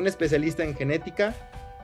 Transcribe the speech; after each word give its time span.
Un 0.00 0.06
especialista 0.06 0.64
en 0.64 0.74
genética 0.74 1.34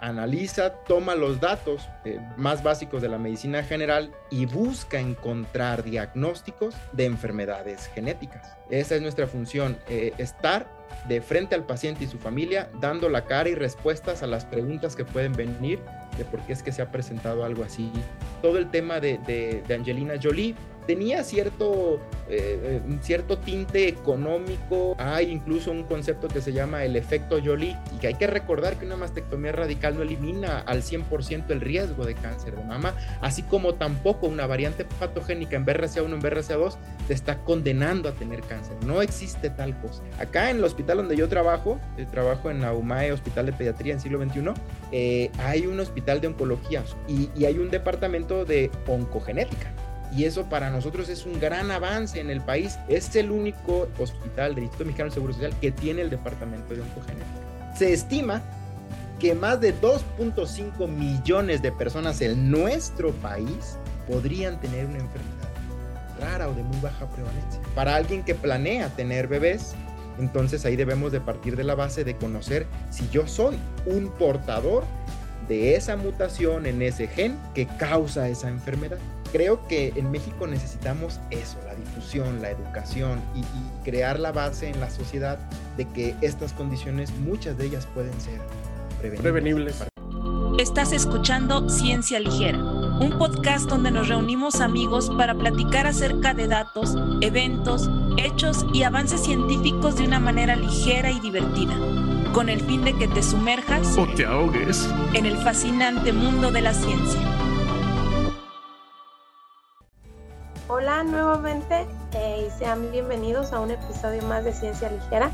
analiza, 0.00 0.70
toma 0.70 1.14
los 1.14 1.38
datos 1.38 1.86
eh, 2.06 2.18
más 2.38 2.62
básicos 2.62 3.02
de 3.02 3.10
la 3.10 3.18
medicina 3.18 3.62
general 3.62 4.10
y 4.30 4.46
busca 4.46 4.98
encontrar 4.98 5.84
diagnósticos 5.84 6.74
de 6.92 7.04
enfermedades 7.04 7.90
genéticas. 7.94 8.56
Esa 8.70 8.94
es 8.94 9.02
nuestra 9.02 9.26
función, 9.26 9.76
eh, 9.90 10.14
estar 10.16 10.66
de 11.06 11.20
frente 11.20 11.54
al 11.54 11.66
paciente 11.66 12.04
y 12.04 12.06
su 12.06 12.16
familia, 12.16 12.70
dando 12.80 13.10
la 13.10 13.26
cara 13.26 13.50
y 13.50 13.54
respuestas 13.54 14.22
a 14.22 14.26
las 14.26 14.46
preguntas 14.46 14.96
que 14.96 15.04
pueden 15.04 15.34
venir 15.34 15.78
de 16.16 16.24
por 16.24 16.40
qué 16.46 16.54
es 16.54 16.62
que 16.62 16.72
se 16.72 16.80
ha 16.80 16.90
presentado 16.90 17.44
algo 17.44 17.64
así. 17.64 17.92
Todo 18.40 18.56
el 18.56 18.70
tema 18.70 18.98
de, 18.98 19.18
de 19.18 19.74
Angelina 19.74 20.14
Jolie 20.22 20.54
tenía 20.86 21.24
cierto, 21.24 22.00
eh, 22.28 22.80
eh, 22.86 22.98
cierto 23.02 23.38
tinte 23.38 23.88
económico. 23.88 24.94
Hay 24.98 25.30
incluso 25.30 25.70
un 25.70 25.84
concepto 25.84 26.28
que 26.28 26.40
se 26.40 26.52
llama 26.52 26.84
el 26.84 26.96
efecto 26.96 27.38
Jolie 27.44 27.76
y 27.94 27.98
que 27.98 28.08
hay 28.08 28.14
que 28.14 28.26
recordar 28.26 28.76
que 28.78 28.86
una 28.86 28.96
mastectomía 28.96 29.52
radical 29.52 29.96
no 29.96 30.02
elimina 30.02 30.60
al 30.60 30.82
100% 30.82 31.50
el 31.50 31.60
riesgo 31.60 32.04
de 32.04 32.14
cáncer 32.14 32.56
de 32.56 32.64
mama, 32.64 32.94
así 33.20 33.42
como 33.42 33.74
tampoco 33.74 34.26
una 34.26 34.46
variante 34.46 34.84
patogénica 34.84 35.56
en 35.56 35.66
BRCA1 35.66 36.14
en 36.14 36.22
BRCA2 36.22 36.76
te 37.08 37.14
está 37.14 37.38
condenando 37.38 38.08
a 38.08 38.12
tener 38.12 38.40
cáncer. 38.42 38.76
No 38.84 39.02
existe 39.02 39.50
tal 39.50 39.78
cosa. 39.80 40.02
Acá 40.18 40.50
en 40.50 40.58
el 40.58 40.64
hospital 40.64 40.98
donde 40.98 41.16
yo 41.16 41.28
trabajo, 41.28 41.78
eh, 41.96 42.06
trabajo 42.10 42.50
en 42.50 42.62
la 42.62 42.72
UMAE 42.72 43.12
Hospital 43.12 43.46
de 43.46 43.52
Pediatría 43.52 43.94
en 43.94 44.00
siglo 44.00 44.22
XXI, 44.22 45.30
hay 45.38 45.66
un 45.66 45.80
hospital 45.80 46.20
de 46.20 46.28
oncología 46.28 46.82
y, 47.08 47.28
y 47.36 47.44
hay 47.44 47.58
un 47.58 47.70
departamento 47.70 48.44
de 48.44 48.70
oncogenética 48.86 49.72
y 50.14 50.24
eso 50.24 50.44
para 50.44 50.70
nosotros 50.70 51.08
es 51.08 51.26
un 51.26 51.38
gran 51.40 51.70
avance 51.70 52.20
en 52.20 52.30
el 52.30 52.40
país. 52.40 52.78
Es 52.88 53.14
el 53.16 53.30
único 53.30 53.88
hospital 53.98 54.54
del 54.54 54.64
Instituto 54.64 54.86
Mexicano 54.86 55.10
de 55.10 55.14
Seguro 55.14 55.32
Social 55.32 55.54
que 55.60 55.72
tiene 55.72 56.02
el 56.02 56.10
departamento 56.10 56.74
de 56.74 56.82
oncogenética. 56.82 57.76
Se 57.76 57.92
estima 57.92 58.42
que 59.18 59.34
más 59.34 59.60
de 59.60 59.74
2.5 59.80 60.88
millones 60.88 61.62
de 61.62 61.72
personas 61.72 62.20
en 62.20 62.50
nuestro 62.50 63.12
país 63.12 63.78
podrían 64.06 64.60
tener 64.60 64.86
una 64.86 64.98
enfermedad 64.98 65.46
rara 66.20 66.48
o 66.48 66.54
de 66.54 66.62
muy 66.62 66.78
baja 66.80 67.06
prevalencia. 67.10 67.60
Para 67.74 67.96
alguien 67.96 68.22
que 68.22 68.34
planea 68.34 68.88
tener 68.90 69.28
bebés, 69.28 69.74
entonces 70.18 70.64
ahí 70.64 70.76
debemos 70.76 71.12
de 71.12 71.20
partir 71.20 71.56
de 71.56 71.64
la 71.64 71.74
base 71.74 72.04
de 72.04 72.16
conocer 72.16 72.66
si 72.90 73.08
yo 73.10 73.26
soy 73.28 73.58
un 73.84 74.08
portador 74.10 74.84
de 75.48 75.76
esa 75.76 75.96
mutación 75.96 76.66
en 76.66 76.80
ese 76.80 77.06
gen 77.06 77.38
que 77.54 77.66
causa 77.66 78.28
esa 78.28 78.48
enfermedad 78.48 78.98
creo 79.32 79.66
que 79.68 79.92
en 79.96 80.10
México 80.10 80.46
necesitamos 80.46 81.20
eso, 81.30 81.58
la 81.66 81.74
difusión, 81.74 82.42
la 82.42 82.50
educación 82.50 83.20
y, 83.34 83.42
crear 83.84 84.18
la 84.18 84.32
base 84.32 84.68
en 84.68 84.80
la 84.80 84.90
sociedad 84.90 85.38
de 85.76 85.84
que 85.84 86.16
estas 86.20 86.52
condiciones, 86.52 87.12
muchas 87.20 87.56
de 87.56 87.66
ellas 87.66 87.86
pueden 87.94 88.20
ser 88.20 88.40
prevenibles. 89.22 89.84
Estás 90.58 90.92
escuchando 90.92 91.68
Ciencia 91.68 92.18
Ligera, 92.18 92.58
un 92.58 93.14
podcast 93.16 93.68
donde 93.68 93.92
nos 93.92 94.08
reunimos 94.08 94.60
amigos 94.60 95.08
para 95.16 95.34
platicar 95.34 95.86
acerca 95.86 96.34
de 96.34 96.48
datos, 96.48 96.96
eventos, 97.20 97.88
hechos 98.16 98.66
y 98.72 98.82
avances 98.82 99.20
científicos 99.22 99.96
de 99.96 100.04
una 100.04 100.18
manera 100.18 100.56
ligera 100.56 101.12
y 101.12 101.20
divertida, 101.20 101.74
con 102.32 102.48
el 102.48 102.60
fin 102.62 102.82
de 102.82 102.94
que 102.94 103.06
te 103.06 103.22
sumerjas 103.22 103.96
o 103.98 104.06
te 104.06 104.26
ahogues 104.26 104.88
en 105.12 105.26
el 105.26 105.36
fascinante 105.36 106.12
mundo 106.12 106.50
de 106.50 106.62
la 106.62 106.74
ciencia. 106.74 107.35
Hola 110.68 111.04
nuevamente 111.04 111.86
eh, 112.12 112.48
y 112.48 112.58
sean 112.58 112.90
bienvenidos 112.90 113.52
a 113.52 113.60
un 113.60 113.70
episodio 113.70 114.20
más 114.24 114.42
de 114.42 114.52
Ciencia 114.52 114.90
Ligera. 114.90 115.30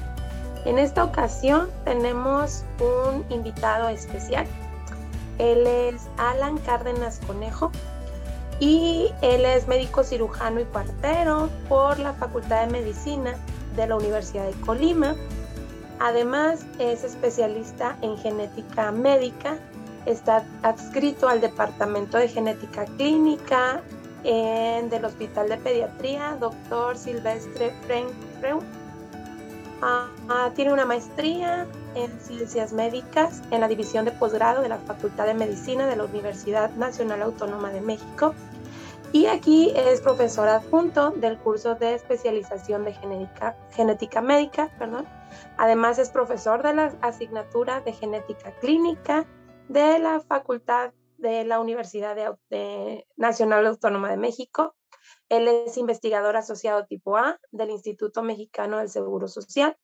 En 0.67 0.79
esta 0.79 1.03
ocasión 1.03 1.71
tenemos 1.87 2.65
un 2.79 3.25
invitado 3.31 3.89
especial. 3.89 4.47
Él 5.39 5.67
es 5.67 6.03
Alan 6.19 6.59
Cárdenas 6.59 7.19
Conejo 7.27 7.73
y 8.61 9.09
él 9.23 9.47
es 9.47 9.67
médico 9.67 10.05
cirujano 10.05 10.61
y 10.61 10.65
partero 10.65 11.49
por 11.67 11.99
la 11.99 12.13
Facultad 12.13 12.67
de 12.67 12.71
Medicina 12.71 13.35
de 13.75 13.87
la 13.87 13.97
Universidad 13.97 14.45
de 14.45 14.61
Colima. 14.61 15.15
Además 15.99 16.67
es 16.79 17.05
especialista 17.05 17.97
en 18.03 18.19
genética 18.19 18.93
médica, 18.93 19.57
está 20.05 20.45
adscrito 20.63 21.27
al 21.27 21.41
Departamento 21.41 22.19
de 22.19 22.29
Genética 22.29 22.85
Clínica 22.99 23.81
en, 24.25 24.89
del 24.91 25.05
Hospital 25.05 25.49
de 25.49 25.57
Pediatría, 25.57 26.37
doctor 26.39 26.97
Silvestre 26.97 27.73
Freu. 28.41 28.61
Ah, 29.83 30.09
ah, 30.29 30.51
tiene 30.55 30.73
una 30.73 30.85
maestría 30.85 31.67
en 31.95 32.21
Ciencias 32.21 32.73
Médicas 32.73 33.43
en 33.51 33.61
la 33.61 33.69
División 33.69 34.05
de 34.05 34.13
Posgrado 34.13 34.63
de 34.63 34.69
la 34.69 34.79
Facultad 34.79 35.27
de 35.27 35.35
Medicina 35.35 35.87
de 35.87 35.97
la 35.97 36.05
Universidad 36.05 36.71
Nacional 36.77 37.23
Autónoma 37.23 37.71
de 37.71 37.81
México. 37.81 38.35
Y 39.13 39.27
aquí 39.27 39.73
es 39.77 40.01
profesor 40.01 40.49
adjunto 40.49 41.11
del 41.11 41.37
curso 41.37 41.75
de 41.75 41.95
especialización 41.95 42.85
de 42.85 42.95
genética, 42.95 43.57
genética 43.73 44.23
médica. 44.23 44.71
Perdón. 44.79 45.05
Además 45.59 45.99
es 45.99 46.11
profesor 46.11 46.63
de 46.63 46.75
la 46.75 46.93
asignatura 47.03 47.81
de 47.81 47.93
genética 47.93 48.53
clínica 48.61 49.27
de 49.69 49.99
la 49.99 50.21
Facultad 50.21 50.93
de 51.23 51.45
la 51.45 51.61
Universidad 51.61 52.37
Nacional 53.17 53.67
Autónoma 53.67 54.11
de 54.11 54.17
México. 54.17 54.75
Él 55.29 55.49
es 55.49 55.79
investigador 55.79 56.37
asociado 56.37 56.85
tipo 56.87 57.17
A 57.17 57.41
del 57.53 57.71
Instituto 57.71 58.23
Mexicano 58.23 58.79
del 58.79 58.89
Seguro 58.89 59.29
Social. 59.29 59.77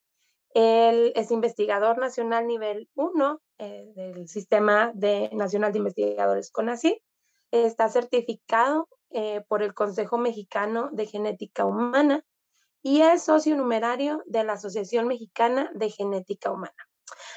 Él 0.52 1.12
es 1.14 1.30
investigador 1.30 1.98
nacional 1.98 2.46
nivel 2.46 2.90
1 2.94 3.40
eh, 3.58 3.92
del 3.94 4.28
Sistema 4.28 4.92
de 4.94 5.30
Nacional 5.32 5.72
de 5.72 5.78
Investigadores 5.78 6.50
CONACYT. 6.50 7.00
Está 7.50 7.88
certificado 7.88 8.88
eh, 9.10 9.42
por 9.48 9.62
el 9.62 9.74
Consejo 9.74 10.18
Mexicano 10.18 10.90
de 10.92 11.06
Genética 11.06 11.64
Humana 11.64 12.24
y 12.82 13.02
es 13.02 13.22
socio 13.22 13.56
numerario 13.56 14.22
de 14.26 14.44
la 14.44 14.54
Asociación 14.54 15.06
Mexicana 15.06 15.70
de 15.74 15.90
Genética 15.90 16.50
Humana. 16.50 16.87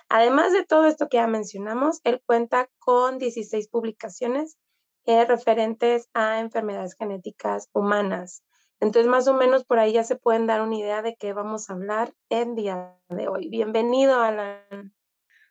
Además 0.09 0.53
de 0.53 0.65
todo 0.65 0.85
esto 0.85 1.07
que 1.09 1.17
ya 1.17 1.27
mencionamos, 1.27 2.01
él 2.03 2.21
cuenta 2.25 2.69
con 2.79 3.17
16 3.17 3.67
publicaciones 3.69 4.57
eh, 5.05 5.25
referentes 5.25 6.09
a 6.13 6.39
enfermedades 6.39 6.95
genéticas 6.95 7.69
humanas. 7.73 8.43
Entonces, 8.79 9.09
más 9.09 9.27
o 9.27 9.35
menos 9.35 9.63
por 9.63 9.79
ahí 9.79 9.93
ya 9.93 10.03
se 10.03 10.15
pueden 10.15 10.47
dar 10.47 10.61
una 10.61 10.77
idea 10.77 11.01
de 11.01 11.15
qué 11.15 11.33
vamos 11.33 11.69
a 11.69 11.73
hablar 11.73 12.13
el 12.29 12.55
día 12.55 12.95
de 13.09 13.27
hoy. 13.27 13.47
Bienvenido, 13.49 14.21
Alan. 14.21 14.93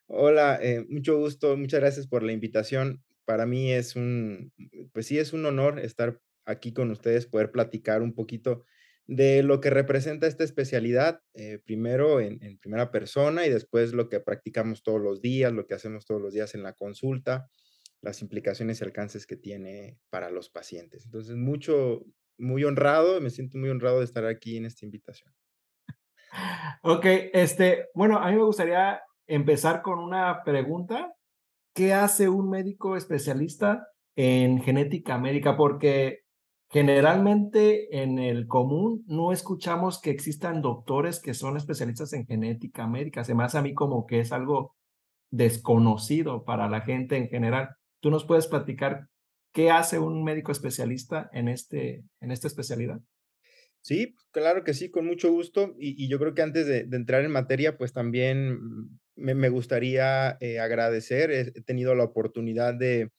Hola, 0.07 0.59
eh, 0.61 0.85
mucho 0.89 1.17
gusto, 1.17 1.57
muchas 1.57 1.79
gracias 1.79 2.09
por 2.09 2.25
la 2.25 2.33
invitación. 2.33 3.05
Para 3.25 3.47
mí 3.47 3.73
es 3.73 3.95
un, 3.95 4.53
pues 4.93 5.07
sí, 5.07 5.19
es 5.19 5.33
un 5.33 5.47
honor 5.47 5.79
estar 5.79 6.21
aquí 6.45 6.73
con 6.73 6.91
ustedes, 6.91 7.27
poder 7.27 7.53
platicar 7.53 8.03
un 8.03 8.15
poquito 8.15 8.65
de 9.11 9.43
lo 9.43 9.61
que 9.61 9.71
representa 9.71 10.29
esta 10.29 10.45
especialidad, 10.45 11.21
eh, 11.35 11.59
primero 11.65 12.21
en, 12.21 12.39
primera 12.59 12.93
persona 12.93 13.45
y 13.45 13.51
después 13.51 13.93
lo 13.93 14.09
que 14.09 14.21
practicamos 14.21 14.85
todos 14.85 15.01
los 15.01 15.21
días, 15.21 15.53
lo 15.53 15.67
que 15.67 15.75
hacemos 15.75 16.07
todos 16.07 16.23
los 16.23 16.33
días 16.33 16.55
en 16.55 16.63
la 16.63 16.75
consulta, 16.75 17.49
las 18.03 18.23
implicaciones 18.23 18.81
y 18.81 18.85
alcances 18.85 19.27
que 19.27 19.37
tiene 19.37 19.99
para 20.11 20.31
los 20.31 20.49
pacientes. 20.49 21.07
Entonces, 21.07 21.35
mucho, 21.35 22.05
muy 22.39 22.63
honrado, 22.63 23.21
me 23.21 23.31
siento 23.31 23.59
muy 23.59 23.69
honrado 23.69 23.99
de 23.99 24.05
estar 24.05 24.25
aquí 24.27 24.57
en 24.57 24.65
esta 24.65 24.85
invitación. 24.85 25.35
Ok, 26.85 27.05
este, 27.33 27.89
bueno, 27.95 28.19
a 28.19 28.31
mí 28.31 28.37
me 28.37 28.45
gustaría 28.45 29.03
empezar 29.27 29.83
con 29.83 29.99
una 29.99 30.45
pregunta. 30.45 31.13
¿Qué 31.75 31.93
hace 31.93 32.29
un 32.29 32.49
médico 32.49 32.97
especialista 32.97 33.89
en 34.15 34.63
genética 34.63 35.19
médica? 35.19 35.57
Porque 35.57 36.21
Generalmente 36.73 38.01
en 38.01 38.21
el 38.21 38.47
común 38.47 39.05
no 39.09 39.33
escuchamos 39.33 40.01
que 40.01 40.11
existan 40.11 40.63
doctores 40.63 41.19
que 41.19 41.35
son 41.35 41.57
especialistas 41.57 42.13
en 42.13 42.27
genética 42.27 42.87
médica. 42.87 43.25
Se 43.25 43.35
me 43.35 43.43
hace 43.43 43.59
a 43.59 43.63
mí 43.63 43.75
como 43.75 44.07
que 44.07 44.21
es 44.21 44.31
algo 44.31 44.77
desconocido 45.33 46.45
para 46.45 46.69
la 46.69 46.83
gente 46.83 47.17
en 47.17 47.29
general. 47.29 47.71
¿Tú 48.01 48.11
nos 48.13 48.25
puedes 48.25 48.47
platicar 48.47 49.09
qué 49.53 49.73
hace 49.73 49.99
un 49.99 50.23
médico 50.23 50.53
especialista 50.53 51.29
en, 51.33 51.49
este, 51.49 52.05
en 52.21 52.31
esta 52.31 52.47
especialidad? 52.47 53.01
Sí, 53.81 54.15
claro 54.31 54.63
que 54.63 54.75
sí, 54.75 54.93
con 54.93 55.07
mucho 55.07 55.33
gusto. 55.33 55.75
Y, 55.77 56.09
yo 56.09 56.21
creo 56.21 56.35
que 56.35 56.43
antes 56.43 56.67
de, 56.67 56.87
entrar 56.93 57.25
en 57.25 57.33
materia, 57.33 57.79
pues 57.79 57.93
también 57.93 58.61
me, 59.17 59.49
gustaría 59.49 60.37
eh, 60.39 60.61
agradecer. 60.61 61.33
He 61.33 61.63
tenido 61.63 61.97
la 61.97 62.05
oportunidad 62.05 62.75
de, 62.75 63.11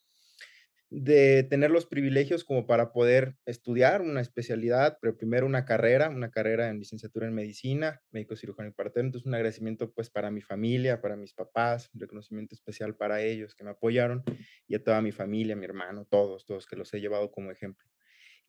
de 0.92 1.44
tener 1.44 1.72
los 1.72 1.86
privilegios 1.86 2.44
como 2.44 2.68
para 2.68 2.92
poder 2.92 3.38
estudiar 3.46 4.02
una 4.02 4.20
especialidad, 4.20 4.98
pero 5.02 5.18
primero 5.18 5.46
una 5.46 5.64
carrera, 5.64 6.10
una 6.10 6.32
carrera 6.32 6.68
en 6.68 6.80
licenciatura 6.80 7.28
en 7.28 7.34
medicina, 7.34 8.02
médico 8.12 8.36
cirujano 8.36 8.68
y 8.70 8.74
partero. 8.74 9.06
Entonces, 9.06 9.26
un 9.26 9.34
agradecimiento 9.34 9.94
pues 9.94 10.10
para 10.10 10.32
mi 10.32 10.42
familia, 10.42 11.02
para 11.02 11.16
mis 11.16 11.34
papás, 11.34 11.90
un 11.94 12.02
reconocimiento 12.02 12.56
especial 12.56 12.98
para 12.98 13.22
ellos 13.22 13.56
que 13.56 13.64
me 13.64 13.70
apoyaron 13.70 14.22
y 14.68 14.76
a 14.76 14.84
toda 14.84 15.02
mi 15.02 15.14
familia, 15.14 15.56
mi 15.56 15.64
hermano, 15.64 16.06
todos, 16.10 16.46
todos 16.46 16.68
que 16.68 16.76
los 16.76 16.94
he 16.94 17.00
llevado 17.00 17.32
como 17.32 17.52
ejemplo. 17.52 17.88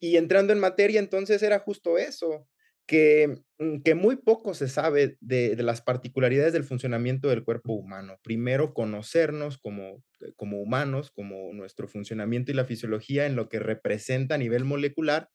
Y 0.01 0.17
entrando 0.17 0.51
en 0.51 0.59
materia, 0.59 0.99
entonces 0.99 1.41
era 1.43 1.59
justo 1.59 1.97
eso. 1.97 2.49
Que, 2.85 3.41
mm, 3.59 3.81
que 3.81 3.95
muy 3.95 4.17
poco 4.17 4.53
se 4.53 4.67
sabe 4.67 5.17
de, 5.21 5.55
las 5.63 5.81
particularidades 5.81 6.53
del 6.53 6.63
funcionamiento 6.63 7.29
del 7.29 7.43
cuerpo 7.43 7.73
humano. 7.73 8.17
Primero, 8.23 8.73
conocernos 8.73 9.57
como, 9.57 10.03
eh, 10.21 10.33
como 10.35 10.61
humanos, 10.61 11.11
como 11.11 11.53
nuestro 11.53 11.87
funcionamiento 11.87 12.51
y 12.51 12.55
la 12.55 12.65
fisiología 12.65 13.25
en 13.25 13.35
lo 13.35 13.49
que 13.49 13.59
representa 13.59 14.35
a 14.35 14.39
nivel 14.39 14.65
molecular 14.65 15.29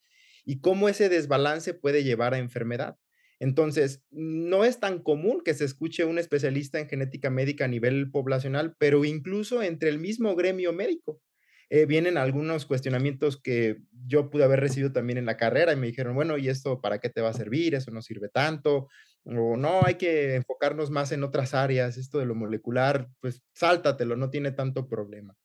y 0.45 0.61
cómo 0.61 0.89
ese 0.89 1.09
desbalance 1.09 1.73
puede 1.73 2.03
llevar 2.03 2.33
a 2.33 2.39
enfermedad. 2.39 2.97
Entonces, 3.39 4.03
no 4.11 4.65
es 4.65 4.79
tan 4.79 4.99
común 4.99 5.41
que 5.43 5.53
se 5.53 5.63
escuche 5.63 6.03
un 6.03 6.19
especialista 6.19 6.79
en 6.79 6.89
genética 6.89 7.29
médica 7.29 7.65
a 7.65 7.69
nivel 7.69 8.11
poblacional, 8.11 8.75
pero 8.77 9.05
incluso 9.05 9.63
entre 9.63 9.89
el 9.89 9.97
mismo 9.97 10.35
gremio 10.35 10.73
médico. 10.73 11.21
Eh, 11.69 11.85
vienen 11.85 12.17
algunos 12.17 12.65
cuestionamientos 12.65 13.39
que 13.39 13.77
yo 14.07 14.29
pude 14.29 14.43
haber 14.43 14.59
recibido 14.59 14.91
también 14.91 15.19
en 15.19 15.25
la 15.25 15.37
carrera 15.37 15.71
y 15.73 15.75
me 15.75 15.87
dijeron, 15.87 16.15
bueno, 16.15 16.37
¿y 16.37 16.49
esto 16.49 16.81
para 16.81 16.99
qué 16.99 17.09
te 17.09 17.21
va 17.21 17.29
a 17.29 17.33
servir? 17.33 17.75
Eso 17.75 17.91
no 17.91 18.01
sirve 18.01 18.29
tanto. 18.29 18.87
O 19.23 19.55
no, 19.55 19.81
hay 19.85 19.95
que 19.95 20.35
enfocarnos 20.35 20.89
más 20.89 21.11
en 21.11 21.23
otras 21.23 21.53
áreas. 21.53 21.97
Esto 21.97 22.17
de 22.17 22.25
lo 22.25 22.35
molecular, 22.35 23.07
pues 23.19 23.43
sáltatelo, 23.53 24.15
no 24.15 24.29
tiene 24.29 24.51
tanto 24.51 24.87
problema. 24.87 25.35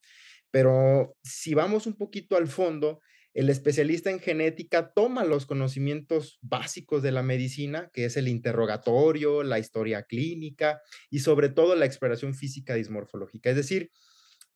Pero 0.49 1.15
si 1.23 1.53
vamos 1.53 1.85
un 1.85 1.95
poquito 1.95 2.37
al 2.37 2.47
fondo, 2.47 3.01
el 3.35 3.49
especialista 3.49 4.09
en 4.09 4.19
genética 4.19 4.93
toma 4.95 5.25
los 5.25 5.45
conocimientos 5.45 6.39
básicos 6.41 7.03
de 7.03 7.11
la 7.11 7.21
medicina, 7.21 7.89
que 7.91 8.05
es 8.05 8.15
el 8.15 8.29
interrogatorio, 8.29 9.43
la 9.43 9.59
historia 9.59 10.03
clínica 10.03 10.81
y 11.09 11.19
sobre 11.19 11.49
todo 11.49 11.75
la 11.75 11.85
exploración 11.85 12.33
física 12.33 12.75
dismorfológica. 12.75 13.49
Es 13.49 13.57
decir, 13.57 13.91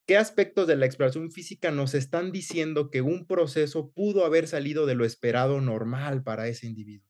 ¿Qué 0.10 0.18
aspectos 0.18 0.66
de 0.66 0.76
la 0.76 0.88
exploración 0.88 1.32
física 1.32 1.70
nos 1.70 1.94
están 1.94 2.32
diciendo 2.32 2.90
que 2.90 3.04
un 3.04 3.28
proceso 3.28 3.92
pudo 3.92 4.26
haber 4.26 4.48
salido 4.48 4.88
de 4.88 4.96
lo 4.96 5.06
esperado 5.06 5.62
normal 5.62 6.24
para 6.24 6.48
ese 6.48 6.66
individuo? 6.66 7.08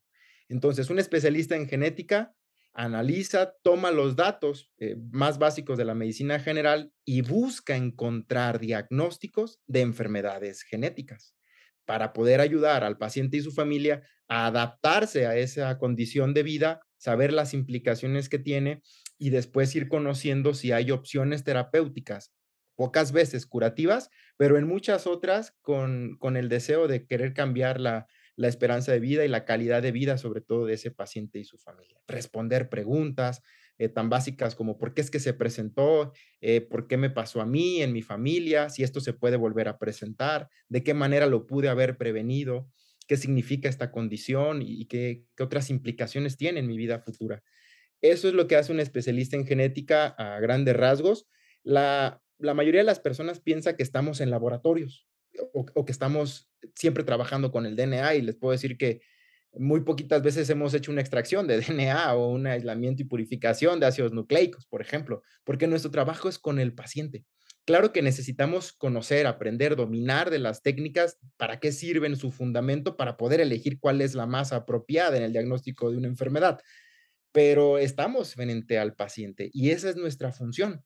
Entonces, 0.50 0.90
un 0.90 0.98
especialista 0.98 1.56
en 1.56 1.66
genética 1.66 2.34
analiza, 2.74 3.54
toma 3.62 3.90
los 3.90 4.16
datos 4.16 4.70
eh, 4.76 4.96
más 5.12 5.38
básicos 5.38 5.78
de 5.78 5.86
la 5.86 5.94
medicina 5.94 6.40
general 6.40 6.92
y 7.06 7.22
busca 7.22 7.74
encontrar 7.74 8.60
diagnósticos 8.60 9.62
de 9.66 9.80
enfermedades 9.80 10.60
genéticas 10.60 11.34
para 11.86 12.12
poder 12.12 12.42
ayudar 12.42 12.84
al 12.84 12.98
paciente 12.98 13.38
y 13.38 13.40
su 13.40 13.52
familia 13.52 14.02
a 14.28 14.44
adaptarse 14.44 15.24
a 15.24 15.38
esa 15.38 15.78
condición 15.78 16.34
de 16.34 16.42
vida, 16.42 16.82
saber 16.98 17.32
las 17.32 17.54
implicaciones 17.54 18.28
que 18.28 18.38
tiene 18.38 18.82
y 19.16 19.30
después 19.30 19.74
ir 19.74 19.88
conociendo 19.88 20.52
si 20.52 20.72
hay 20.72 20.90
opciones 20.90 21.44
terapéuticas 21.44 22.34
pocas 22.80 23.12
veces 23.12 23.44
curativas, 23.44 24.08
pero 24.38 24.56
en 24.56 24.66
muchas 24.66 25.06
otras 25.06 25.52
con, 25.60 26.16
con 26.18 26.38
el 26.38 26.48
deseo 26.48 26.88
de 26.88 27.04
querer 27.04 27.34
cambiar 27.34 27.78
la, 27.78 28.06
la 28.36 28.48
esperanza 28.48 28.90
de 28.90 29.00
vida 29.00 29.22
y 29.22 29.28
la 29.28 29.44
calidad 29.44 29.82
de 29.82 29.92
vida, 29.92 30.16
sobre 30.16 30.40
todo 30.40 30.64
de 30.64 30.72
ese 30.72 30.90
paciente 30.90 31.38
y 31.38 31.44
su 31.44 31.58
familia. 31.58 32.00
Responder 32.08 32.70
preguntas 32.70 33.42
eh, 33.76 33.90
tan 33.90 34.08
básicas 34.08 34.54
como 34.54 34.78
por 34.78 34.94
qué 34.94 35.02
es 35.02 35.10
que 35.10 35.20
se 35.20 35.34
presentó, 35.34 36.14
eh, 36.40 36.62
por 36.62 36.88
qué 36.88 36.96
me 36.96 37.10
pasó 37.10 37.42
a 37.42 37.44
mí, 37.44 37.82
en 37.82 37.92
mi 37.92 38.00
familia, 38.00 38.70
si 38.70 38.82
esto 38.82 39.00
se 39.00 39.12
puede 39.12 39.36
volver 39.36 39.68
a 39.68 39.76
presentar, 39.76 40.48
de 40.70 40.82
qué 40.82 40.94
manera 40.94 41.26
lo 41.26 41.46
pude 41.46 41.68
haber 41.68 41.98
prevenido, 41.98 42.70
qué 43.06 43.18
significa 43.18 43.68
esta 43.68 43.90
condición 43.90 44.62
y, 44.62 44.86
qué, 44.86 45.26
qué 45.36 45.42
otras 45.42 45.68
implicaciones 45.68 46.38
tiene 46.38 46.60
en 46.60 46.66
mi 46.66 46.78
vida 46.78 47.00
futura. 47.00 47.42
Eso 48.00 48.26
es 48.26 48.32
lo 48.32 48.48
que 48.48 48.56
hace 48.56 48.72
un 48.72 48.80
especialista 48.80 49.36
en 49.36 49.46
genética 49.46 50.06
a 50.06 50.40
grandes 50.40 50.74
rasgos. 50.74 51.28
La, 51.62 52.22
la 52.40 52.54
mayoría 52.54 52.80
de 52.80 52.86
las 52.86 53.00
personas 53.00 53.40
piensa 53.40 53.76
que 53.76 53.82
estamos 53.82 54.20
en 54.20 54.30
laboratorios 54.30 55.06
o, 55.52 55.84
que 55.84 55.92
estamos 55.92 56.50
siempre 56.74 57.04
trabajando 57.04 57.50
con 57.52 57.66
el 57.66 57.76
DNA 57.76 58.16
y 58.16 58.22
les 58.22 58.36
puedo 58.36 58.52
decir 58.52 58.76
que 58.76 59.00
muy 59.52 59.80
poquitas 59.80 60.22
veces 60.22 60.48
hemos 60.50 60.74
hecho 60.74 60.92
una 60.92 61.00
extracción 61.00 61.46
de 61.46 61.60
DNA 61.60 62.14
o 62.14 62.30
un 62.30 62.46
aislamiento 62.46 63.02
y 63.02 63.06
purificación 63.06 63.80
de 63.80 63.86
ácidos 63.86 64.12
nucleicos, 64.12 64.66
por 64.66 64.80
ejemplo, 64.80 65.22
porque 65.44 65.66
nuestro 65.66 65.90
trabajo 65.90 66.28
es 66.28 66.38
con 66.38 66.58
el 66.58 66.74
paciente. 66.74 67.24
Claro 67.66 67.92
que 67.92 68.02
necesitamos 68.02 68.72
conocer, 68.72 69.26
aprender, 69.26 69.76
dominar 69.76 70.30
de 70.30 70.38
las 70.38 70.62
técnicas, 70.62 71.18
para 71.36 71.60
qué 71.60 71.72
sirven 71.72 72.16
su 72.16 72.32
fundamento, 72.32 72.96
para 72.96 73.16
poder 73.16 73.40
elegir 73.40 73.78
cuál 73.78 74.00
es 74.00 74.14
la 74.14 74.26
más 74.26 74.52
apropiada 74.52 75.16
en 75.16 75.22
el 75.22 75.32
diagnóstico 75.32 75.90
de 75.90 75.98
una 75.98 76.08
enfermedad, 76.08 76.60
pero 77.32 77.78
estamos 77.78 78.34
frente 78.34 78.78
al 78.78 78.94
paciente 78.94 79.50
y 79.52 79.70
esa 79.70 79.90
es 79.90 79.96
nuestra 79.96 80.32
función. 80.32 80.82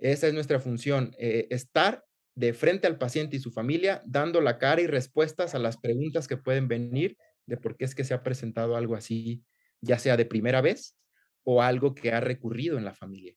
Esa 0.00 0.28
es 0.28 0.34
nuestra 0.34 0.60
función, 0.60 1.14
eh, 1.18 1.46
estar 1.50 2.04
de 2.34 2.54
frente 2.54 2.86
al 2.86 2.96
paciente 2.96 3.36
y 3.36 3.40
su 3.40 3.50
familia, 3.50 4.02
dando 4.06 4.40
la 4.40 4.58
cara 4.58 4.80
y 4.80 4.86
respuestas 4.86 5.54
a 5.54 5.58
las 5.58 5.76
preguntas 5.76 6.26
que 6.26 6.38
pueden 6.38 6.68
venir 6.68 7.16
de 7.46 7.58
por 7.58 7.76
qué 7.76 7.84
es 7.84 7.94
que 7.94 8.04
se 8.04 8.14
ha 8.14 8.22
presentado 8.22 8.76
algo 8.76 8.96
así, 8.96 9.44
ya 9.82 9.98
sea 9.98 10.16
de 10.16 10.24
primera 10.24 10.62
vez 10.62 10.96
o 11.44 11.62
algo 11.62 11.94
que 11.94 12.12
ha 12.12 12.20
recurrido 12.20 12.78
en 12.78 12.84
la 12.84 12.94
familia. 12.94 13.34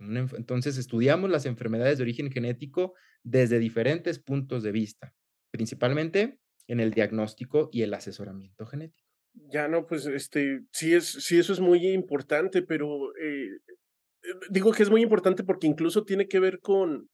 Entonces, 0.00 0.76
estudiamos 0.76 1.30
las 1.30 1.46
enfermedades 1.46 1.98
de 1.98 2.04
origen 2.04 2.30
genético 2.30 2.94
desde 3.22 3.58
diferentes 3.58 4.18
puntos 4.18 4.62
de 4.62 4.72
vista, 4.72 5.14
principalmente 5.50 6.38
en 6.68 6.80
el 6.80 6.92
diagnóstico 6.92 7.70
y 7.72 7.82
el 7.82 7.94
asesoramiento 7.94 8.66
genético. 8.66 9.08
Ya 9.50 9.66
no, 9.66 9.86
pues 9.86 10.06
este, 10.06 10.60
sí, 10.70 10.94
es, 10.94 11.06
sí 11.06 11.38
eso 11.38 11.52
es 11.52 11.60
muy 11.60 11.88
importante, 11.88 12.62
pero 12.62 13.16
eh, 13.16 13.48
digo 14.50 14.72
que 14.72 14.82
es 14.82 14.90
muy 14.90 15.02
importante 15.02 15.44
porque 15.44 15.66
incluso 15.66 16.04
tiene 16.04 16.28
que 16.28 16.40
ver 16.40 16.60
con, 16.60 17.08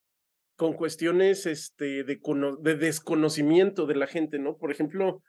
con 0.56 0.74
cuestiones 0.74 1.46
este, 1.46 2.04
de, 2.04 2.20
de 2.60 2.74
desconocimiento 2.76 3.86
de 3.86 3.96
la 3.96 4.06
gente, 4.06 4.38
¿no? 4.38 4.56
Por 4.56 4.70
ejemplo, 4.70 5.22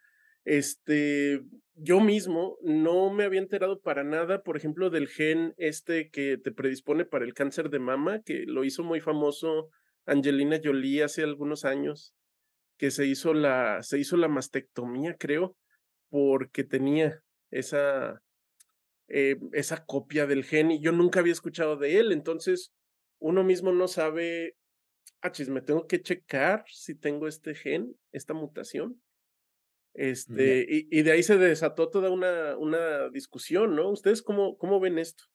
este, 0.44 1.42
yo 1.76 2.00
mismo 2.00 2.58
no 2.62 3.12
me 3.12 3.24
había 3.24 3.40
enterado 3.40 3.80
para 3.80 4.04
nada, 4.04 4.42
por 4.42 4.58
ejemplo, 4.58 4.90
del 4.90 5.08
gen 5.08 5.54
este 5.58 6.10
que 6.10 6.38
te 6.38 6.52
predispone 6.52 7.06
para 7.06 7.26
el 7.26 7.34
cáncer 7.34 7.70
de 7.70 7.80
mama, 7.80 8.22
que 8.24 8.46
lo 8.46 8.64
hizo 8.64 8.84
muy 8.84 9.02
famoso 9.02 9.70
Angelina 10.06 10.60
Jolie 10.64 11.04
hace 11.04 11.24
algunos 11.24 11.66
años, 11.66 12.14
que 12.78 12.92
se 12.92 13.06
hizo 13.06 13.34
la, 13.34 13.84
se 13.84 14.00
hizo 14.00 14.18
la 14.18 14.28
mastectomía, 14.28 15.16
creo, 15.18 15.56
porque 16.10 16.64
tenía 16.64 17.22
esa, 17.52 18.22
eh, 19.14 19.38
esa 19.52 19.86
copia 19.86 20.26
del 20.26 20.46
gen 20.46 20.72
y 20.72 20.82
yo 20.82 20.92
nunca 20.92 21.20
había 21.20 21.34
escuchado 21.34 21.76
de 21.76 22.00
él, 22.00 22.12
entonces 22.12 22.74
uno 23.20 23.44
mismo 23.44 23.72
no 23.72 23.88
sabe, 23.88 24.56
ah, 25.22 25.32
me 25.50 25.62
tengo 25.62 25.86
que 25.88 26.02
checar 26.02 26.64
si 26.68 26.96
tengo 26.96 27.28
este 27.28 27.54
gen, 27.54 27.96
esta 28.12 28.34
mutación. 28.34 29.02
Este, 29.94 30.66
y, 30.70 31.02
de 31.02 31.12
ahí 31.12 31.22
se 31.22 31.38
desató 31.38 31.90
toda 31.90 32.10
una, 32.10 32.58
una 32.58 33.10
discusión, 33.10 33.76
¿no? 33.76 33.90
¿Ustedes 33.90 34.22
cómo, 34.22 34.58
cómo 34.58 34.80
ven 34.80 34.98
esto? 34.98 35.26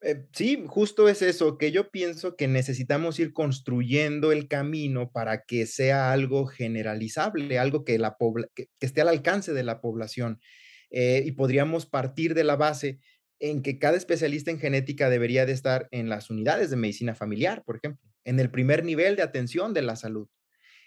Eh, 0.00 0.26
sí, 0.32 0.64
justo 0.66 1.08
es 1.08 1.22
eso, 1.22 1.56
que 1.56 1.70
yo 1.70 1.90
pienso 1.90 2.36
que 2.36 2.48
necesitamos 2.48 3.18
ir 3.20 3.32
construyendo 3.32 4.32
el 4.32 4.48
camino 4.48 5.10
para 5.12 5.44
que 5.44 5.64
sea 5.66 6.12
algo 6.12 6.46
generalizable, 6.46 7.58
algo 7.58 7.84
que, 7.84 7.98
la 7.98 8.16
que 8.54 8.68
esté 8.80 9.00
al 9.00 9.08
alcance 9.08 9.52
de 9.52 9.62
la 9.62 9.80
población. 9.80 10.40
Eh, 10.96 11.24
y 11.26 11.32
podríamos 11.32 11.86
partir 11.86 12.34
de 12.34 12.44
la 12.44 12.54
base 12.54 13.00
en 13.40 13.62
que 13.62 13.80
cada 13.80 13.96
especialista 13.96 14.52
en 14.52 14.60
genética 14.60 15.10
debería 15.10 15.44
de 15.44 15.50
estar 15.50 15.88
en 15.90 16.08
las 16.08 16.30
unidades 16.30 16.70
de 16.70 16.76
medicina 16.76 17.16
familiar, 17.16 17.64
por 17.64 17.78
ejemplo, 17.78 18.08
en 18.22 18.38
el 18.38 18.48
primer 18.48 18.84
nivel 18.84 19.16
de 19.16 19.22
atención 19.22 19.74
de 19.74 19.82
la 19.82 19.96
salud. 19.96 20.28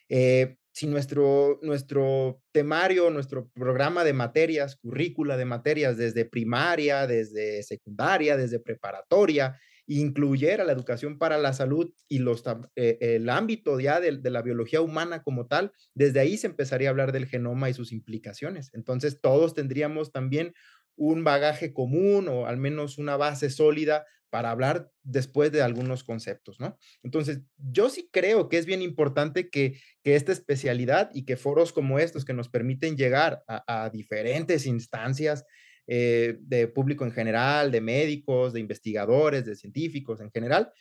Eh, 0.07 0.55
si 0.71 0.87
nuestro, 0.87 1.59
nuestro 1.61 2.41
temario, 2.53 3.09
nuestro 3.09 3.49
programa 3.49 4.05
de 4.05 4.13
materias, 4.13 4.77
currícula 4.77 5.35
de 5.35 5.43
materias 5.43 5.97
desde 5.97 6.23
primaria, 6.23 7.05
desde 7.05 7.61
secundaria, 7.63 8.37
desde 8.37 8.61
preparatoria, 8.61 9.59
incluyera 9.87 10.65
la 10.65 10.73
educación 10.73 11.17
para 11.17 11.37
la 11.37 11.53
salud 11.53 11.93
y 12.07 12.19
los, 12.19 12.43
eh, 12.75 12.97
el 12.99 13.29
ámbito 13.29 13.79
ya 13.79 13.99
de, 13.99 14.17
de, 14.17 14.29
la 14.29 14.41
biología 14.41 14.81
humana 14.81 15.23
como 15.23 15.47
tal, 15.47 15.71
desde 15.95 16.19
ahí 16.19 16.37
se 16.37 16.47
empezaría 16.47 16.89
a 16.89 16.91
hablar 16.91 17.13
del 17.13 17.25
genoma 17.25 17.69
y 17.69 17.73
sus 17.73 17.91
implicaciones. 17.91 18.69
Entonces, 18.73 19.21
todos 19.21 19.53
tendríamos 19.53 20.11
también 20.11 20.53
un 20.97 21.23
bagaje 21.23 21.73
común 21.73 22.27
o 22.27 22.47
al 22.47 22.57
menos 22.57 22.97
una 22.97 23.17
base 23.17 23.49
sólida 23.49 24.05
para 24.29 24.51
hablar 24.51 24.91
después 25.03 25.53
de 25.53 25.61
algunos 25.61 26.03
conceptos, 26.03 26.59
¿no? 26.59 26.77
Entonces, 27.01 27.41
yo 27.57 27.89
sí 27.89 28.09
creo 28.11 28.49
que 28.49 28.57
es 28.57 28.65
bien 28.65 28.81
importante 28.81 29.49
que, 29.49 29.79
que 30.03 30.15
esta 30.15 30.33
especialidad 30.33 31.09
y 31.13 31.23
que 31.23 31.37
foros 31.37 31.71
como 31.71 31.97
estos 31.97 32.25
que 32.25 32.33
nos 32.33 32.49
permiten 32.49 32.97
llegar 32.97 33.43
a, 33.47 33.85
a 33.85 33.89
diferentes 33.89 34.65
instancias 34.65 35.45
eh, 35.87 36.37
de 36.41 36.67
público 36.67 37.05
en 37.05 37.11
general, 37.11 37.71
de 37.71 37.81
médicos, 37.81 38.53
de 38.53 38.59
investigadores, 38.59 39.45
de 39.45 39.55
científicos 39.55 40.19
en 40.19 40.31
general. 40.31 40.71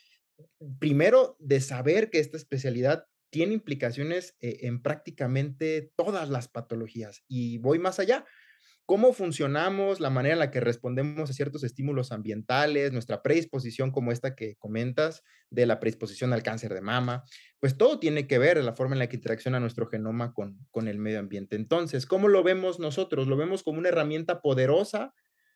Primero, 0.79 1.35
de 1.39 1.61
saber 1.61 2.09
que 2.09 2.19
esta 2.19 2.37
especialidad 2.37 3.05
tiene 3.29 3.53
implicaciones 3.53 4.35
eh, 4.39 4.59
en 4.61 4.81
prácticamente 4.81 5.91
todas 5.95 6.29
las 6.29 6.47
patologías. 6.47 7.23
Y 7.27 7.57
voy 7.57 7.79
más 7.79 7.99
allá. 7.99 8.25
Cómo 8.87 9.11
funcionamos, 9.11 9.99
la 9.99 10.09
manera 10.09 10.33
en 10.33 10.39
la 10.39 10.49
que 10.49 10.61
respondemos 10.61 11.29
a 11.29 11.33
ciertos 11.33 11.65
estímulos 11.65 12.13
ambientales, 12.13 12.93
nuestra 12.93 13.21
predisposición 13.21 13.91
como 13.91 14.13
esta 14.13 14.33
que 14.33 14.55
comentas, 14.55 15.23
de 15.49 15.65
la 15.65 15.81
predisposición 15.81 16.31
al 16.31 16.41
cáncer 16.41 16.73
de 16.73 16.79
mama, 16.79 17.25
pues 17.59 17.77
todo 17.77 17.99
tiene 17.99 18.27
que 18.27 18.37
ver 18.37 18.63
la 18.63 18.73
forma 18.73 18.95
en 18.95 18.99
la 18.99 19.09
que 19.09 19.17
interacciona 19.17 19.59
nuestro 19.59 19.87
genoma 19.87 20.33
con, 20.33 20.57
con 20.71 20.87
el 20.87 20.99
medio 20.99 21.19
ambiente. 21.19 21.57
Entonces, 21.57 22.05
¿cómo 22.05 22.29
lo 22.29 22.43
vemos 22.43 22.79
nosotros? 22.79 23.27
Lo 23.27 23.35
vemos 23.35 23.61
como 23.61 23.77
una 23.77 23.89
herramienta 23.89 24.41
poderosa 24.41 25.13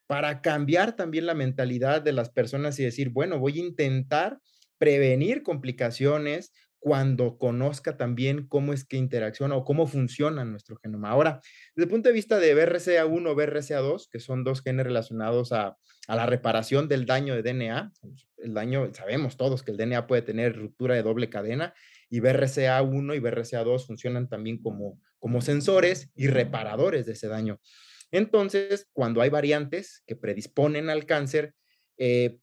para 0.07 0.41
cambiar 0.41 0.97
también 0.97 1.25
la 1.25 1.33
mentalidad 1.33 2.01
de 2.01 2.11
las 2.11 2.29
personas 2.31 2.77
y 2.79 2.83
decir, 2.83 3.11
bueno, 3.11 3.39
voy 3.39 3.59
a 3.59 3.63
intentar 3.63 4.39
prevenir 4.77 5.41
complicaciones 5.41 6.51
cuando 6.81 7.37
conozca 7.37 7.95
también 7.95 8.47
cómo 8.47 8.73
es 8.73 8.85
que 8.85 8.97
interacciona 8.97 9.55
o 9.55 9.63
cómo 9.63 9.85
funciona 9.85 10.43
nuestro 10.43 10.77
genoma. 10.77 11.11
Ahora, 11.11 11.39
desde 11.75 11.85
el 11.85 11.89
punto 11.89 12.09
de 12.09 12.13
vista 12.13 12.39
de 12.39 12.55
BRCA1 12.55 13.27
o 13.27 13.35
BRCA2, 13.35 14.09
que 14.09 14.19
son 14.19 14.43
dos 14.43 14.63
genes 14.63 14.87
relacionados 14.87 15.51
a, 15.53 15.77
la 16.07 16.25
reparación 16.25 16.89
del 16.89 17.05
daño 17.05 17.35
de 17.35 17.43
DNA, 17.43 17.93
el 18.37 18.53
daño, 18.55 18.91
sabemos 18.93 19.37
todos 19.37 19.61
que 19.61 19.69
el 19.69 19.77
DNA 19.77 20.07
puede 20.07 20.23
tener 20.23 20.57
ruptura 20.57 20.95
de 20.95 21.03
doble 21.03 21.29
cadena 21.29 21.75
y 22.09 22.19
BRCA1 22.19 23.15
y 23.15 23.19
BRCA2 23.19 23.85
funcionan 23.85 24.27
también 24.27 24.57
como, 24.57 24.99
como 25.19 25.39
sensores 25.41 26.09
y 26.15 26.27
reparadores 26.27 27.05
de 27.05 27.13
ese 27.13 27.27
daño. 27.27 27.61
Entonces, 28.09 28.89
cuando 28.91 29.21
hay 29.21 29.29
variantes 29.29 30.03
que 30.07 30.15
predisponen 30.15 30.89
al 30.89 31.05
cáncer, 31.05 31.53
eh, 31.97 32.39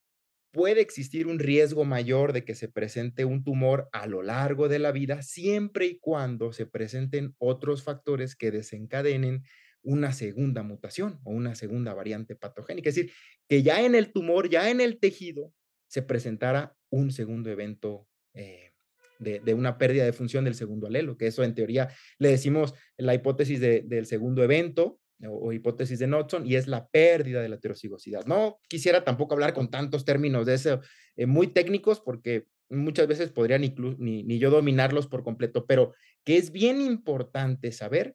puede 0.51 0.81
existir 0.81 1.27
un 1.27 1.39
riesgo 1.39 1.85
mayor 1.85 2.33
de 2.33 2.45
que 2.45 2.55
se 2.55 2.69
presente 2.69 3.25
un 3.25 3.45
tumor 3.45 3.89
a 3.93 4.07
lo 4.07 4.23
largo 4.23 4.69
de 4.69 4.79
la 4.79 4.93
vida, 4.93 5.23
siempre 5.23 5.87
y 5.87 5.99
cuando 5.99 6.53
se 6.53 6.67
presenten 6.67 7.35
otros 7.39 7.83
factores 7.83 8.35
que 8.35 8.51
desencadenen 8.51 9.45
una 9.83 10.13
segunda 10.13 10.63
mutación 10.63 11.21
o 11.25 11.31
una 11.31 11.55
segunda 11.55 11.95
variante 11.95 12.35
patogénica. 12.35 12.89
Es 12.89 12.97
decir, 12.97 13.13
que 13.49 13.63
ya 13.63 13.85
en 13.85 13.95
el 13.95 14.13
tumor, 14.13 14.49
ya 14.49 14.71
en 14.71 14.81
el 14.81 14.99
tejido, 14.99 15.53
se 15.87 16.03
presentara 16.03 16.77
un 16.91 17.11
segundo 17.11 17.51
evento 17.51 18.07
eh, 18.35 18.73
de, 19.19 19.55
una 19.55 19.79
pérdida 19.79 20.05
de 20.05 20.13
función 20.13 20.45
del 20.45 20.55
segundo 20.55 20.87
alelo, 20.87 21.17
que 21.17 21.27
eso 21.27 21.43
en 21.43 21.55
teoría 21.55 21.89
le 22.19 22.29
decimos 22.29 22.75
la 22.97 23.15
hipótesis 23.15 23.61
del 23.61 24.07
segundo 24.07 24.45
evento, 24.45 25.01
o, 25.27 25.53
hipótesis 25.53 25.99
de 25.99 26.07
Knudson 26.07 26.47
y 26.47 26.57
es 26.57 26.67
la 26.67 26.89
pérdida 26.89 27.43
de 27.43 27.49
la 27.49 27.57
heterocigosidad. 27.57 28.27
No 28.27 28.59
quisiera 28.69 29.05
tampoco 29.05 29.35
hablar 29.35 29.53
con 29.53 29.71
tantos 29.71 30.05
términos 30.05 30.47
de 30.47 30.55
eso, 30.55 30.81
eh, 31.17 31.27
muy 31.27 31.49
técnicos, 31.49 32.01
porque 32.01 32.47
muchas 32.69 33.07
veces 33.07 33.31
podría 33.31 33.59
ni, 33.59 33.75
ni, 33.99 34.39
yo 34.39 34.51
dominarlos 34.51 35.07
por 35.07 35.25
completo, 35.25 35.67
pero 35.67 35.95
que 36.25 36.37
es 36.37 36.53
bien 36.53 36.81
importante 36.81 37.73
saber 37.73 38.15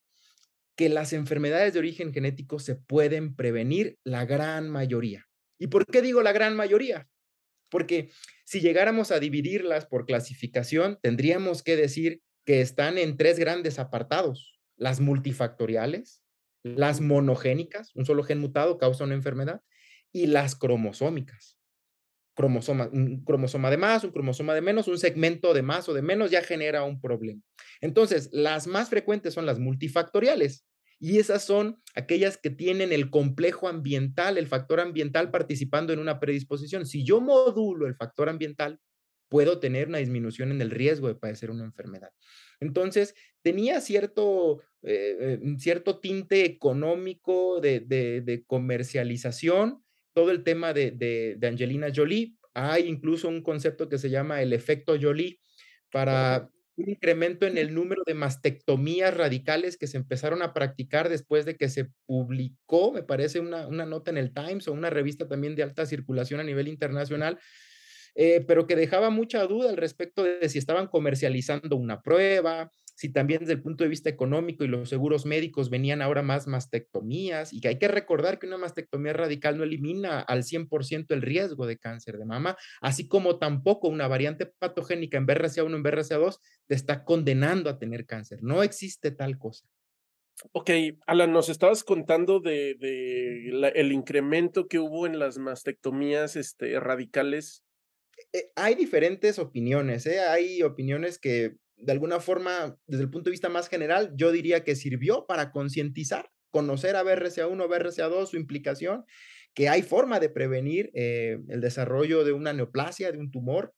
que 0.76 0.90
las 0.90 1.14
enfermedades 1.14 1.74
de 1.74 1.80
origen 1.80 2.14
genético 2.14 2.60
se 2.60 2.76
pueden 2.76 3.36
prevenir 3.36 3.98
la 4.04 4.26
gran 4.26 4.70
mayoría. 4.70 5.28
¿Y 5.60 5.68
por 5.68 5.86
qué 5.86 6.02
digo 6.02 6.22
la 6.24 6.32
gran 6.32 6.56
mayoría? 6.56 7.08
Porque 7.70 8.10
si 8.46 8.60
llegáramos 8.60 9.12
a 9.12 9.20
dividirlas 9.20 9.86
por 9.86 10.06
clasificación, 10.06 11.00
tendríamos 11.02 11.64
que 11.64 11.76
decir 11.76 12.22
que 12.46 12.62
están 12.62 12.98
en 12.98 13.18
tres 13.18 13.40
grandes 13.40 13.80
apartados, 13.80 14.60
las 14.76 15.00
multifactoriales, 15.00 16.23
las 16.64 17.02
monogénicas, 17.02 17.92
un 17.96 18.06
solo 18.06 18.24
gen 18.24 18.40
mutado 18.40 18.78
causa 18.78 19.04
una 19.04 19.16
enfermedad, 19.16 19.62
y 20.12 20.28
las 20.28 20.56
cromosómicas. 20.56 21.58
Cromosoma, 22.36 22.90
un 22.92 23.24
cromosoma 23.24 23.70
de 23.70 23.78
más, 23.78 24.04
un 24.04 24.12
cromosoma 24.12 24.56
de 24.56 24.62
menos, 24.62 24.88
un 24.88 24.98
segmento 24.98 25.54
de 25.54 25.62
más 25.62 25.88
o 25.88 25.94
de 25.94 26.02
menos 26.02 26.32
ya 26.32 26.42
genera 26.42 26.84
un 26.84 27.00
problema. 27.00 27.42
Entonces, 27.80 28.30
las 28.32 28.66
más 28.66 28.90
frecuentes 28.90 29.34
son 29.36 29.46
las 29.46 29.60
multifactoriales 29.60 30.66
y 31.00 31.20
esas 31.20 31.44
son 31.46 31.82
aquellas 31.96 32.38
que 32.38 32.50
tienen 32.50 32.92
el 32.92 33.10
complejo 33.12 33.68
ambiental, 33.68 34.38
el 34.38 34.48
factor 34.48 34.80
ambiental 34.80 35.30
participando 35.32 35.94
en 35.94 36.00
una 36.00 36.20
predisposición. 36.20 36.86
Si 36.88 37.04
yo 37.04 37.22
modulo 37.22 37.86
el 37.88 37.96
factor 37.96 38.30
ambiental, 38.30 38.80
puedo 39.30 39.60
tener 39.60 39.88
una 39.88 39.98
disminución 39.98 40.52
en 40.52 40.62
el 40.62 40.72
riesgo 40.72 41.08
de 41.08 41.16
padecer 41.16 41.52
una 41.52 41.66
enfermedad. 41.66 42.12
Entonces, 42.64 43.14
tenía 43.42 43.82
cierto, 43.82 44.62
eh, 44.82 45.40
eh, 45.42 45.56
cierto 45.60 46.00
tinte 46.00 46.46
económico 46.46 47.62
de, 47.62 48.44
comercialización, 48.48 49.84
todo 50.14 50.32
el 50.32 50.44
tema 50.44 50.74
de, 50.74 51.38
Angelina 51.44 51.92
Jolie. 51.94 52.36
Hay 52.56 52.88
incluso 52.88 53.28
un 53.28 53.42
concepto 53.44 53.90
que 53.90 53.98
se 53.98 54.10
llama 54.10 54.42
el 54.42 54.54
efecto 54.54 54.96
Jolie 55.00 55.40
para 55.92 56.50
un 56.76 56.90
incremento 56.90 57.46
en 57.46 57.58
el 57.58 57.74
número 57.74 58.02
de 58.06 58.14
mastectomías 58.16 59.16
radicales 59.16 59.78
que 59.78 59.88
se 59.88 59.98
empezaron 59.98 60.42
a 60.42 60.54
practicar 60.54 61.10
después 61.10 61.46
de 61.46 61.56
que 61.56 61.70
se 61.70 61.90
publicó, 62.06 62.92
me 62.92 63.04
parece, 63.04 63.40
una, 63.40 63.68
una 63.68 63.86
nota 63.86 64.10
en 64.10 64.18
el 64.18 64.34
Times 64.34 64.68
o 64.68 64.74
una 64.74 64.90
revista 64.90 65.28
también 65.28 65.56
de 65.56 65.64
alta 65.64 65.86
circulación 65.86 66.40
a 66.40 66.44
nivel 66.44 66.68
internacional, 66.68 67.40
eh, 68.16 68.44
pero 68.48 68.68
que 68.68 68.76
dejaba 68.76 69.10
mucha 69.10 69.46
duda 69.48 69.70
al 69.70 69.78
respecto 69.78 70.24
de 70.24 70.48
si 70.50 70.58
estaban 70.60 70.88
comercializando 70.88 71.76
una 71.76 72.02
prueba, 72.02 72.72
si 72.96 73.12
también 73.12 73.40
desde 73.40 73.54
el 73.54 73.62
punto 73.62 73.84
de 73.84 73.90
vista 73.90 74.10
económico 74.10 74.64
y 74.64 74.68
los 74.68 74.90
seguros 74.90 75.26
médicos 75.26 75.70
venían 75.70 76.02
ahora 76.02 76.22
más 76.22 76.48
mastectomías 76.48 77.52
y 77.52 77.60
que 77.60 77.70
hay 77.70 77.80
que 77.80 77.88
recordar 77.88 78.40
que 78.40 78.48
una 78.48 78.58
mastectomía 78.58 79.14
radical 79.14 79.58
no 79.58 79.64
elimina 79.64 80.20
al 80.20 80.44
100% 80.44 81.08
el 81.10 81.22
riesgo 81.22 81.66
de 81.66 81.78
cáncer 81.78 82.18
de 82.18 82.26
mama, 82.26 82.56
así 82.82 83.08
como 83.08 83.40
tampoco 83.40 83.88
una 83.88 84.08
variante 84.08 84.46
patogénica 84.46 85.18
en 85.18 85.28
BRCA1 85.28 85.76
en 85.76 85.84
BRCA2 85.84 86.40
te 86.68 86.76
está 86.76 87.04
condenando 87.04 87.70
a 87.70 87.80
tener 87.80 88.06
cáncer. 88.06 88.40
No 88.44 88.64
existe 88.64 89.12
tal 89.12 89.38
cosa. 89.38 89.66
Ok, 90.52 90.72
Alan, 91.06 91.32
nos 91.32 91.50
estabas 91.50 91.84
contando 91.84 92.40
de, 92.40 92.76
el 93.76 93.92
incremento 93.92 94.68
que 94.68 94.80
hubo 94.80 95.06
en 95.06 95.20
las 95.20 95.38
mastectomías 95.38 96.36
este, 96.36 96.80
radicales 96.80 97.64
eh, 98.34 98.52
hay 98.56 98.76
diferentes 98.76 99.40
opiniones, 99.40 100.06
¿eh? 100.06 100.20
Hay 100.20 100.62
opiniones 100.64 101.20
que 101.20 101.56
de 101.78 101.92
alguna 101.92 102.20
forma, 102.20 102.78
desde 102.88 103.04
el 103.04 103.10
punto 103.10 103.30
de 103.30 103.34
vista 103.34 103.50
más 103.50 103.68
general, 103.68 104.14
yo 104.16 104.32
diría 104.32 104.64
que 104.64 104.76
sirvió 104.76 105.26
para 105.28 105.52
concientizar, 105.52 106.30
conocer 106.50 106.96
a 106.96 107.04
BRCA1, 107.04 107.68
BRCA2, 107.68 108.28
su 108.28 108.38
implicación, 108.38 109.06
que 109.54 109.70
hay 109.70 109.82
forma 109.82 110.20
de 110.20 110.30
prevenir 110.30 110.92
eh, 110.94 111.40
el 111.50 111.62
desarrollo 111.62 112.24
de 112.24 112.32
una 112.32 112.54
neoplasia, 112.54 113.12
de 113.12 113.18
un 113.18 113.32
tumor, 113.32 113.74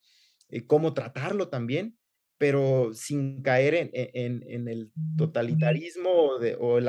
cómo 0.68 0.94
tratarlo 0.94 1.50
también, 1.50 1.98
pero 2.38 2.94
sin 2.94 3.42
caer 3.42 3.74
en, 3.74 3.90
en, 3.94 4.44
en 4.48 4.68
el 4.68 4.92
totalitarismo 5.18 6.38
de, 6.38 6.56
o 6.60 6.78
el, 6.78 6.88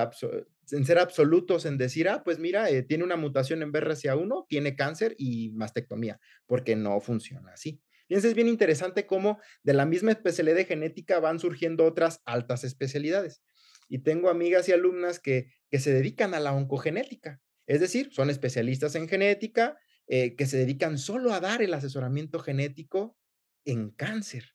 en 0.72 0.84
ser 0.84 0.98
absolutos 0.98 1.64
en 1.66 1.78
decir, 1.78 2.08
ah, 2.08 2.22
pues 2.24 2.38
mira, 2.38 2.70
eh, 2.70 2.82
tiene 2.82 3.04
una 3.04 3.16
mutación 3.16 3.62
en 3.62 3.72
BRCA1, 3.72 4.46
tiene 4.48 4.76
cáncer 4.76 5.14
y 5.18 5.50
mastectomía, 5.52 6.18
porque 6.46 6.76
no 6.76 7.00
funciona 7.00 7.52
así. 7.52 7.80
Fíjense, 8.08 8.28
es 8.28 8.34
bien 8.34 8.48
interesante 8.48 9.06
cómo 9.06 9.38
de 9.62 9.74
la 9.74 9.86
misma 9.86 10.12
especialidad 10.12 10.56
de 10.56 10.64
genética 10.64 11.18
van 11.20 11.40
surgiendo 11.40 11.84
otras 11.84 12.20
altas 12.24 12.64
especialidades. 12.64 13.42
Y 13.88 13.98
tengo 14.00 14.30
amigas 14.30 14.68
y 14.68 14.72
alumnas 14.72 15.18
que, 15.20 15.52
que 15.70 15.78
se 15.78 15.92
dedican 15.92 16.34
a 16.34 16.40
la 16.40 16.52
oncogenética, 16.52 17.40
es 17.66 17.80
decir, 17.80 18.10
son 18.12 18.30
especialistas 18.30 18.94
en 18.94 19.08
genética, 19.08 19.76
eh, 20.08 20.36
que 20.36 20.46
se 20.46 20.56
dedican 20.56 20.98
solo 20.98 21.32
a 21.32 21.40
dar 21.40 21.62
el 21.62 21.74
asesoramiento 21.74 22.38
genético 22.38 23.16
en 23.64 23.90
cáncer. 23.90 24.54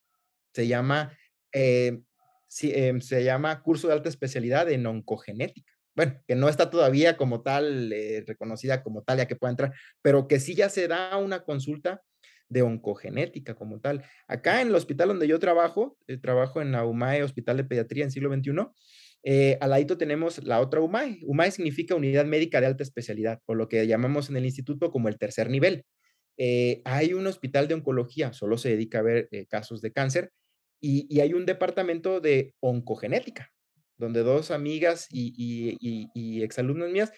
Se 0.53 0.67
llama, 0.67 1.17
eh, 1.51 2.01
em, 2.61 3.01
se 3.01 3.23
llama 3.23 3.61
curso 3.61 3.87
de 3.87 3.93
alta 3.93 4.07
especialidad 4.07 4.69
en 4.71 4.85
oncogenética 4.85 5.70
bueno, 5.95 6.21
que 6.27 6.35
no 6.35 6.49
está 6.49 6.69
todavía 6.69 7.17
como 7.17 7.41
tal, 7.41 7.91
eh, 7.91 8.23
reconocida 8.25 8.83
como 8.83 9.03
tal, 9.03 9.17
ya 9.17 9.27
que 9.27 9.35
pueda 9.35 9.51
entrar, 9.51 9.73
pero 10.01 10.27
que 10.27 10.39
sí 10.39 10.55
ya 10.55 10.69
se 10.69 10.87
da 10.87 11.17
una 11.17 11.43
consulta 11.43 12.01
de 12.49 12.61
oncogenética 12.61 13.55
como 13.55 13.79
tal. 13.79 14.03
Acá 14.27 14.61
en 14.61 14.69
el 14.69 14.75
hospital 14.75 15.09
donde 15.09 15.27
yo 15.27 15.39
trabajo, 15.39 15.97
eh, 16.07 16.17
trabajo 16.17 16.61
en 16.61 16.71
la 16.71 16.85
UMAE, 16.85 17.23
Hospital 17.23 17.57
de 17.57 17.63
Pediatría 17.63 18.03
en 18.03 18.11
siglo 18.11 18.33
XXI, 18.33 18.67
eh, 19.23 19.57
al 19.61 19.69
ladito 19.69 19.97
tenemos 19.97 20.43
la 20.43 20.59
otra 20.61 20.81
UMAE. 20.81 21.19
UMAE 21.23 21.51
significa 21.51 21.95
Unidad 21.95 22.25
Médica 22.25 22.59
de 22.59 22.67
Alta 22.67 22.83
Especialidad, 22.83 23.39
o 23.45 23.55
lo 23.55 23.67
que 23.69 23.85
llamamos 23.87 24.29
en 24.29 24.37
el 24.37 24.45
instituto 24.45 24.91
como 24.91 25.09
el 25.09 25.17
tercer 25.17 25.49
nivel. 25.49 25.85
hay 26.85 27.13
un 27.13 27.27
hospital 27.27 27.67
de 27.67 27.75
oncología, 27.75 28.33
solo 28.33 28.57
se 28.57 28.69
dedica 28.69 28.99
a 28.99 29.03
ver 29.03 29.29
casos 29.47 29.81
de 29.81 29.91
cáncer, 29.91 30.31
y, 30.81 31.05
y 31.15 31.19
hay 31.19 31.33
un 31.33 31.45
departamento 31.45 32.19
de 32.19 32.55
oncogenética 32.61 33.51
donde 34.01 34.23
dos 34.23 34.51
amigas 34.51 35.07
y, 35.09 36.41
exalumnos 36.43 36.89
mías, 36.89 37.11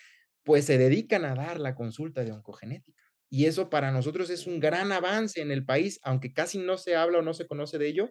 pues 0.43 0.65
se 0.65 0.77
dedican 0.77 1.25
a 1.25 1.33
dar 1.33 1.59
la 1.59 1.73
consulta 1.73 2.23
de 2.23 2.33
oncogenética. 2.33 3.01
Y 3.29 3.45
eso 3.45 3.69
para 3.69 3.91
nosotros 3.91 4.29
es 4.29 4.45
un 4.45 4.59
gran 4.59 4.91
avance 4.91 5.41
en 5.41 5.51
el 5.51 5.65
país, 5.65 5.99
aunque 6.03 6.33
casi 6.33 6.59
no 6.59 6.77
se 6.77 6.95
habla 6.95 7.19
o 7.19 7.21
no 7.21 7.33
se 7.33 7.47
conoce 7.47 7.79
de 7.79 7.87
ello. 7.87 8.09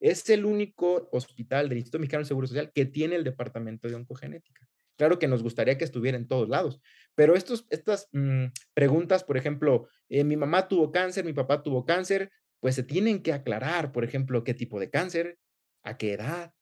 Es 0.00 0.28
el 0.30 0.44
único 0.44 1.08
hospital 1.12 1.68
del 1.68 1.78
Instituto 1.78 2.00
Mexicano 2.00 2.22
de 2.22 2.28
Seguro 2.28 2.46
Social 2.46 2.72
que 2.74 2.86
tiene 2.86 3.14
el 3.16 3.24
departamento 3.24 3.86
de 3.86 3.94
oncogenética. 3.94 4.66
Claro 4.96 5.18
que 5.20 5.28
nos 5.28 5.42
gustaría 5.44 5.78
que 5.78 5.84
estuviera 5.84 6.16
en 6.16 6.26
todos 6.26 6.48
lados, 6.48 6.80
pero 7.14 7.36
estos, 7.36 7.66
estas 7.70 8.08
mm, 8.12 8.46
preguntas, 8.74 9.22
por 9.22 9.36
ejemplo, 9.36 9.88
eh, 10.08 10.24
mi 10.24 10.36
mamá 10.36 10.66
tuvo 10.66 10.90
cáncer, 10.90 11.24
mi 11.24 11.34
papá 11.34 11.62
tuvo 11.62 11.84
cáncer, 11.84 12.30
pues 12.58 12.74
se 12.74 12.82
tienen 12.82 13.22
que 13.22 13.32
aclarar, 13.32 13.92
por 13.92 14.02
ejemplo, 14.02 14.42
qué 14.42 14.54
tipo 14.54 14.80
de 14.80 14.90
cáncer, 14.90 15.38
a 15.84 15.96
qué 15.96 16.14
edad, 16.14 16.52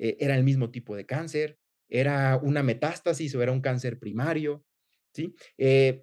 eh, 0.00 0.16
era 0.18 0.34
el 0.34 0.42
mismo 0.42 0.70
tipo 0.70 0.96
de 0.96 1.04
cáncer, 1.04 1.58
era 1.88 2.38
una 2.42 2.62
metástasis 2.62 3.34
o 3.34 3.42
era 3.42 3.52
un 3.52 3.60
cáncer 3.60 3.98
primario, 3.98 4.64
¿sí? 5.14 5.34
Eh, 5.58 6.02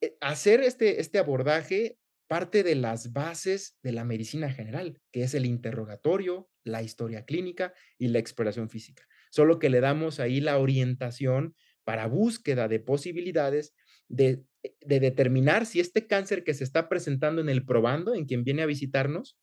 eh, 0.00 0.16
hacer 0.20 0.62
este, 0.62 1.00
este 1.00 1.18
abordaje 1.18 1.98
parte 2.26 2.62
de 2.62 2.76
las 2.76 3.12
bases 3.12 3.76
de 3.82 3.92
la 3.92 4.04
medicina 4.04 4.50
general, 4.50 5.00
que 5.12 5.22
es 5.22 5.34
el 5.34 5.44
interrogatorio, 5.44 6.48
la 6.64 6.82
historia 6.82 7.24
clínica 7.24 7.74
y 7.98 8.08
la 8.08 8.20
exploración 8.20 8.70
física. 8.70 9.04
Solo 9.30 9.58
que 9.58 9.68
le 9.68 9.80
damos 9.80 10.18
ahí 10.18 10.40
la 10.40 10.58
orientación 10.58 11.54
para 11.84 12.06
búsqueda 12.06 12.68
de 12.68 12.80
posibilidades 12.80 13.74
de, 14.08 14.44
de 14.80 15.00
determinar 15.00 15.66
si 15.66 15.80
este 15.80 16.06
cáncer 16.06 16.44
que 16.44 16.54
se 16.54 16.64
está 16.64 16.88
presentando 16.88 17.42
en 17.42 17.48
el 17.48 17.66
probando, 17.66 18.14
en 18.14 18.24
quien 18.24 18.44
viene 18.44 18.62
a 18.62 18.66
visitarnos, 18.66 19.36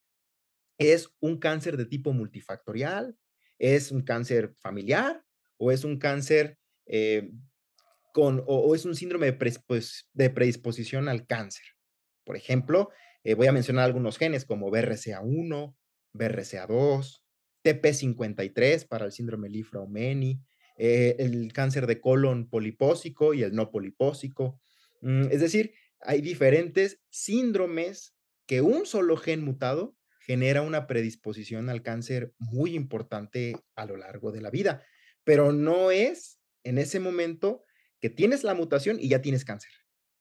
es 0.79 1.09
un 1.19 1.37
cáncer 1.39 1.77
de 1.77 1.85
tipo 1.85 2.13
multifactorial, 2.13 3.17
es 3.59 3.91
un 3.91 4.01
cáncer 4.01 4.53
familiar 4.59 5.23
o 5.57 5.71
es 5.71 5.83
un 5.83 5.97
cáncer 5.97 6.57
eh, 6.85 7.31
con, 8.13 8.43
o, 8.47 8.73
es 8.75 8.85
un 8.85 8.95
síndrome 8.95 9.31
de, 9.31 10.29
predisposición 10.29 11.09
al 11.09 11.27
cáncer. 11.27 11.65
Por 12.23 12.35
ejemplo, 12.35 12.89
eh, 13.23 13.33
voy 13.33 13.47
a 13.47 13.51
mencionar 13.51 13.85
algunos 13.85 14.17
genes 14.17 14.45
como 14.45 14.71
BRCA1, 14.71 15.75
BRCA2, 16.13 17.21
TP53 17.63 18.87
para 18.87 19.05
el 19.05 19.11
síndrome 19.11 19.49
Lifra-Omeni, 19.49 20.39
eh, 20.77 21.15
el 21.19 21.51
cáncer 21.53 21.87
de 21.87 21.99
colon 21.99 22.49
polipósico 22.49 23.33
y 23.33 23.43
el 23.43 23.53
no 23.53 23.71
polipósico. 23.71 24.61
Mm, 25.01 25.27
es 25.31 25.41
decir, 25.41 25.73
hay 26.01 26.21
diferentes 26.21 27.01
síndromes 27.09 28.15
que 28.45 28.61
un 28.61 28.85
solo 28.85 29.17
gen 29.17 29.43
mutado 29.43 29.96
genera 30.27 30.61
una 30.61 30.87
predisposición 30.87 31.69
al 31.69 31.81
cáncer 31.81 32.33
muy 32.37 32.75
importante 32.75 33.55
a 33.75 33.85
lo 33.85 33.95
largo 33.95 34.33
de 34.33 34.41
la 34.41 34.51
vida, 34.51 34.83
pero 35.23 35.53
no 35.53 35.89
es 35.89 36.39
en 36.65 36.77
ese 36.77 36.99
momento 36.99 37.63
que 38.01 38.09
tienes 38.09 38.43
la 38.43 38.53
mutación 38.53 38.97
y 38.99 39.07
ya 39.07 39.21
tienes 39.21 39.45
cáncer. 39.45 39.71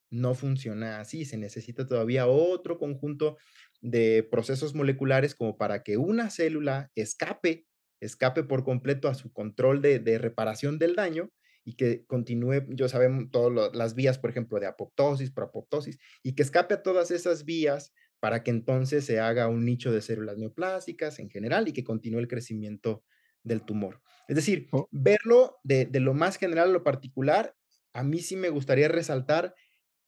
No 0.09 0.35
funciona 0.35 1.01
así, 1.01 1.25
se 1.25 1.37
necesita 1.37 1.87
todavía 1.87 2.29
otro 2.29 2.79
conjunto 2.79 3.37
de 3.81 4.23
procesos 4.23 4.75
moleculares 4.75 5.35
como 5.35 5.59
para 5.59 5.83
que 5.83 5.97
una 5.97 6.31
célula 6.31 6.93
escape, 6.95 7.67
escape 8.01 8.45
por 8.45 8.63
completo 8.63 9.09
a 9.09 9.15
su 9.15 9.33
control 9.33 9.83
de, 9.83 10.19
reparación 10.19 10.79
del 10.79 10.95
daño 10.95 11.33
y 11.65 11.75
que 11.75 12.07
continúe, 12.07 12.65
yo 12.69 12.89
sabemos 12.89 13.25
todas 13.33 13.75
las 13.75 13.97
vías, 13.97 14.21
por 14.21 14.31
ejemplo, 14.31 14.61
de 14.61 14.67
apoptosis, 14.67 15.33
apoptosis 15.37 15.99
y 16.23 16.37
que 16.37 16.45
escape 16.45 16.75
a 16.75 16.83
todas 16.85 17.11
esas 17.11 17.45
vías 17.45 17.93
para 18.27 18.43
que 18.43 18.51
entonces 18.51 19.05
se 19.05 19.21
haga 19.21 19.47
un 19.47 19.65
nicho 19.65 19.93
de 19.93 20.03
células 20.03 20.37
neoplásicas 20.37 21.21
en 21.21 21.31
general 21.31 21.69
y 21.69 21.73
que 21.73 21.85
continúe 21.85 22.19
el 22.19 22.27
crecimiento 22.27 23.05
del 23.45 23.63
tumor. 23.63 24.03
Es 24.27 24.35
decir, 24.35 24.67
oh. 24.73 24.89
verlo 24.91 25.59
de, 25.63 25.89
lo 26.01 26.13
más 26.13 26.37
general 26.37 26.71
a 26.71 26.73
lo 26.73 26.83
particular, 26.83 27.55
a 27.93 28.03
mí 28.03 28.19
sí 28.19 28.35
me 28.35 28.49
gustaría 28.49 28.89
resaltar 28.89 29.55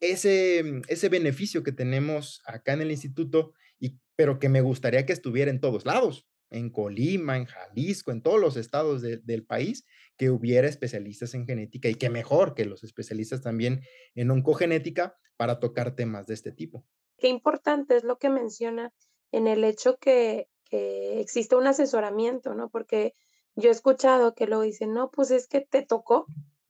ese, 0.00 0.64
mm, 0.64 0.82
ese 0.88 1.08
beneficio 1.08 1.62
que 1.62 1.70
tenemos 1.70 2.42
acá 2.44 2.72
en 2.72 2.80
el 2.80 2.90
instituto, 2.90 3.52
y, 3.78 4.00
pero 4.16 4.40
que 4.40 4.48
me 4.48 4.62
gustaría 4.62 5.06
que 5.06 5.12
estuviera 5.12 5.52
en 5.52 5.60
todos 5.60 5.86
lados, 5.86 6.26
en 6.50 6.70
Colima, 6.70 7.36
en 7.36 7.44
Jalisco, 7.44 8.10
en 8.10 8.20
todos 8.20 8.40
los 8.40 8.56
estados 8.56 9.00
del 9.00 9.44
país, 9.46 9.84
que 10.16 10.30
hubiera 10.30 10.66
especialistas 10.66 11.34
en 11.34 11.46
genética 11.46 11.88
y 11.88 11.94
que 11.94 12.10
mejor 12.10 12.56
que 12.56 12.64
los 12.64 12.82
especialistas 12.82 13.42
también 13.42 13.82
en 14.16 14.28
oncogenética 14.32 15.16
para 15.36 15.60
tocar 15.60 15.94
temas 15.94 16.26
de 16.26 16.34
este 16.34 16.50
tipo. 16.50 16.84
Qué 17.18 17.28
importante 17.28 17.96
es 17.96 18.04
lo 18.04 18.18
que 18.18 18.30
menciona 18.30 18.92
en 19.32 19.46
el 19.46 19.64
hecho 19.64 19.98
que, 19.98 20.48
que 20.64 21.20
existe 21.20 21.56
un 21.56 21.66
asesoramiento, 21.66 22.54
¿no? 22.54 22.68
Porque 22.70 23.14
yo 23.54 23.68
he 23.68 23.72
escuchado 23.72 24.34
que 24.34 24.46
lo 24.46 24.60
dicen, 24.60 24.92
no, 24.94 25.10
pues 25.10 25.30
es 25.30 25.48
que 25.48 25.60
te 25.60 25.82
tocó, 25.82 26.26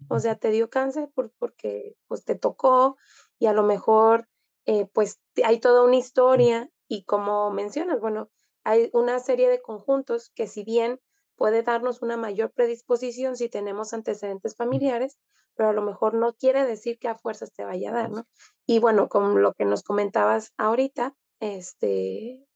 o 0.09 0.19
sea, 0.21 0.37
te 0.37 0.51
dio 0.51 0.71
cáncer 0.71 1.11
porque 1.15 1.95
pues 2.07 2.25
te 2.25 2.35
tocó 2.35 2.97
y 3.39 3.47
a 3.47 3.53
lo 3.53 3.63
mejor 3.63 4.29
eh, 4.65 4.87
pues 4.93 5.21
hay 5.45 5.61
toda 5.61 5.83
una 5.85 5.97
historia 5.97 6.71
y 6.89 7.05
como 7.05 7.51
mencionas, 7.51 8.01
bueno, 8.01 8.31
hay 8.65 8.91
una 8.93 9.19
serie 9.19 9.49
de 9.49 9.61
conjuntos 9.61 10.31
que 10.35 10.47
si 10.47 10.65
bien 10.65 11.01
puede 11.37 11.63
darnos 11.63 12.03
una 12.03 12.17
mayor 12.17 12.53
predisposición 12.53 13.37
si 13.37 13.49
tenemos 13.49 13.93
antecedentes 13.93 14.57
familiares, 14.57 15.19
pero 15.59 15.71
a 15.71 15.73
lo 15.73 15.83
mejor 15.83 16.15
no 16.15 16.35
quiere 16.35 16.65
decir 16.65 17.01
que 17.01 17.09
a 17.09 17.19
fuerzas 17.19 17.53
te 17.53 17.65
vaya 17.65 17.91
a 17.91 17.95
dar, 17.95 18.11
¿no? 18.11 18.29
Y 18.65 18.79
bueno, 18.79 19.09
con 19.09 19.43
lo 19.43 19.55
que 19.55 19.65
nos 19.65 19.83
comentabas 19.83 20.53
ahorita, 20.57 21.17
este, 21.41 22.47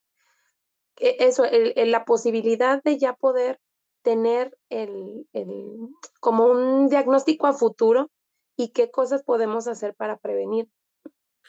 e, 1.00 1.16
eso, 1.18 1.44
la 1.75 2.04
posibilidad 2.04 2.81
de 2.85 2.98
ya 2.98 3.14
poder 3.14 3.59
tener 4.03 4.57
el, 4.68 5.27
como 6.20 6.46
un 6.46 6.88
diagnóstico 6.88 7.48
a 7.48 7.55
futuro 7.55 8.09
y 8.57 8.68
qué 8.68 8.92
cosas 8.92 9.24
podemos 9.24 9.66
hacer 9.66 9.96
para 9.96 10.16
prevenir. 10.18 10.68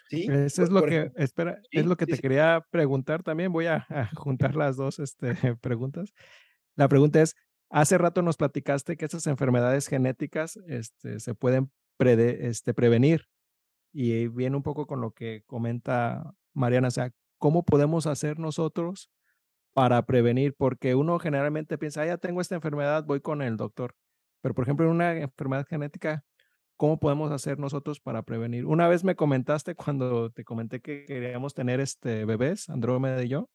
Sí, 0.10 0.28
eso 0.32 0.64
es 0.64 0.72
lo 0.72 0.84
que, 0.84 1.12
espera, 1.18 1.60
es 1.70 1.86
lo 1.86 1.98
que 1.98 2.08
te 2.08 2.18
quería 2.18 2.66
preguntar 2.72 3.22
también. 3.22 3.54
Voy 3.54 3.68
a, 3.68 3.86
juntar 4.16 4.56
las 4.56 4.76
dos 4.76 4.98
este, 4.98 5.36
preguntas. 5.62 6.14
La 6.76 6.88
pregunta 6.88 7.22
es, 7.22 7.36
Hace 7.74 7.98
rato 7.98 8.22
nos 8.22 8.38
platicaste 8.38 8.98
que 8.98 9.06
esas 9.06 9.26
enfermedades 9.26 9.88
genéticas 9.88 10.58
este, 10.68 11.20
se 11.20 11.34
pueden 11.34 11.72
este, 11.98 12.72
prevenir 12.76 13.26
y 13.92 14.28
viene 14.28 14.56
un 14.56 14.62
poco 14.62 14.86
con 14.86 15.02
lo 15.02 15.10
que 15.10 15.42
comenta 15.48 16.36
Mariana, 16.54 16.92
sea, 16.92 17.10
¿cómo 17.40 17.66
podemos 17.66 18.06
hacer 18.06 18.38
nosotros 18.38 19.10
para 19.74 20.06
prevenir? 20.06 20.54
Porque 20.56 20.94
uno 20.94 21.18
generalmente 21.18 21.80
piensa, 21.80 22.04
ah, 22.04 22.06
ya 22.06 22.18
tengo 22.18 22.42
esta 22.42 22.54
enfermedad, 22.54 23.06
voy 23.06 23.22
con 23.22 23.42
el 23.42 23.58
doctor. 23.58 23.96
Pero, 24.42 24.54
por 24.54 24.66
ejemplo, 24.66 24.86
en 24.86 24.92
una 24.92 25.18
enfermedad 25.18 25.66
genética, 25.66 26.24
¿cómo 26.78 27.00
podemos 27.00 27.32
hacer 27.32 27.58
nosotros 27.58 28.00
para 28.00 28.22
prevenir? 28.22 28.68
Una 28.68 28.88
vez 28.88 29.04
me 29.04 29.16
comentaste 29.16 29.74
cuando 29.74 30.30
te 30.30 30.44
comenté 30.44 30.80
que 30.80 31.06
queríamos 31.06 31.56
tener 31.56 31.80
este 31.80 32.24
bebés, 32.26 32.70
Andrómeda 32.70 33.24
y 33.24 33.30
yo, 33.30 33.50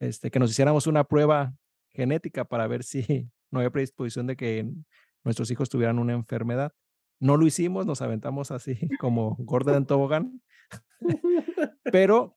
este, 0.00 0.30
que 0.30 0.38
nos 0.38 0.52
hiciéramos 0.52 0.86
una 0.86 1.04
prueba 1.04 1.52
genética 1.90 2.46
para 2.46 2.66
ver 2.66 2.82
si 2.82 3.30
no 3.50 3.60
había 3.60 3.70
predisposición 3.70 4.26
de 4.26 4.36
que 4.36 4.70
nuestros 5.24 5.50
hijos 5.50 5.68
tuvieran 5.68 5.98
una 5.98 6.14
enfermedad. 6.14 6.72
No 7.20 7.36
lo 7.36 7.46
hicimos, 7.46 7.86
nos 7.86 8.02
aventamos 8.02 8.50
así 8.50 8.78
como 9.00 9.36
gorda 9.40 9.76
en 9.76 9.86
tobogán, 9.86 10.42
pero 11.92 12.36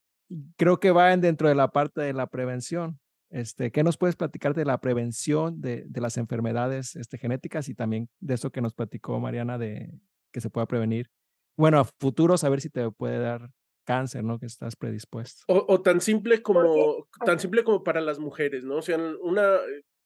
creo 0.57 0.79
que 0.79 0.91
va 0.91 1.15
dentro 1.17 1.49
de 1.49 1.55
la 1.55 1.71
parte 1.71 2.01
de 2.01 2.13
la 2.13 2.27
prevención. 2.27 2.99
Este, 3.29 3.71
¿Qué 3.71 3.83
nos 3.83 3.97
puedes 3.97 4.17
platicar 4.17 4.53
de 4.53 4.65
la 4.65 4.81
prevención 4.81 5.61
de, 5.61 5.85
de, 5.87 6.01
las 6.01 6.17
enfermedades 6.17 6.97
este, 6.97 7.17
genéticas 7.17 7.69
y 7.69 7.75
también 7.75 8.09
de 8.19 8.33
eso 8.33 8.51
que 8.51 8.59
nos 8.59 8.73
platicó 8.73 9.17
Mariana 9.21 9.57
de 9.57 9.89
que 10.33 10.41
se 10.41 10.49
pueda 10.49 10.65
prevenir? 10.65 11.09
Bueno, 11.55 11.79
a 11.79 11.85
futuro 11.85 12.37
saber 12.37 12.59
si 12.59 12.69
te 12.69 12.89
puede 12.91 13.19
dar 13.19 13.49
cáncer, 13.85 14.23
¿no? 14.23 14.37
Que 14.37 14.47
estás 14.47 14.75
predispuesto. 14.75 15.43
O, 15.47 15.65
o 15.67 15.81
tan 15.81 16.01
simple 16.01 16.41
como 16.41 17.07
tan 17.25 17.39
simple 17.39 17.63
como 17.63 17.83
para 17.83 18.01
las 18.01 18.19
mujeres, 18.19 18.65
¿no? 18.65 18.77
O 18.77 18.81
sea, 18.81 18.97
una 19.21 19.59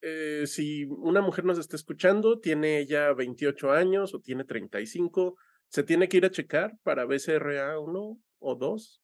eh, 0.07 0.45
si 0.45 0.85
una 0.85 1.21
mujer 1.21 1.45
nos 1.45 1.57
está 1.57 1.75
escuchando, 1.75 2.39
tiene 2.39 2.85
ya 2.85 3.11
28 3.11 3.71
años 3.71 4.13
o 4.13 4.21
tiene 4.21 4.43
35, 4.43 5.35
¿se 5.67 5.81
tiene 5.81 6.07
que 6.07 6.17
ir 6.17 6.25
a 6.25 6.29
checar 6.29 6.77
para 6.83 7.05
BCRA1 7.05 8.21
o 8.37 8.55
2? 8.55 9.01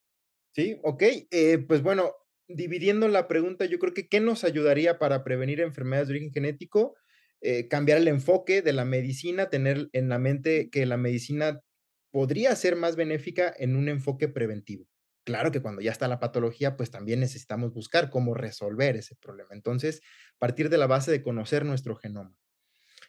Sí, 0.54 0.78
ok. 0.84 1.02
Eh, 1.32 1.58
pues 1.66 1.82
bueno, 1.82 2.12
dividiendo 2.46 3.08
la 3.08 3.26
pregunta, 3.26 3.64
yo 3.64 3.80
creo 3.80 3.92
que 3.94 4.06
¿qué 4.06 4.20
nos 4.20 4.44
ayudaría 4.44 5.00
para 5.00 5.24
prevenir 5.24 5.60
enfermedades 5.60 6.06
de 6.06 6.14
origen 6.14 6.32
genético? 6.32 6.94
Eh, 7.40 7.66
cambiar 7.66 7.98
el 7.98 8.06
enfoque 8.06 8.62
de 8.62 8.72
la 8.72 8.84
medicina, 8.84 9.50
tener 9.50 9.88
en 9.92 10.08
la 10.08 10.20
mente 10.20 10.70
que 10.70 10.86
la 10.86 10.96
medicina 10.96 11.60
podría 12.12 12.54
ser 12.54 12.76
más 12.76 12.94
benéfica 12.94 13.52
en 13.58 13.74
un 13.74 13.88
enfoque 13.88 14.28
preventivo. 14.28 14.86
Claro 15.24 15.52
que 15.52 15.62
cuando 15.62 15.80
ya 15.82 15.92
está 15.92 16.08
la 16.08 16.18
patología, 16.18 16.76
pues 16.76 16.90
también 16.90 17.20
necesitamos 17.20 17.72
buscar 17.72 18.10
cómo 18.10 18.34
resolver 18.34 18.96
ese 18.96 19.14
problema. 19.16 19.50
Entonces, 19.52 20.00
partir 20.38 20.68
de 20.68 20.78
la 20.78 20.86
base 20.88 21.10
de 21.12 21.22
conocer 21.22 21.64
nuestro 21.64 21.94
genoma. 21.96 22.36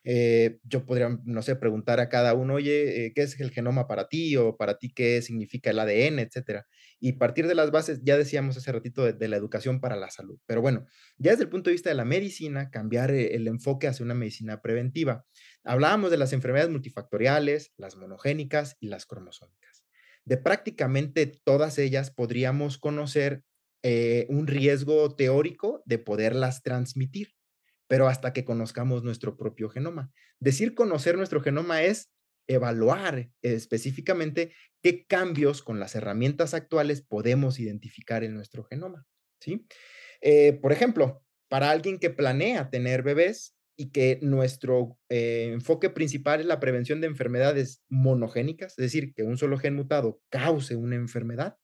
Eh, 0.05 0.59
yo 0.63 0.85
podría, 0.85 1.17
no 1.23 1.41
sé, 1.41 1.55
preguntar 1.55 1.99
a 1.99 2.09
cada 2.09 2.33
uno, 2.33 2.55
oye, 2.55 3.05
eh, 3.05 3.13
¿qué 3.15 3.21
es 3.23 3.39
el 3.39 3.51
genoma 3.51 3.87
para 3.87 4.09
ti? 4.09 4.35
O 4.37 4.57
para 4.57 4.77
ti, 4.77 4.91
¿qué 4.93 5.21
significa 5.21 5.69
el 5.71 5.79
ADN? 5.79 6.19
Etcétera. 6.19 6.67
Y 6.99 7.13
partir 7.13 7.47
de 7.47 7.55
las 7.55 7.71
bases, 7.71 8.01
ya 8.03 8.17
decíamos 8.17 8.57
hace 8.57 8.71
ratito, 8.71 9.11
de, 9.11 9.27
la 9.27 9.37
educación 9.37 9.79
para 9.79 9.95
la 9.95 10.09
salud. 10.11 10.39
Pero 10.45 10.61
bueno, 10.61 10.85
ya 11.17 11.31
desde 11.31 11.43
el 11.43 11.49
punto 11.49 11.69
de 11.69 11.73
vista 11.73 11.89
de 11.89 11.95
la 11.95 12.05
medicina, 12.05 12.69
cambiar 12.69 13.11
eh, 13.11 13.35
el 13.35 13.47
enfoque 13.47 13.87
hacia 13.87 14.05
una 14.05 14.13
medicina 14.13 14.61
preventiva. 14.61 15.25
Hablábamos 15.63 16.11
de 16.11 16.17
las 16.17 16.33
enfermedades 16.33 16.71
multifactoriales, 16.71 17.71
las 17.77 17.95
monogénicas 17.95 18.75
y 18.79 18.87
las 18.87 19.05
cromosómicas 19.05 19.82
de 20.25 20.37
prácticamente 20.37 21.27
todas 21.27 21.77
ellas 21.77 22.11
podríamos 22.11 22.77
conocer 22.77 23.43
eh, 23.83 24.25
un 24.29 24.47
riesgo 24.47 25.13
teórico 25.15 25.83
de 25.85 25.99
poderlas 25.99 26.63
transmitir, 26.63 27.33
pero 27.87 28.07
hasta 28.07 28.31
que 28.31 28.45
conozcamos 28.45 29.03
nuestro 29.03 29.35
propio 29.37 29.69
genoma. 29.69 30.11
Decir 30.39 30.73
conocer 30.73 31.17
nuestro 31.17 31.41
genoma 31.41 31.83
es 31.83 32.09
evaluar 32.47 33.29
específicamente 33.41 34.53
qué 34.81 35.05
cambios 35.05 35.63
con 35.63 35.79
las 35.79 35.95
herramientas 35.95 36.53
actuales 36.53 37.01
podemos 37.01 37.59
identificar 37.59 38.23
en 38.23 38.33
nuestro 38.33 38.63
genoma. 38.63 39.05
¿sí? 39.39 39.65
Eh, 40.21 40.53
por 40.53 40.71
ejemplo, 40.71 41.23
para 41.49 41.69
alguien 41.69 41.99
que 41.99 42.09
planea 42.09 42.69
tener 42.69 43.03
bebés, 43.03 43.55
y 43.75 43.91
que 43.91 44.19
nuestro 44.21 44.97
eh, 45.09 45.49
enfoque 45.51 45.89
principal 45.89 46.39
es 46.39 46.45
la 46.45 46.59
prevención 46.59 47.01
de 47.01 47.07
enfermedades 47.07 47.83
monogénicas, 47.89 48.73
es 48.77 48.83
decir, 48.83 49.13
que 49.13 49.23
un 49.23 49.37
solo 49.37 49.57
gen 49.57 49.75
mutado 49.75 50.21
cause 50.29 50.75
una 50.75 50.95
enfermedad, 50.95 51.57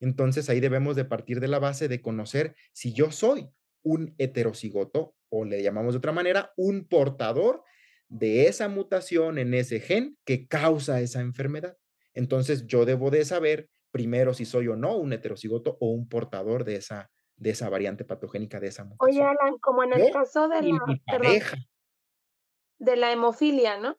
entonces 0.00 0.48
ahí 0.48 0.60
debemos 0.60 0.96
de 0.96 1.04
partir 1.04 1.40
de 1.40 1.48
la 1.48 1.58
base 1.58 1.88
de 1.88 2.00
conocer 2.00 2.54
si 2.72 2.92
yo 2.92 3.10
soy 3.10 3.48
un 3.82 4.14
heterocigoto 4.18 5.14
o 5.28 5.44
le 5.44 5.62
llamamos 5.62 5.94
de 5.94 5.98
otra 5.98 6.12
manera, 6.12 6.52
un 6.56 6.86
portador 6.86 7.62
de 8.08 8.46
esa 8.46 8.68
mutación 8.68 9.38
en 9.38 9.54
ese 9.54 9.80
gen 9.80 10.16
que 10.24 10.46
causa 10.46 11.00
esa 11.00 11.20
enfermedad. 11.20 11.76
Entonces 12.14 12.66
yo 12.66 12.84
debo 12.84 13.10
de 13.10 13.24
saber 13.24 13.68
primero 13.90 14.34
si 14.34 14.44
soy 14.44 14.68
o 14.68 14.76
no 14.76 14.96
un 14.96 15.12
heterocigoto 15.12 15.76
o 15.80 15.90
un 15.90 16.08
portador 16.08 16.64
de 16.64 16.76
esa, 16.76 17.10
de 17.36 17.50
esa 17.50 17.68
variante 17.68 18.04
patogénica 18.04 18.60
de 18.60 18.68
esa 18.68 18.84
mutación. 18.84 19.10
Oye, 19.10 19.22
Alan, 19.22 19.58
como 19.58 19.84
en 19.84 19.92
el 19.92 20.12
caso 20.12 20.48
de 20.48 20.62
la, 20.62 20.78
pareja. 21.06 21.56
de 22.78 22.96
la 22.96 23.12
hemofilia, 23.12 23.78
¿no? 23.78 23.98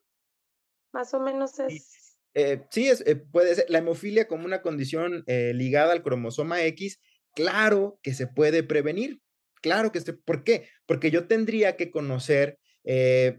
Más 0.91 1.13
o 1.13 1.19
menos 1.19 1.59
es. 1.59 2.17
Eh, 2.33 2.65
sí, 2.69 2.87
es, 2.89 3.03
eh, 3.05 3.15
puede 3.15 3.55
ser. 3.55 3.65
La 3.69 3.79
hemofilia 3.79 4.27
como 4.27 4.45
una 4.45 4.61
condición 4.61 5.23
eh, 5.27 5.53
ligada 5.53 5.93
al 5.93 6.03
cromosoma 6.03 6.63
X, 6.63 6.99
claro 7.33 7.99
que 8.01 8.13
se 8.13 8.27
puede 8.27 8.63
prevenir. 8.63 9.21
Claro 9.61 9.91
que 9.91 10.01
se. 10.01 10.13
¿Por 10.13 10.43
qué? 10.43 10.67
Porque 10.85 11.11
yo 11.11 11.27
tendría 11.27 11.75
que 11.75 11.91
conocer. 11.91 12.59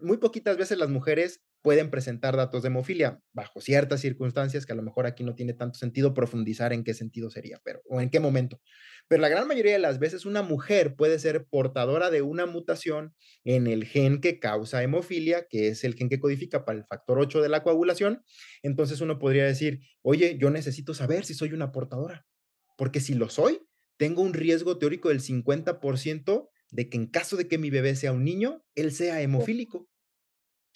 muy 0.03 0.19
poquitas 0.19 0.57
veces 0.57 0.79
las 0.79 0.91
mujeres 0.91 1.41
pueden 1.63 1.91
presentar 1.91 2.37
datos 2.37 2.63
de 2.63 2.69
hemofilia 2.69 3.21
bajo 3.33 3.61
ciertas 3.61 4.01
circunstancias 4.01 4.65
que 4.65 4.73
a 4.73 4.77
lo 4.77 4.83
mejor 4.83 5.07
aquí 5.07 5.25
no 5.25 5.35
tiene 5.35 5.55
tanto 5.55 5.79
sentido 5.79 6.15
profundizar 6.15 6.73
en 6.73 6.85
qué 6.85 6.95
sentido 6.95 7.31
sería, 7.31 7.61
pero 7.65 7.81
o 7.89 8.01
en 8.01 8.11
qué 8.11 8.21
momento. 8.21 8.61
Pero 9.09 9.23
la 9.23 9.29
gran 9.29 9.49
mayoría 9.49 9.73
de 9.73 9.79
las 9.79 9.99
veces 9.99 10.27
una 10.27 10.43
mujer 10.43 10.95
puede 10.97 11.19
ser 11.19 11.47
portadora 11.47 12.11
de 12.11 12.23
una 12.23 12.47
mutación 12.47 13.15
en 13.45 13.67
el 13.67 13.85
gen 13.85 14.21
que 14.21 14.39
causa 14.39 14.83
hemofilia, 14.83 15.47
que 15.49 15.69
es 15.69 15.85
el 15.85 15.95
gen 15.95 16.09
que 16.09 16.21
codifica 16.21 16.65
para 16.65 16.79
el 16.79 16.85
factor 16.85 17.19
8 17.19 17.43
de 17.43 17.49
la 17.49 17.63
coagulación. 17.63 18.23
Entonces 18.63 19.01
uno 19.01 19.19
podría 19.19 19.45
decir, 19.45 19.81
oye, 20.03 20.37
yo 20.39 20.51
necesito 20.51 20.95
saber 20.95 21.25
si 21.25 21.35
soy 21.35 21.53
una 21.53 21.73
portadora, 21.73 22.27
porque 22.77 23.01
si 23.01 23.15
lo 23.15 23.29
soy, 23.29 23.61
tengo 23.97 24.23
un 24.23 24.35
riesgo 24.35 24.79
teórico 24.79 25.09
del 25.09 25.21
50% 25.21 26.51
de 26.71 26.89
que 26.89 26.97
en 26.97 27.07
caso 27.07 27.37
de 27.37 27.49
que 27.49 27.59
mi 27.59 27.71
bebé 27.71 27.97
sea 27.97 28.13
un 28.13 28.25
niño, 28.25 28.65
él 28.75 28.93
sea 28.93 29.21
hemofílico. 29.23 29.89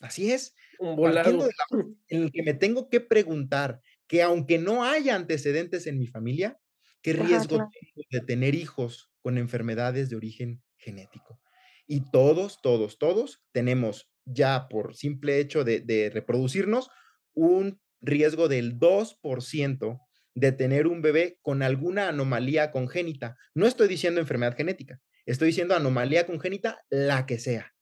Así 0.03 0.33
es. 0.33 0.55
Un 0.79 0.97
volado. 0.97 1.49
en 2.09 2.23
el 2.25 2.33
que 2.33 2.43
me 2.43 2.55
tengo 2.55 2.91
que 2.91 3.01
preguntar 3.01 3.81
que 4.07 4.23
aunque 4.23 4.59
no 4.59 4.85
haya 4.85 5.15
antecedentes 5.15 5.87
en 5.87 5.99
mi 5.99 6.09
familia, 6.09 6.59
¿qué 7.01 7.15
riesgo 7.15 7.57
tengo 7.57 8.07
de 8.11 8.21
tener 8.21 8.55
hijos 8.55 9.11
con 9.23 9.39
enfermedades 9.39 10.11
de 10.11 10.17
origen 10.17 10.63
genético? 10.77 11.41
Y 11.87 12.11
todos, 12.11 12.61
todos, 12.63 12.99
todos 12.99 13.43
tenemos 13.53 14.11
ya 14.25 14.69
por 14.69 14.95
simple 14.97 15.39
hecho 15.39 15.65
de, 15.65 15.81
de 15.81 16.11
reproducirnos 16.11 16.91
un 17.33 17.81
riesgo 18.01 18.49
del 18.49 18.79
2% 18.79 20.01
de 20.35 20.53
tener 20.53 20.87
un 20.87 21.03
bebé 21.03 21.39
con 21.43 21.63
alguna 21.63 22.09
anomalía 22.09 22.71
congénita. 22.71 23.37
No 23.55 23.67
estoy 23.67 23.89
diciendo 23.89 24.21
enfermedad 24.21 24.57
genética, 24.57 25.01
estoy 25.27 25.49
diciendo 25.49 25.75
anomalía 25.77 26.27
congénita, 26.27 26.83
la 26.91 27.27
que 27.27 27.39
sea. 27.39 27.73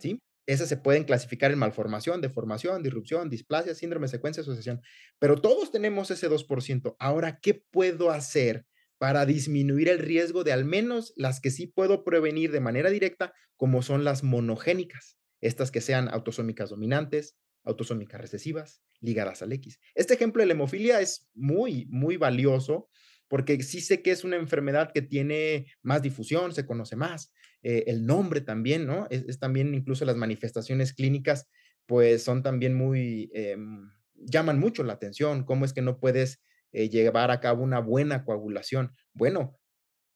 ¿Sí? 0.00 0.20
Esas 0.46 0.68
se 0.68 0.76
pueden 0.76 1.04
clasificar 1.04 1.50
en 1.52 1.58
malformación, 1.58 2.20
deformación, 2.20 2.82
disrupción, 2.82 3.30
displasia, 3.30 3.74
síndrome, 3.74 4.08
secuencia, 4.08 4.42
asociación. 4.42 4.82
Pero 5.18 5.40
todos 5.40 5.70
tenemos 5.70 6.10
ese 6.10 6.28
2%. 6.28 6.96
Ahora, 6.98 7.38
¿qué 7.40 7.54
puedo 7.70 8.10
hacer 8.10 8.66
para 8.98 9.24
disminuir 9.26 9.88
el 9.88 9.98
riesgo 9.98 10.44
de 10.44 10.52
al 10.52 10.64
menos 10.64 11.12
las 11.16 11.40
que 11.40 11.50
sí 11.50 11.66
puedo 11.66 12.04
prevenir 12.04 12.52
de 12.52 12.60
manera 12.60 12.90
directa, 12.90 13.32
como 13.56 13.82
son 13.82 14.04
las 14.04 14.22
monogénicas? 14.22 15.16
Estas 15.40 15.70
que 15.70 15.80
sean 15.80 16.08
autosómicas 16.08 16.70
dominantes, 16.70 17.36
autosómicas 17.64 18.20
recesivas, 18.20 18.82
ligadas 19.00 19.42
al 19.42 19.52
X. 19.52 19.78
Este 19.94 20.14
ejemplo 20.14 20.42
de 20.42 20.46
la 20.46 20.52
hemofilia 20.52 21.00
es 21.00 21.28
muy, 21.34 21.86
muy 21.90 22.16
valioso 22.16 22.88
porque 23.28 23.62
sí 23.62 23.80
sé 23.80 24.02
que 24.02 24.10
es 24.10 24.24
una 24.24 24.36
enfermedad 24.36 24.92
que 24.92 25.02
tiene 25.02 25.66
más 25.82 26.02
difusión, 26.02 26.54
se 26.54 26.66
conoce 26.66 26.96
más, 26.96 27.32
eh, 27.64 27.84
el 27.86 28.04
nombre 28.04 28.42
también, 28.42 28.86
¿no? 28.86 29.06
Es, 29.10 29.38
también 29.38 29.74
incluso 29.74 30.04
las 30.04 30.16
manifestaciones 30.16 30.92
clínicas, 30.92 31.48
pues 31.86 32.22
son 32.22 32.42
también 32.42 32.74
muy, 32.74 33.30
em, 33.32 33.90
llaman 34.16 34.60
mucho 34.60 34.84
la 34.84 34.92
atención, 34.92 35.44
cómo 35.44 35.64
es 35.64 35.72
que 35.72 35.80
no 35.80 35.98
puedes 35.98 36.40
eh, 36.72 36.90
llevar 36.90 37.30
a 37.30 37.40
cabo 37.40 37.64
una 37.64 37.80
buena 37.80 38.24
coagulación. 38.24 38.92
Bueno, 39.14 39.58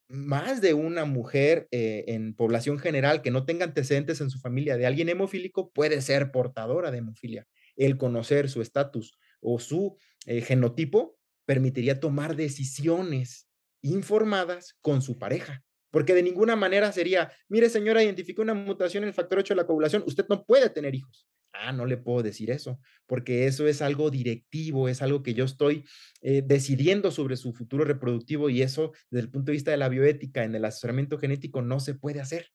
más 0.09 0.61
de 0.61 0.75
una 0.75 1.07
mujer 1.07 1.69
eh, 1.71 2.05
en 2.09 2.35
población 2.35 2.79
general 2.79 3.23
que 3.23 3.31
no 3.31 3.47
tenga 3.47 3.65
antecedentes 3.65 4.21
en 4.21 4.31
su 4.31 4.39
familia 4.41 4.77
de 4.77 4.87
alguien 4.87 5.09
hemofílico 5.09 5.71
puede 5.73 6.03
ser 6.03 6.31
portadora 6.31 6.91
de 6.91 6.99
hemofilia. 6.99 7.47
El 7.77 7.97
conocer 7.97 8.51
su 8.51 8.61
estatus 8.61 9.19
o 9.41 9.59
su 9.59 9.97
genotipo 10.27 11.17
permitiría 11.47 12.01
tomar 12.01 12.37
decisiones 12.37 13.49
informadas 13.83 14.77
con 14.83 15.01
su 15.01 15.19
pareja. 15.19 15.65
Porque 15.91 16.15
de 16.15 16.23
ninguna 16.23 16.57
manera 16.57 16.93
sería, 16.93 17.33
mire 17.49 17.71
señora, 17.71 18.03
identificó 18.03 18.43
una 18.43 18.55
mutación 18.55 19.05
en 19.05 19.09
el 19.09 19.15
factor 19.15 19.39
8 19.39 19.55
de 19.55 19.57
la 19.57 19.67
coagulación, 19.67 20.05
usted 20.07 20.27
no 20.29 20.45
puede 20.45 20.69
tener 20.71 20.95
hijos. 20.95 21.27
Ah, 21.53 21.73
no 21.73 21.87
le 21.87 21.97
puedo 21.97 22.23
decir 22.23 22.51
eso, 22.51 22.79
porque 23.07 23.47
eso 23.47 23.67
es 23.67 23.81
algo 23.81 24.11
directivo, 24.11 24.89
es 24.89 25.01
algo 25.01 25.23
que 25.23 25.35
yo 25.35 25.45
estoy 25.45 25.85
eh, 26.21 26.43
decidiendo 26.45 27.11
sobre 27.11 27.37
su 27.37 27.53
futuro 27.55 27.85
reproductivo 27.85 28.51
y 28.51 28.63
eso 28.63 28.93
desde 29.11 29.25
el 29.25 29.31
punto 29.31 29.47
de 29.47 29.55
vista 29.55 29.71
de 29.71 29.79
la 29.79 29.89
bioética 29.89 30.45
en 30.45 30.55
el 30.55 30.65
asesoramiento 30.65 31.19
genético 31.19 31.63
no 31.63 31.81
se 31.81 31.95
puede 31.95 32.21
hacer, 32.21 32.53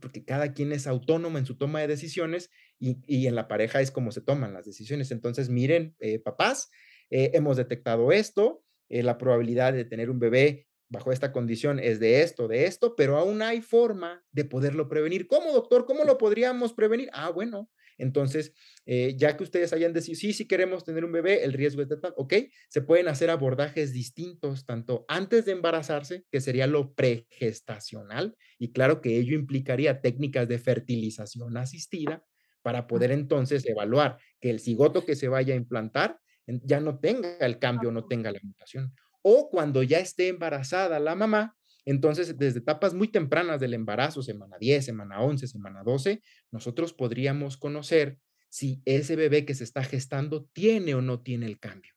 porque 0.00 0.24
cada 0.24 0.52
quien 0.52 0.72
es 0.72 0.86
autónomo 0.86 1.38
en 1.38 1.46
su 1.46 1.56
toma 1.56 1.80
de 1.80 1.88
decisiones 1.88 2.50
y, 2.78 3.26
en 3.26 3.34
la 3.34 3.48
pareja 3.48 3.80
es 3.80 3.90
como 3.90 4.12
se 4.12 4.20
toman 4.20 4.54
las 4.54 4.64
decisiones. 4.64 5.10
Entonces, 5.10 5.48
miren, 5.48 5.96
eh, 5.98 6.20
papás, 6.20 6.70
eh, 7.10 7.32
hemos 7.34 7.56
detectado 7.56 8.12
esto, 8.12 8.62
la 8.90 9.18
probabilidad 9.18 9.74
de 9.74 9.84
tener 9.84 10.08
un 10.08 10.18
bebé 10.18 10.67
bajo 10.88 11.12
esta 11.12 11.32
condición 11.32 11.78
es 11.78 12.00
de 12.00 12.22
esto, 12.22 12.48
de 12.48 12.66
esto, 12.66 12.94
pero 12.96 13.16
aún 13.18 13.42
hay 13.42 13.60
forma 13.60 14.24
de 14.32 14.44
poderlo 14.44 14.88
prevenir. 14.88 15.26
¿Cómo, 15.26 15.52
doctor? 15.52 15.84
¿Cómo 15.86 16.04
lo 16.04 16.18
podríamos 16.18 16.72
prevenir? 16.72 17.10
Ah, 17.12 17.30
bueno, 17.30 17.70
entonces, 17.98 18.54
eh, 18.86 19.14
ya 19.16 19.36
que 19.36 19.42
ustedes 19.44 19.72
hayan 19.72 19.92
decidido, 19.92 20.20
sí, 20.20 20.32
sí 20.32 20.46
queremos 20.46 20.84
tener 20.84 21.04
un 21.04 21.12
bebé, 21.12 21.44
el 21.44 21.52
riesgo 21.52 21.82
es 21.82 21.88
de 21.88 21.96
tal, 21.98 22.14
ok, 22.16 22.34
se 22.68 22.80
pueden 22.80 23.08
hacer 23.08 23.28
abordajes 23.28 23.92
distintos, 23.92 24.64
tanto 24.64 25.04
antes 25.08 25.44
de 25.44 25.52
embarazarse, 25.52 26.24
que 26.30 26.40
sería 26.40 26.66
lo 26.66 26.94
pregestacional, 26.94 28.36
y 28.58 28.72
claro 28.72 29.00
que 29.00 29.16
ello 29.18 29.34
implicaría 29.34 30.00
técnicas 30.00 30.48
de 30.48 30.58
fertilización 30.58 31.56
asistida 31.56 32.24
para 32.62 32.86
poder 32.86 33.10
entonces 33.10 33.66
evaluar 33.66 34.18
que 34.40 34.50
el 34.50 34.60
cigoto 34.60 35.04
que 35.04 35.16
se 35.16 35.28
vaya 35.28 35.54
a 35.54 35.56
implantar 35.56 36.18
ya 36.46 36.80
no 36.80 36.98
tenga 36.98 37.36
el 37.40 37.58
cambio, 37.58 37.90
no 37.92 38.06
tenga 38.06 38.32
la 38.32 38.38
mutación. 38.42 38.94
O 39.30 39.50
cuando 39.50 39.82
ya 39.82 39.98
esté 39.98 40.28
embarazada 40.28 40.98
la 40.98 41.14
mamá, 41.14 41.54
entonces 41.84 42.38
desde 42.38 42.60
etapas 42.60 42.94
muy 42.94 43.08
tempranas 43.08 43.60
del 43.60 43.74
embarazo, 43.74 44.22
semana 44.22 44.56
10, 44.58 44.82
semana 44.82 45.20
11, 45.20 45.46
semana 45.48 45.82
12, 45.84 46.22
nosotros 46.50 46.94
podríamos 46.94 47.58
conocer 47.58 48.16
si 48.48 48.80
ese 48.86 49.16
bebé 49.16 49.44
que 49.44 49.52
se 49.52 49.64
está 49.64 49.84
gestando 49.84 50.48
tiene 50.54 50.94
o 50.94 51.02
no 51.02 51.20
tiene 51.20 51.44
el 51.44 51.58
cambio. 51.58 51.92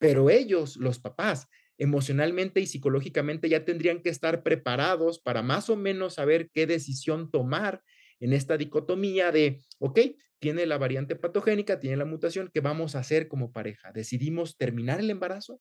Pero 0.00 0.30
ellos, 0.30 0.76
los 0.78 0.98
papás, 0.98 1.46
emocionalmente 1.78 2.58
y 2.58 2.66
psicológicamente 2.66 3.48
ya 3.48 3.64
tendrían 3.64 4.02
que 4.02 4.10
estar 4.10 4.42
preparados 4.42 5.20
para 5.20 5.42
más 5.42 5.70
o 5.70 5.76
menos 5.76 6.14
saber 6.14 6.50
qué 6.52 6.66
decisión 6.66 7.30
tomar 7.30 7.84
en 8.18 8.32
esta 8.32 8.56
dicotomía 8.56 9.30
de, 9.30 9.62
ok, 9.78 10.00
tiene 10.40 10.66
la 10.66 10.76
variante 10.76 11.14
patogénica, 11.14 11.78
tiene 11.78 11.98
la 11.98 12.04
mutación, 12.04 12.50
¿qué 12.52 12.58
vamos 12.58 12.96
a 12.96 12.98
hacer 12.98 13.28
como 13.28 13.52
pareja? 13.52 13.92
¿Decidimos 13.92 14.56
terminar 14.56 14.98
el 14.98 15.10
embarazo? 15.10 15.60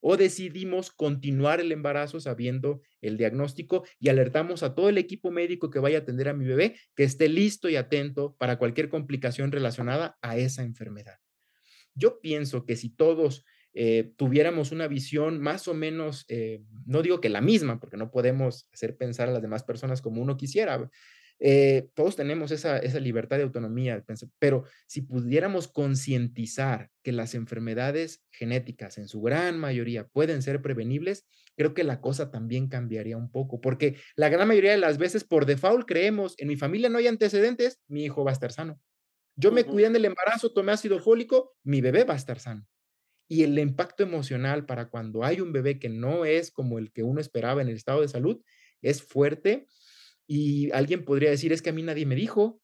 ¿O 0.00 0.16
decidimos 0.16 0.90
continuar 0.90 1.60
el 1.60 1.72
embarazo 1.72 2.20
sabiendo 2.20 2.80
el 3.00 3.16
diagnóstico 3.16 3.84
y 3.98 4.08
alertamos 4.08 4.62
a 4.62 4.74
todo 4.74 4.88
el 4.88 4.98
equipo 4.98 5.30
médico 5.30 5.70
que 5.70 5.78
vaya 5.78 5.98
a 5.98 6.00
atender 6.00 6.28
a 6.28 6.34
mi 6.34 6.46
bebé 6.46 6.76
que 6.94 7.04
esté 7.04 7.28
listo 7.28 7.68
y 7.68 7.76
atento 7.76 8.34
para 8.38 8.58
cualquier 8.58 8.88
complicación 8.88 9.52
relacionada 9.52 10.18
a 10.22 10.36
esa 10.36 10.62
enfermedad? 10.62 11.18
Yo 11.94 12.20
pienso 12.20 12.64
que 12.64 12.76
si 12.76 12.90
todos 12.90 13.44
eh, 13.72 14.12
tuviéramos 14.16 14.72
una 14.72 14.88
visión 14.88 15.40
más 15.40 15.68
o 15.68 15.74
menos, 15.74 16.24
eh, 16.28 16.62
no 16.86 17.02
digo 17.02 17.20
que 17.20 17.28
la 17.28 17.40
misma, 17.40 17.78
porque 17.78 17.96
no 17.96 18.10
podemos 18.10 18.68
hacer 18.72 18.96
pensar 18.96 19.28
a 19.28 19.32
las 19.32 19.42
demás 19.42 19.62
personas 19.62 20.02
como 20.02 20.20
uno 20.20 20.36
quisiera, 20.36 20.90
eh, 21.42 21.88
todos 21.94 22.16
tenemos 22.16 22.50
esa, 22.50 22.78
esa 22.78 23.00
libertad 23.00 23.38
de 23.38 23.44
autonomía, 23.44 24.04
pero 24.38 24.64
si 24.86 25.00
pudiéramos 25.00 25.68
concientizar 25.68 26.90
que 27.02 27.12
las 27.12 27.34
enfermedades 27.34 28.22
genéticas 28.30 28.98
en 28.98 29.08
su 29.08 29.22
gran 29.22 29.58
mayoría 29.58 30.06
pueden 30.06 30.42
ser 30.42 30.60
prevenibles, 30.60 31.26
creo 31.56 31.72
que 31.72 31.82
la 31.82 32.02
cosa 32.02 32.30
también 32.30 32.68
cambiaría 32.68 33.16
un 33.16 33.30
poco, 33.30 33.58
porque 33.60 33.96
la 34.16 34.28
gran 34.28 34.48
mayoría 34.48 34.72
de 34.72 34.78
las 34.78 34.98
veces 34.98 35.24
por 35.24 35.46
default 35.46 35.86
creemos, 35.86 36.34
en 36.36 36.48
mi 36.48 36.56
familia 36.56 36.90
no 36.90 36.98
hay 36.98 37.06
antecedentes, 37.06 37.80
mi 37.88 38.04
hijo 38.04 38.22
va 38.22 38.32
a 38.32 38.34
estar 38.34 38.52
sano. 38.52 38.78
Yo 39.34 39.50
me 39.50 39.64
cuidé 39.64 39.86
en 39.86 39.96
el 39.96 40.04
embarazo, 40.04 40.52
tomé 40.52 40.72
ácido 40.72 40.98
fólico, 40.98 41.54
mi 41.62 41.80
bebé 41.80 42.04
va 42.04 42.12
a 42.12 42.18
estar 42.18 42.38
sano. 42.38 42.66
Y 43.26 43.44
el 43.44 43.58
impacto 43.58 44.02
emocional 44.02 44.66
para 44.66 44.90
cuando 44.90 45.24
hay 45.24 45.40
un 45.40 45.52
bebé 45.52 45.78
que 45.78 45.88
no 45.88 46.26
es 46.26 46.50
como 46.50 46.78
el 46.78 46.92
que 46.92 47.02
uno 47.02 47.20
esperaba 47.20 47.62
en 47.62 47.68
el 47.68 47.76
estado 47.76 48.02
de 48.02 48.08
salud 48.08 48.42
es 48.82 49.02
fuerte 49.02 49.66
Y 50.32 50.70
alguien 50.70 51.04
podría 51.04 51.28
decir, 51.28 51.52
es 51.52 51.60
que 51.60 51.70
a 51.70 51.72
mí 51.72 51.82
nadie 51.82 52.06
me 52.06 52.14
dijo. 52.14 52.62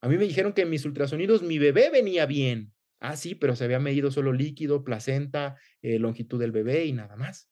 A 0.00 0.08
mí 0.08 0.16
me 0.16 0.24
dijeron 0.24 0.54
que 0.54 0.62
en 0.62 0.70
mis 0.70 0.86
ultrasonidos 0.86 1.42
mi 1.42 1.58
bebé 1.58 1.90
venía 1.90 2.24
bien. 2.24 2.72
Ah, 3.00 3.16
sí, 3.16 3.34
pero 3.34 3.54
se 3.54 3.64
había 3.64 3.78
medido 3.78 4.10
solo 4.10 4.32
líquido, 4.32 4.82
placenta, 4.82 5.58
eh, 5.82 5.98
longitud 5.98 6.40
del 6.40 6.52
bebé 6.52 6.86
y 6.86 6.94
nada 6.94 7.16
más. 7.16 7.50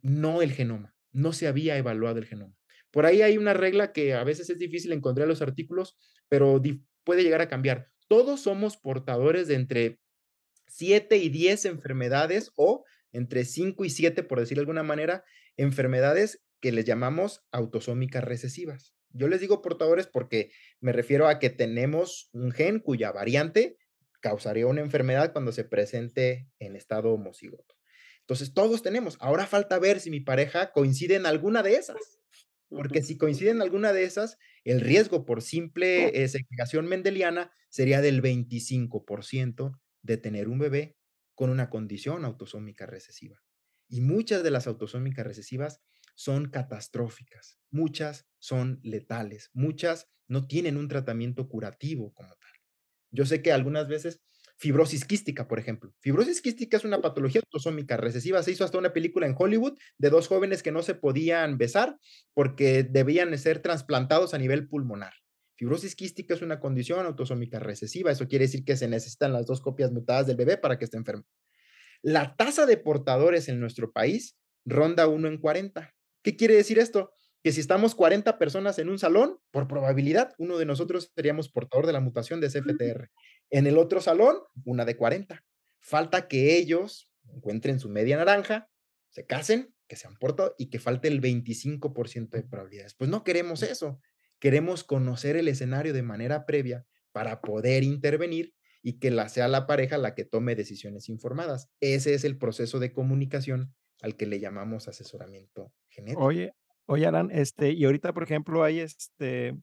No 0.00 0.42
el 0.42 0.52
genoma. 0.52 0.94
No 1.10 1.32
se 1.32 1.48
había 1.48 1.76
evaluado 1.76 2.18
el 2.18 2.26
genoma. 2.26 2.54
Por 2.92 3.04
ahí 3.04 3.20
hay 3.20 3.36
una 3.36 3.52
regla 3.52 3.92
que 3.92 4.14
a 4.14 4.22
veces 4.22 4.48
es 4.48 4.60
difícil 4.60 4.92
encontrar 4.92 5.24
en 5.24 5.30
los 5.30 5.42
artículos, 5.42 5.96
pero 6.28 6.62
puede 7.02 7.24
llegar 7.24 7.40
a 7.40 7.48
cambiar. 7.48 7.88
Todos 8.06 8.42
somos 8.42 8.76
portadores 8.76 9.48
de 9.48 9.56
entre 9.56 9.98
7 10.68 11.16
y 11.16 11.30
10 11.30 11.64
enfermedades 11.64 12.52
o 12.54 12.84
entre 13.10 13.44
5 13.44 13.84
y 13.84 13.90
7, 13.90 14.22
por 14.22 14.38
decir 14.38 14.56
de 14.56 14.60
alguna 14.60 14.84
manera, 14.84 15.24
enfermedades 15.56 16.44
que 16.60 16.72
les 16.72 16.84
llamamos 16.84 17.44
autosómicas 17.52 18.24
recesivas. 18.24 18.94
Yo 19.10 19.28
les 19.28 19.40
digo 19.40 19.62
portadores 19.62 20.06
porque 20.06 20.50
me 20.80 20.92
refiero 20.92 21.28
a 21.28 21.38
que 21.38 21.50
tenemos 21.50 22.28
un 22.32 22.50
gen 22.50 22.80
cuya 22.80 23.12
variante 23.12 23.78
causaría 24.20 24.66
una 24.66 24.80
enfermedad 24.80 25.32
cuando 25.32 25.52
se 25.52 25.64
presente 25.64 26.48
en 26.58 26.76
estado 26.76 27.12
homocigoto. 27.12 27.76
Entonces, 28.20 28.52
todos 28.52 28.82
tenemos. 28.82 29.16
Ahora 29.20 29.46
falta 29.46 29.78
ver 29.78 30.00
si 30.00 30.10
mi 30.10 30.20
pareja 30.20 30.72
coincide 30.72 31.14
en 31.14 31.24
alguna 31.24 31.62
de 31.62 31.76
esas. 31.76 32.18
Porque 32.68 33.02
si 33.02 33.16
coincide 33.16 33.50
en 33.50 33.62
alguna 33.62 33.94
de 33.94 34.04
esas, 34.04 34.36
el 34.64 34.82
riesgo 34.82 35.24
por 35.24 35.40
simple 35.40 36.22
eh, 36.22 36.28
segregación 36.28 36.86
mendeliana 36.86 37.50
sería 37.70 38.02
del 38.02 38.20
25% 38.20 39.80
de 40.02 40.16
tener 40.18 40.48
un 40.48 40.58
bebé 40.58 40.98
con 41.34 41.48
una 41.48 41.70
condición 41.70 42.26
autosómica 42.26 42.84
recesiva. 42.84 43.42
Y 43.88 44.02
muchas 44.02 44.42
de 44.42 44.50
las 44.50 44.66
autosómicas 44.66 45.26
recesivas 45.26 45.80
son 46.18 46.50
catastróficas, 46.50 47.60
muchas 47.70 48.26
son 48.40 48.80
letales, 48.82 49.50
muchas 49.52 50.08
no 50.26 50.48
tienen 50.48 50.76
un 50.76 50.88
tratamiento 50.88 51.48
curativo 51.48 52.12
como 52.12 52.30
tal. 52.30 52.50
Yo 53.12 53.24
sé 53.24 53.40
que 53.40 53.52
algunas 53.52 53.86
veces 53.86 54.20
fibrosis 54.56 55.04
quística, 55.04 55.46
por 55.46 55.60
ejemplo. 55.60 55.94
Fibrosis 56.00 56.42
quística 56.42 56.76
es 56.76 56.84
una 56.84 57.00
patología 57.00 57.40
autosómica 57.40 57.96
recesiva. 57.96 58.42
Se 58.42 58.50
hizo 58.50 58.64
hasta 58.64 58.78
una 58.78 58.92
película 58.92 59.28
en 59.28 59.36
Hollywood 59.38 59.78
de 59.96 60.10
dos 60.10 60.26
jóvenes 60.26 60.64
que 60.64 60.72
no 60.72 60.82
se 60.82 60.96
podían 60.96 61.56
besar 61.56 61.96
porque 62.34 62.82
debían 62.82 63.38
ser 63.38 63.60
trasplantados 63.60 64.34
a 64.34 64.38
nivel 64.38 64.68
pulmonar. 64.68 65.12
Fibrosis 65.54 65.94
quística 65.94 66.34
es 66.34 66.42
una 66.42 66.58
condición 66.58 67.06
autosómica 67.06 67.60
recesiva. 67.60 68.10
Eso 68.10 68.26
quiere 68.26 68.46
decir 68.46 68.64
que 68.64 68.76
se 68.76 68.88
necesitan 68.88 69.32
las 69.32 69.46
dos 69.46 69.60
copias 69.60 69.92
mutadas 69.92 70.26
del 70.26 70.36
bebé 70.36 70.56
para 70.56 70.78
que 70.78 70.84
esté 70.84 70.96
enfermo. 70.96 71.24
La 72.02 72.34
tasa 72.34 72.66
de 72.66 72.76
portadores 72.76 73.48
en 73.48 73.60
nuestro 73.60 73.92
país 73.92 74.36
ronda 74.64 75.06
1 75.06 75.28
en 75.28 75.38
40. 75.38 75.94
¿Qué 76.28 76.36
quiere 76.36 76.56
decir 76.56 76.78
esto? 76.78 77.10
Que 77.42 77.52
si 77.52 77.60
estamos 77.60 77.94
40 77.94 78.36
personas 78.36 78.78
en 78.78 78.90
un 78.90 78.98
salón, 78.98 79.38
por 79.50 79.66
probabilidad, 79.66 80.34
uno 80.36 80.58
de 80.58 80.66
nosotros 80.66 81.10
seríamos 81.14 81.48
portador 81.48 81.86
de 81.86 81.94
la 81.94 82.00
mutación 82.00 82.38
de 82.38 82.48
CFTR. 82.48 83.08
En 83.48 83.66
el 83.66 83.78
otro 83.78 84.02
salón, 84.02 84.36
una 84.66 84.84
de 84.84 84.94
40. 84.94 85.42
Falta 85.80 86.28
que 86.28 86.58
ellos 86.58 87.10
encuentren 87.32 87.80
su 87.80 87.88
media 87.88 88.18
naranja, 88.18 88.68
se 89.08 89.24
casen, 89.24 89.74
que 89.86 89.96
sean 89.96 90.18
portadores 90.18 90.54
y 90.58 90.68
que 90.68 90.80
falte 90.80 91.08
el 91.08 91.22
25% 91.22 92.28
de 92.28 92.42
probabilidades. 92.42 92.92
Pues 92.92 93.08
no 93.08 93.24
queremos 93.24 93.62
eso. 93.62 93.98
Queremos 94.38 94.84
conocer 94.84 95.36
el 95.36 95.48
escenario 95.48 95.94
de 95.94 96.02
manera 96.02 96.44
previa 96.44 96.84
para 97.12 97.40
poder 97.40 97.84
intervenir 97.84 98.52
y 98.82 98.98
que 98.98 99.10
la, 99.10 99.30
sea 99.30 99.48
la 99.48 99.66
pareja 99.66 99.96
la 99.96 100.14
que 100.14 100.26
tome 100.26 100.56
decisiones 100.56 101.08
informadas. 101.08 101.70
Ese 101.80 102.12
es 102.12 102.24
el 102.24 102.36
proceso 102.36 102.80
de 102.80 102.92
comunicación 102.92 103.74
al 104.00 104.16
que 104.16 104.26
le 104.26 104.40
llamamos 104.40 104.88
asesoramiento 104.88 105.72
genético. 105.88 106.24
Oye, 106.24 106.52
oye, 106.86 107.06
Alan, 107.06 107.30
este, 107.32 107.72
y 107.72 107.84
ahorita, 107.84 108.12
por 108.12 108.22
ejemplo, 108.22 108.62
hay 108.64 108.80
este 108.80 109.56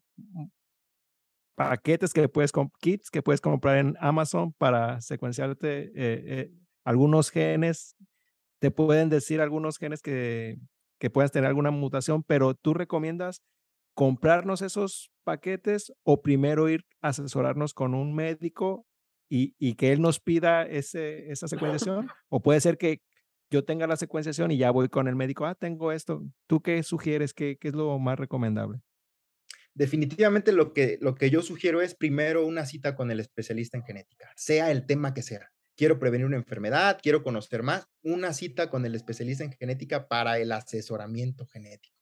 paquetes 1.55 2.13
que 2.13 2.27
puedes, 2.27 2.51
kits 2.81 3.09
que 3.09 3.21
puedes 3.21 3.41
comprar 3.41 3.77
en 3.77 3.95
Amazon 3.99 4.53
para 4.53 5.01
secuenciarte 5.01 5.83
eh, 5.83 5.91
eh, 5.95 6.51
algunos 6.83 7.31
genes. 7.31 7.95
Te 8.59 8.71
pueden 8.71 9.09
decir 9.09 9.41
algunos 9.41 9.77
genes 9.77 10.01
que, 10.01 10.57
que 10.99 11.09
puedas 11.09 11.31
tener 11.31 11.47
alguna 11.47 11.71
mutación, 11.71 12.23
pero 12.23 12.55
tú 12.55 12.73
recomiendas 12.73 13.41
comprarnos 13.93 14.61
esos 14.61 15.11
paquetes 15.23 15.93
o 16.03 16.21
primero 16.21 16.69
ir 16.69 16.85
a 17.01 17.09
asesorarnos 17.09 17.73
con 17.73 17.95
un 17.95 18.13
médico 18.13 18.85
y, 19.29 19.55
y 19.57 19.75
que 19.75 19.91
él 19.91 20.01
nos 20.01 20.19
pida 20.19 20.63
ese, 20.63 21.31
esa 21.31 21.47
secuenciación? 21.87 22.09
¿O 22.29 22.41
puede 22.41 22.59
ser 22.59 22.77
que 22.77 23.01
yo 23.49 23.63
tenga 23.63 23.87
la 23.87 23.97
secuenciación 23.97 24.51
y 24.51 24.57
ya 24.57 24.71
voy 24.71 24.89
con 24.89 25.07
el 25.07 25.15
médico, 25.15 25.45
ah, 25.45 25.55
tengo 25.55 25.91
esto. 25.91 26.23
¿Tú 26.47 26.61
qué 26.61 26.81
sugieres? 26.83 27.33
¿Qué, 27.33 27.57
qué 27.59 27.69
es 27.69 27.73
lo 27.73 27.97
más 27.99 28.19
recomendable? 28.19 28.81
Definitivamente 29.73 30.53
lo 30.53 30.73
que, 30.73 30.97
lo 31.01 31.15
que 31.15 31.29
yo 31.29 31.41
sugiero 31.41 31.81
es 31.81 31.95
primero 31.95 32.45
una 32.45 32.65
cita 32.65 32.95
con 32.95 33.11
el 33.11 33.19
especialista 33.19 33.77
en 33.77 33.83
genética, 33.83 34.31
sea 34.35 34.71
el 34.71 34.85
tema 34.85 35.13
que 35.13 35.21
sea. 35.21 35.51
Quiero 35.75 35.99
prevenir 35.99 36.25
una 36.25 36.37
enfermedad, 36.37 36.97
quiero 37.03 37.23
conocer 37.23 37.61
más, 37.61 37.85
una 38.01 38.33
cita 38.33 38.69
con 38.69 38.85
el 38.85 38.95
especialista 38.95 39.43
en 39.43 39.51
genética 39.51 40.07
para 40.07 40.39
el 40.39 40.53
asesoramiento 40.53 41.45
genético. 41.47 41.94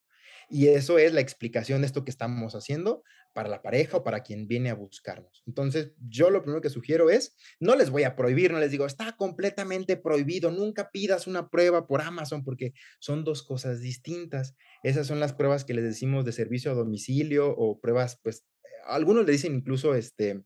Y 0.53 0.67
eso 0.67 0.99
es 0.99 1.11
la 1.13 1.19
explicación 1.19 1.81
de 1.81 1.87
esto 1.87 2.05
que 2.05 2.11
estamos 2.11 2.53
haciendo 2.53 3.01
para 3.33 3.49
la 3.49 3.63
pareja 3.63 3.97
o 3.97 4.03
para 4.03 4.21
quien 4.21 4.47
viene 4.47 4.69
a 4.69 4.75
buscarnos. 4.75 5.41
Entonces, 5.47 5.93
yo 6.07 6.29
lo 6.29 6.43
primero 6.43 6.61
que 6.61 6.69
sugiero 6.69 7.09
es, 7.09 7.35
no 7.59 7.75
les 7.75 7.89
voy 7.89 8.03
a 8.03 8.15
prohibir, 8.15 8.51
no 8.51 8.59
les 8.59 8.69
digo, 8.69 8.85
está 8.85 9.13
completamente 9.13 9.97
prohibido, 9.97 10.51
nunca 10.51 10.91
pidas 10.91 11.25
una 11.25 11.49
prueba 11.49 11.87
por 11.87 12.01
Amazon 12.01 12.43
porque 12.43 12.73
son 12.99 13.23
dos 13.23 13.41
cosas 13.41 13.81
distintas. 13.81 14.53
Esas 14.83 15.07
son 15.07 15.19
las 15.19 15.33
pruebas 15.33 15.65
que 15.65 15.73
les 15.73 15.85
decimos 15.85 16.23
de 16.23 16.33
servicio 16.33 16.69
a 16.69 16.75
domicilio 16.75 17.49
o 17.49 17.79
pruebas, 17.79 18.19
pues, 18.21 18.45
algunos 18.85 19.25
le 19.25 19.31
dicen 19.31 19.55
incluso, 19.55 19.95
este, 19.95 20.43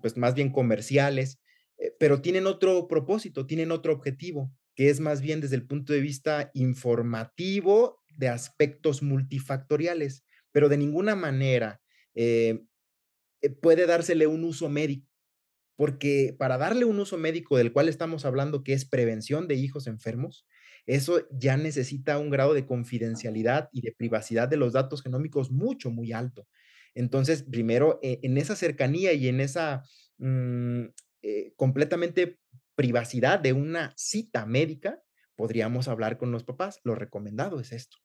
pues, 0.00 0.16
más 0.16 0.34
bien 0.34 0.50
comerciales, 0.50 1.38
eh, 1.78 1.94
pero 1.96 2.22
tienen 2.22 2.48
otro 2.48 2.88
propósito, 2.88 3.46
tienen 3.46 3.70
otro 3.70 3.92
objetivo 3.92 4.50
que 4.74 4.90
es 4.90 5.00
más 5.00 5.20
bien 5.20 5.40
desde 5.40 5.56
el 5.56 5.66
punto 5.66 5.92
de 5.92 6.00
vista 6.00 6.50
informativo 6.54 8.02
de 8.16 8.28
aspectos 8.28 9.02
multifactoriales, 9.02 10.24
pero 10.50 10.68
de 10.68 10.76
ninguna 10.76 11.14
manera 11.14 11.80
eh, 12.14 12.62
eh, 13.40 13.50
puede 13.50 13.86
dársele 13.86 14.26
un 14.26 14.44
uso 14.44 14.68
médico, 14.68 15.08
porque 15.76 16.34
para 16.38 16.58
darle 16.58 16.84
un 16.84 16.98
uso 17.00 17.18
médico 17.18 17.56
del 17.56 17.72
cual 17.72 17.88
estamos 17.88 18.24
hablando, 18.24 18.62
que 18.62 18.72
es 18.72 18.84
prevención 18.84 19.48
de 19.48 19.56
hijos 19.56 19.86
enfermos, 19.86 20.46
eso 20.86 21.26
ya 21.30 21.56
necesita 21.56 22.18
un 22.18 22.30
grado 22.30 22.54
de 22.54 22.66
confidencialidad 22.66 23.68
y 23.72 23.82
de 23.82 23.92
privacidad 23.92 24.48
de 24.48 24.56
los 24.56 24.72
datos 24.72 25.02
genómicos 25.02 25.50
mucho, 25.50 25.90
muy 25.90 26.12
alto. 26.12 26.48
Entonces, 26.94 27.44
primero, 27.44 27.98
eh, 28.02 28.20
en 28.22 28.36
esa 28.36 28.56
cercanía 28.56 29.12
y 29.12 29.28
en 29.28 29.40
esa 29.40 29.84
mm, 30.18 30.86
completamente 31.56 32.41
privacidad 32.82 33.38
de 33.38 33.52
una 33.52 33.94
cita 33.96 34.44
médica, 34.44 35.00
podríamos 35.36 35.86
hablar 35.86 36.18
con 36.18 36.32
los 36.32 36.42
papás. 36.42 36.80
Lo 36.82 36.96
recomendado 36.96 37.60
es 37.60 37.70
esto. 37.70 37.96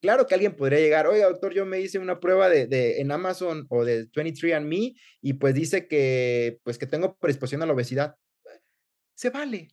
Claro 0.00 0.26
que 0.26 0.34
alguien 0.34 0.56
podría 0.56 0.80
llegar, 0.80 1.06
oye, 1.06 1.22
doctor, 1.22 1.54
yo 1.54 1.64
me 1.64 1.80
hice 1.80 2.00
una 2.00 2.18
prueba 2.18 2.48
de, 2.48 2.66
de, 2.66 3.00
en 3.00 3.12
Amazon 3.12 3.66
o 3.68 3.84
de 3.84 4.08
23andMe 4.10 4.96
y 5.20 5.32
pues 5.34 5.54
dice 5.54 5.86
que, 5.86 6.58
pues 6.64 6.78
que 6.78 6.86
tengo 6.86 7.16
predisposición 7.16 7.62
a 7.62 7.66
la 7.66 7.74
obesidad. 7.74 8.16
Se 9.14 9.30
vale, 9.30 9.68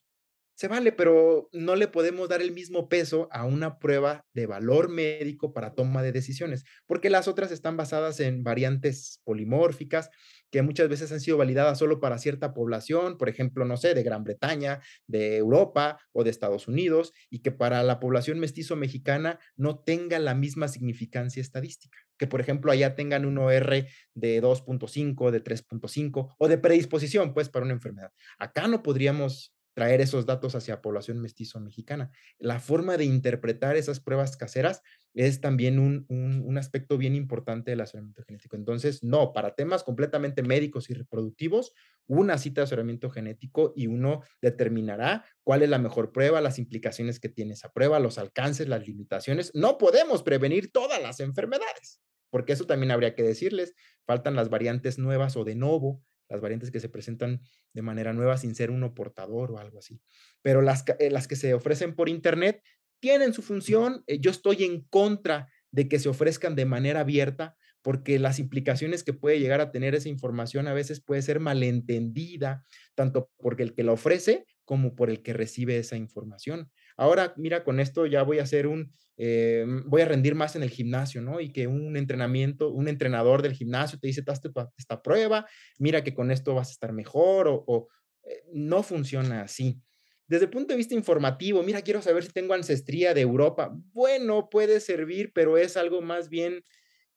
se 0.56 0.68
vale, 0.68 0.92
pero 0.92 1.50
no 1.52 1.76
le 1.76 1.88
podemos 1.88 2.30
dar 2.30 2.42
el 2.42 2.54
mismo 2.54 2.88
peso 2.88 3.28
a 3.32 3.46
una 3.46 3.78
prueba 3.78 4.26
de 4.34 4.46
valor 4.46 4.90
médico 4.90 5.54
para 5.54 5.76
toma 5.76 6.02
de 6.02 6.12
decisiones, 6.12 6.64
porque 6.88 7.10
las 7.10 7.28
otras 7.28 7.52
están 7.52 7.78
basadas 7.78 8.20
en 8.22 8.44
variantes 8.44 9.22
polimórficas 9.26 10.10
que 10.52 10.62
muchas 10.62 10.88
veces 10.88 11.12
han 11.12 11.20
sido 11.20 11.38
validadas 11.38 11.78
solo 11.78 12.00
para 12.00 12.18
cierta 12.18 12.54
población, 12.54 13.18
por 13.18 13.28
ejemplo, 13.28 13.66
no 13.66 13.76
sé, 13.76 13.94
de 13.94 14.04
Gran 14.04 14.24
Bretaña, 14.24 14.80
de 15.08 15.36
Europa 15.36 16.00
o 16.14 16.24
de 16.24 16.30
Estados 16.30 16.70
Unidos, 16.70 17.12
y 17.30 17.40
que 17.40 17.52
para 17.52 17.84
la 17.84 18.00
población 18.00 18.40
mestizo 18.40 18.78
mexicana 18.78 19.40
no 19.58 19.80
tenga 19.80 20.18
la 20.20 20.34
misma 20.34 20.70
significancia 20.70 21.42
estadística. 21.42 21.98
Que, 22.18 22.28
por 22.28 22.40
ejemplo, 22.40 22.72
allá 22.72 22.96
tengan 22.96 23.26
un 23.26 23.38
OR 23.38 23.86
de 24.14 24.42
2.5, 24.42 25.32
de 25.32 25.44
3.5 25.44 26.36
o 26.38 26.48
de 26.48 26.58
predisposición, 26.58 27.34
pues, 27.34 27.50
para 27.50 27.66
una 27.66 27.74
enfermedad. 27.74 28.12
Acá 28.40 28.70
no 28.70 28.82
podríamos 28.82 29.55
traer 29.76 30.00
esos 30.02 30.26
datos 30.26 30.56
hacia 30.56 30.82
población 30.82 31.22
mestizo 31.22 31.60
mexicana. 31.60 32.10
La 32.40 32.60
forma 32.60 32.98
de 32.98 33.04
interpretar 33.04 33.76
esas 33.76 34.00
pruebas 34.00 34.38
caseras 34.38 34.82
es 35.14 35.42
también 35.42 35.80
un, 35.80 36.06
un, 36.10 36.58
aspecto 36.58 36.98
bien 36.98 37.14
importante 37.14 37.72
del 37.72 37.82
asesoramiento 37.82 38.24
genético. 38.24 38.56
Entonces, 38.56 39.04
no, 39.04 39.34
para 39.34 39.54
temas 39.54 39.84
completamente 39.84 40.44
médicos 40.44 40.90
y 40.90 40.94
reproductivos, 40.94 41.74
una 42.08 42.38
cita 42.38 42.62
de 42.62 42.64
asesoramiento 42.64 43.10
genético 43.10 43.74
y 43.76 43.88
uno 43.88 44.24
determinará 44.42 45.26
cuál 45.44 45.62
es 45.62 45.70
la 45.70 45.78
mejor 45.78 46.14
prueba, 46.14 46.40
las 46.40 46.58
implicaciones 46.58 47.20
que 47.20 47.30
tiene 47.30 47.54
esa 47.54 47.72
prueba, 47.72 48.00
los 48.00 48.18
alcances, 48.18 48.70
las 48.70 48.88
limitaciones. 48.88 49.52
No 49.54 49.78
podemos 49.78 50.24
prevenir 50.24 50.72
todas 50.72 51.02
las 51.02 51.20
enfermedades, 51.20 52.02
porque 52.30 52.54
eso 52.54 52.66
también 52.66 52.92
habría 52.92 53.14
que 53.14 53.24
decirles. 53.24 53.76
Faltan 54.06 54.36
las 54.36 54.50
variantes 54.50 55.00
nuevas 55.00 55.36
o 55.36 55.44
de 55.44 55.56
novo, 55.56 56.02
las 56.30 56.42
variantes 56.42 56.72
que 56.72 56.80
se 56.80 56.90
presentan 56.90 57.42
de 57.74 57.82
manera 57.82 58.14
nueva 58.14 58.38
sin 58.38 58.56
ser 58.56 58.72
uno 58.72 58.94
portador 58.94 59.52
o 59.52 59.60
algo 59.60 59.80
así. 59.80 60.02
Pero 60.42 60.62
las, 60.62 60.84
eh, 61.00 61.10
las 61.10 61.28
que 61.28 61.36
se 61.36 61.54
ofrecen 61.54 61.96
por 61.96 62.10
Internet 62.10 62.62
tienen 63.00 63.34
su 63.34 63.42
función. 63.42 64.04
Eh, 64.08 64.20
yo 64.20 64.32
estoy 64.32 64.64
en 64.64 64.82
contra 64.82 65.48
de 65.72 65.88
que 65.88 66.00
se 66.00 66.10
ofrezcan 66.10 66.56
de 66.56 66.66
manera 66.66 67.02
abierta, 67.02 67.56
porque 67.82 68.18
las 68.18 68.40
implicaciones 68.40 69.04
que 69.04 69.14
puede 69.14 69.40
llegar 69.40 69.62
a 69.62 69.72
tener 69.72 69.94
esa 69.94 70.10
información 70.10 70.68
a 70.68 70.74
veces 70.74 71.02
puede 71.02 71.22
ser 71.22 71.40
malentendida, 71.40 72.66
tanto 72.96 73.30
por 73.38 73.62
el 73.62 73.76
que 73.76 73.84
la 73.84 73.92
ofrece 73.92 74.46
como 74.64 74.96
por 74.96 75.12
el 75.12 75.22
que 75.22 75.34
recibe 75.34 75.78
esa 75.78 75.96
información. 75.96 76.72
Ahora, 76.98 77.34
mira, 77.38 77.64
con 77.64 77.80
esto 77.80 78.06
ya 78.06 78.24
voy 78.24 78.40
a 78.40 78.44
hacer 78.44 78.68
un, 78.68 78.94
eh, 79.18 79.66
voy 79.86 80.02
a 80.02 80.06
rendir 80.06 80.36
más 80.36 80.56
en 80.56 80.64
el 80.64 80.70
gimnasio, 80.70 81.22
¿no? 81.22 81.40
Y 81.40 81.52
que 81.52 81.68
un 81.68 81.98
entrenamiento, 81.98 82.72
un 82.72 82.88
entrenador 82.88 83.42
del 83.42 83.54
gimnasio 83.54 84.00
te 84.00 84.08
dice, 84.08 84.24
hazte 84.28 84.50
esta 84.78 85.02
prueba, 85.02 85.46
mira 85.78 86.04
que 86.04 86.14
con 86.14 86.32
esto 86.32 86.56
vas 86.56 86.70
a 86.70 86.72
estar 86.72 86.94
mejor 86.94 87.48
o, 87.50 87.88
eh, 88.24 88.44
no 88.54 88.84
funciona 88.84 89.42
así. 89.42 89.82
Desde 90.28 90.46
el 90.46 90.52
punto 90.52 90.74
de 90.74 90.78
vista 90.78 90.96
informativo, 90.96 91.62
mira, 91.64 91.82
quiero 91.82 92.02
saber 92.02 92.24
si 92.24 92.32
tengo 92.32 92.54
ancestría 92.54 93.14
de 93.14 93.22
Europa. 93.22 93.72
Bueno, 93.94 94.50
puede 94.50 94.80
servir, 94.80 95.32
pero 95.34 95.58
es 95.58 95.78
algo 95.78 96.02
más 96.02 96.30
bien, 96.30 96.64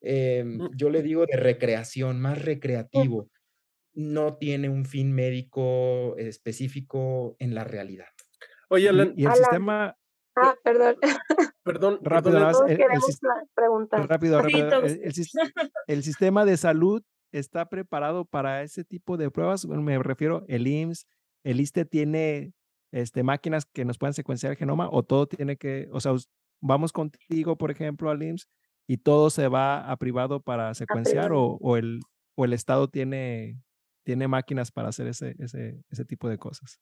em, 0.01 0.59
mm. 0.59 0.71
yo 0.77 0.91
le 0.91 1.03
digo, 1.03 1.25
de 1.27 1.37
recreación, 1.37 2.21
más 2.21 2.43
recreativo. 2.43 3.31
No 3.95 4.37
tiene 4.39 4.69
un 4.69 4.85
fin 4.85 5.13
médico 5.13 6.17
específico 6.19 7.37
en 7.39 7.55
la 7.55 7.65
realidad. 7.65 8.09
Oye, 8.69 8.89
Alan. 8.89 9.13
Y, 9.17 9.27
el 9.27 9.33
sistema. 9.33 9.97
Ah, 10.37 10.55
perdón. 10.63 10.97
Perdón, 11.65 11.99
rápido, 12.03 12.39
el, 12.67 12.73
el, 12.73 14.09
rápido, 14.09 14.41
rápido. 14.41 14.83
El, 15.87 16.03
sistema 16.03 16.45
de 16.47 16.57
salud 16.57 17.03
está 17.31 17.69
preparado 17.69 18.25
para 18.25 18.63
ese 18.63 18.85
tipo 18.85 19.17
de 19.17 19.31
pruebas. 19.31 19.67
me 19.67 19.99
refiero, 19.99 20.45
el 20.49 20.67
IMSS, 20.67 21.07
el 21.45 21.61
ISTE 21.61 21.85
tiene 21.85 22.55
este, 22.91 23.23
máquinas 23.23 23.67
que 23.67 23.85
nos 23.85 23.99
puedan 23.99 24.15
secuenciar 24.15 24.53
el 24.53 24.59
genoma 24.59 24.89
o 24.91 25.03
todo 25.03 25.27
tiene 25.27 25.57
que, 25.57 25.89
o 25.93 26.01
sea, 26.01 26.13
vamos 26.63 26.93
contigo, 26.93 27.59
por 27.59 27.71
ejemplo, 27.71 28.11
al 28.11 28.23
IMSS 28.23 28.49
y 28.87 28.97
todo 28.97 29.29
se 29.29 29.49
va 29.49 29.91
a 29.91 29.97
privado 29.99 30.41
para 30.41 30.73
secuenciar 30.73 31.33
o, 31.33 31.59
o, 31.61 31.77
el, 31.77 32.01
o 32.35 32.47
el 32.47 32.55
Estado 32.55 32.89
tiene 32.89 33.59
tiene 34.09 34.27
máquinas 34.27 34.71
para 34.71 34.89
hacer 34.89 35.07
ese, 35.07 35.37
ese, 35.39 35.83
ese 35.91 36.05
tipo 36.07 36.31
de 36.31 36.39
cosas. 36.39 36.81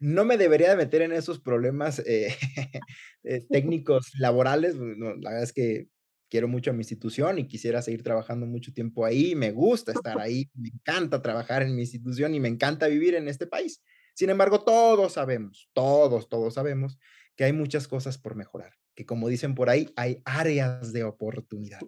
No 0.00 0.24
me 0.24 0.38
debería 0.38 0.70
de 0.70 0.76
meter 0.76 1.02
en 1.02 1.12
esos 1.12 1.38
problemas 1.40 1.98
eh, 2.06 2.34
eh, 3.22 3.44
técnicos 3.50 4.12
laborales. 4.18 4.74
la 4.76 5.28
verdad 5.28 5.42
es 5.42 5.52
que 5.52 5.88
quiero 6.30 6.48
mucho 6.48 6.70
a 6.70 6.72
mi 6.72 6.80
institución 6.80 7.38
y 7.38 7.46
quisiera 7.46 7.82
seguir 7.82 8.02
trabajando 8.02 8.46
mucho 8.46 8.72
tiempo 8.72 9.04
ahí. 9.04 9.34
Me 9.34 9.52
gusta 9.52 9.92
estar 9.92 10.18
ahí, 10.22 10.48
me 10.54 10.70
encanta 10.70 11.20
trabajar 11.20 11.60
en 11.60 11.76
mi 11.76 11.82
institución 11.82 12.34
y 12.34 12.40
me 12.40 12.48
encanta 12.48 12.86
vivir 12.86 13.14
en 13.14 13.28
este 13.28 13.46
país. 13.46 13.82
Sin 14.14 14.30
embargo, 14.30 14.64
todos 14.64 15.12
sabemos, 15.12 15.68
todos, 15.74 16.30
todos 16.30 16.54
sabemos 16.54 16.98
que 17.36 17.44
hay 17.44 17.52
muchas 17.52 17.86
cosas 17.88 18.16
por 18.16 18.36
mejorar, 18.36 18.72
que 18.94 19.04
como 19.04 19.28
dicen 19.28 19.54
por 19.54 19.68
ahí, 19.68 19.92
hay 19.96 20.22
áreas 20.24 20.94
de 20.94 21.04
oportunidad. 21.04 21.80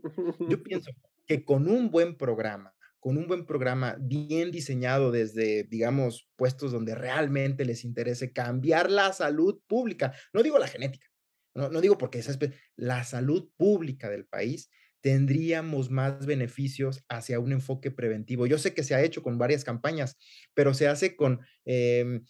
Yo 0.50 0.62
pienso 0.62 0.90
que 1.26 1.46
con 1.46 1.66
un 1.66 1.90
buen 1.90 2.18
programa, 2.18 2.74
con 3.00 3.16
un 3.16 3.26
buen 3.26 3.46
programa 3.46 3.96
bien 3.98 4.50
diseñado 4.50 5.10
desde, 5.10 5.64
digamos, 5.64 6.28
puestos 6.36 6.70
donde 6.70 6.94
realmente 6.94 7.64
les 7.64 7.84
interese 7.84 8.32
cambiar 8.32 8.90
la 8.90 9.12
salud 9.12 9.60
pública, 9.66 10.14
no 10.32 10.42
digo 10.42 10.58
la 10.58 10.68
genética, 10.68 11.08
no, 11.54 11.70
no 11.70 11.80
digo 11.80 11.98
porque 11.98 12.18
es 12.18 12.38
la 12.76 13.02
salud 13.04 13.50
pública 13.56 14.10
del 14.10 14.26
país, 14.26 14.70
tendríamos 15.00 15.90
más 15.90 16.26
beneficios 16.26 17.04
hacia 17.08 17.40
un 17.40 17.52
enfoque 17.52 17.90
preventivo. 17.90 18.46
Yo 18.46 18.58
sé 18.58 18.74
que 18.74 18.84
se 18.84 18.94
ha 18.94 19.02
hecho 19.02 19.22
con 19.22 19.38
varias 19.38 19.64
campañas, 19.64 20.16
pero 20.54 20.74
se 20.74 20.88
hace 20.88 21.16
con 21.16 21.40
eh, 21.64 22.20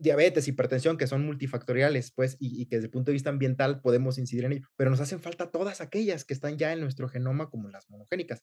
diabetes, 0.00 0.48
hipertensión, 0.48 0.96
que 0.96 1.06
son 1.06 1.24
multifactoriales, 1.24 2.12
pues, 2.12 2.36
y, 2.40 2.66
que 2.66 2.76
desde 2.76 2.86
el 2.86 2.90
punto 2.90 3.10
de 3.10 3.14
vista 3.14 3.30
ambiental 3.30 3.80
podemos 3.80 4.18
incidir 4.18 4.44
en 4.44 4.52
ello, 4.52 4.68
pero 4.76 4.90
nos 4.90 5.00
hacen 5.00 5.20
falta 5.20 5.50
todas 5.50 5.80
aquellas 5.80 6.24
que 6.24 6.34
están 6.34 6.58
ya 6.58 6.72
en 6.72 6.80
nuestro 6.80 7.08
genoma, 7.08 7.48
como 7.48 7.68
las 7.68 7.88
monogénicas. 7.88 8.42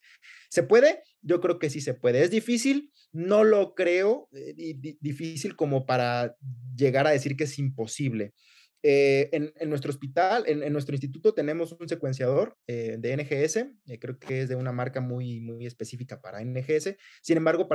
¿Se 0.49 0.63
puede? 0.63 1.01
Yo 1.21 1.41
creo 1.41 1.60
que 1.60 1.69
sí 1.69 1.82
se 1.82 1.93
puede. 1.93 2.23
¿Es 2.23 2.32
difícil? 2.32 2.91
No 3.12 3.43
lo 3.43 3.75
creo, 3.75 4.29
eh, 4.32 4.55
difícil 4.99 5.55
como 5.55 5.86
para 5.86 6.36
llegar 6.75 7.05
a 7.05 7.12
decir 7.12 7.36
que 7.36 7.43
es 7.43 7.60
imposible. 7.60 8.34
Eh, 8.81 9.29
en, 9.33 9.69
nuestro 9.69 9.91
hospital, 9.91 10.45
en, 10.47 10.71
nuestro 10.71 10.95
instituto 10.95 11.33
tenemos 11.33 11.75
un 11.77 11.89
secuenciador 11.89 12.57
eh, 12.65 12.95
de 12.97 13.17
NGS, 13.17 13.57
eh, 13.57 13.99
creo 13.99 14.17
que 14.17 14.43
es 14.43 14.49
de 14.49 14.55
una 14.55 14.71
marca 14.71 15.01
muy, 15.01 15.41
muy 15.41 15.65
específica 15.65 16.21
para 16.21 16.41
NGS, 16.41 16.95
sin 17.21 17.37
embargo, 17.37 17.67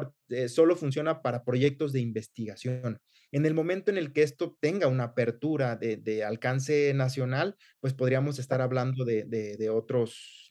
solo 0.48 0.76
funciona 0.76 1.20
para 1.20 1.44
proyectos 1.44 1.92
de 1.92 2.00
investigación. 2.00 2.98
En 3.32 3.44
el 3.44 3.52
momento 3.52 3.90
en 3.90 3.98
el 3.98 4.12
que 4.12 4.22
esto 4.22 4.56
tenga 4.60 4.86
una 4.86 5.04
apertura 5.04 5.76
de, 5.76 6.24
alcance 6.24 6.94
nacional, 6.94 7.56
pues 7.80 7.92
podríamos 7.92 8.38
estar 8.38 8.62
hablando 8.62 9.04
de, 9.04 9.24
de, 9.24 9.70
otros, 9.70 10.50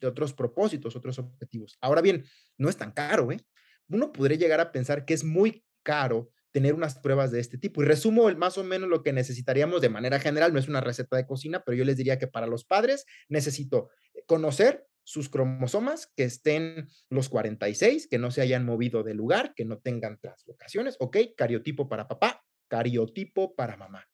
de 0.00 0.06
otros 0.06 0.34
propósitos, 0.34 0.96
otros 0.96 1.18
objetivos. 1.18 1.78
Ahora 1.80 2.02
bien, 2.02 2.24
no 2.58 2.68
es 2.68 2.76
tan 2.76 2.92
caro, 2.92 3.32
¿eh? 3.32 3.40
Uno 3.88 4.12
podría 4.12 4.36
llegar 4.36 4.60
a 4.60 4.70
pensar 4.70 5.06
que 5.06 5.14
es 5.14 5.24
muy 5.24 5.64
caro 5.82 6.30
tener 6.52 6.74
unas 6.74 6.98
pruebas 6.98 7.30
de 7.30 7.40
este 7.40 7.58
tipo. 7.58 7.82
Y 7.82 7.86
resumo 7.86 8.28
el, 8.28 8.36
más 8.36 8.58
o 8.58 8.64
menos 8.64 8.88
lo 8.88 9.02
que 9.02 9.12
necesitaríamos 9.12 9.80
de 9.80 9.88
manera 9.88 10.18
general, 10.20 10.52
no 10.52 10.58
es 10.58 10.68
una 10.68 10.80
receta 10.80 11.16
de 11.16 11.26
cocina, 11.26 11.62
pero 11.64 11.76
yo 11.76 11.84
les 11.84 11.96
diría 11.96 12.18
que 12.18 12.26
para 12.26 12.46
los 12.46 12.64
padres 12.64 13.06
necesito 13.28 13.90
conocer 14.26 14.86
sus 15.04 15.28
cromosomas, 15.28 16.12
que 16.14 16.24
estén 16.24 16.88
los 17.08 17.28
46, 17.28 18.08
que 18.08 18.18
no 18.18 18.30
se 18.30 18.42
hayan 18.42 18.66
movido 18.66 19.02
de 19.02 19.14
lugar, 19.14 19.54
que 19.54 19.64
no 19.64 19.78
tengan 19.78 20.18
translocaciones, 20.18 20.96
ok, 21.00 21.16
cariotipo 21.36 21.88
para 21.88 22.08
papá, 22.08 22.44
cariotipo 22.68 23.54
para 23.54 23.76
mamá 23.76 24.06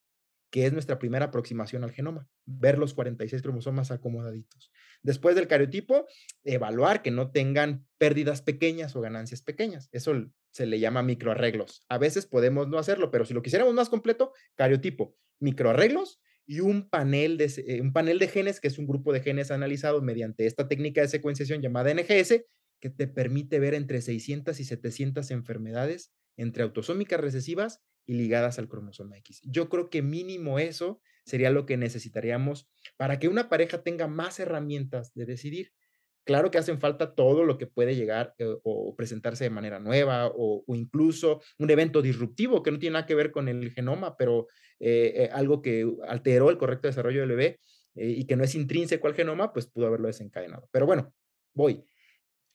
que 0.55 0.67
es 0.67 0.73
nuestra 0.73 1.01
primera 1.01 1.25
aproximación 1.25 1.83
al 1.83 1.91
genoma, 1.91 2.29
ver 2.47 2.79
los 2.79 2.95
46 2.95 3.43
cromosomas 3.43 3.91
acomodaditos. 3.91 4.71
Después 5.03 5.35
del 5.35 5.49
cariotipo, 5.49 6.07
evaluar 6.45 7.03
que 7.03 7.11
no 7.11 7.33
tengan 7.33 7.89
pérdidas 7.99 8.41
pequeñas 8.41 8.95
o 8.95 9.01
ganancias 9.01 9.43
pequeñas. 9.43 9.89
Eso 9.91 10.13
se 10.55 10.67
le 10.67 10.79
llama 10.79 11.03
microarreglos. 11.03 11.85
A 11.89 11.99
veces 11.99 12.27
podemos 12.27 12.69
no 12.69 12.79
hacerlo, 12.79 13.11
pero 13.11 13.25
si 13.25 13.35
lo 13.35 13.43
quisiéramos 13.43 13.75
más 13.75 13.89
completo, 13.89 14.33
cariotipo, 14.55 15.17
microarreglos 15.41 16.21
y 16.47 16.61
un 16.61 16.89
panel 16.89 17.37
de, 17.37 17.53
eh, 17.67 17.81
un 17.81 17.93
panel 17.93 18.21
de 18.21 18.29
genes, 18.29 18.61
que 18.61 18.69
es 18.69 18.79
un 18.79 18.87
grupo 18.87 19.13
de 19.13 19.21
genes 19.21 19.51
analizado 19.51 20.01
mediante 20.01 20.47
esta 20.47 20.69
técnica 20.69 21.01
de 21.01 21.09
secuenciación 21.09 21.61
llamada 21.61 21.93
NGS, 21.93 22.45
que 22.81 22.89
te 22.89 23.09
permite 23.09 23.59
ver 23.59 23.75
entre 23.75 24.01
600 24.01 24.61
y 24.61 24.65
700 24.65 25.33
enfermedades 25.33 26.13
entre 26.37 26.63
autosómicas 26.63 27.21
recesivas 27.21 27.81
y 28.07 28.15
ligadas 28.15 28.61
al 28.61 28.69
cromosoma 28.69 29.19
X. 29.19 29.41
Yo 29.43 29.69
creo 29.69 29.91
que 29.91 30.03
mínimo 30.03 30.61
eso 30.61 31.01
sería 31.25 31.51
lo 31.51 31.67
que 31.67 31.77
necesitaríamos 31.77 32.69
para 32.97 33.19
que 33.19 33.27
una 33.27 33.49
pareja 33.49 33.83
tenga 33.83 34.07
más 34.07 34.39
herramientas 34.39 35.13
de 35.15 35.27
decidir. 35.27 35.73
Claro 36.25 36.51
que 36.51 36.59
hacen 36.59 36.81
falta 36.81 37.15
todo 37.15 37.45
lo 37.45 37.59
que 37.59 37.67
puede 37.67 37.95
llegar 37.95 38.35
eh, 38.39 38.57
o 38.63 38.97
presentarse 38.97 39.45
de 39.45 39.51
manera 39.51 39.79
nueva 39.79 40.31
o, 40.35 40.65
incluso 40.69 41.43
un 41.59 41.71
evento 41.71 42.01
disruptivo 42.03 42.63
que 42.63 42.71
no 42.71 42.79
tiene 42.79 42.95
nada 42.95 43.07
que 43.07 43.15
ver 43.15 43.31
con 43.31 43.49
el 43.49 43.71
genoma, 43.71 44.17
pero 44.17 44.49
eh, 44.81 45.13
eh, 45.17 45.31
algo 45.33 45.61
que 45.61 45.87
alteró 46.09 46.51
el 46.51 46.59
correcto 46.59 46.89
desarrollo 46.89 47.21
del 47.21 47.31
bebé 47.31 47.61
y 47.97 48.27
que 48.27 48.35
no 48.35 48.43
es 48.43 48.57
intrínseco 48.57 49.07
al 49.07 49.15
genoma, 49.15 49.53
pues 49.53 49.67
pudo 49.67 49.87
haberlo 49.87 50.09
desencadenado. 50.09 50.69
Pero 50.73 50.85
bueno, 50.85 51.15
voy. 51.53 51.85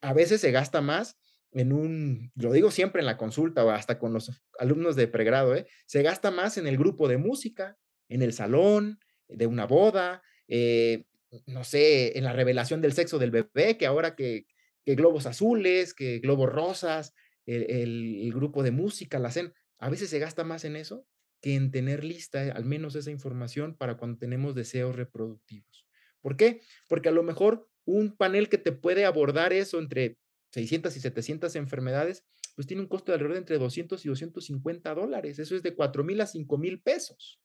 A 0.01 0.12
veces 0.12 0.41
se 0.41 0.51
gasta 0.51 0.82
más 0.82 1.17
en 1.51 1.73
un, 1.73 2.32
lo 2.36 2.51
digo 2.51 2.71
siempre 2.71 2.99
en 3.01 3.05
la 3.05 3.17
consulta 3.17 3.65
o 3.65 3.69
hasta 3.69 3.99
con 3.99 4.13
los 4.13 4.43
alumnos 4.60 4.95
de 4.95 5.08
pregrado, 5.08 5.55
¿eh? 5.55 5.65
se 5.86 6.01
gasta 6.01 6.32
más 6.32 6.58
en 6.58 6.67
el 6.67 6.77
grupo 6.77 7.08
de 7.08 7.17
música, 7.17 7.77
en 8.08 8.21
el 8.21 8.34
salón, 8.34 8.99
de 9.27 9.47
una 9.47 9.65
boda, 9.65 10.21
eh, 10.47 11.05
no 11.46 11.63
sé, 11.63 12.18
en 12.18 12.24
la 12.24 12.34
revelación 12.34 12.82
del 12.82 12.94
sexo 12.94 13.20
del 13.20 13.32
bebé, 13.32 13.78
que 13.78 13.86
ahora 13.86 14.15
que, 14.15 14.46
que 14.86 14.96
globos 14.96 15.26
azules, 15.26 15.94
que 15.94 16.20
globos 16.20 16.50
rosas, 16.50 17.13
el, 17.46 18.32
grupo 18.34 18.63
de 18.63 18.72
música, 18.72 19.20
la 19.20 19.32
cena, 19.32 19.54
a 19.80 19.89
veces 19.89 20.10
se 20.10 20.20
gasta 20.20 20.44
más 20.44 20.65
en 20.65 20.76
eso 20.76 21.06
que 21.42 21.56
en 21.56 21.72
tener 21.72 22.04
lista 22.04 22.42
al 22.54 22.65
menos 22.65 22.96
esa 22.96 23.12
información 23.12 23.76
para 23.76 23.96
cuando 23.98 24.18
tenemos 24.18 24.56
deseos 24.56 24.96
reproductivos. 24.96 25.88
¿Por 26.22 26.36
qué? 26.36 26.62
Porque 26.88 27.10
a 27.10 27.13
lo 27.13 27.24
mejor 27.24 27.70
un 27.86 28.15
panel 28.15 28.50
que 28.50 28.58
te 28.58 28.74
puede 28.74 29.06
abordar 29.06 29.54
eso 29.54 29.80
entre 29.80 30.18
600 30.52 30.96
y 30.98 31.00
700 31.00 31.56
enfermedades, 31.56 32.26
pues 32.56 32.68
tiene 32.68 32.82
un 32.82 32.89
costo 32.89 33.12
de 33.12 33.15
alrededor 33.15 33.36
de 33.36 33.39
entre 33.39 33.58
200 33.58 34.04
y 34.04 34.10
250 34.10 34.94
dólares. 34.94 35.39
Eso 35.39 35.56
es 35.56 35.63
de 35.63 35.74
4 35.74 36.04
mil 36.04 36.20
a 36.20 36.28
5 36.28 36.58
mil 36.58 36.82
pesos. 36.82 37.39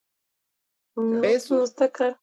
No, 0.97 1.21
no 1.21 1.65
está 1.65 1.93
caro. 1.93 2.21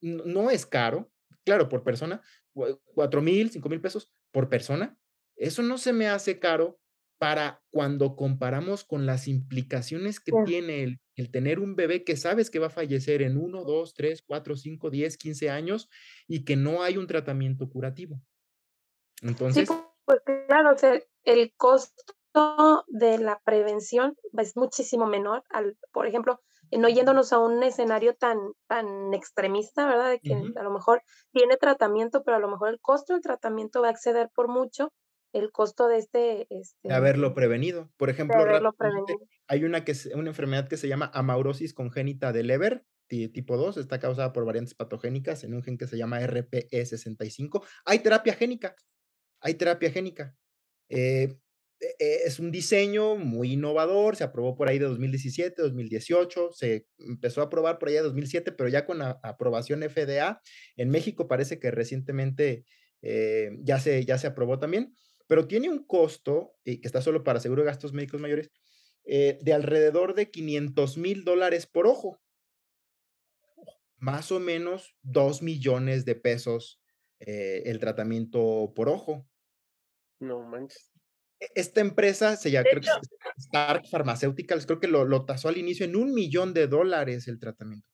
No, 0.00 0.50
es 0.50 0.66
caro, 0.66 1.10
claro, 1.44 1.68
por 1.68 1.82
persona, 1.84 2.22
4 2.52 3.22
mil, 3.22 3.50
5 3.50 3.68
mil 3.68 3.80
pesos 3.80 4.12
por 4.32 4.48
persona. 4.48 4.96
Eso 5.36 5.62
no 5.62 5.78
se 5.78 5.92
me 5.92 6.08
hace 6.08 6.38
caro 6.38 6.78
para 7.18 7.62
cuando 7.70 8.16
comparamos 8.16 8.82
con 8.82 9.04
las 9.04 9.28
implicaciones 9.28 10.20
que 10.20 10.32
tiene 10.46 10.82
el, 10.82 11.00
el, 11.16 11.30
tener 11.30 11.58
un 11.58 11.76
bebé 11.76 12.02
que 12.02 12.16
sabes 12.16 12.48
que 12.48 12.58
va 12.58 12.68
a 12.68 12.70
fallecer 12.70 13.20
en 13.20 13.36
1, 13.36 13.64
2, 13.64 13.94
3, 13.94 14.22
4, 14.26 14.56
5, 14.56 14.90
10, 14.90 15.16
15 15.18 15.50
años 15.50 15.90
y 16.26 16.44
que 16.44 16.56
no 16.56 16.82
hay 16.82 16.96
un 16.96 17.06
tratamiento 17.06 17.68
curativo. 17.68 18.22
Entonces... 19.22 19.68
Pues 20.06 20.22
claro, 20.48 20.74
el 21.24 21.52
costo 21.56 22.14
de 22.88 23.18
la 23.18 23.40
prevención 23.44 24.16
es 24.32 24.56
muchísimo 24.56 25.06
menor 25.06 25.44
al, 25.50 25.76
por 25.92 26.06
ejemplo, 26.06 26.40
no 26.78 26.88
yéndonos 26.88 27.32
a 27.32 27.38
un 27.38 27.62
escenario 27.62 28.14
tan, 28.14 28.38
tan 28.68 29.12
extremista, 29.14 29.86
¿verdad? 29.86 30.10
De 30.10 30.20
que 30.20 30.32
a 30.32 30.62
lo 30.62 30.70
mejor 30.70 31.02
tiene 31.32 31.56
tratamiento, 31.56 32.22
pero 32.24 32.36
a 32.36 32.40
lo 32.40 32.48
mejor 32.48 32.70
el 32.70 32.80
costo 32.80 33.12
del 33.12 33.22
tratamiento 33.22 33.82
va 33.82 33.88
a 33.88 33.92
exceder 33.92 34.28
por 34.34 34.48
mucho 34.48 34.92
el 35.32 35.52
costo 35.52 35.88
de 35.88 35.98
este... 35.98 36.46
este 36.50 36.88
de 36.88 36.94
haberlo 36.94 37.34
prevenido. 37.34 37.90
Por 37.96 38.10
ejemplo, 38.10 38.36
hay 39.48 39.64
una, 39.64 39.84
que, 39.84 39.94
una 40.14 40.30
enfermedad 40.30 40.68
que 40.68 40.76
se 40.76 40.88
llama 40.88 41.10
amaurosis 41.14 41.74
congénita 41.74 42.32
de 42.32 42.42
Leber, 42.42 42.84
tipo 43.08 43.56
2, 43.56 43.76
está 43.76 43.98
causada 43.98 44.32
por 44.32 44.44
variantes 44.44 44.74
patogénicas 44.74 45.42
en 45.44 45.54
un 45.54 45.62
gen 45.62 45.76
que 45.76 45.86
se 45.86 45.98
llama 45.98 46.20
RPE65. 46.20 47.64
Hay 47.84 47.98
terapia 48.00 48.34
génica, 48.34 48.76
hay 49.40 49.54
terapia 49.54 49.90
génica. 49.90 50.36
Eh, 50.88 51.36
es 51.98 52.38
un 52.38 52.50
diseño 52.50 53.16
muy 53.16 53.52
innovador, 53.54 54.16
se 54.16 54.24
aprobó 54.24 54.54
por 54.54 54.68
ahí 54.68 54.78
de 54.78 54.84
2017, 54.86 55.62
2018, 55.62 56.50
se 56.52 56.86
empezó 56.98 57.40
a 57.40 57.44
aprobar 57.44 57.78
por 57.78 57.88
ahí 57.88 57.94
de 57.94 58.02
2007, 58.02 58.52
pero 58.52 58.68
ya 58.68 58.84
con 58.84 59.00
aprobación 59.02 59.82
FDA. 59.82 60.40
En 60.76 60.90
México 60.90 61.26
parece 61.26 61.58
que 61.58 61.70
recientemente 61.70 62.64
eh, 63.02 63.50
ya, 63.62 63.80
se, 63.80 64.04
ya 64.04 64.18
se 64.18 64.26
aprobó 64.26 64.58
también, 64.58 64.94
pero 65.26 65.46
tiene 65.46 65.68
un 65.68 65.86
costo, 65.86 66.54
y 66.64 66.80
que 66.80 66.88
está 66.88 67.00
solo 67.00 67.24
para 67.24 67.40
seguro 67.40 67.62
de 67.62 67.66
gastos 67.66 67.92
médicos 67.92 68.20
mayores, 68.20 68.50
eh, 69.04 69.38
de 69.40 69.52
alrededor 69.52 70.14
de 70.14 70.30
500 70.30 70.98
mil 70.98 71.24
dólares 71.24 71.66
por 71.66 71.86
ojo. 71.86 72.20
Más 73.96 74.32
o 74.32 74.40
menos 74.40 74.96
2 75.02 75.42
millones 75.42 76.04
de 76.04 76.14
pesos 76.14 76.80
eh, 77.20 77.62
el 77.66 77.78
tratamiento 77.78 78.72
por 78.74 78.88
ojo. 78.88 79.26
No 80.20 80.42
manches. 80.42 80.90
E, 81.40 81.48
esta 81.54 81.80
empresa 81.80 82.36
se 82.36 82.50
llama 82.50 82.66
creo 82.70 82.82
que 82.82 82.88
Stark 83.38 83.88
Pharmaceuticals, 83.90 84.66
creo 84.66 84.80
que 84.80 84.88
lo, 84.88 85.04
lo, 85.04 85.24
tasó 85.24 85.48
al 85.48 85.58
inicio 85.58 85.84
en 85.86 85.96
un 85.96 86.12
millón 86.14 86.54
de 86.54 86.66
dólares 86.66 87.26
el 87.28 87.38
tratamiento. 87.38 87.88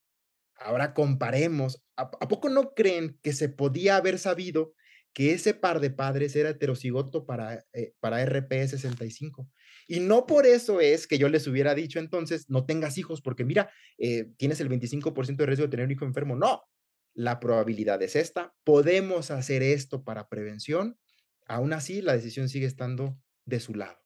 Ahora 0.59 0.95
comparemos. 0.95 1.83
¿A, 1.97 2.11
poco 2.11 2.49
no 2.49 2.75
creen 2.75 3.19
que 3.23 3.33
se 3.33 3.49
podía 3.49 3.97
haber 3.97 4.19
sabido 4.19 4.75
que 5.13 5.33
ese 5.33 5.55
par 5.55 5.81
de 5.81 5.91
padres 5.91 6.37
era 6.37 6.51
heterocigoto 6.51 7.27
para, 7.27 7.65
eh, 7.73 7.95
para 8.01 8.25
RP65? 8.25 9.49
Y 9.89 10.01
no 10.01 10.27
por 10.27 10.47
eso 10.47 10.81
es 10.81 11.07
que 11.07 11.19
yo 11.19 11.29
les 11.29 11.47
hubiera 11.47 11.75
dicho 11.75 11.99
entonces, 11.99 12.51
no 12.51 12.67
tengas 12.67 12.99
hijos, 12.99 13.23
porque 13.23 13.45
mira, 13.45 13.71
eh, 13.99 14.31
tienes 14.37 14.61
el 14.61 14.69
25% 14.69 15.37
de 15.37 15.47
riesgo 15.47 15.65
de 15.67 15.71
tener 15.71 15.87
un 15.87 15.93
hijo 15.93 16.05
enfermo. 16.05 16.37
No, 16.37 16.63
la 17.15 17.39
probabilidad 17.39 18.03
es 18.03 18.17
esta. 18.17 18.55
Podemos 18.65 19.31
hacer 19.31 19.63
esto 19.63 20.05
para 20.05 20.29
prevención. 20.29 20.99
Aún 21.47 21.73
así, 21.73 22.03
la 22.03 22.15
decisión 22.15 22.49
sigue 22.49 22.67
estando 22.67 23.17
de 23.47 23.61
su 23.61 23.75
lado. 23.75 23.99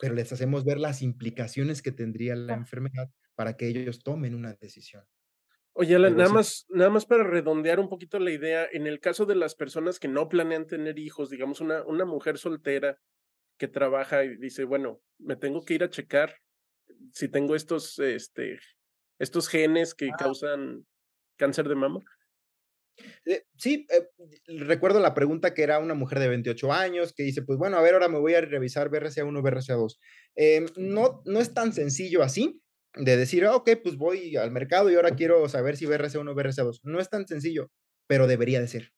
Pero 0.00 0.14
les 0.14 0.32
hacemos 0.32 0.64
ver 0.64 0.78
las 0.78 1.02
implicaciones 1.02 1.80
que 1.82 1.92
tendría 1.92 2.36
la 2.36 2.54
enfermedad 2.54 3.10
para 3.34 3.56
que 3.56 3.68
ellos 3.68 4.02
tomen 4.02 4.34
una 4.34 4.54
decisión. 4.54 5.04
Oye, 5.72 5.98
nada, 5.98 6.30
más, 6.30 6.64
nada 6.70 6.88
más 6.88 7.04
para 7.04 7.22
redondear 7.22 7.80
un 7.80 7.90
poquito 7.90 8.18
la 8.18 8.30
idea, 8.30 8.66
en 8.72 8.86
el 8.86 8.98
caso 8.98 9.26
de 9.26 9.34
las 9.34 9.54
personas 9.54 10.00
que 10.00 10.08
no 10.08 10.28
planean 10.28 10.66
tener 10.66 10.98
hijos, 10.98 11.28
digamos 11.28 11.60
una, 11.60 11.84
una 11.84 12.06
mujer 12.06 12.38
soltera 12.38 12.98
que 13.58 13.68
trabaja 13.68 14.24
y 14.24 14.36
dice, 14.38 14.64
bueno, 14.64 15.02
me 15.18 15.36
tengo 15.36 15.64
que 15.64 15.74
ir 15.74 15.84
a 15.84 15.90
checar 15.90 16.34
si 17.12 17.28
tengo 17.28 17.54
estos, 17.54 17.98
este, 17.98 18.58
estos 19.18 19.48
genes 19.48 19.94
que 19.94 20.08
causan 20.18 20.86
cáncer 21.36 21.68
de 21.68 21.74
mama. 21.74 22.00
Eh, 23.24 23.44
sí, 23.56 23.86
eh, 23.90 24.08
recuerdo 24.58 25.00
la 25.00 25.14
pregunta 25.14 25.54
que 25.54 25.62
era 25.62 25.78
una 25.78 25.94
mujer 25.94 26.18
de 26.18 26.28
28 26.28 26.72
años 26.72 27.12
que 27.12 27.22
dice, 27.22 27.42
pues 27.42 27.58
bueno, 27.58 27.76
a 27.76 27.82
ver, 27.82 27.94
ahora 27.94 28.08
me 28.08 28.18
voy 28.18 28.34
a 28.34 28.40
revisar 28.40 28.90
BRCA1, 28.90 29.42
BRCA2. 29.42 29.98
Em, 30.36 30.66
no, 30.76 31.22
no 31.24 31.40
es 31.40 31.52
tan 31.54 31.72
sencillo 31.72 32.22
así 32.22 32.62
de 32.94 33.16
decir, 33.16 33.44
ah, 33.44 33.56
ok, 33.56 33.70
pues 33.82 33.96
voy 33.96 34.36
al 34.36 34.50
mercado 34.50 34.90
y 34.90 34.94
ahora 34.94 35.14
quiero 35.14 35.48
saber 35.48 35.76
si 35.76 35.86
BRCA1 35.86 36.30
o 36.30 36.34
BRCA2. 36.34 36.80
No 36.84 37.00
es 37.00 37.10
tan 37.10 37.26
sencillo, 37.26 37.70
pero 38.06 38.26
debería 38.26 38.60
de 38.60 38.68
ser. 38.68 38.92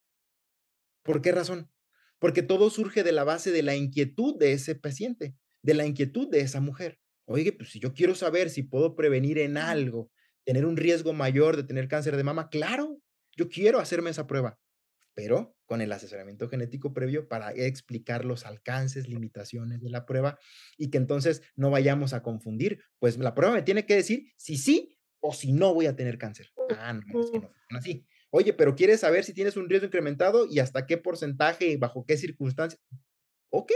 ¿Por 1.02 1.22
qué 1.22 1.32
razón? 1.32 1.70
Porque 2.18 2.42
todo 2.42 2.70
surge 2.70 3.02
de 3.02 3.12
la 3.12 3.24
base 3.24 3.50
de 3.50 3.62
la 3.62 3.76
inquietud 3.76 4.38
de 4.38 4.52
ese 4.52 4.74
paciente, 4.74 5.36
de 5.62 5.74
la 5.74 5.86
inquietud 5.86 6.28
de 6.30 6.40
esa 6.40 6.60
mujer. 6.60 6.98
Oye, 7.26 7.52
pues 7.52 7.70
si 7.70 7.80
yo 7.80 7.94
quiero 7.94 8.14
saber 8.14 8.50
si 8.50 8.62
puedo 8.62 8.94
prevenir 8.94 9.38
en 9.38 9.56
algo, 9.56 10.10
tener 10.44 10.64
un 10.64 10.76
riesgo 10.76 11.12
mayor 11.12 11.56
de 11.56 11.64
tener 11.64 11.88
cáncer 11.88 12.16
de 12.16 12.24
mama, 12.24 12.48
claro, 12.48 13.00
yo 13.38 13.48
quiero 13.48 13.78
hacerme 13.78 14.10
esa 14.10 14.26
prueba, 14.26 14.58
pero 15.14 15.56
con 15.64 15.80
el 15.80 15.92
asesoramiento 15.92 16.48
genético 16.48 16.92
previo 16.92 17.28
para 17.28 17.52
explicar 17.52 18.24
los 18.24 18.44
alcances, 18.44 19.08
limitaciones 19.08 19.80
de 19.80 19.90
la 19.90 20.04
prueba 20.04 20.38
y 20.76 20.90
que 20.90 20.98
entonces 20.98 21.42
no 21.54 21.70
vayamos 21.70 22.12
a 22.12 22.22
confundir, 22.22 22.82
pues 22.98 23.16
la 23.16 23.34
prueba 23.34 23.54
me 23.54 23.62
tiene 23.62 23.86
que 23.86 23.94
decir 23.94 24.32
si 24.36 24.56
sí 24.56 24.98
o 25.20 25.32
si 25.32 25.52
no 25.52 25.72
voy 25.72 25.86
a 25.86 25.96
tener 25.96 26.18
cáncer. 26.18 26.50
Ah, 26.76 26.92
no, 26.92 27.20
es 27.20 27.30
que 27.30 27.38
no 27.38 27.50
así. 27.70 28.06
Oye, 28.30 28.52
pero 28.52 28.74
¿quieres 28.74 29.00
saber 29.00 29.24
si 29.24 29.32
tienes 29.32 29.56
un 29.56 29.68
riesgo 29.68 29.86
incrementado 29.86 30.46
y 30.50 30.58
hasta 30.58 30.86
qué 30.86 30.98
porcentaje 30.98 31.68
y 31.68 31.76
bajo 31.76 32.04
qué 32.04 32.16
circunstancias? 32.16 32.80
Ok, 33.50 33.72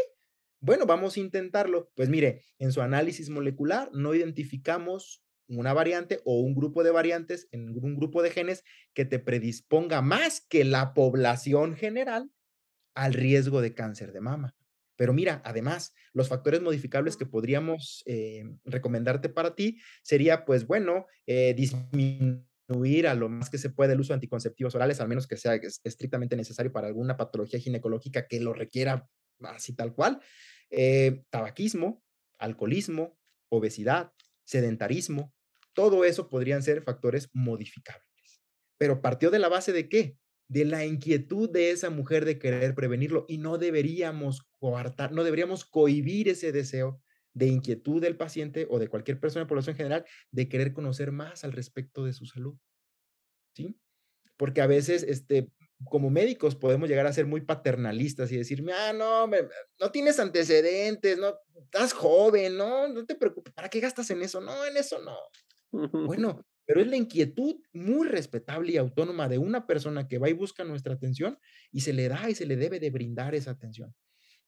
bueno, 0.60 0.86
vamos 0.86 1.16
a 1.16 1.20
intentarlo. 1.20 1.90
Pues 1.94 2.08
mire, 2.08 2.42
en 2.58 2.72
su 2.72 2.82
análisis 2.82 3.30
molecular 3.30 3.90
no 3.92 4.14
identificamos 4.14 5.21
una 5.58 5.72
variante 5.72 6.20
o 6.24 6.40
un 6.40 6.54
grupo 6.54 6.82
de 6.82 6.90
variantes 6.90 7.48
en 7.50 7.68
un 7.82 7.96
grupo 7.96 8.22
de 8.22 8.30
genes 8.30 8.64
que 8.94 9.04
te 9.04 9.18
predisponga 9.18 10.02
más 10.02 10.40
que 10.40 10.64
la 10.64 10.94
población 10.94 11.76
general 11.76 12.30
al 12.94 13.14
riesgo 13.14 13.60
de 13.60 13.74
cáncer 13.74 14.12
de 14.12 14.20
mama. 14.20 14.56
Pero 14.96 15.12
mira, 15.12 15.42
además, 15.44 15.94
los 16.12 16.28
factores 16.28 16.60
modificables 16.60 17.16
que 17.16 17.26
podríamos 17.26 18.02
eh, 18.06 18.44
recomendarte 18.64 19.28
para 19.28 19.54
ti 19.54 19.80
sería, 20.02 20.44
pues 20.44 20.66
bueno, 20.66 21.06
eh, 21.26 21.54
disminuir 21.54 23.08
a 23.08 23.14
lo 23.14 23.28
más 23.28 23.50
que 23.50 23.58
se 23.58 23.70
puede 23.70 23.94
el 23.94 24.00
uso 24.00 24.12
de 24.12 24.18
anticonceptivos 24.18 24.74
orales, 24.74 25.00
al 25.00 25.08
menos 25.08 25.26
que 25.26 25.36
sea 25.36 25.58
estrictamente 25.84 26.36
necesario 26.36 26.72
para 26.72 26.86
alguna 26.86 27.16
patología 27.16 27.58
ginecológica 27.58 28.26
que 28.28 28.40
lo 28.40 28.52
requiera 28.52 29.08
así 29.40 29.74
tal 29.74 29.94
cual. 29.94 30.20
Eh, 30.70 31.24
tabaquismo, 31.30 32.02
alcoholismo, 32.38 33.18
obesidad, 33.48 34.12
sedentarismo, 34.44 35.34
todo 35.74 36.04
eso 36.04 36.28
podrían 36.28 36.62
ser 36.62 36.82
factores 36.82 37.28
modificables. 37.32 38.42
Pero 38.78 39.00
partió 39.00 39.30
de 39.30 39.38
la 39.38 39.48
base 39.48 39.72
de 39.72 39.88
qué? 39.88 40.16
De 40.48 40.64
la 40.64 40.84
inquietud 40.84 41.48
de 41.50 41.70
esa 41.70 41.90
mujer 41.90 42.24
de 42.24 42.38
querer 42.38 42.74
prevenirlo 42.74 43.24
y 43.28 43.38
no 43.38 43.58
deberíamos 43.58 44.42
coartar, 44.58 45.12
no 45.12 45.24
deberíamos 45.24 45.64
cohibir 45.64 46.28
ese 46.28 46.52
deseo 46.52 47.00
de 47.34 47.46
inquietud 47.46 48.00
del 48.00 48.16
paciente 48.16 48.66
o 48.68 48.78
de 48.78 48.88
cualquier 48.88 49.18
persona 49.18 49.44
de 49.44 49.48
población 49.48 49.76
general 49.76 50.04
de 50.30 50.48
querer 50.48 50.72
conocer 50.72 51.12
más 51.12 51.44
al 51.44 51.52
respecto 51.52 52.04
de 52.04 52.12
su 52.12 52.26
salud. 52.26 52.56
¿Sí? 53.54 53.78
Porque 54.36 54.60
a 54.60 54.66
veces, 54.66 55.02
este, 55.02 55.50
como 55.88 56.10
médicos 56.10 56.56
podemos 56.56 56.88
llegar 56.88 57.06
a 57.06 57.12
ser 57.12 57.26
muy 57.26 57.42
paternalistas 57.42 58.30
y 58.32 58.36
decirme, 58.36 58.72
ah, 58.72 58.92
no, 58.92 59.26
no 59.26 59.90
tienes 59.90 60.18
antecedentes, 60.18 61.18
no, 61.18 61.34
estás 61.62 61.92
joven, 61.92 62.56
no, 62.56 62.88
no 62.88 63.04
te 63.06 63.14
preocupes, 63.14 63.52
¿para 63.52 63.68
qué 63.68 63.80
gastas 63.80 64.10
en 64.10 64.22
eso? 64.22 64.40
No, 64.40 64.64
en 64.64 64.76
eso 64.76 65.00
no. 65.00 65.16
Bueno, 65.92 66.44
pero 66.66 66.80
es 66.80 66.86
la 66.86 66.96
inquietud 66.96 67.56
muy 67.72 68.06
respetable 68.08 68.72
y 68.72 68.76
autónoma 68.76 69.28
de 69.28 69.38
una 69.38 69.66
persona 69.66 70.06
que 70.06 70.18
va 70.18 70.28
y 70.28 70.32
busca 70.32 70.64
nuestra 70.64 70.94
atención 70.94 71.38
y 71.70 71.80
se 71.80 71.92
le 71.92 72.08
da 72.08 72.30
y 72.30 72.34
se 72.34 72.46
le 72.46 72.56
debe 72.56 72.78
de 72.78 72.90
brindar 72.90 73.34
esa 73.34 73.52
atención. 73.52 73.94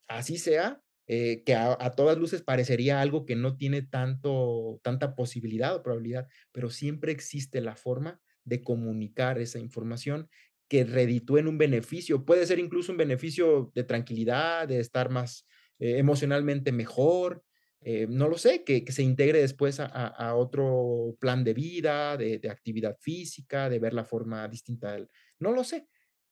Así 0.06 0.38
sea, 0.38 0.82
eh, 1.06 1.42
que 1.44 1.54
a, 1.54 1.76
todas 1.90 2.16
luces 2.16 2.42
parecería 2.42 3.00
algo 3.00 3.26
que 3.26 3.36
no 3.36 3.56
tiene 3.56 3.82
tanto, 3.82 4.80
tanta 4.82 5.14
posibilidad 5.14 5.74
o 5.74 5.82
probabilidad, 5.82 6.28
pero 6.52 6.70
siempre 6.70 7.12
existe 7.12 7.60
la 7.60 7.76
forma 7.76 8.20
de 8.44 8.62
comunicar 8.62 9.38
esa 9.38 9.58
información 9.58 10.28
que 10.68 10.84
reditúe 10.84 11.38
en 11.38 11.48
un 11.48 11.58
beneficio. 11.58 12.24
Puede 12.24 12.46
ser 12.46 12.58
incluso 12.58 12.92
un 12.92 12.98
beneficio 12.98 13.70
de 13.74 13.84
tranquilidad, 13.84 14.66
de 14.66 14.80
estar 14.80 15.10
más 15.10 15.46
eh, 15.78 15.98
emocionalmente 15.98 16.72
mejor, 16.72 17.44
eh, 17.86 18.06
no 18.08 18.28
lo 18.28 18.38
sé, 18.38 18.64
que, 18.64 18.82
se 18.90 19.02
integre 19.02 19.40
después 19.40 19.78
a, 19.78 20.34
otro 20.36 21.16
plan 21.20 21.44
de 21.44 21.52
vida, 21.52 22.16
de, 22.16 22.40
actividad 22.50 22.96
física, 22.98 23.68
de 23.68 23.78
ver 23.78 23.92
la 23.92 24.06
forma 24.06 24.48
distinta. 24.48 24.96
no 25.38 25.52
lo 25.52 25.64
sé, 25.64 25.86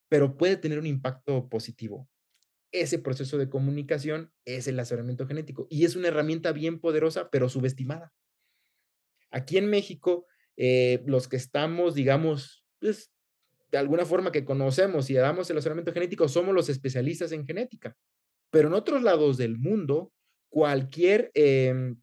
pero 0.09 0.38
puede 0.38 0.57
tener 0.57 0.78
un 0.78 0.86
impacto 0.86 1.50
positivo. 1.50 2.09
Ese 2.72 2.98
proceso 2.98 3.36
de 3.36 3.50
comunicación 3.50 4.32
es 4.46 4.66
el 4.66 4.80
asesoramiento 4.80 5.26
genético 5.26 5.66
y 5.68 5.84
es 5.84 5.94
una 5.94 6.09
herramienta 6.09 6.53
bien 6.53 6.80
poderosa, 6.80 7.28
pero 7.30 7.50
subestimada. 7.50 8.14
Aquí 9.30 9.59
en 9.59 9.66
México, 9.66 10.26
eh, 10.57 11.03
los 11.05 11.28
que 11.28 11.36
estamos, 11.36 11.94
digamos, 11.94 12.64
pues, 12.80 13.12
de 13.70 13.76
alguna 13.76 14.07
forma 14.07 14.32
que 14.32 14.46
conocemos 14.46 15.11
y 15.11 15.14
damos 15.14 15.50
el 15.50 15.59
asesoramiento 15.59 15.92
genético, 15.92 16.28
somos 16.28 16.55
los 16.55 16.70
especialistas 16.70 17.30
en 17.32 17.46
genética. 17.46 17.94
Pero 18.50 18.68
en 18.68 18.74
otros 18.74 19.03
lados 19.03 19.36
del 19.36 19.59
mundo, 19.59 20.12
cualquier 20.53 21.30
em, 21.34 21.96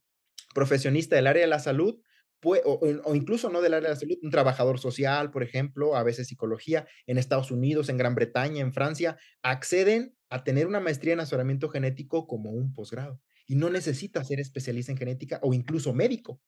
profesionista 0.53 1.15
del 1.15 1.27
área 1.27 1.43
de 1.43 1.47
la 1.47 1.59
salud, 1.59 2.01
o, 2.41 3.15
incluso 3.15 3.49
no 3.49 3.61
del 3.61 3.75
área 3.75 3.89
de 3.89 3.95
la 3.95 3.99
salud, 3.99 4.17
un 4.23 4.31
trabajador 4.31 4.79
social, 4.79 5.29
por 5.29 5.43
ejemplo, 5.43 5.95
a 5.95 6.03
veces 6.03 6.27
psicología, 6.27 6.87
en 7.05 7.17
Estados 7.17 7.51
Unidos, 7.51 7.89
en 7.89 7.97
Gran 7.97 8.15
Bretaña, 8.15 8.61
en 8.61 8.73
Francia, 8.73 9.17
acceden 9.43 10.15
a 10.29 10.43
tener 10.43 10.65
una 10.65 10.79
maestría 10.79 11.13
en 11.13 11.19
asesoramiento 11.19 11.69
genético 11.69 12.27
como 12.27 12.51
un 12.51 12.73
posgrado. 12.73 13.21
Y 13.45 13.55
no 13.55 13.69
necesita 13.69 14.23
ser 14.23 14.39
especialista 14.39 14.91
en 14.91 14.97
genética 14.97 15.39
o 15.43 15.53
incluso 15.53 15.93
médico 15.93 16.41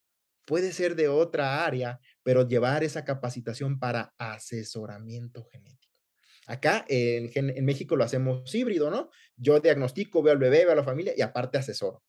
puede 0.46 0.72
ser 0.72 0.96
de 0.96 1.08
otra 1.08 1.66
área, 1.66 2.00
pero 2.24 2.48
llevar 2.48 2.84
esa 2.84 3.06
capacitación 3.06 3.80
para 3.80 4.14
asesoramiento 4.18 5.46
genético. 5.46 5.91
Acá 6.52 6.86
en, 6.90 7.32
en, 7.34 7.66
México 7.66 7.96
lo 7.96 8.04
hacemos 8.04 8.54
híbrido, 8.54 8.90
¿no? 8.92 9.10
Yo 9.38 9.60
diagnostico, 9.60 10.22
veo 10.22 10.34
al 10.34 10.40
bebé, 10.40 10.66
veo 10.66 10.74
a 10.74 10.76
la 10.76 10.84
familia 10.84 11.14
y 11.16 11.22
aparte 11.22 11.58
asesoro 11.58 12.04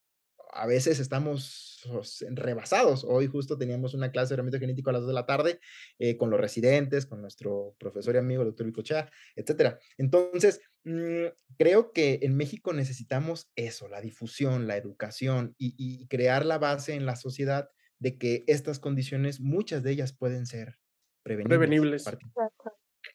a 0.52 0.66
veces 0.66 1.00
estamos 1.00 1.80
pues, 1.90 2.24
rebasados. 2.30 3.04
Hoy 3.04 3.26
justo 3.26 3.56
teníamos 3.56 3.94
una 3.94 4.10
clase 4.10 4.28
de 4.28 4.34
herramienta 4.34 4.58
genético 4.58 4.90
a 4.90 4.92
las 4.92 5.02
2 5.02 5.08
de 5.08 5.14
la 5.14 5.26
tarde 5.26 5.60
eh, 5.98 6.16
con 6.16 6.30
los 6.30 6.40
residentes, 6.40 7.06
con 7.06 7.22
nuestro 7.22 7.74
profesor 7.78 8.14
y 8.14 8.18
amigo, 8.18 8.42
el 8.42 8.48
doctor 8.48 8.66
Bicochea, 8.66 9.10
etcétera. 9.34 9.78
Entonces, 9.96 10.60
mm, 10.84 11.26
creo 11.58 11.92
que 11.92 12.20
en 12.22 12.36
México 12.36 12.72
necesitamos 12.74 13.50
eso, 13.56 13.88
la 13.88 14.00
difusión, 14.00 14.66
la 14.66 14.76
educación 14.76 15.54
y, 15.58 16.06
crear 16.08 16.44
la 16.44 16.58
base 16.58 16.94
en 16.94 17.06
la 17.06 17.16
sociedad 17.16 17.70
de 17.98 18.18
que 18.18 18.44
estas 18.46 18.78
condiciones, 18.78 19.40
muchas 19.40 19.82
de 19.82 19.92
ellas 19.92 20.12
pueden 20.12 20.46
ser 20.46 20.78
prevenibles. 21.22 22.04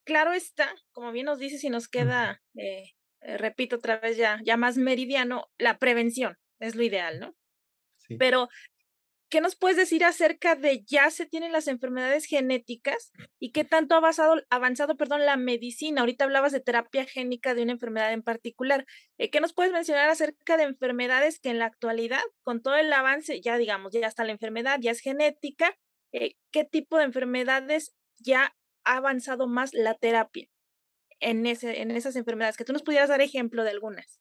Claro 0.04 0.34
está, 0.34 0.74
como 0.92 1.12
bien 1.12 1.26
nos 1.26 1.40
dice, 1.40 1.58
si 1.58 1.70
nos 1.70 1.88
queda, 1.88 2.42
eh, 2.56 2.92
eh, 3.22 3.38
repito 3.38 3.78
otra 3.78 4.00
vez 4.00 4.18
ya, 4.18 4.40
ya 4.44 4.58
más 4.58 4.78
meridiano, 4.78 5.50
la 5.58 5.78
prevención 5.78 6.38
es 6.60 6.76
lo 6.76 6.84
ideal, 6.84 7.20
¿no? 7.20 7.36
Sí. 7.98 8.16
Pero, 8.18 8.48
¿qué 9.30 9.42
nos 9.42 9.56
puedes 9.56 9.78
decir 9.78 10.06
acerca 10.06 10.56
de 10.56 10.84
ya 10.86 11.10
se 11.12 11.26
tienen 11.26 11.52
las 11.52 11.68
enfermedades 11.68 12.26
genéticas 12.26 13.12
y 13.40 13.52
qué 13.52 13.66
tanto 13.66 13.96
ha 13.96 13.98
avanzado, 13.98 14.36
avanzado 14.50 14.96
perdón, 14.96 15.26
la 15.26 15.36
medicina? 15.36 16.02
Ahorita 16.02 16.24
hablabas 16.24 16.54
de 16.54 16.62
terapia 16.62 17.06
génica 17.06 17.54
de 17.54 17.64
una 17.64 17.74
enfermedad 17.74 18.14
en 18.14 18.24
particular. 18.24 18.86
Eh, 19.18 19.30
¿Qué 19.30 19.42
nos 19.42 19.54
puedes 19.54 19.74
mencionar 19.74 20.10
acerca 20.10 20.58
de 20.58 20.64
enfermedades 20.64 21.40
que 21.40 21.50
en 21.50 21.60
la 21.60 21.66
actualidad, 21.66 22.24
con 22.44 22.62
todo 22.62 22.78
el 22.78 22.92
avance, 22.94 23.42
ya 23.42 23.58
digamos, 23.58 23.92
ya 23.92 24.08
está 24.08 24.24
la 24.24 24.32
enfermedad, 24.32 24.80
ya 24.82 24.92
es 24.92 25.02
genética, 25.02 25.76
qué 26.12 26.64
tipo 26.64 26.98
de 26.98 27.04
enfermedades 27.04 27.94
ya 28.20 28.56
ha 28.88 28.98
avanzado 28.98 29.48
más 29.48 29.74
la 29.74 29.94
terapia 29.94 30.48
en, 31.20 31.46
ese, 31.46 31.82
en 31.82 31.92
esas 31.92 32.16
enfermedades? 32.16 32.58
Que 32.58 32.66
tú 32.66 32.74
nos 32.74 32.84
pudieras 32.84 33.10
dar 33.10 33.22
ejemplo 33.22 33.64
de 33.64 33.72
algunas. 33.72 34.20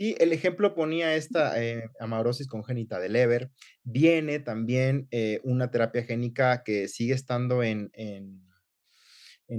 Sí, 0.00 0.14
el 0.18 0.32
ejemplo 0.32 0.74
ponía 0.74 1.14
esta 1.14 1.62
eh, 1.62 1.90
amaurosis 1.98 2.46
congénita 2.46 2.98
de 3.00 3.10
Leber. 3.10 3.50
Viene 3.82 4.38
también 4.38 5.08
eh, 5.10 5.40
una 5.44 5.70
terapia 5.70 6.04
génica 6.04 6.62
que 6.64 6.88
sigue 6.88 7.12
estando 7.12 7.62
en, 7.62 7.90
en, 7.92 8.40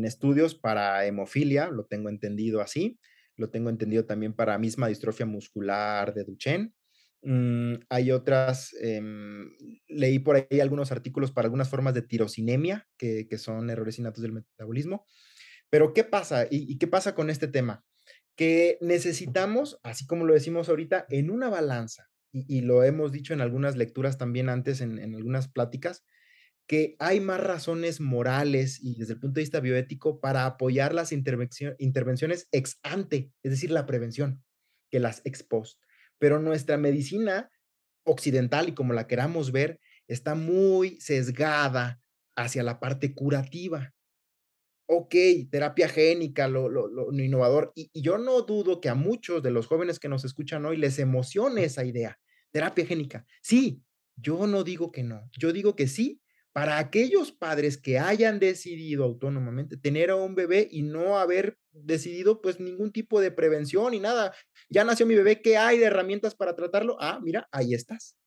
estudios 0.04 0.56
para 0.56 1.06
hemofilia, 1.06 1.68
lo 1.68 1.86
tengo 1.86 2.10
entendido 2.10 2.62
así. 2.62 2.98
Lo 3.36 3.52
tengo 3.52 3.70
entendido 3.70 4.06
también 4.06 4.34
para 4.34 4.58
misma 4.58 4.88
distrofia 4.88 5.26
muscular 5.26 6.14
de 6.14 6.24
Duchenne. 6.24 6.72
Mm, 7.24 7.76
hay 7.90 8.12
otras, 8.12 8.74
em, 8.82 9.52
leí 9.88 10.20
por 10.20 10.36
ahí 10.38 10.60
algunos 10.60 10.92
artículos 10.92 11.32
para 11.32 11.46
algunas 11.48 11.70
formas 11.70 11.94
de 11.94 12.02
tirosinemia, 12.02 12.88
que, 12.98 13.28
son 13.38 13.70
errores 13.70 14.00
innatos 14.00 14.22
del 14.24 14.34
metabolismo. 14.34 15.06
Pero, 15.70 15.94
¿qué 15.94 16.04
pasa? 16.04 16.48
¿Y 16.50 16.78
qué 16.78 16.88
pasa 16.88 17.16
con 17.16 17.30
este 17.30 17.48
tema? 17.48 17.86
que 18.36 18.78
necesitamos, 18.82 19.80
así 19.84 20.06
como 20.06 20.26
lo 20.26 20.34
decimos 20.34 20.70
ahorita, 20.70 21.06
en 21.10 21.30
una 21.30 21.50
balanza, 21.50 22.10
y, 22.34 22.62
lo 22.62 22.84
hemos 22.84 23.12
dicho 23.12 23.34
en 23.34 23.42
algunas 23.42 23.76
lecturas 23.76 24.18
también 24.18 24.50
antes, 24.50 24.82
en, 24.82 25.00
algunas 25.16 25.50
pláticas, 25.50 26.04
que 26.66 26.96
hay 27.00 27.20
más 27.20 27.42
razones 27.42 28.00
morales 28.00 28.80
y 28.82 28.96
desde 28.96 29.14
el 29.14 29.20
punto 29.20 29.36
de 29.36 29.42
vista 29.42 29.60
bioético 29.60 30.22
para 30.22 30.46
apoyar 30.46 30.94
las 30.94 31.12
intervenciones 31.12 32.48
ex 32.52 32.80
ante, 32.84 33.32
es 33.44 33.52
decir, 33.52 33.70
la 33.70 33.86
prevención, 33.86 34.42
que 34.90 35.00
las 35.00 35.22
ex 35.26 35.44
post. 35.44 35.80
Pero 36.22 36.40
nuestra 36.40 36.78
medicina 36.78 37.50
occidental 38.06 38.70
y 38.70 38.74
como 38.74 38.94
la 38.94 39.08
queramos 39.08 39.52
ver, 39.52 39.82
está 40.08 40.36
muy 40.36 41.02
sesgada 41.02 42.00
hacia 42.38 42.64
la 42.64 42.80
parte 42.80 43.14
curativa 43.14 43.92
ok, 44.94 45.16
terapia 45.50 45.88
génica, 45.88 46.50
lo, 46.50 46.68
innovador. 47.14 47.72
Y, 47.76 47.90
yo 47.94 48.18
no 48.18 48.42
dudo 48.42 48.82
que 48.82 48.90
a 48.90 48.96
muchos 48.96 49.42
de 49.42 49.52
los 49.52 49.68
jóvenes 49.68 50.00
que 50.00 50.10
nos 50.10 50.26
escuchan 50.26 50.66
hoy 50.66 50.76
les 50.76 51.00
emocione 51.00 51.64
esa 51.64 51.86
idea, 51.86 52.20
terapia 52.52 52.86
génica. 52.86 53.26
Sí, 53.42 53.82
yo 54.18 54.48
no 54.48 54.66
digo 54.66 54.92
que 54.92 55.04
no, 55.04 55.30
yo 55.32 55.54
digo 55.54 55.78
que 55.78 55.88
sí. 55.88 56.21
Para 56.54 56.80
aquellos 56.80 57.32
padres 57.32 57.78
que 57.78 57.97
hayan 57.97 58.39
decidido 58.39 59.06
autónomamente 59.06 59.78
tener 59.78 60.10
a 60.10 60.18
un 60.18 60.36
bebé 60.36 60.68
y 60.70 60.84
no 60.84 61.18
haber 61.18 61.58
decidido 61.72 62.41
pues 62.41 62.60
ningún 62.60 62.91
tipo 62.91 63.22
de 63.22 63.32
prevención 63.32 63.93
y 63.93 63.99
nada, 63.99 64.34
ya 64.70 64.84
nació 64.84 65.06
mi 65.06 65.16
bebé, 65.16 65.41
¿qué 65.41 65.58
hay 65.58 65.78
de 65.78 65.86
herramientas 65.86 66.36
para 66.36 66.56
tratarlo? 66.56 66.97
Ah, 66.99 67.20
mira, 67.24 67.47
ahí 67.52 67.74
estás 67.74 68.18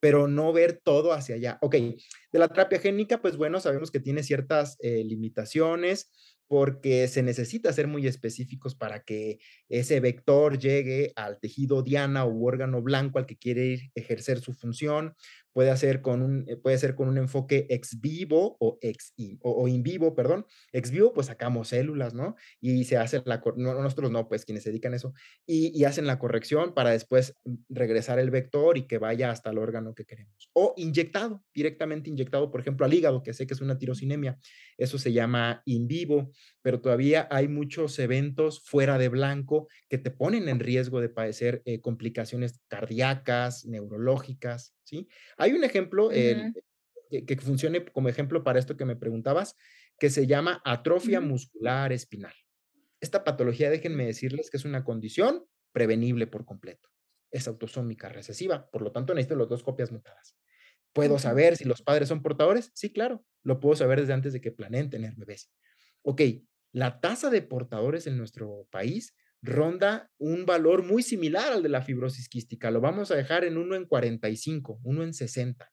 pero 0.00 0.28
no 0.28 0.52
ver 0.52 0.80
todo 0.84 1.12
hacia 1.12 1.34
allá. 1.36 1.58
Ok, 1.62 1.74
de 1.74 2.38
la 2.38 2.48
terapia 2.48 2.78
génica, 2.78 3.20
pues 3.20 3.36
bueno, 3.36 3.60
sabemos 3.60 3.90
que 3.90 3.98
tiene 3.98 4.22
ciertas 4.22 4.76
eh, 4.80 5.02
limitaciones 5.04 6.10
porque 6.48 7.08
se 7.08 7.22
necesita 7.22 7.72
ser 7.72 7.88
muy 7.88 8.06
específicos 8.06 8.76
para 8.76 9.02
que 9.02 9.38
ese 9.68 9.98
vector 10.00 10.58
llegue 10.58 11.12
al 11.16 11.40
tejido 11.40 11.82
diana 11.82 12.24
u 12.24 12.46
órgano 12.46 12.82
blanco 12.82 13.18
al 13.18 13.26
que 13.26 13.36
quiere 13.36 13.90
ejercer 13.94 14.38
su 14.38 14.52
función 14.52 15.14
puede, 15.56 15.70
hacer 15.70 16.02
con 16.02 16.20
un, 16.20 16.44
eh, 16.48 16.58
puede 16.58 16.76
ser 16.76 16.94
con 16.94 17.08
un 17.08 17.16
enfoque 17.16 17.66
ex 17.70 17.98
vivo 17.98 18.58
o, 18.60 18.78
ex 18.82 19.14
in, 19.16 19.38
o, 19.40 19.66
in 19.68 19.82
vivo, 19.82 20.14
perdón. 20.14 20.44
Ex 20.70 20.90
vivo, 20.90 21.14
pues 21.14 21.28
sacamos 21.28 21.68
células, 21.68 22.12
¿no? 22.12 22.36
Y 22.60 22.84
se 22.84 22.98
hace 22.98 23.22
la, 23.24 23.42
no, 23.56 23.72
nosotros 23.80 24.10
no, 24.10 24.28
pues 24.28 24.44
quienes 24.44 24.64
se 24.64 24.68
dedican 24.68 24.92
a 24.92 24.96
eso, 24.96 25.14
y, 25.46 25.82
hacen 25.84 26.06
la 26.06 26.18
corrección 26.18 26.74
para 26.74 26.90
después 26.90 27.38
regresar 27.70 28.18
el 28.18 28.30
vector 28.30 28.76
y 28.76 28.86
que 28.86 28.98
vaya 28.98 29.30
hasta 29.30 29.48
el 29.48 29.56
órgano 29.56 29.94
que 29.94 30.04
queremos. 30.04 30.50
O 30.52 30.74
inyectado, 30.76 31.42
directamente 31.54 32.10
inyectado, 32.10 32.50
por 32.50 32.60
ejemplo, 32.60 32.84
al 32.84 32.92
hígado, 32.92 33.22
que 33.22 33.32
sé 33.32 33.46
que 33.46 33.54
es 33.54 33.62
una 33.62 33.78
tirosinemia. 33.78 34.38
Eso 34.76 34.98
se 34.98 35.14
llama 35.14 35.62
in 35.64 35.88
vivo, 35.88 36.32
pero 36.60 36.82
todavía 36.82 37.28
hay 37.30 37.48
muchos 37.48 37.98
eventos 37.98 38.62
fuera 38.62 38.98
de 38.98 39.08
blanco 39.08 39.68
que 39.88 39.96
te 39.96 40.10
ponen 40.10 40.50
en 40.50 40.60
riesgo 40.60 41.00
de 41.00 41.08
padecer 41.08 41.62
eh, 41.64 41.80
complicaciones 41.80 42.60
cardíacas, 42.68 43.64
neurológicas, 43.64 44.75
¿sí? 44.86 45.08
Hay 45.36 45.52
un 45.52 45.64
ejemplo 45.64 46.08
que, 46.08 46.52
que, 47.26 47.36
funcione 47.36 47.84
como 47.84 48.08
ejemplo 48.08 48.42
para 48.44 48.58
esto 48.58 48.76
que 48.76 48.84
me 48.84 48.96
preguntabas, 48.96 49.56
que 49.98 50.10
se 50.10 50.26
llama 50.26 50.62
atrofia 50.64 51.20
muscular 51.20 51.92
espinal. 51.92 52.34
Esta 53.00 53.24
patología, 53.24 53.70
déjenme 53.70 54.06
decirles 54.06 54.50
que 54.50 54.56
es 54.56 54.64
una 54.64 54.84
condición 54.84 55.44
prevenible 55.72 56.26
por 56.26 56.44
completo. 56.44 56.88
Es 57.30 57.48
autosómica 57.48 58.08
recesiva, 58.08 58.70
por 58.70 58.82
lo 58.82 58.92
tanto 58.92 59.14
necesito 59.14 59.36
las 59.36 59.48
dos 59.48 59.62
copias 59.62 59.92
mutadas. 59.92 60.36
¿Puedo 60.92 61.18
saber 61.18 61.58
si 61.58 61.64
los 61.64 61.82
padres 61.82 62.08
son 62.08 62.22
portadores? 62.22 62.70
Sí, 62.74 62.90
claro, 62.90 63.22
lo 63.42 63.60
puedo 63.60 63.76
saber 63.76 64.00
desde 64.00 64.14
antes 64.14 64.32
de 64.32 64.40
que 64.40 64.50
planeen 64.50 64.88
tener 64.88 65.14
bebés. 65.14 65.52
Ok, 66.00 66.22
la 66.72 67.00
tasa 67.00 67.28
de 67.28 67.42
portadores 67.42 68.06
en 68.06 68.16
nuestro 68.16 68.66
país 68.70 69.14
ronda 69.42 70.10
un 70.18 70.46
valor 70.46 70.82
muy 70.82 71.02
similar 71.02 71.52
al 71.52 71.62
de 71.62 71.68
la 71.68 71.82
fibrosis 71.82 72.28
quística. 72.28 72.70
Lo 72.70 72.80
vamos 72.80 73.10
a 73.10 73.16
dejar 73.16 73.44
en 73.44 73.56
1 73.56 73.74
en 73.76 73.84
45, 73.86 74.80
1 74.82 75.02
en 75.02 75.14
60. 75.14 75.72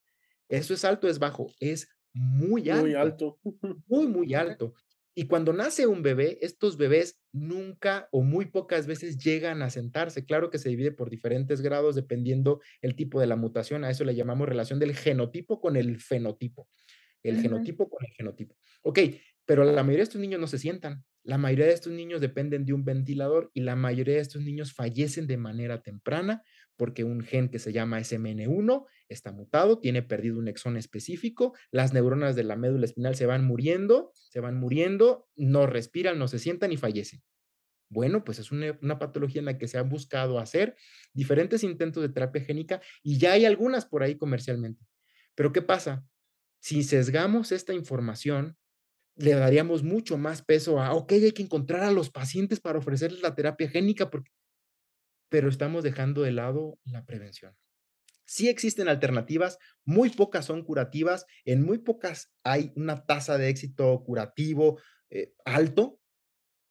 ¿Eso 0.50 0.74
es 0.74 0.86
alto 0.86 1.08
o 1.08 1.10
es 1.10 1.20
bajo? 1.20 1.48
Es 1.60 1.90
muy 2.14 2.70
alto. 2.70 2.84
Muy 2.84 2.94
alto. 2.96 3.40
Muy, 3.88 4.08
muy 4.08 4.34
alto. 4.34 4.74
Y 5.16 5.28
cuando 5.28 5.54
nace 5.54 5.86
un 5.86 6.02
bebé, 6.02 6.40
estos 6.42 6.76
bebés 6.76 7.22
nunca 7.32 8.08
o 8.12 8.24
muy 8.24 8.46
pocas 8.46 8.88
veces 8.88 9.18
llegan 9.20 9.62
a 9.62 9.70
sentarse. 9.70 10.26
Claro 10.26 10.50
que 10.50 10.58
se 10.58 10.70
divide 10.70 10.92
por 10.92 11.12
diferentes 11.12 11.62
grados 11.62 11.94
dependiendo 11.94 12.62
el 12.82 12.96
tipo 12.96 13.20
de 13.20 13.28
la 13.28 13.36
mutación. 13.36 13.84
A 13.84 13.92
eso 13.92 14.06
le 14.06 14.16
llamamos 14.16 14.50
relación 14.50 14.80
del 14.80 14.96
genotipo 14.96 15.62
con 15.62 15.76
el 15.76 16.00
fenotipo. 16.00 16.68
El 17.22 17.40
genotipo 17.42 17.90
con 17.90 18.04
el 18.04 18.12
genotipo. 18.14 18.58
Ok, 18.82 19.00
pero 19.46 19.64
la 19.64 19.84
mayoría 19.84 20.00
de 20.00 20.04
estos 20.04 20.22
niños 20.22 20.40
no 20.40 20.48
se 20.48 20.60
sientan. 20.60 21.04
La 21.24 21.38
mayoría 21.38 21.68
de 21.68 21.74
estos 21.74 21.94
niños 21.94 22.22
dependen 22.22 22.66
de 22.66 22.74
un 22.74 22.84
ventilador 22.84 23.50
y 23.54 23.62
la 23.62 23.76
mayoría 23.76 24.16
de 24.16 24.22
estos 24.22 24.42
niños 24.42 24.74
fallecen 24.74 25.28
de 25.28 25.38
manera 25.38 25.82
temprana 25.82 26.44
porque 26.76 27.04
un 27.04 27.22
gen 27.22 27.50
que 27.50 27.60
se 27.60 27.72
llama 27.72 28.00
SMN1 28.00 28.86
está 29.08 29.32
mutado, 29.32 29.80
tiene 29.80 30.02
perdido 30.02 30.40
un 30.40 30.48
exón 30.48 30.76
específico, 30.76 31.54
las 31.72 31.94
neuronas 31.94 32.36
de 32.36 32.44
la 32.44 32.56
médula 32.56 32.86
espinal 32.86 33.16
se 33.16 33.26
van 33.26 33.46
muriendo, 33.46 34.12
se 34.14 34.40
van 34.40 34.58
muriendo, 34.58 35.28
no 35.36 35.68
respiran, 35.68 36.18
no 36.18 36.28
se 36.28 36.40
sientan 36.40 36.72
y 36.72 36.78
fallecen. 36.78 37.22
Bueno, 37.90 38.24
pues 38.24 38.40
es 38.40 38.52
una, 38.52 38.98
patología 38.98 39.40
en 39.40 39.46
la 39.46 39.58
que 39.58 39.68
se 39.68 39.78
han 39.78 39.88
buscado 39.88 40.40
hacer 40.40 40.76
diferentes 41.14 41.64
intentos 41.64 42.02
de 42.02 42.10
terapia 42.10 42.44
génica 42.44 42.82
y 43.04 43.20
ya 43.20 43.34
hay 43.34 43.46
algunas 43.46 43.86
por 43.86 44.02
ahí 44.02 44.16
comercialmente. 44.16 44.84
Pero 45.36 45.52
¿qué 45.54 45.62
pasa? 45.62 46.04
Si 46.60 46.82
sesgamos 46.82 47.52
esta 47.52 47.74
información, 47.74 48.58
le 49.16 49.34
daríamos 49.34 49.84
mucho 49.84 50.18
más 50.18 50.42
peso 50.42 50.80
a, 50.80 50.94
ok, 50.94 51.12
hay 51.14 51.32
que 51.32 51.44
encontrar 51.44 51.84
a 51.84 51.92
los 51.92 52.10
pacientes 52.10 52.60
para 52.60 52.80
ofrecerles 52.80 53.22
la 53.22 53.36
terapia 53.36 53.70
génica, 53.70 54.10
pero 55.30 55.50
estamos 55.50 55.84
dejando 55.84 56.22
de 56.22 56.32
lado 56.32 56.80
la 56.84 57.06
prevención. 57.06 57.56
Sí 58.26 58.48
existen 58.48 58.88
alternativas, 58.88 59.60
muy 59.86 60.10
pocas 60.10 60.46
son 60.46 60.64
curativas, 60.64 61.26
en 61.46 61.64
muy 61.64 61.80
pocas 61.80 62.32
hay 62.44 62.72
una 62.76 63.06
tasa 63.06 63.38
de 63.38 63.50
éxito 63.50 64.04
curativo 64.06 64.80
eh, 65.10 65.34
alto, 65.46 66.00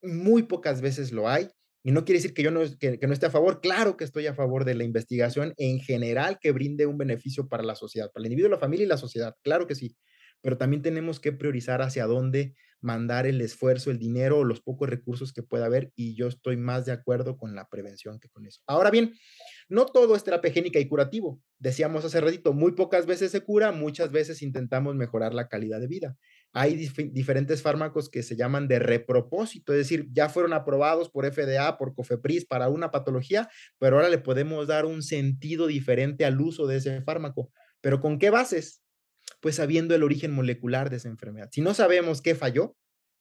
muy 0.03 0.43
pocas 0.43 0.81
veces 0.81 1.13
lo 1.13 1.29
hay, 1.29 1.49
Y 1.85 1.91
no 1.91 2.05
quiere 2.05 2.19
decir 2.19 2.35
que 2.35 2.43
yo 2.43 2.51
no, 2.51 2.63
que, 2.79 2.99
no 3.07 3.13
esté 3.13 3.27
a 3.27 3.31
favor, 3.31 3.61
claro 3.61 3.97
que 3.97 4.05
estoy 4.05 4.27
a 4.27 4.35
favor 4.35 4.65
de 4.65 4.75
la 4.75 4.85
investigación 4.85 5.53
en 5.57 5.81
general 5.81 6.39
que 6.41 6.53
brinde 6.53 6.87
un 6.87 6.97
beneficio 6.97 7.49
para 7.49 7.65
la 7.65 7.75
sociedad, 7.75 8.11
para 8.13 8.23
el 8.23 8.27
individuo, 8.27 8.51
la 8.51 8.59
familia 8.59 8.85
y 8.85 8.89
la 8.89 8.97
sociedad, 8.97 9.37
claro 9.43 9.67
que 9.67 9.75
sí, 9.75 9.97
pero 10.43 10.59
también 10.59 10.83
tenemos 10.83 11.21
que 11.21 11.33
priorizar 11.33 11.81
hacia 11.81 12.07
dónde 12.07 12.55
mandar 12.83 13.27
el 13.27 13.41
esfuerzo, 13.41 13.91
el 13.91 13.99
dinero 13.99 14.39
o 14.39 14.45
los 14.45 14.61
pocos 14.61 14.91
recursos 14.91 15.33
que 15.33 15.43
pueda 15.43 15.67
haber 15.67 15.93
y 15.95 16.15
yo 16.17 16.27
estoy 16.27 16.57
más 16.57 16.85
de 16.85 16.93
acuerdo 16.93 17.39
con 17.39 17.55
la 17.55 17.69
prevención 17.69 18.19
que 18.19 18.29
con 18.29 18.45
eso. 18.45 18.61
Ahora 18.67 18.91
bien, 18.91 19.15
no 19.69 19.87
todo 19.87 20.17
es 20.17 20.25
terapia 20.25 20.53
génica 20.53 20.81
y 20.81 20.89
curativo. 20.89 21.41
Decíamos 21.59 22.05
hace 22.05 22.21
ratito, 22.21 22.53
muy 22.53 22.73
pocas 22.73 23.07
veces 23.07 23.31
se 23.31 23.41
cura, 23.41 23.71
muchas 23.71 24.11
veces 24.11 24.43
intentamos 24.43 24.97
mejorar 24.97 25.33
la 25.33 25.49
calidad 25.49 25.81
de 25.81 25.87
vida. 25.87 26.17
Hay 26.53 26.75
diferentes 26.75 27.63
fármacos 27.63 28.11
que 28.11 28.23
se 28.23 28.37
llaman 28.37 28.69
de 28.69 28.79
repropósito, 28.79 29.73
es 29.73 29.79
decir, 29.79 30.09
ya 30.13 30.29
fueron 30.29 30.53
aprobados 30.53 31.09
por 31.09 31.25
FDA, 31.25 31.79
por 31.79 31.95
COFEPRIS 31.95 32.45
para 32.47 32.69
una 32.69 32.91
patología, 32.91 33.49
pero 33.79 33.97
ahora 33.97 34.11
le 34.11 34.19
podemos 34.19 34.67
dar 34.67 34.85
un 34.85 35.03
sentido 35.03 35.67
diferente 35.67 36.27
al 36.27 36.39
uso 36.41 36.67
de 36.67 36.77
ese 36.77 37.01
fármaco. 37.03 37.51
¿Pero 37.81 38.01
con 38.01 38.19
qué 38.19 38.29
bases? 38.31 38.82
Pues 39.43 39.57
sabiendo 39.57 39.95
el 39.95 40.05
origen 40.05 40.33
molecular 40.33 40.89
de 40.89 40.97
esa 40.97 41.09
enfermedad. 41.09 41.51
Si 41.53 41.61
no 41.61 41.75
sabemos 41.75 42.23
qué 42.23 42.37
falló, 42.37 42.77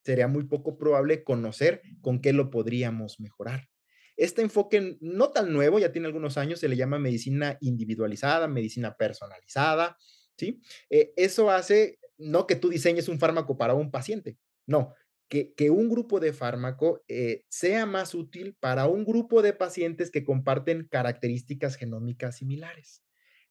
sería 0.05 0.27
muy 0.27 0.43
poco 0.45 0.77
probable 0.77 1.23
conocer 1.23 1.81
con 1.99 2.21
qué 2.21 2.31
lo 2.31 2.51
podríamos 2.51 3.19
mejorar. 3.19 3.69
Este 4.15 4.43
enfoque 4.43 4.97
no 5.01 5.31
tan 5.31 5.51
nuevo, 5.51 5.79
ya 5.79 5.91
tiene 5.91 6.05
algunos 6.07 6.37
años, 6.37 6.59
se 6.59 6.67
le 6.67 6.75
llama 6.75 6.99
medicina 6.99 7.57
individualizada, 7.59 8.47
medicina 8.47 8.95
personalizada, 8.95 9.97
¿sí? 10.37 10.61
Eh, 10.91 11.11
eso 11.15 11.49
hace 11.49 11.97
no 12.19 12.45
que 12.45 12.55
tú 12.55 12.69
diseñes 12.69 13.09
un 13.09 13.17
fármaco 13.17 13.57
para 13.57 13.73
un 13.73 13.89
paciente, 13.89 14.37
no, 14.67 14.93
que, 15.27 15.55
que 15.55 15.71
un 15.71 15.89
grupo 15.89 16.19
de 16.19 16.33
fármaco 16.33 17.03
eh, 17.07 17.45
sea 17.49 17.87
más 17.87 18.13
útil 18.13 18.55
para 18.59 18.85
un 18.85 19.05
grupo 19.05 19.41
de 19.41 19.53
pacientes 19.53 20.11
que 20.11 20.23
comparten 20.23 20.87
características 20.87 21.77
genómicas 21.77 22.37
similares. 22.37 23.01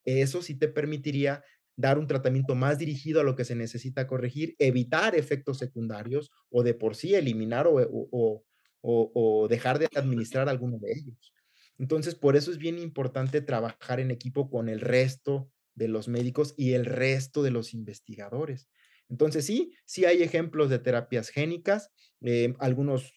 Eso 0.05 0.41
sí 0.41 0.57
te 0.57 0.69
permitiría 0.69 1.43
dar 1.75 1.97
un 1.97 2.07
tratamiento 2.07 2.55
más 2.55 2.77
dirigido 2.77 3.21
a 3.21 3.23
lo 3.23 3.35
que 3.35 3.45
se 3.45 3.55
necesita 3.55 4.07
corregir, 4.07 4.55
evitar 4.59 5.15
efectos 5.15 5.57
secundarios 5.57 6.31
o 6.49 6.63
de 6.63 6.73
por 6.73 6.95
sí 6.95 7.15
eliminar 7.15 7.67
o, 7.67 8.43
o, 8.81 9.47
dejar 9.47 9.79
de 9.79 9.87
administrar 9.95 10.49
alguno 10.49 10.77
de 10.79 10.91
ellos. 10.91 11.33
Entonces, 11.77 12.15
por 12.15 12.35
eso 12.35 12.51
es 12.51 12.57
bien 12.57 12.77
importante 12.77 13.41
trabajar 13.41 13.99
en 13.99 14.11
equipo 14.11 14.49
con 14.49 14.69
el 14.69 14.79
resto 14.79 15.49
de 15.75 15.87
los 15.87 16.07
médicos 16.07 16.53
y 16.57 16.73
el 16.73 16.85
resto 16.85 17.41
de 17.43 17.51
los 17.51 17.73
investigadores. 17.73 18.69
Entonces, 19.09 19.45
sí, 19.45 19.73
sí 19.85 20.05
hay 20.05 20.21
ejemplos 20.21 20.69
de 20.69 20.79
terapias 20.79 21.29
génicas, 21.29 21.91
eh, 22.21 22.53
algunos 22.59 23.13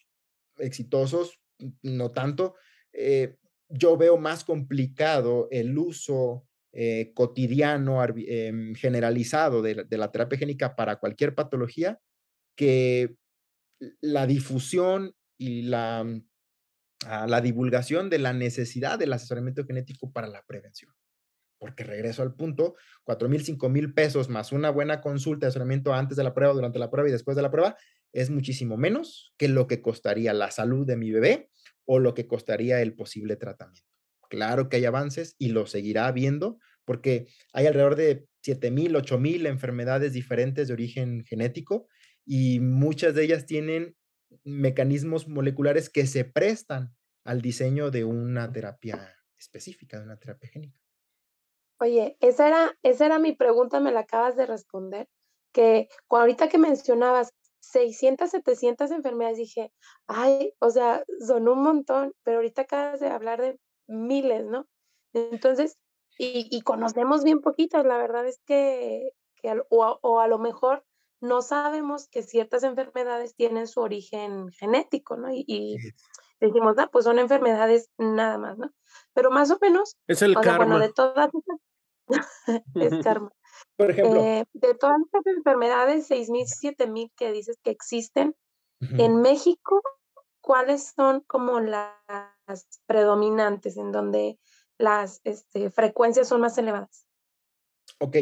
exitosos, 0.59 1.41
no 1.83 2.13
tanto. 2.13 2.55
Eh, 2.93 3.37
yo 3.69 3.97
veo 3.97 4.17
más 4.17 4.45
complicado 4.45 5.49
el 5.51 5.77
uso 5.77 6.47
eh, 6.77 7.13
cotidiano, 7.15 8.03
em, 8.05 8.75
generalizado 8.75 9.63
de, 9.63 9.87
la 9.89 10.11
terapia 10.11 10.39
génica 10.39 10.75
para 10.75 10.97
cualquier 10.97 11.33
patología 11.33 12.01
que 12.57 13.15
la 14.01 14.27
difusión 14.27 15.15
y 15.39 15.63
la, 15.63 16.03
mm, 16.03 16.27
ah, 17.07 17.27
la 17.29 17.41
divulgación 17.41 18.11
de 18.11 18.19
la 18.19 18.33
necesidad 18.33 18.99
del 18.99 19.13
asesoramiento 19.13 19.65
genético 19.65 20.13
para 20.13 20.27
la 20.27 20.43
prevención. 20.47 20.93
Porque 21.61 21.85
regreso 21.85 22.23
al 22.23 22.35
punto, 22.35 22.75
cuatro 23.05 23.29
mil, 23.29 23.45
cinco 23.45 23.69
mil 23.69 23.95
pesos 23.95 24.29
más 24.29 24.51
una 24.51 24.71
buena 24.71 25.01
consulta 25.01 25.47
de 25.47 25.51
asesoramiento 25.51 25.95
antes 25.95 26.17
de 26.17 26.25
la 26.25 26.35
prueba, 26.35 26.55
durante 26.55 26.81
la 26.81 26.91
prueba 26.91 27.09
y 27.09 27.13
después 27.13 27.37
de 27.37 27.43
la 27.43 27.53
prueba 27.53 27.77
es 28.13 28.31
muchísimo 28.31 28.77
menos 28.77 29.33
que 29.37 29.47
lo 29.47 29.69
que 29.69 29.81
costaría 29.81 30.33
la 30.33 30.51
salud 30.51 30.85
de 30.85 30.97
mi 30.97 31.13
bebé 31.13 31.51
o 31.85 32.01
lo 32.01 32.15
que 32.15 32.27
costaría 32.27 32.83
el 32.83 32.95
posible 32.95 33.37
tratamiento. 33.37 33.94
Claro 34.35 34.69
que 34.69 34.79
hay 34.79 34.85
avances 34.85 35.37
y 35.39 35.51
lo 35.51 35.65
seguirá 35.67 36.09
habiendo 36.09 36.59
porque 36.85 37.29
hay 37.53 37.67
alrededor 37.67 37.95
de 37.95 38.27
7.000, 38.45 38.97
8.000 38.97 39.47
enfermedades 39.47 40.13
diferentes 40.13 40.67
de 40.67 40.75
origen 40.75 41.25
genético 41.25 41.87
y 42.27 42.59
muchas 42.59 43.15
de 43.15 43.23
ellas 43.23 43.47
tienen 43.47 43.97
mecanismos 44.43 45.29
moleculares 45.29 45.89
que 45.89 46.09
se 46.09 46.25
prestan 46.25 46.97
al 47.23 47.43
diseño 47.43 47.93
de 47.93 48.03
una 48.03 48.51
terapia 48.51 49.15
específica, 49.39 49.99
de 49.99 50.05
una 50.05 50.19
terapia 50.19 50.51
génica. 50.51 50.81
Oye, 51.79 52.17
esa 52.19 52.49
era, 52.49 52.77
esa 52.83 53.07
era 53.07 53.21
mi 53.21 53.37
pregunta, 53.37 53.79
me 53.79 53.93
la 53.93 54.01
acabas 54.01 54.37
de 54.37 54.47
responder, 54.47 55.07
que 55.53 55.89
ahorita 56.09 56.49
que 56.49 56.59
mencionabas 56.59 57.31
600, 57.61 58.31
700 58.31 58.91
enfermedades, 58.91 59.39
dije, 59.39 59.73
ay, 60.09 60.53
o 60.59 60.71
sea, 60.71 61.05
son 61.25 61.47
un 61.47 61.63
montón, 61.63 62.15
pero 62.25 62.39
ahorita 62.39 62.63
acabas 62.63 62.99
de 62.99 63.09
hablar 63.09 63.41
de 63.41 63.61
miles, 63.87 64.47
¿no? 64.47 64.67
Entonces, 65.13 65.79
y, 66.19 66.61
conocemos 66.63 67.25
bien 67.25 67.41
poquitas, 67.41 67.85
la 67.85 67.97
verdad 67.97 68.27
es 68.27 68.41
que, 68.47 69.11
o, 69.69 70.21
a, 70.21 70.29
lo 70.29 70.39
mejor 70.39 70.85
no 71.21 71.43
sabemos 71.43 72.09
que 72.09 72.23
ciertas 72.23 72.63
enfermedades 72.63 73.35
tienen 73.35 73.67
su 73.67 73.81
origen 73.81 74.49
genético, 74.51 75.17
¿no? 75.17 75.29
Y, 75.33 75.77
decimos, 76.41 76.77
ah, 76.79 76.89
pues 76.93 77.05
son 77.05 77.19
enfermedades 77.19 77.91
nada 77.99 78.39
más, 78.39 78.59
¿no? 78.59 78.71
Pero 79.13 79.31
más 79.31 79.51
o 79.51 79.59
menos, 79.61 79.97
es 80.07 80.23
el 80.23 80.35
karma. 80.35 80.67
bueno, 80.67 80.79
de 80.79 80.93
todas 80.93 81.31
es 82.75 83.05
karma. 83.05 83.33
Por 83.77 83.91
ejemplo, 83.91 84.21
eh, 84.21 84.45
de 84.53 84.75
todas 84.75 84.97
estas 85.05 85.27
enfermedades, 85.35 86.11
6.000, 86.11 86.77
7.000 86.77 87.13
que 87.17 87.33
dices 87.33 87.59
que 87.63 87.71
existen, 87.71 88.37
en 88.81 89.23
México, 89.23 89.81
¿cuáles 90.45 90.93
son 90.95 91.23
como 91.23 91.59
las 91.61 92.69
predominantes 92.87 93.79
en 93.79 93.93
donde 93.93 94.39
las 94.79 95.21
este, 95.25 95.71
frecuencias 95.71 96.29
son 96.29 96.43
más 96.43 96.59
elevadas. 96.59 97.07
Ok. 97.99 98.17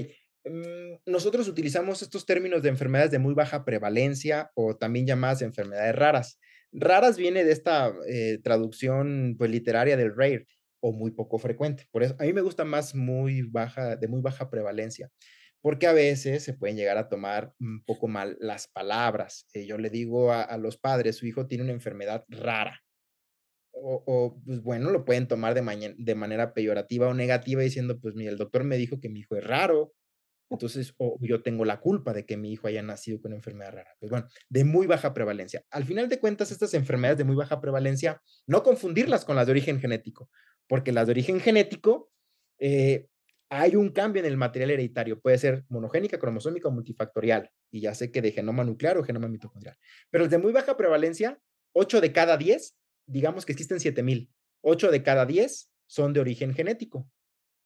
Mm, 0.44 0.94
nosotros 1.06 1.48
utilizamos 1.48 2.02
estos 2.02 2.24
términos 2.24 2.62
de 2.62 2.68
enfermedades 2.68 3.10
de 3.10 3.18
muy 3.18 3.34
baja 3.34 3.64
prevalencia 3.64 4.50
o 4.54 4.76
también 4.76 5.06
llamadas 5.06 5.42
enfermedades 5.42 5.96
raras. 5.96 6.38
Raras 6.72 7.16
viene 7.16 7.44
de 7.44 7.52
esta 7.52 7.92
eh, 8.08 8.38
traducción 8.42 9.34
pues, 9.36 9.50
literaria 9.50 9.96
del 9.96 10.14
rare 10.16 10.46
o 10.80 10.92
muy 10.92 11.10
poco 11.12 11.38
frecuente. 11.38 11.86
Por 11.90 12.02
eso 12.02 12.16
a 12.18 12.24
mí 12.24 12.32
me 12.32 12.40
gusta 12.40 12.64
más 12.64 12.94
muy 12.94 13.42
baja, 13.42 13.96
de 13.96 14.08
muy 14.08 14.20
baja 14.20 14.50
prevalencia, 14.50 15.10
porque 15.62 15.86
a 15.86 15.92
veces 15.92 16.44
se 16.44 16.52
pueden 16.52 16.76
llegar 16.76 16.98
a 16.98 17.08
tomar 17.08 17.54
un 17.58 17.82
poco 17.84 18.08
mal 18.08 18.36
las 18.40 18.68
palabras. 18.68 19.46
Eh, 19.54 19.64
yo 19.64 19.78
le 19.78 19.88
digo 19.88 20.32
a, 20.32 20.56
los 20.58 20.76
padres, 20.76 21.16
su 21.16 21.26
hijo 21.26 21.46
tiene 21.46 21.64
una 21.64 21.72
enfermedad 21.72 22.24
rara 22.28 22.82
o, 23.74 24.40
pues 24.44 24.62
bueno, 24.62 24.90
lo 24.90 25.04
pueden 25.04 25.26
tomar 25.26 25.54
de, 25.54 25.94
de 25.96 26.14
manera 26.14 26.54
peyorativa 26.54 27.08
o 27.08 27.14
negativa 27.14 27.62
diciendo, 27.62 27.98
pues 28.00 28.14
mira, 28.14 28.30
el 28.30 28.38
doctor 28.38 28.64
me 28.64 28.76
dijo 28.76 29.00
que 29.00 29.08
mi 29.08 29.20
hijo 29.20 29.36
es 29.36 29.44
raro, 29.44 29.94
entonces, 30.50 30.94
o 30.98 31.16
yo 31.20 31.42
tengo 31.42 31.64
la 31.64 31.80
culpa 31.80 32.12
de 32.12 32.26
que 32.26 32.36
mi 32.36 32.52
hijo 32.52 32.68
haya 32.68 32.82
nacido 32.82 33.20
con 33.20 33.30
una 33.30 33.38
enfermedad 33.38 33.72
rara. 33.72 33.90
Pues 33.98 34.10
bueno, 34.10 34.28
de 34.50 34.64
muy 34.64 34.86
baja 34.86 35.14
prevalencia. 35.14 35.64
Al 35.70 35.84
final 35.84 36.10
de 36.10 36.20
cuentas, 36.20 36.50
estas 36.50 36.74
enfermedades 36.74 37.18
de 37.18 37.24
muy 37.24 37.36
baja 37.36 37.60
prevalencia, 37.60 38.20
no 38.46 38.62
confundirlas 38.62 39.24
con 39.24 39.36
las 39.36 39.46
de 39.46 39.52
origen 39.52 39.80
genético, 39.80 40.30
porque 40.68 40.92
las 40.92 41.06
de 41.06 41.12
origen 41.12 41.40
genético, 41.40 42.10
eh, 42.58 43.08
hay 43.54 43.76
un 43.76 43.90
cambio 43.90 44.20
en 44.20 44.26
el 44.26 44.36
material 44.36 44.70
hereditario. 44.70 45.20
Puede 45.20 45.38
ser 45.38 45.64
monogénica, 45.68 46.18
cromosómica 46.18 46.68
o 46.68 46.70
multifactorial. 46.70 47.50
Y 47.70 47.80
ya 47.80 47.94
sé 47.94 48.10
que 48.10 48.22
de 48.22 48.32
genoma 48.32 48.64
nuclear 48.64 48.96
o 48.96 49.04
genoma 49.04 49.28
mitocondrial. 49.28 49.76
Pero 50.10 50.26
de 50.26 50.38
muy 50.38 50.52
baja 50.52 50.76
prevalencia, 50.76 51.38
8 51.72 52.00
de 52.00 52.12
cada 52.12 52.36
10 52.36 52.76
digamos 53.06 53.44
que 53.44 53.52
existen 53.52 53.80
7000, 53.80 54.30
8 54.62 54.90
de 54.90 55.02
cada 55.02 55.26
10 55.26 55.70
son 55.86 56.12
de 56.12 56.20
origen 56.20 56.54
genético. 56.54 57.08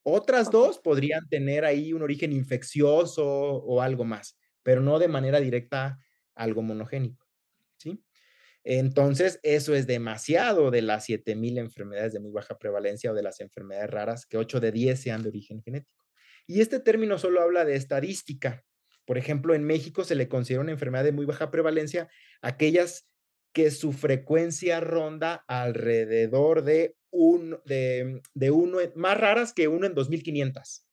Otras 0.03 0.51
dos 0.51 0.79
podrían 0.79 1.29
tener 1.29 1.65
ahí 1.65 1.93
un 1.93 2.03
origen 2.03 2.33
infeccioso 2.33 3.27
o 3.27 3.83
algo 3.83 4.05
más, 4.05 4.39
pero 4.63 4.81
no 4.81 4.99
de 4.99 5.09
manera 5.09 5.41
directa 5.41 5.99
algo 6.35 6.63
monogénico, 6.63 7.27
¿sí? 7.77 8.03
Entonces, 8.69 9.39
eso 9.45 9.77
es 9.77 9.87
demasiado 9.87 10.73
de 10.73 10.83
las 10.83 11.05
7000 11.05 11.59
enfermedades 11.59 12.13
de 12.13 12.19
muy 12.19 12.33
baja 12.33 12.59
prevalencia 12.59 13.13
o 13.13 13.15
de 13.15 13.23
las 13.23 13.39
enfermedades 13.39 13.89
raras, 13.89 14.27
que 14.27 14.39
8 14.39 14.59
de 14.59 14.73
10 14.73 15.01
sean 15.01 15.23
de 15.23 15.29
origen 15.29 15.63
genético. 15.63 16.05
Y 16.49 16.61
este 16.61 16.81
término 16.81 17.17
solo 17.17 17.41
habla 17.41 17.65
de 17.65 17.77
estadística. 17.77 18.65
Por 19.05 19.19
ejemplo, 19.19 19.55
en 19.55 19.63
México 19.63 20.03
se 20.03 20.17
le 20.17 20.29
considera 20.29 20.63
una 20.63 20.73
enfermedad 20.73 21.05
de 21.05 21.13
muy 21.13 21.27
baja 21.27 21.53
prevalencia 21.53 22.09
aquellas 22.43 23.09
que 23.53 23.71
su 23.71 23.93
frecuencia 23.93 24.81
ronda 24.81 25.45
alrededor 25.47 26.65
de, 26.65 26.97
un, 27.13 27.61
uno, 28.51 28.79
más 28.97 29.17
raras 29.17 29.53
que 29.53 29.69
uno 29.69 29.87
en 29.87 29.95
2500. 29.95 30.89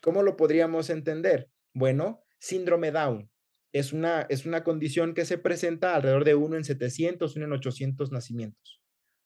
¿Cómo 0.00 0.22
lo 0.22 0.38
podríamos 0.38 0.88
entender? 0.88 1.50
Bueno, 1.74 2.24
síndrome 2.38 2.90
Down 2.90 3.31
es 3.72 3.92
una, 3.92 4.22
es 4.22 4.44
una 4.44 4.64
condición 4.64 5.14
que 5.14 5.24
se 5.24 5.38
presenta 5.38 5.94
alrededor 5.94 6.24
de 6.24 6.34
uno 6.34 6.56
en 6.56 6.64
700, 6.64 7.36
uno 7.36 7.46
en 7.46 7.52
800 7.52 8.12
nacimientos. 8.12 8.82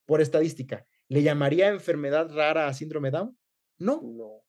Por 0.06 0.20
estadística, 0.20 0.86
¿le 1.08 1.22
llamaría 1.22 1.68
enfermedad 1.68 2.32
rara 2.32 2.68
a 2.68 2.74
síndrome 2.74 3.10
Down? 3.10 3.36
No, 3.78 4.00
no. 4.02 4.44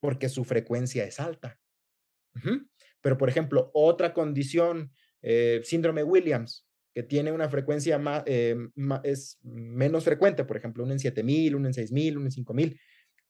porque 0.00 0.28
su 0.28 0.44
frecuencia 0.44 1.04
es 1.04 1.20
alta. 1.20 1.60
Pero, 3.00 3.18
por 3.18 3.28
ejemplo, 3.28 3.70
otra 3.74 4.14
condición, 4.14 4.90
eh, 5.20 5.60
síndrome 5.64 6.02
Williams, 6.02 6.66
que 6.94 7.02
tiene 7.02 7.30
una 7.30 7.48
frecuencia 7.48 7.98
más, 7.98 8.22
eh, 8.26 8.56
es 9.04 9.38
menos 9.42 10.04
frecuente, 10.04 10.44
por 10.44 10.56
ejemplo, 10.56 10.82
uno 10.82 10.92
en 10.92 10.98
7000, 10.98 11.54
uno 11.54 11.68
en 11.68 11.74
6000, 11.74 12.16
uno 12.16 12.26
en 12.26 12.32
5000, 12.32 12.80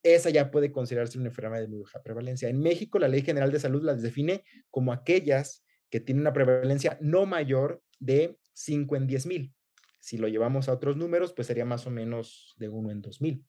esa 0.02 0.30
ya 0.30 0.50
puede 0.50 0.72
considerarse 0.72 1.18
una 1.18 1.28
enfermedad 1.28 1.62
de 1.62 1.68
muy 1.68 1.80
baja 1.80 2.02
prevalencia. 2.02 2.48
En 2.48 2.60
México, 2.60 2.98
la 2.98 3.08
Ley 3.08 3.22
General 3.22 3.52
de 3.52 3.60
Salud 3.60 3.82
las 3.82 4.02
define 4.02 4.44
como 4.70 4.92
aquellas 4.92 5.64
que 5.92 6.00
tienen 6.00 6.22
una 6.22 6.32
prevalencia 6.32 6.96
no 7.02 7.26
mayor 7.26 7.82
de 8.00 8.38
5 8.54 8.96
en 8.96 9.06
10,000. 9.06 9.54
Si 10.00 10.16
lo 10.16 10.26
llevamos 10.26 10.68
a 10.68 10.72
otros 10.72 10.96
números, 10.96 11.34
pues 11.34 11.46
sería 11.46 11.66
más 11.66 11.86
o 11.86 11.90
menos 11.90 12.54
de 12.56 12.70
1 12.70 12.90
en 12.90 13.02
2000. 13.02 13.44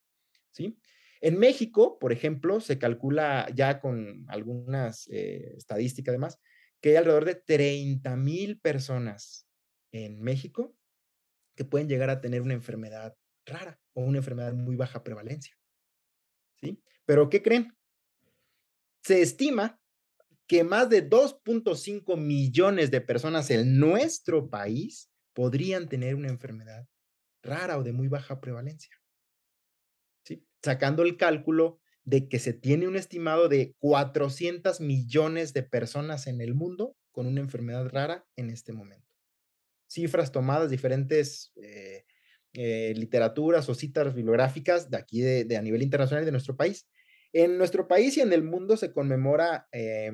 ¿sí? 0.52 0.78
En 1.22 1.40
México, 1.40 1.98
por 1.98 2.12
ejemplo, 2.12 2.60
se 2.60 2.78
calcula 2.78 3.48
ya 3.56 3.80
con 3.80 4.26
algunas 4.28 5.08
eh, 5.08 5.54
estadísticas 5.56 6.12
además, 6.12 6.38
que 6.82 6.90
hay 6.90 6.96
alrededor 6.98 7.24
de 7.24 7.36
30 7.36 8.14
mil 8.18 8.60
personas 8.60 9.48
en 9.94 10.20
México 10.20 10.76
que 11.56 11.64
pueden 11.64 11.88
llegar 11.88 12.10
a 12.10 12.20
tener 12.20 12.42
una 12.42 12.56
enfermedad 12.56 13.16
rara 13.46 13.80
o 13.94 14.02
una 14.02 14.18
enfermedad 14.18 14.54
muy 14.54 14.76
baja 14.76 15.02
prevalencia. 15.02 15.58
¿Sí? 16.60 16.84
Pero 17.06 17.30
¿qué 17.30 17.42
creen? 17.42 17.74
Se 19.02 19.22
estima 19.22 19.80
que 20.48 20.64
más 20.64 20.90
de 20.90 21.10
2.5 21.10 22.18
millones 22.18 22.92
de 22.92 23.02
personas 23.02 23.50
en 23.50 23.80
nuestro 23.80 24.50
país 24.50 25.10
podrían 25.34 25.88
tener 25.88 26.16
una 26.16 26.30
enfermedad 26.30 26.88
rara 27.42 27.78
o 27.78 27.84
de 27.84 27.94
muy 27.94 28.08
baja 28.08 28.40
prevalencia. 28.40 28.96
¿Sí? 30.26 30.46
Sacando 30.62 31.04
el 31.04 31.18
cálculo 31.18 31.80
de 32.06 32.28
que 32.28 32.40
se 32.40 32.54
tiene 32.54 32.88
un 32.88 32.96
estimado 32.96 33.48
de 33.48 33.76
400 33.80 34.82
millones 34.82 35.54
de 35.54 35.64
personas 35.64 36.28
en 36.28 36.42
el 36.42 36.54
mundo 36.54 36.96
con 37.12 37.28
una 37.28 37.42
enfermedad 37.42 37.88
rara 37.90 38.26
en 38.36 38.50
este 38.50 38.74
momento. 38.74 39.08
Cifras 39.88 40.32
tomadas 40.32 40.70
diferentes 40.70 41.54
eh, 41.56 42.06
eh, 42.54 42.94
literaturas 42.98 43.70
o 43.70 43.76
citas 43.76 44.14
bibliográficas 44.14 44.90
de 44.90 44.98
aquí 44.98 45.22
de, 45.22 45.58
a 45.58 45.62
nivel 45.62 45.82
internacional 45.82 46.26
de 46.26 46.32
nuestro 46.32 46.58
país. 46.58 46.88
En 47.32 47.58
nuestro 47.58 47.88
país 47.88 48.18
y 48.18 48.22
en 48.22 48.34
el 48.34 48.44
mundo 48.44 48.76
se 48.78 48.92
conmemora 48.92 49.68
eh, 49.72 50.12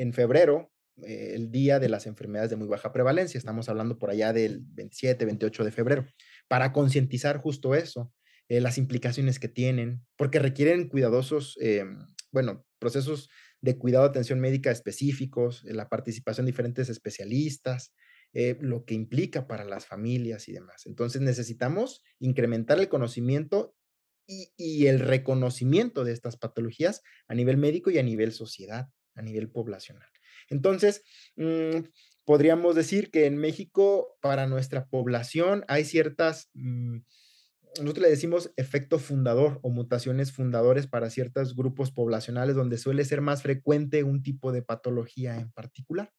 en 0.00 0.14
febrero 0.14 0.72
el 1.02 1.50
Día 1.50 1.78
de 1.78 1.88
las 1.88 2.06
Enfermedades 2.06 2.50
de 2.50 2.56
Muy 2.56 2.68
Baja 2.68 2.92
Prevalencia. 2.92 3.38
Estamos 3.38 3.68
hablando 3.68 3.98
por 3.98 4.10
allá 4.10 4.32
del 4.32 4.60
27, 4.60 5.24
28 5.24 5.64
de 5.64 5.72
febrero, 5.72 6.06
para 6.48 6.72
concientizar 6.72 7.38
justo 7.38 7.74
eso, 7.74 8.12
eh, 8.48 8.60
las 8.60 8.78
implicaciones 8.78 9.38
que 9.38 9.48
tienen, 9.48 10.04
porque 10.16 10.38
requieren 10.38 10.88
cuidadosos, 10.88 11.56
eh, 11.60 11.84
bueno, 12.32 12.66
procesos 12.78 13.28
de 13.60 13.78
cuidado 13.78 14.04
atención 14.04 14.40
médica 14.40 14.70
específicos, 14.70 15.64
eh, 15.64 15.74
la 15.74 15.88
participación 15.88 16.46
de 16.46 16.52
diferentes 16.52 16.88
especialistas, 16.88 17.94
lo 18.32 18.84
que 18.84 18.94
implica 18.94 19.48
para 19.48 19.64
las 19.64 19.86
familias 19.86 20.48
y 20.48 20.52
demás. 20.52 20.86
Entonces 20.86 21.20
necesitamos 21.20 22.00
incrementar 22.20 22.78
el 22.78 22.88
conocimiento 22.88 23.74
y, 24.56 24.86
el 24.86 25.00
reconocimiento 25.00 26.04
de 26.04 26.12
estas 26.12 26.36
patologías 26.36 27.02
a 27.26 27.34
nivel 27.34 27.56
médico 27.56 27.90
y 27.90 27.98
a 27.98 28.04
nivel 28.04 28.30
sociedad, 28.30 28.88
a 29.14 29.22
nivel 29.22 29.50
poblacional. 29.50 30.08
Entonces, 30.48 31.02
mm, 31.36 31.80
podríamos 32.24 32.74
decir 32.74 33.10
que 33.10 33.26
en 33.26 33.36
México, 33.36 34.16
para 34.20 34.46
nuestra 34.46 34.86
población, 34.86 35.64
hay 35.68 35.84
ciertas... 35.84 36.50
Mm, 36.54 36.98
nosotros 37.80 38.02
le 38.02 38.10
decimos 38.10 38.52
efecto 38.56 38.98
fundador 38.98 39.60
o 39.62 39.70
mutaciones 39.70 40.32
fundadores 40.32 40.88
para 40.88 41.08
ciertos 41.08 41.54
grupos 41.54 41.92
poblacionales 41.92 42.56
donde 42.56 42.78
suele 42.78 43.04
ser 43.04 43.20
más 43.20 43.42
frecuente 43.42 44.02
un 44.02 44.24
tipo 44.24 44.50
de 44.50 44.62
patología 44.62 45.36
en 45.36 45.52
particular. 45.52 46.12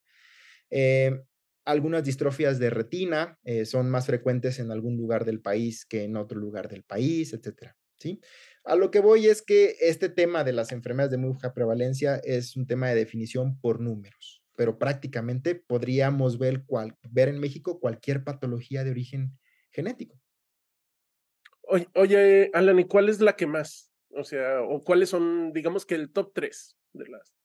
Eh, 0.69 1.21
algunas 1.65 2.03
distrofias 2.03 2.57
de 2.57 2.69
retina 2.69 3.37
eh, 3.43 3.65
son 3.65 3.89
más 3.89 4.05
frecuentes 4.05 4.59
en 4.59 4.71
algún 4.71 4.95
lugar 4.95 5.25
del 5.25 5.41
país 5.41 5.85
que 5.85 6.05
en 6.05 6.15
otro 6.15 6.39
lugar 6.39 6.69
del 6.69 6.83
país, 6.83 7.33
etcétera. 7.33 7.75
¿Sí? 8.01 8.19
A 8.63 8.75
lo 8.75 8.91
que 8.91 8.99
voy 8.99 9.27
es 9.27 9.41
que 9.41 9.75
este 9.79 10.09
tema 10.09 10.43
de 10.43 10.53
las 10.53 10.71
enfermedades 10.71 11.11
de 11.11 11.17
muy 11.17 11.31
baja 11.31 11.53
prevalencia 11.53 12.17
es 12.23 12.55
un 12.55 12.67
tema 12.67 12.89
de 12.89 12.95
definición 12.95 13.59
por 13.59 13.79
números, 13.79 14.43
pero 14.55 14.77
prácticamente 14.77 15.55
podríamos 15.55 16.37
ver, 16.37 16.63
ver 17.09 17.29
en 17.29 17.39
México 17.39 17.79
cualquier 17.79 18.23
patología 18.23 18.83
de 18.83 18.91
origen 18.91 19.37
genético. 19.71 20.19
Oye, 21.95 22.51
Alan, 22.53 22.79
¿y 22.79 22.85
cuál 22.85 23.07
es 23.07 23.21
la 23.21 23.35
que 23.35 23.47
más? 23.47 23.91
O 24.09 24.23
sea, 24.23 24.61
o 24.61 24.83
cuáles 24.83 25.09
son, 25.09 25.53
digamos 25.53 25.85
que 25.85 25.95
el 25.95 26.11
top 26.11 26.33
3 26.33 26.77
de 26.93 27.07
las. 27.07 27.40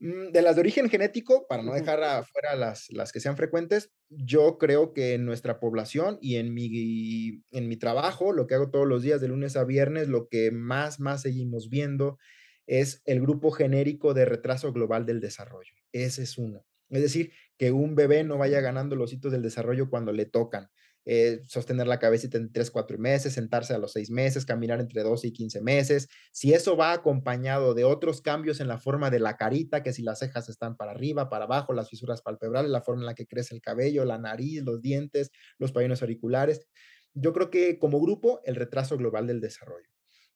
Mm, 0.00 0.32
de 0.32 0.42
las 0.42 0.56
de 0.56 0.62
origen 0.62 0.88
genético, 0.88 1.46
para 1.46 1.62
no 1.62 1.74
dejar 1.74 2.02
afuera 2.02 2.56
las, 2.56 2.88
las 2.90 3.12
que 3.12 3.20
sean 3.20 3.36
frecuentes, 3.36 3.92
yo 4.08 4.56
creo 4.56 4.94
que 4.94 5.12
en 5.12 5.26
nuestra 5.26 5.60
población 5.60 6.18
y 6.22 6.36
en 6.36 6.54
mi, 6.54 7.42
en 7.50 7.68
mi 7.68 7.76
trabajo, 7.76 8.32
lo 8.32 8.46
que 8.46 8.54
hago 8.54 8.70
todos 8.70 8.88
los 8.88 9.02
días 9.02 9.20
de 9.20 9.28
lunes 9.28 9.56
a 9.56 9.64
viernes, 9.64 10.08
lo 10.08 10.28
que 10.28 10.50
más, 10.50 11.00
más 11.00 11.22
seguimos 11.22 11.68
viendo 11.68 12.18
es 12.66 13.02
el 13.04 13.20
grupo 13.20 13.50
genérico 13.50 14.14
de 14.14 14.24
retraso 14.24 14.72
global 14.72 15.04
del 15.04 15.20
desarrollo. 15.20 15.74
Ese 15.92 16.22
es 16.22 16.38
uno. 16.38 16.64
Es 16.88 17.02
decir, 17.02 17.32
que 17.58 17.70
un 17.70 17.94
bebé 17.94 18.24
no 18.24 18.38
vaya 18.38 18.60
ganando 18.60 18.96
los 18.96 19.12
hitos 19.12 19.32
del 19.32 19.42
desarrollo 19.42 19.90
cuando 19.90 20.12
le 20.12 20.24
tocan, 20.24 20.68
eh, 21.06 21.40
sostener 21.46 21.86
la 21.86 21.98
cabecita 21.98 22.38
en 22.38 22.52
3, 22.52 22.70
4 22.70 22.98
meses, 22.98 23.32
sentarse 23.32 23.74
a 23.74 23.78
los 23.78 23.92
6 23.92 24.10
meses, 24.10 24.44
caminar 24.44 24.80
entre 24.80 25.02
12 25.02 25.28
y 25.28 25.32
15 25.32 25.62
meses. 25.62 26.08
Si 26.32 26.52
eso 26.52 26.76
va 26.76 26.92
acompañado 26.92 27.74
de 27.74 27.84
otros 27.84 28.20
cambios 28.20 28.60
en 28.60 28.68
la 28.68 28.78
forma 28.78 29.10
de 29.10 29.20
la 29.20 29.36
carita, 29.36 29.82
que 29.82 29.92
si 29.92 30.02
las 30.02 30.18
cejas 30.18 30.48
están 30.48 30.76
para 30.76 30.92
arriba, 30.92 31.28
para 31.28 31.44
abajo, 31.46 31.72
las 31.72 31.88
fisuras 31.88 32.22
palpebrales, 32.22 32.70
la 32.70 32.82
forma 32.82 33.02
en 33.02 33.06
la 33.06 33.14
que 33.14 33.26
crece 33.26 33.54
el 33.54 33.60
cabello, 33.60 34.04
la 34.04 34.18
nariz, 34.18 34.62
los 34.62 34.80
dientes, 34.80 35.30
los 35.58 35.72
pabellones 35.72 36.02
auriculares, 36.02 36.66
yo 37.14 37.32
creo 37.32 37.50
que 37.50 37.78
como 37.78 38.00
grupo 38.00 38.40
el 38.44 38.56
retraso 38.56 38.96
global 38.96 39.26
del 39.26 39.40
desarrollo. 39.40 39.88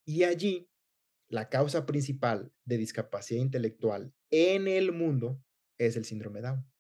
Y 0.05 0.25
allí 0.25 0.69
la 1.29 1.49
causa 1.49 1.87
principal 1.87 2.53
de 2.65 2.79
discapacidad 2.79 3.41
intelectual 3.41 4.13
en 4.31 4.69
el 4.69 4.93
mundo 4.93 5.41
es 5.79 5.97
el 5.97 6.05
síndrome 6.05 6.41
Down. 6.41 6.74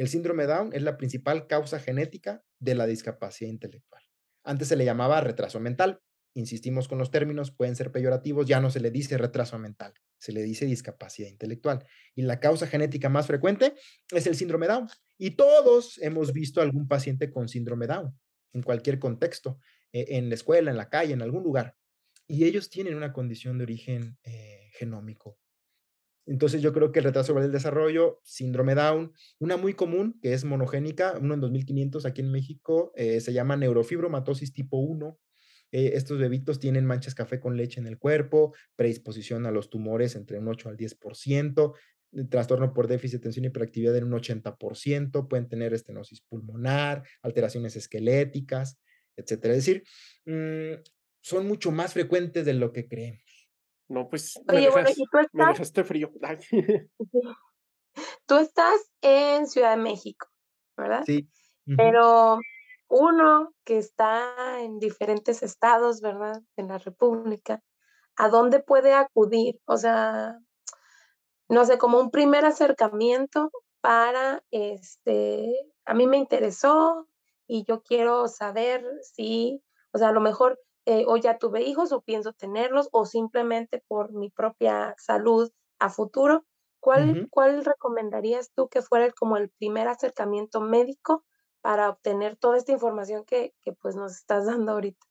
El 0.00 0.08
síndrome 0.08 0.46
Down 0.46 0.70
es 0.72 0.80
la 0.80 0.96
principal 0.96 1.46
causa 1.46 1.78
genética 1.78 2.42
de 2.58 2.74
la 2.74 2.86
discapacidad 2.86 3.50
intelectual. 3.50 4.02
Antes 4.42 4.68
se 4.68 4.76
le 4.76 4.86
llamaba 4.86 5.20
retraso 5.20 5.60
mental. 5.60 6.00
Insistimos 6.32 6.88
con 6.88 6.96
los 6.96 7.10
términos, 7.10 7.50
pueden 7.50 7.76
ser 7.76 7.92
peyorativos, 7.92 8.46
ya 8.46 8.62
no 8.62 8.70
se 8.70 8.80
le 8.80 8.90
dice 8.90 9.18
retraso 9.18 9.58
mental, 9.58 9.92
se 10.18 10.32
le 10.32 10.42
dice 10.42 10.64
discapacidad 10.64 11.28
intelectual. 11.28 11.84
Y 12.14 12.22
la 12.22 12.40
causa 12.40 12.66
genética 12.66 13.10
más 13.10 13.26
frecuente 13.26 13.74
es 14.10 14.26
el 14.26 14.36
síndrome 14.36 14.68
Down. 14.68 14.88
Y 15.18 15.32
todos 15.32 15.98
hemos 15.98 16.32
visto 16.32 16.62
algún 16.62 16.88
paciente 16.88 17.30
con 17.30 17.50
síndrome 17.50 17.86
Down, 17.86 18.18
en 18.54 18.62
cualquier 18.62 18.98
contexto, 18.98 19.58
e, 19.92 20.16
en 20.16 20.30
la 20.30 20.34
escuela, 20.34 20.70
en 20.70 20.78
la 20.78 20.88
calle, 20.88 21.12
en 21.12 21.20
algún 21.20 21.42
lugar. 21.42 21.76
Y 22.26 22.44
ellos 22.44 22.70
tienen 22.70 22.94
una 22.94 23.12
condición 23.12 23.58
de 23.58 23.64
origen 23.64 24.16
eh, 24.22 24.70
genómico 24.78 25.38
entonces 26.30 26.62
yo 26.62 26.72
creo 26.72 26.92
que 26.92 27.00
el 27.00 27.06
retraso 27.06 27.34
del 27.34 27.50
desarrollo, 27.50 28.20
síndrome 28.22 28.76
Down, 28.76 29.12
una 29.40 29.56
muy 29.56 29.74
común 29.74 30.16
que 30.22 30.32
es 30.32 30.44
monogénica, 30.44 31.18
uno 31.20 31.34
en 31.34 31.40
2500 31.40 32.06
aquí 32.06 32.20
en 32.20 32.30
México, 32.30 32.92
eh, 32.94 33.20
se 33.20 33.32
llama 33.32 33.56
neurofibromatosis 33.56 34.52
tipo 34.52 34.78
1. 34.78 35.18
Eh, 35.72 35.92
estos 35.94 36.20
bebitos 36.20 36.60
tienen 36.60 36.86
manchas 36.86 37.16
café 37.16 37.40
con 37.40 37.56
leche 37.56 37.80
en 37.80 37.88
el 37.88 37.98
cuerpo, 37.98 38.54
predisposición 38.76 39.44
a 39.44 39.50
los 39.50 39.70
tumores 39.70 40.14
entre 40.14 40.38
un 40.38 40.46
8 40.46 40.68
al 40.68 40.76
10%, 40.76 41.74
trastorno 42.28 42.72
por 42.72 42.86
déficit 42.86 43.14
de 43.14 43.22
atención 43.22 43.46
y 43.46 43.48
hiperactividad 43.48 43.96
en 43.96 44.04
un 44.04 44.12
80%, 44.12 45.26
pueden 45.26 45.48
tener 45.48 45.74
estenosis 45.74 46.20
pulmonar, 46.20 47.02
alteraciones 47.22 47.74
esqueléticas, 47.74 48.78
etcétera. 49.16 49.54
Es 49.54 49.66
decir, 49.66 49.82
mm, 50.26 50.80
son 51.22 51.48
mucho 51.48 51.72
más 51.72 51.92
frecuentes 51.92 52.44
de 52.44 52.54
lo 52.54 52.72
que 52.72 52.86
creemos. 52.86 53.29
No, 53.90 54.08
pues 54.08 54.40
me, 54.46 54.60
dejaste 54.60 55.82
frío. 55.82 56.12
tú 58.24 58.36
estás 58.36 58.92
en 59.02 59.48
Ciudad 59.48 59.76
de 59.76 59.82
México, 59.82 60.28
¿verdad? 60.76 61.02
Sí. 61.04 61.28
Pero 61.76 62.38
uno 62.88 63.52
que 63.64 63.78
está 63.78 64.60
en 64.60 64.78
diferentes 64.78 65.42
estados, 65.42 66.00
¿verdad? 66.00 66.40
En 66.56 66.68
la 66.68 66.78
República, 66.78 67.64
¿a 68.14 68.28
dónde 68.28 68.60
puede 68.60 68.94
acudir? 68.94 69.60
O 69.64 69.76
sea, 69.76 70.38
no 71.48 71.64
sé, 71.64 71.76
como 71.76 71.98
un 71.98 72.12
primer 72.12 72.44
acercamiento 72.44 73.50
para, 73.80 74.44
este, 74.52 75.52
a 75.84 75.94
mí 75.94 76.06
me 76.06 76.16
interesó 76.16 77.08
y 77.48 77.64
yo 77.64 77.82
quiero 77.82 78.28
saber 78.28 78.84
si, 79.02 79.64
o 79.90 79.98
sea, 79.98 80.10
a 80.10 80.12
lo 80.12 80.20
mejor 80.20 80.60
eh, 80.90 81.04
o 81.06 81.16
ya 81.16 81.38
tuve 81.38 81.62
hijos 81.62 81.92
o 81.92 82.02
pienso 82.02 82.32
tenerlos 82.32 82.88
o 82.90 83.06
simplemente 83.06 83.80
por 83.86 84.12
mi 84.12 84.28
propia 84.28 84.96
salud 84.98 85.48
a 85.78 85.88
futuro. 85.88 86.44
¿Cuál, 86.80 87.28
¿Cuál 87.30 87.64
recomendarías 87.64 88.50
tú 88.56 88.68
que 88.68 88.82
fuera 88.82 89.08
como 89.12 89.36
el 89.36 89.50
primer 89.50 89.86
acercamiento 89.86 90.60
médico 90.60 91.24
para 91.60 91.90
obtener 91.90 92.34
toda 92.34 92.56
esta 92.56 92.72
información 92.72 93.24
que, 93.24 93.54
que 93.62 93.72
pues 93.72 93.94
nos 93.94 94.16
estás 94.16 94.46
dando 94.46 94.72
ahorita? 94.72 95.06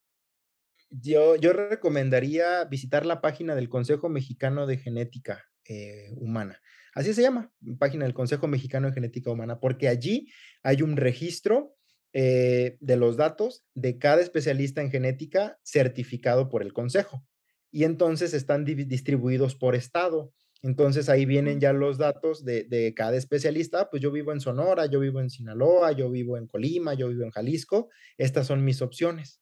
Yo, 0.89 1.37
yo 1.37 1.53
recomendaría 1.53 2.65
visitar 2.65 3.05
la 3.05 3.21
página 3.21 3.55
del 3.55 3.69
Consejo 3.69 4.09
Mexicano 4.09 4.67
de 4.67 4.79
Genética 4.79 5.45
eh, 5.63 6.09
Humana. 6.17 6.59
Así 6.93 7.13
se 7.13 7.21
llama, 7.21 7.53
página 7.77 8.03
del 8.03 8.13
Consejo 8.13 8.47
Mexicano 8.47 8.87
de 8.87 8.95
Genética 8.95 9.31
Humana, 9.31 9.61
porque 9.61 9.87
allí 9.87 10.29
hay 10.61 10.81
un 10.81 10.97
registro 10.97 11.77
eh, 12.11 12.77
de 12.79 12.97
los 12.97 13.17
datos 13.17 13.63
de 13.75 13.99
cada 13.99 14.21
especialista 14.21 14.81
en 14.81 14.89
genética 14.89 15.59
certificado 15.63 16.49
por 16.49 16.63
el 16.63 16.73
Consejo. 16.73 17.23
Y 17.71 17.83
entonces 17.83 18.33
están 18.33 18.65
distribuidos 18.65 19.53
por 19.53 19.75
estado. 19.75 20.33
Entonces 20.63 21.07
ahí 21.07 21.25
vienen 21.25 21.59
ya 21.59 21.71
los 21.71 21.99
datos 21.99 22.43
de, 22.43 22.93
cada 22.95 23.15
especialista. 23.15 23.91
Pues 23.91 24.01
yo 24.01 24.11
vivo 24.11 24.31
en 24.31 24.41
Sonora, 24.41 24.87
yo 24.87 24.99
vivo 24.99 25.21
en 25.21 25.29
Sinaloa, 25.29 25.91
yo 25.91 26.09
vivo 26.09 26.35
en 26.37 26.47
Colima, 26.47 26.95
yo 26.95 27.09
vivo 27.09 27.23
en 27.23 27.29
Jalisco. 27.29 27.89
Estas 28.17 28.47
son 28.47 28.65
mis 28.65 28.81
opciones. 28.81 29.39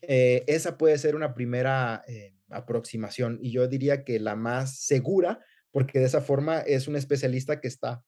Eh, 0.00 0.44
esa 0.46 0.78
puede 0.78 0.96
ser 0.96 1.14
una 1.14 1.34
primera 1.34 2.02
eh, 2.08 2.34
aproximación 2.48 3.38
y 3.42 3.52
yo 3.52 3.68
diría 3.68 4.04
que 4.04 4.18
la 4.18 4.36
más 4.36 4.80
segura, 4.80 5.44
porque 5.70 5.98
de 5.98 6.06
esa 6.06 6.22
forma 6.22 6.60
es 6.60 6.88
un 6.88 6.96
especialista 6.96 7.60
que 7.60 7.68
está 7.68 8.02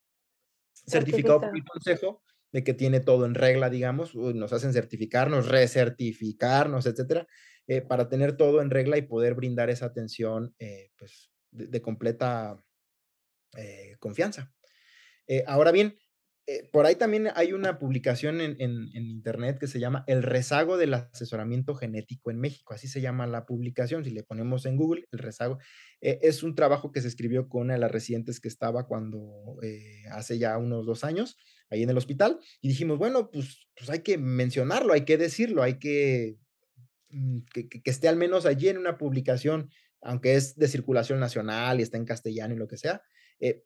certificado 0.86 1.42
por 1.42 1.54
el 1.54 1.62
consejo 1.62 2.22
de 2.52 2.64
que 2.64 2.74
tiene 2.74 3.00
todo 3.00 3.26
en 3.26 3.34
regla, 3.34 3.70
digamos, 3.70 4.14
nos 4.14 4.52
hacen 4.52 4.72
certificarnos, 4.72 5.48
recertificarnos, 5.48 6.86
etcétera, 6.86 7.26
eh, 7.66 7.80
para 7.80 8.08
tener 8.08 8.36
todo 8.36 8.60
en 8.60 8.70
regla 8.70 8.98
y 8.98 9.02
poder 9.02 9.34
brindar 9.34 9.70
esa 9.70 9.86
atención 9.86 10.54
pues, 10.96 11.30
de, 11.50 11.82
completa 11.82 12.62
confianza. 13.98 14.52
ahora 15.46 15.72
bien, 15.72 15.96
eh, 16.48 16.68
por 16.72 16.86
ahí 16.86 16.96
también 16.96 17.28
hay 17.36 17.52
una 17.52 17.78
publicación 17.78 18.40
en, 18.40 18.56
internet 18.94 19.58
que 19.60 19.68
se 19.68 19.78
llama 19.78 20.02
El 20.08 20.24
rezago 20.24 20.76
del 20.76 20.92
asesoramiento 20.94 21.74
genético 21.76 22.32
en 22.32 22.40
México. 22.40 22.74
Así 22.74 22.88
se 22.88 23.00
llama 23.00 23.28
la 23.28 23.46
publicación. 23.46 24.04
Si 24.04 24.10
le 24.10 24.24
ponemos 24.24 24.66
en 24.66 24.76
Google, 24.76 25.04
el 25.12 25.20
rezago. 25.20 25.58
Eh, 26.00 26.18
es 26.22 26.42
un 26.42 26.56
trabajo 26.56 26.90
que 26.90 27.00
se 27.00 27.08
escribió 27.08 27.48
con 27.48 27.62
una 27.62 27.74
de 27.74 27.80
las 27.80 27.92
residentes 27.92 28.40
que 28.40 28.48
estaba 28.48 28.86
cuando 28.88 29.56
eh, 29.62 30.02
hace 30.10 30.38
ya 30.38 30.58
unos 30.58 30.84
dos 30.84 31.04
años 31.04 31.36
ahí 31.72 31.82
en 31.82 31.90
el 31.90 31.96
hospital. 31.96 32.38
Y 32.60 32.68
dijimos, 32.68 32.98
bueno, 32.98 33.30
pues, 33.30 33.66
pues 33.76 33.90
hay 33.90 34.00
que 34.00 34.18
mencionarlo, 34.18 34.92
hay 34.92 35.04
que 35.04 35.18
decirlo, 35.18 35.62
hay 35.62 35.74
mm, 37.10 37.38
que, 37.52 37.68
que 37.68 37.90
esté 37.90 38.08
al 38.08 38.16
menos 38.16 38.46
allí 38.46 38.68
en 38.68 38.78
una 38.78 38.98
publicación, 38.98 39.70
aunque 40.00 40.34
es 40.34 40.56
de 40.56 40.68
circulación 40.68 41.18
nacional 41.18 41.80
y 41.80 41.82
está 41.82 41.96
en 41.96 42.04
castellano 42.04 42.54
y 42.54 42.58
lo 42.58 42.68
que 42.68 42.76
sea. 42.76 43.02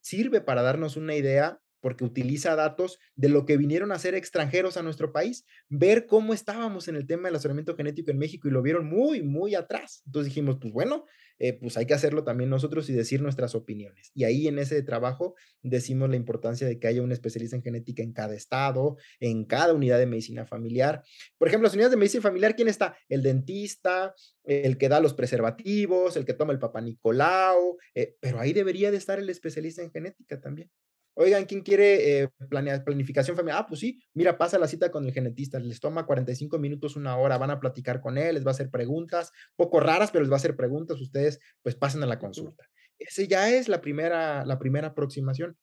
sirve 0.01 0.41
para 0.41 0.63
darnos 0.63 0.97
una 0.97 1.15
idea 1.15 1.61
porque 1.81 2.05
utiliza 2.05 2.57
datos 2.57 2.99
de 3.15 3.29
lo 3.29 3.47
que 3.47 3.57
vinieron 3.57 3.93
a 3.93 3.99
ser 3.99 4.15
extranjeros 4.15 4.77
a 4.77 4.83
nuestro 4.83 5.13
país, 5.13 5.45
ver 5.69 6.07
cómo 6.07 6.35
estábamos 6.35 6.89
en 6.89 6.97
el 6.97 7.07
tema 7.07 7.29
del 7.29 7.37
asesoramiento 7.37 7.77
genético 7.77 8.11
en 8.11 8.19
México 8.19 8.49
y 8.49 8.51
lo 8.51 8.63
vieron 8.63 8.87
muy, 8.87 9.23
muy 9.23 9.55
atrás. 9.55 10.03
Entonces 10.07 10.33
dijimos, 10.33 10.59
pues 10.61 10.73
bueno, 10.73 11.05
eh, 11.39 11.53
pues 11.53 11.77
hay 11.77 11.87
que 11.87 11.95
hacerlo 11.95 12.25
también 12.25 12.49
nosotros 12.49 12.89
y 12.89 12.95
decir 12.95 13.21
nuestras 13.21 13.55
opiniones. 13.55 14.11
Y 14.15 14.25
ahí 14.25 14.49
en 14.49 14.59
ese 14.59 14.83
trabajo 14.83 15.35
decimos 15.63 16.09
la 16.09 16.17
importancia 16.17 16.67
de 16.67 16.79
que 16.79 16.87
haya 16.87 17.03
un 17.03 17.13
especialista 17.13 17.57
en 17.57 17.63
genética 17.63 18.03
en 18.03 18.13
cada 18.13 18.35
estado, 18.35 18.97
en 19.21 19.45
cada 19.45 19.75
unidad 19.75 19.99
de 19.99 20.07
medicina 20.07 20.47
familiar. 20.47 21.03
Por 21.39 21.49
ejemplo, 21.49 21.67
las 21.67 21.75
unidades 21.75 21.93
de 21.93 21.99
medicina 21.99 22.23
familiar, 22.23 22.57
¿quién 22.57 22.69
está? 22.69 22.97
El 23.09 23.23
dentista, 23.23 24.15
el 24.45 24.79
que 24.79 24.89
da 24.89 25.01
los 25.01 25.15
preservativos, 25.15 26.17
el 26.17 26.25
que 26.25 26.35
toma 26.35 26.53
el 26.53 26.59
papá 26.59 26.81
Nicolau, 26.81 27.77
eh, 27.95 28.17
pero 28.21 28.41
ahí 28.41 28.53
debería 28.53 28.91
de 28.91 28.97
estar 28.97 29.19
el 29.19 29.29
especialista 29.29 29.83
en 29.83 29.91
genética 29.91 30.41
también. 30.41 30.71
Oigan, 31.19 31.47
¿quién 31.47 31.63
quiere 31.63 32.21
eh, 32.21 32.29
planificación 32.51 33.39
familiar? 33.39 33.63
Ah, 33.63 33.67
pues 33.67 33.81
sí, 33.81 33.99
mira, 34.13 34.37
pasa 34.37 34.59
la 34.59 34.69
cita 34.69 34.91
con 34.91 35.07
el 35.07 35.15
genetista, 35.15 35.59
les 35.59 35.81
toma 35.81 36.05
45 36.05 36.59
minutos, 36.59 36.95
una 36.95 37.17
hora, 37.17 37.39
van 37.39 37.51
a 37.51 37.59
platicar 37.59 38.03
con 38.03 38.19
él, 38.19 38.35
les 38.35 38.45
va 38.45 38.51
a 38.51 38.53
hacer 38.53 38.69
preguntas, 38.71 39.33
poco 39.57 39.81
raras, 39.81 40.11
pero 40.11 40.23
les 40.23 40.31
va 40.31 40.35
a 40.35 40.37
hacer 40.37 40.57
preguntas, 40.57 41.01
ustedes 41.01 41.41
pues 41.63 41.75
pasen 41.75 42.03
a 42.03 42.07
la 42.07 42.19
consulta. 42.19 42.69
Ese 42.99 43.27
ya 43.29 43.51
es 43.51 43.67
la 43.67 43.81
primera, 43.81 44.45
la 44.45 44.59
primera 44.59 44.89
aproximación. 44.89 45.57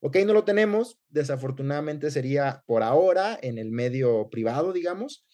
Ok, 0.00 0.18
no 0.26 0.34
lo 0.34 0.44
tenemos, 0.44 0.98
desafortunadamente 1.08 2.10
sería 2.10 2.62
por 2.66 2.82
ahora 2.82 3.38
en 3.40 3.56
el 3.56 3.70
medio 3.70 4.28
privado, 4.28 4.74
digamos, 4.74 5.24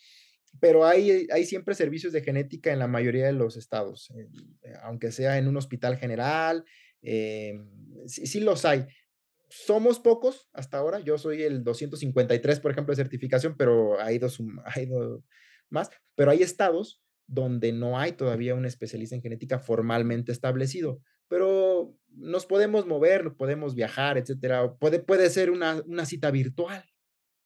pero 0.61 0.87
hay, 0.87 1.27
hay 1.33 1.45
siempre 1.47 1.75
servicios 1.75 2.13
de 2.13 2.23
genética 2.23 2.73
en 2.73 2.79
la 2.79 2.87
mayoría 2.87 3.27
de 3.27 3.33
los 3.33 3.57
estados, 3.57 4.13
eh, 4.17 4.73
aunque 4.85 5.11
sea 5.11 5.37
en 5.37 5.49
un 5.49 5.57
hospital 5.57 5.97
general, 5.97 6.65
eh, 7.03 7.59
sí, 8.07 8.27
sí 8.29 8.39
los 8.39 8.65
hay 8.65 8.87
somos 9.49 10.01
pocos 10.01 10.49
hasta 10.53 10.79
ahora. 10.79 11.01
Yo 11.01 11.19
soy 11.19 11.43
el 11.43 11.65
253, 11.65 12.61
por 12.61 12.71
ejemplo, 12.71 12.93
de 12.93 13.03
certificación, 13.03 13.57
pero 13.57 14.01
hay 14.01 14.19
dos, 14.19 14.39
hay 14.65 14.87
dos 14.87 15.23
más. 15.71 15.91
Pero 16.15 16.31
hay 16.31 16.43
estados 16.43 17.03
donde 17.27 17.73
no 17.73 17.99
hay 17.99 18.13
todavía 18.13 18.55
un 18.55 18.67
especialista 18.67 19.17
en 19.17 19.23
genética 19.23 19.59
formalmente 19.59 20.33
establecido. 20.33 21.01
Pero 21.29 21.97
nos 22.09 22.47
podemos 22.47 22.87
mover, 22.87 23.35
podemos 23.37 23.75
viajar, 23.75 24.19
etcétera. 24.19 24.75
Puede, 24.75 25.01
puede 25.01 25.31
ser 25.31 25.51
una, 25.51 25.83
una 25.87 26.05
cita 26.05 26.31
virtual. 26.31 26.85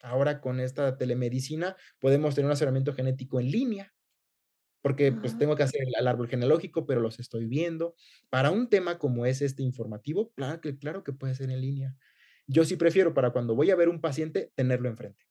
Ahora 0.01 0.41
con 0.41 0.61
esta 0.61 0.97
telemedicina 0.97 1.77
podemos 1.99 2.35
tener 2.35 2.47
un 2.47 2.53
asesoramiento 2.53 2.95
genético 2.95 3.41
en 3.41 3.51
línea 3.51 3.95
porque 4.83 5.13
pues 5.13 5.37
tengo 5.39 5.57
que 5.57 5.63
hacer 5.63 5.81
el, 5.83 6.07
árbol 6.07 6.29
genealógico, 6.29 6.87
pero 6.87 7.01
los 7.01 7.19
estoy 7.19 7.47
viendo. 7.47 7.95
Para 8.31 8.51
un 8.51 8.69
tema 8.69 8.99
como 8.99 9.27
es 9.27 9.43
este 9.43 9.63
informativo, 9.63 10.33
claro 10.35 10.61
que, 10.61 10.79
claro 10.79 11.05
que 11.05 11.13
puede 11.13 11.35
ser 11.35 11.51
en 11.51 11.61
línea. 11.61 11.97
Yo 12.47 12.65
sí 12.65 12.77
prefiero 12.77 13.13
para 13.15 13.31
cuando 13.31 13.55
voy 13.55 13.71
a 13.71 13.77
ver 13.77 13.89
un 13.89 14.01
paciente 14.01 14.53
tenerlo 14.55 14.89
enfrente, 14.89 15.27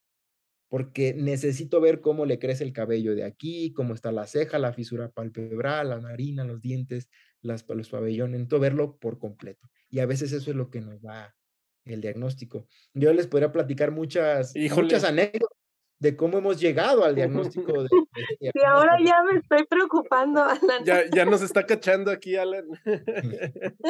porque 0.67 1.13
necesito 1.13 1.81
ver 1.81 2.01
cómo 2.01 2.25
le 2.25 2.39
crece 2.39 2.63
el 2.63 2.73
cabello 2.73 3.15
de 3.15 3.23
aquí, 3.23 3.73
cómo 3.73 3.93
está 3.93 4.11
la 4.11 4.27
ceja, 4.27 4.59
la 4.59 4.73
fisura 4.73 5.09
palpebral, 5.09 5.89
la 5.89 5.99
narina, 5.99 6.43
los 6.43 6.61
dientes, 6.61 7.09
las, 7.41 7.65
los 7.67 7.89
pabellones, 7.89 8.33
necesito 8.33 8.59
verlo 8.59 8.97
por 8.97 9.17
completo. 9.17 9.69
Y 9.89 9.99
a 9.99 10.05
veces 10.05 10.31
eso 10.33 10.51
es 10.51 10.57
lo 10.57 10.69
que 10.69 10.81
nos 10.81 11.01
da 11.01 11.35
el 11.85 12.01
diagnóstico. 12.01 12.67
Yo 12.93 13.13
les 13.13 13.27
podría 13.27 13.51
platicar 13.51 13.91
muchas, 13.91 14.53
muchas 14.55 15.03
anécdotas 15.05 15.56
de 15.99 16.15
cómo 16.15 16.37
hemos 16.37 16.59
llegado 16.59 17.03
al 17.03 17.15
diagnóstico. 17.15 17.83
De, 17.83 17.89
y 18.39 18.65
ahora 18.65 18.97
ya 19.03 19.15
me 19.23 19.39
estoy 19.39 19.65
preocupando, 19.65 20.43
Alan. 20.43 20.83
Ya, 20.85 21.03
ya 21.09 21.25
nos 21.25 21.41
está 21.41 21.65
cachando 21.65 22.11
aquí, 22.11 22.35
Alan. 22.35 22.65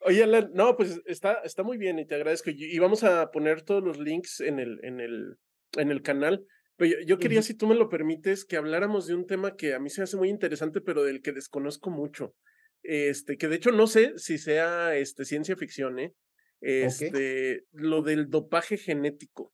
Oye, 0.00 0.22
Alan, 0.22 0.50
no, 0.54 0.76
pues 0.76 1.00
está, 1.06 1.40
está 1.44 1.62
muy 1.62 1.78
bien 1.78 1.98
y 1.98 2.06
te 2.06 2.14
agradezco. 2.14 2.50
Y 2.50 2.78
vamos 2.78 3.04
a 3.04 3.30
poner 3.30 3.62
todos 3.62 3.82
los 3.82 3.98
links 3.98 4.40
en 4.40 4.58
el, 4.58 4.78
en 4.84 5.00
el, 5.00 5.38
en 5.76 5.90
el 5.90 6.02
canal. 6.02 6.46
Pero 6.76 7.00
yo, 7.06 7.18
quería, 7.18 7.42
si 7.42 7.54
tú 7.54 7.66
me 7.66 7.74
lo 7.74 7.88
permites, 7.88 8.44
que 8.44 8.56
habláramos 8.56 9.06
de 9.06 9.14
un 9.14 9.26
tema 9.26 9.56
que 9.56 9.74
a 9.74 9.78
mí 9.78 9.90
se 9.90 10.00
me 10.00 10.04
hace 10.04 10.16
muy 10.16 10.28
interesante, 10.30 10.80
pero 10.80 11.04
del 11.04 11.20
que 11.22 11.32
desconozco 11.32 11.90
mucho. 11.90 12.34
Este, 12.82 13.36
que 13.36 13.46
de 13.46 13.56
hecho 13.56 13.70
no 13.70 13.86
sé 13.86 14.14
si 14.16 14.38
sea 14.38 14.96
este, 14.96 15.24
ciencia 15.24 15.54
ficción, 15.56 16.00
¿eh? 16.00 16.14
Este, 16.60 17.64
lo 17.72 18.02
del 18.02 18.30
dopaje 18.30 18.76
genético. 18.76 19.52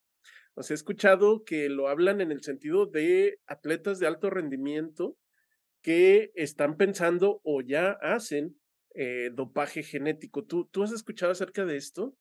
O 0.59 0.65
sea, 0.65 0.75
he 0.75 0.77
escuchado 0.77 1.45
que 1.45 1.69
lo 1.69 1.87
hablan 1.87 2.21
en 2.21 2.33
el 2.33 2.43
sentido 2.43 2.87
de 2.87 3.39
atletas 3.47 4.01
de 4.01 4.09
alto 4.09 4.29
rendimiento 4.29 5.17
que 5.83 6.33
están 6.35 6.77
pensando 6.77 7.41
o 7.45 7.61
ya 7.61 7.93
hacen 8.03 8.59
eh, 8.97 9.31
dopaje 9.33 9.85
genético. 9.85 10.45
¿Tú, 10.45 10.69
¿Tú 10.73 10.83
has 10.83 10.91
escuchado 10.91 11.31
acerca 11.31 11.65
de 11.65 11.77
esto? 11.77 12.17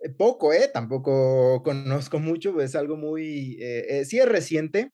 Eh, 0.00 0.10
poco, 0.10 0.52
¿eh? 0.52 0.68
Tampoco 0.74 1.62
conozco 1.62 2.18
mucho, 2.18 2.60
es 2.60 2.74
algo 2.74 2.96
muy, 2.96 3.58
eh, 3.60 4.04
sí 4.04 4.18
es 4.18 4.28
reciente. 4.28 4.92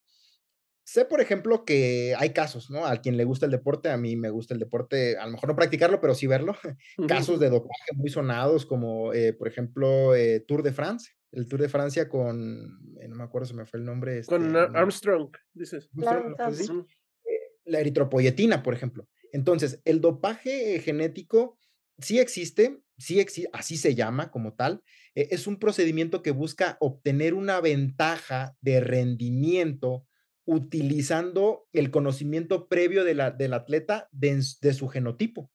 Sé, 0.85 1.07
por 1.07 1.23
ejemplo, 1.23 1.65
que 1.65 2.15
hay 2.19 2.35
casos, 2.35 2.69
¿no? 2.69 2.85
A 2.85 3.01
quien 3.01 3.17
le 3.17 3.25
gusta 3.25 3.47
el 3.47 3.53
deporte, 3.53 3.89
a 3.89 3.97
mí 3.97 4.15
me 4.15 4.29
gusta 4.29 4.53
el 4.53 4.61
deporte, 4.61 5.17
a 5.17 5.25
lo 5.25 5.33
mejor 5.33 5.49
no 5.49 5.57
practicarlo, 5.57 6.03
pero 6.03 6.15
sí 6.15 6.27
verlo. 6.27 6.55
casos 7.09 7.41
de 7.41 7.49
dopaje 7.49 7.93
muy 7.95 8.11
sonados, 8.11 8.67
como 8.67 9.11
por 9.39 9.49
ejemplo 9.49 10.13
Tour 10.47 10.63
de 10.63 10.73
France 10.73 11.16
el 11.33 11.47
Tour 11.49 11.63
de 11.63 11.69
Francia 11.69 12.09
con, 12.09 12.97
eh, 13.01 13.09
no 13.09 13.17
me 13.17 13.25
acuerdo 13.25 13.47
si 13.47 13.55
me 13.55 13.67
fue 13.67 13.81
el 13.81 13.87
nombre. 13.87 14.25
con 14.25 14.57
este, 14.57 14.79
Armstrong, 14.79 15.31
dices. 15.53 15.89
Pues 15.93 16.69
eh, 16.69 17.41
la 17.65 17.81
eritropoyetina, 17.81 18.63
por 18.63 18.75
ejemplo. 18.75 19.09
Entonces, 19.33 19.81
el 19.85 20.01
dopaje 20.01 20.81
genético 20.81 21.59
sí 21.99 22.19
existe, 22.19 22.81
sí 22.97 23.21
existe, 23.21 23.51
así 23.53 23.77
se 23.77 23.95
llama 23.95 24.31
como 24.31 24.55
tal. 24.55 24.83
Es 25.15 25.47
un 25.47 25.59
procedimiento 25.59 26.23
que 26.23 26.31
busca 26.31 26.77
obtener 26.81 27.35
una 27.35 27.61
ventaja 27.61 28.57
de 28.61 28.81
rendimiento 28.81 30.07
utilizando 30.47 31.67
el 31.73 31.91
conocimiento 31.91 32.69
previo 32.69 33.05
de 33.05 33.15
la, 33.15 33.31
del 33.33 33.53
atleta 33.53 34.09
de, 34.13 34.43
su 34.43 34.89
genotipo. 34.89 35.51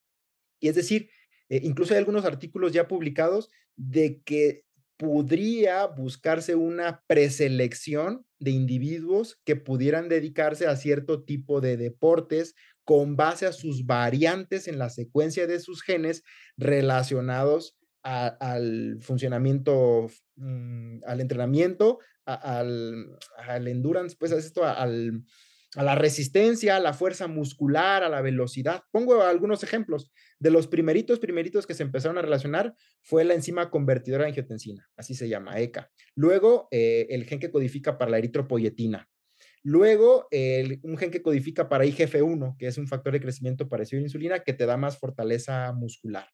Y 0.60 0.68
es 0.68 0.76
decir, 0.76 1.10
eh, 1.50 1.62
incluso 1.64 1.94
hay 1.94 2.00
algunos 2.00 2.26
artículos 2.26 2.74
ya 2.74 2.88
publicados 2.88 3.50
de 3.78 4.22
que 4.22 4.66
podría 5.02 5.88
buscarse 5.88 6.54
una 6.54 7.04
preselección 7.08 8.24
de 8.38 8.52
individuos 8.52 9.40
que 9.46 9.56
pudieran 9.56 10.10
dedicarse 10.10 10.68
a 10.68 10.76
cierto 10.76 11.24
tipo 11.24 11.60
de 11.60 11.76
deportes 11.76 12.54
con 12.84 13.16
base 13.16 13.48
a 13.48 13.52
sus 13.52 13.88
variantes 13.88 14.68
en 14.68 14.78
la 14.78 14.92
secuencia 14.92 15.48
de 15.48 15.60
sus 15.60 15.82
genes 15.82 16.22
relacionados 16.56 17.76
al 18.04 19.00
funcionamiento, 19.02 20.06
mm, 20.36 21.00
al 21.08 21.20
entrenamiento, 21.20 21.98
al, 22.26 23.18
endurance, 23.68 24.16
pues 24.20 24.32
esto, 24.32 24.64
al, 24.66 25.24
a 25.76 25.84
la 25.84 25.96
resistencia, 25.96 26.76
a 26.76 26.80
la 26.80 26.94
fuerza 26.94 27.28
muscular, 27.28 28.04
a 28.04 28.10
la 28.10 28.22
velocidad. 28.22 28.84
Pongo 28.92 29.22
algunos 29.24 29.64
ejemplos. 29.64 30.12
De 30.40 30.52
los 30.52 30.68
primeritos, 30.68 31.20
primeritos 31.20 31.66
que 31.66 31.74
se 31.74 31.84
empezaron 31.84 32.18
a 32.18 32.22
relacionar 32.22 32.76
fue 33.02 33.24
la 33.24 33.34
enzima 33.34 33.70
convertidora 33.70 34.24
de 34.24 34.30
angiotensina, 34.30 34.90
así 34.98 35.16
se 35.16 35.30
llama, 35.30 35.60
ECA. 35.60 35.90
Luego, 36.16 36.68
eh, 36.72 37.08
el 37.10 37.26
gen 37.26 37.40
que 37.40 37.52
codifica 37.52 37.98
para 37.98 38.12
la 38.12 38.18
eritropoyetina. 38.18 39.08
Luego, 39.64 40.28
un 40.32 40.98
gen 40.98 41.12
que 41.12 41.22
codifica 41.22 41.70
para 41.70 41.86
IGF-1, 41.86 42.58
que 42.58 42.66
es 42.66 42.80
un 42.80 42.88
factor 42.88 43.14
de 43.14 43.22
crecimiento 43.22 43.70
parecido 43.70 44.00
a 44.00 44.02
la 44.02 44.08
insulina, 44.08 44.40
que 44.40 44.54
te 44.54 44.66
da 44.66 44.76
más 44.76 44.98
fortaleza 44.98 45.72
muscular. 45.74 46.28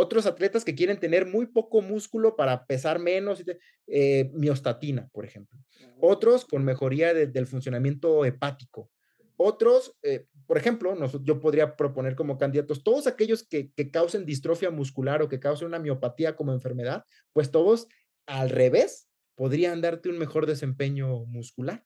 Otros 0.00 0.26
atletas 0.26 0.64
que 0.64 0.76
quieren 0.76 1.00
tener 1.00 1.26
muy 1.26 1.46
poco 1.46 1.82
músculo 1.82 2.36
para 2.36 2.66
pesar 2.66 3.00
menos, 3.00 3.42
eh, 3.88 4.30
miostatina, 4.32 5.08
por 5.12 5.24
ejemplo. 5.24 5.58
Otros 6.00 6.44
con 6.44 6.64
mejoría 6.64 7.12
del 7.12 7.48
funcionamiento 7.48 8.24
hepático. 8.24 8.92
Otros, 9.36 9.96
eh, 10.04 10.26
por 10.46 10.56
ejemplo, 10.56 10.94
yo 11.24 11.40
podría 11.40 11.74
proponer 11.74 12.14
como 12.14 12.38
candidatos 12.38 12.84
todos 12.84 13.08
aquellos 13.08 13.44
que, 13.44 13.72
que 13.72 13.90
causen 13.90 14.24
distrofia 14.24 14.70
muscular 14.70 15.20
o 15.20 15.28
que 15.28 15.40
causen 15.40 15.66
una 15.66 15.80
miopatía 15.80 16.36
como 16.36 16.52
enfermedad, 16.52 17.02
pues 17.32 17.50
todos 17.50 17.88
al 18.26 18.50
revés 18.50 19.08
podrían 19.34 19.80
darte 19.80 20.10
un 20.10 20.18
mejor 20.18 20.46
desempeño 20.46 21.24
muscular. 21.26 21.84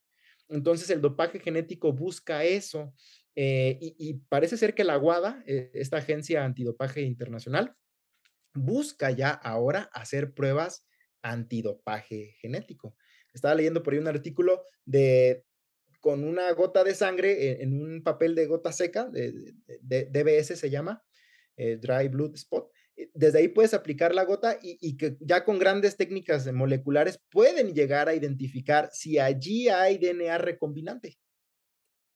Entonces 0.51 0.91
el 0.91 1.01
dopaje 1.01 1.41
genético 1.41 1.95
busca 1.95 2.45
eso 2.45 2.93
eh, 3.37 3.79
y, 3.81 3.97
y, 3.99 4.15
parece 4.29 4.59
ser 4.59 4.75
que 4.75 4.85
la 4.85 4.99
WADA, 4.99 5.43
esta 5.47 5.97
agencia 5.97 6.45
antidopaje 6.45 7.01
internacional, 7.01 7.75
busca 8.55 9.11
ya 9.11 9.31
ahora 9.31 9.91
hacer 9.93 10.35
pruebas 10.35 10.87
antidopaje 11.23 12.37
genético. 12.41 12.97
Estaba 13.33 13.55
leyendo 13.55 13.83
por 13.83 13.95
ahí 13.95 13.99
un 13.99 14.09
artículo 14.09 14.65
de 14.85 15.45
con 16.01 16.25
una 16.25 16.51
gota 16.53 16.83
de 16.83 16.97
sangre 16.97 17.63
en, 17.63 17.81
un 17.81 18.03
papel 18.03 18.35
de 18.35 18.47
gota 18.47 18.73
seca, 18.73 19.09
de, 19.09 19.55
DBS 20.11 20.59
se 20.59 20.69
llama, 20.69 21.01
eh, 21.57 21.77
Dry 21.77 22.09
Blood 22.09 22.35
Spot. 22.35 22.69
Eh, 22.97 23.09
desde 23.15 23.39
ahí 23.39 23.49
puedes 23.49 23.73
aplicar 23.73 24.13
la 24.13 24.25
gota 24.25 24.59
y, 24.61 24.77
y, 24.81 24.97
que 24.97 25.17
ya 25.21 25.45
con 25.45 25.61
grandes 25.61 25.97
técnicas 25.97 26.53
moleculares 26.53 27.21
pueden 27.31 27.73
llegar 27.73 28.09
a 28.09 28.17
identificar 28.17 28.91
si 28.93 29.21
allí 29.21 29.69
hay 29.69 29.97
DNA 29.99 30.39
recombinante. 30.39 31.19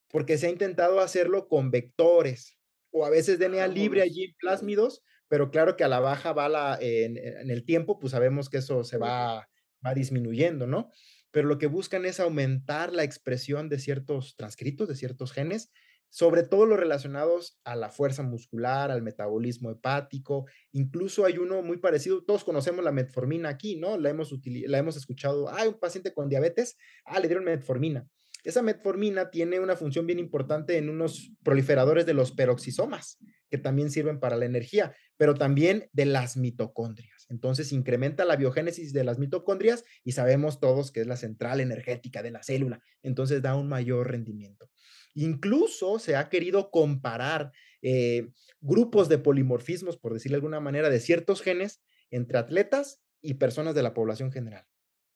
Porque 0.08 0.36
se 0.36 0.48
ha 0.48 0.50
intentado 0.50 0.98
hacerlo 0.98 1.46
con 1.46 1.70
vectores 1.70 2.58
o 2.90 3.06
a 3.06 3.10
veces 3.10 3.38
DNA 3.38 3.68
libre 3.68 4.02
allí 4.02 4.24
en 4.24 4.34
plásmidos 4.40 5.04
pero 5.28 5.50
claro 5.50 5.76
que 5.76 5.84
a 5.84 5.88
la 5.88 6.00
baja 6.00 6.32
va 6.32 6.48
la, 6.48 6.78
en, 6.80 7.16
el 7.50 7.64
tiempo, 7.64 7.98
pues 7.98 8.12
sabemos 8.12 8.48
que 8.48 8.58
eso 8.58 8.84
se 8.84 8.98
va, 8.98 9.48
va 9.84 9.94
disminuyendo, 9.94 10.66
¿no? 10.66 10.90
Pero 11.30 11.48
lo 11.48 11.58
que 11.58 11.66
buscan 11.66 12.04
es 12.04 12.20
aumentar 12.20 12.92
la 12.92 13.04
expresión 13.04 13.68
de 13.68 13.78
ciertos 13.78 14.36
transcritos, 14.36 14.88
de 14.88 14.96
ciertos 14.96 15.32
genes, 15.32 15.70
sobre 16.08 16.44
todo 16.44 16.66
los 16.66 16.78
relacionados 16.78 17.58
a 17.64 17.76
la 17.76 17.90
fuerza 17.90 18.22
muscular, 18.22 18.90
al 18.90 19.02
metabolismo 19.02 19.70
hepático. 19.70 20.46
Incluso 20.72 21.24
hay 21.26 21.38
uno 21.38 21.62
muy 21.62 21.78
parecido, 21.78 22.24
todos 22.24 22.44
conocemos 22.44 22.84
la 22.84 22.92
metformina 22.92 23.50
aquí, 23.50 23.76
¿no? 23.76 23.98
La 23.98 24.10
hemos, 24.10 24.32
la 24.44 24.78
hemos 24.78 24.96
escuchado, 24.96 25.52
hay 25.52 25.68
un 25.68 25.78
paciente 25.78 26.14
con 26.14 26.28
diabetes, 26.28 26.78
ah, 27.04 27.20
le 27.20 27.28
dieron 27.28 27.44
metformina. 27.44 28.08
Esa 28.46 28.62
metformina 28.62 29.28
tiene 29.28 29.58
una 29.58 29.74
función 29.74 30.06
bien 30.06 30.20
importante 30.20 30.78
en 30.78 30.88
unos 30.88 31.32
proliferadores 31.42 32.06
de 32.06 32.14
los 32.14 32.30
peroxisomas, 32.30 33.18
que 33.50 33.58
también 33.58 33.90
sirven 33.90 34.20
para 34.20 34.36
la 34.36 34.44
energía, 34.44 34.94
pero 35.16 35.34
también 35.34 35.90
de 35.92 36.06
las 36.06 36.36
mitocondrias. 36.36 37.26
Entonces 37.28 37.72
incrementa 37.72 38.24
la 38.24 38.36
biogénesis 38.36 38.92
de 38.92 39.02
las 39.02 39.18
mitocondrias 39.18 39.82
y 40.04 40.12
sabemos 40.12 40.60
todos 40.60 40.92
que 40.92 41.00
es 41.00 41.08
la 41.08 41.16
central 41.16 41.58
energética 41.58 42.22
de 42.22 42.30
la 42.30 42.44
célula. 42.44 42.80
Entonces 43.02 43.42
da 43.42 43.56
un 43.56 43.66
mayor 43.66 44.12
rendimiento. 44.12 44.70
Incluso 45.14 45.98
se 45.98 46.14
ha 46.14 46.28
querido 46.28 46.70
comparar 46.70 47.50
eh, 47.82 48.28
grupos 48.60 49.08
de 49.08 49.18
polimorfismos, 49.18 49.98
por 49.98 50.14
decirlo 50.14 50.36
de 50.36 50.38
alguna 50.38 50.60
manera, 50.60 50.88
de 50.88 51.00
ciertos 51.00 51.42
genes 51.42 51.82
entre 52.12 52.38
atletas 52.38 53.02
y 53.20 53.34
personas 53.34 53.74
de 53.74 53.82
la 53.82 53.92
población 53.92 54.30
general. 54.30 54.64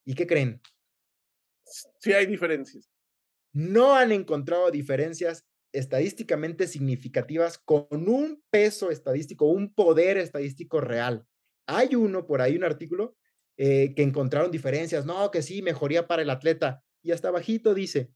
¿Y 0.05 0.15
qué 0.15 0.27
creen? 0.27 0.61
Sí 2.01 2.13
hay 2.13 2.27
diferencias 2.27 2.91
no 3.53 3.95
han 3.97 4.13
encontrado 4.13 4.71
diferencias 4.71 5.47
estadísticamente 5.73 6.67
significativas 6.67 7.59
con 7.59 7.87
un 7.91 8.43
peso 8.51 8.91
estadístico, 8.91 9.47
un 9.47 9.73
poder 9.73 10.19
estadístico 10.19 10.81
real. 10.81 11.27
Hay 11.67 11.95
uno 11.95 12.27
por 12.27 12.41
ahí, 12.41 12.57
un 12.57 12.65
artículo, 12.65 13.17
eh, 13.57 13.95
que 13.95 14.03
encontraron 14.03 14.51
diferencias, 14.51 15.07
no, 15.07 15.31
que 15.31 15.43
sí, 15.43 15.63
mejoría 15.63 16.07
para 16.07 16.23
el 16.23 16.31
atleta. 16.31 16.83
Y 17.03 17.13
hasta 17.13 17.31
bajito 17.31 17.75
dice, 17.75 18.13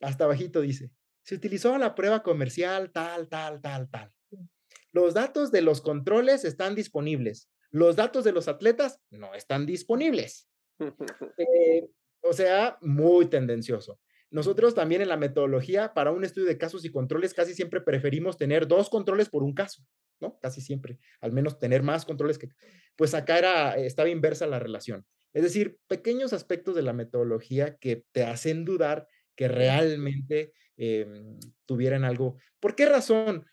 hasta 0.00 0.26
bajito 0.26 0.60
dice, 0.60 0.90
se 1.22 1.34
utilizó 1.34 1.76
la 1.78 1.94
prueba 1.94 2.22
comercial 2.22 2.90
tal, 2.90 3.28
tal, 3.28 3.60
tal, 3.60 3.88
tal. 3.90 4.12
Los 4.92 5.14
datos 5.14 5.52
de 5.52 5.62
los 5.62 5.80
controles 5.80 6.44
están 6.44 6.74
disponibles. 6.74 7.50
Los 7.70 7.96
datos 7.96 8.24
de 8.24 8.32
los 8.32 8.48
atletas 8.48 9.00
no 9.10 9.34
están 9.34 9.66
disponibles. 9.66 10.48
Eh, 11.36 11.88
o 12.20 12.32
sea, 12.32 12.78
muy 12.80 13.26
tendencioso. 13.26 14.00
Nosotros 14.30 14.74
también 14.74 15.00
en 15.00 15.08
la 15.08 15.16
metodología 15.16 15.94
para 15.94 16.12
un 16.12 16.22
estudio 16.24 16.46
de 16.48 16.58
casos 16.58 16.84
y 16.84 16.90
controles 16.90 17.32
casi 17.32 17.54
siempre 17.54 17.80
preferimos 17.80 18.36
tener 18.36 18.68
dos 18.68 18.90
controles 18.90 19.30
por 19.30 19.42
un 19.42 19.54
caso, 19.54 19.82
¿no? 20.20 20.38
Casi 20.40 20.60
siempre, 20.60 20.98
al 21.20 21.32
menos 21.32 21.58
tener 21.58 21.82
más 21.82 22.04
controles 22.04 22.38
que... 22.38 22.48
Pues 22.96 23.14
acá 23.14 23.38
era, 23.38 23.76
estaba 23.76 24.10
inversa 24.10 24.46
la 24.46 24.58
relación. 24.58 25.06
Es 25.32 25.42
decir, 25.42 25.78
pequeños 25.86 26.32
aspectos 26.32 26.74
de 26.74 26.82
la 26.82 26.92
metodología 26.92 27.76
que 27.76 28.04
te 28.12 28.24
hacen 28.24 28.64
dudar 28.64 29.06
que 29.34 29.48
realmente 29.48 30.52
em, 30.76 31.38
tuvieran 31.64 32.04
algo. 32.04 32.36
¿Por 32.60 32.74
qué 32.74 32.86
razón? 32.86 33.46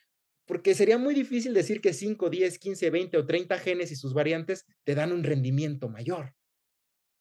Porque 0.45 0.73
sería 0.73 0.97
muy 0.97 1.13
difícil 1.13 1.53
decir 1.53 1.79
que 1.79 1.93
5, 1.93 2.29
10, 2.29 2.59
15, 2.59 2.89
20 2.89 3.17
o 3.17 3.25
30 3.25 3.59
genes 3.59 3.91
y 3.91 3.95
sus 3.95 4.13
variantes 4.13 4.65
te 4.83 4.95
dan 4.95 5.11
un 5.11 5.23
rendimiento 5.23 5.87
mayor. 5.89 6.33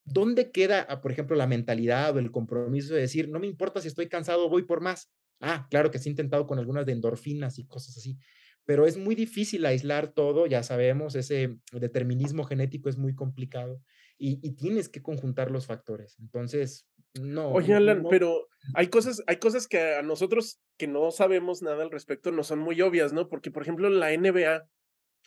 ¿Dónde 0.04 0.50
queda, 0.50 0.86
ah, 0.88 1.00
por 1.00 1.12
ejemplo, 1.12 1.36
la 1.36 1.46
mentalidad 1.46 2.14
o 2.14 2.18
el 2.18 2.30
compromiso 2.30 2.94
de 2.94 3.00
decir, 3.00 3.28
no 3.28 3.40
me 3.40 3.46
importa 3.46 3.80
si 3.80 3.88
estoy 3.88 4.08
cansado, 4.08 4.48
voy 4.48 4.62
por 4.62 4.80
más? 4.80 5.10
Ah, 5.40 5.66
claro 5.70 5.90
que 5.90 5.98
se 5.98 6.08
ha 6.08 6.10
intentado 6.10 6.46
con 6.46 6.58
algunas 6.58 6.86
de 6.86 6.92
endorfinas 6.92 7.58
y 7.58 7.66
cosas 7.66 7.96
así, 7.96 8.18
pero 8.64 8.86
es 8.86 8.96
muy 8.96 9.14
difícil 9.14 9.66
aislar 9.66 10.12
todo, 10.12 10.46
ya 10.46 10.62
sabemos, 10.62 11.14
ese 11.14 11.58
determinismo 11.72 12.44
genético 12.44 12.88
es 12.88 12.96
muy 12.96 13.14
complicado 13.14 13.80
y, 14.16 14.54
tienes 14.54 14.88
que 14.88 15.02
conjuntar 15.02 15.50
los 15.50 15.66
factores. 15.66 16.16
Entonces, 16.18 16.86
no. 17.20 17.48
Oye, 17.48 17.74
Alan, 17.74 18.04
pero 18.08 18.48
hay 18.74 18.88
cosas, 18.88 19.22
hay 19.26 19.36
cosas 19.36 19.66
que 19.66 19.96
a 19.96 20.02
nosotros 20.02 20.60
que 20.78 20.86
no 20.86 21.10
sabemos 21.10 21.62
nada 21.62 21.82
al 21.82 21.90
respecto 21.90 22.30
no 22.30 22.42
son 22.42 22.60
muy 22.60 22.80
obvias, 22.80 23.12
¿no? 23.12 23.28
Porque, 23.28 23.50
por 23.50 23.62
ejemplo, 23.62 23.90
la 23.90 24.12
NBA, 24.12 24.66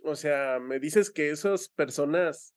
o 0.03 0.15
sea, 0.15 0.59
me 0.59 0.80
dices 0.80 1.11
que 1.11 1.30
esas 1.30 1.69
personas 1.69 2.55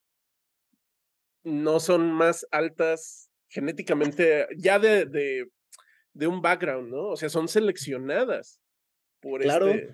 no 1.42 1.80
son 1.80 2.12
más 2.12 2.46
altas 2.50 3.30
genéticamente, 3.48 4.46
ya 4.56 4.78
de, 4.78 5.06
de, 5.06 5.50
de 6.12 6.26
un 6.26 6.40
background, 6.40 6.90
¿no? 6.90 7.08
O 7.08 7.16
sea, 7.16 7.28
son 7.28 7.48
seleccionadas 7.48 8.60
por 9.20 9.42
claro. 9.42 9.68
Este 9.68 9.92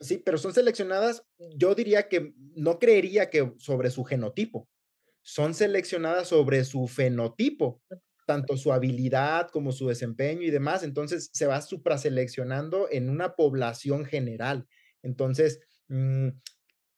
sí, 0.00 0.22
pero 0.24 0.38
son 0.38 0.52
seleccionadas, 0.52 1.24
yo 1.56 1.74
diría 1.74 2.08
que 2.08 2.32
no 2.54 2.78
creería 2.78 3.30
que 3.30 3.52
sobre 3.58 3.90
su 3.90 4.04
genotipo, 4.04 4.68
son 5.22 5.54
seleccionadas 5.54 6.28
sobre 6.28 6.64
su 6.64 6.86
fenotipo, 6.86 7.82
tanto 8.26 8.56
su 8.56 8.72
habilidad 8.72 9.48
como 9.50 9.72
su 9.72 9.88
desempeño 9.88 10.42
y 10.42 10.50
demás, 10.50 10.82
entonces 10.82 11.30
se 11.32 11.46
va 11.46 11.60
supraseleccionando 11.62 12.88
en 12.90 13.10
una 13.10 13.34
población 13.34 14.04
general. 14.04 14.66
Entonces, 15.02 15.60
mm, 15.88 16.28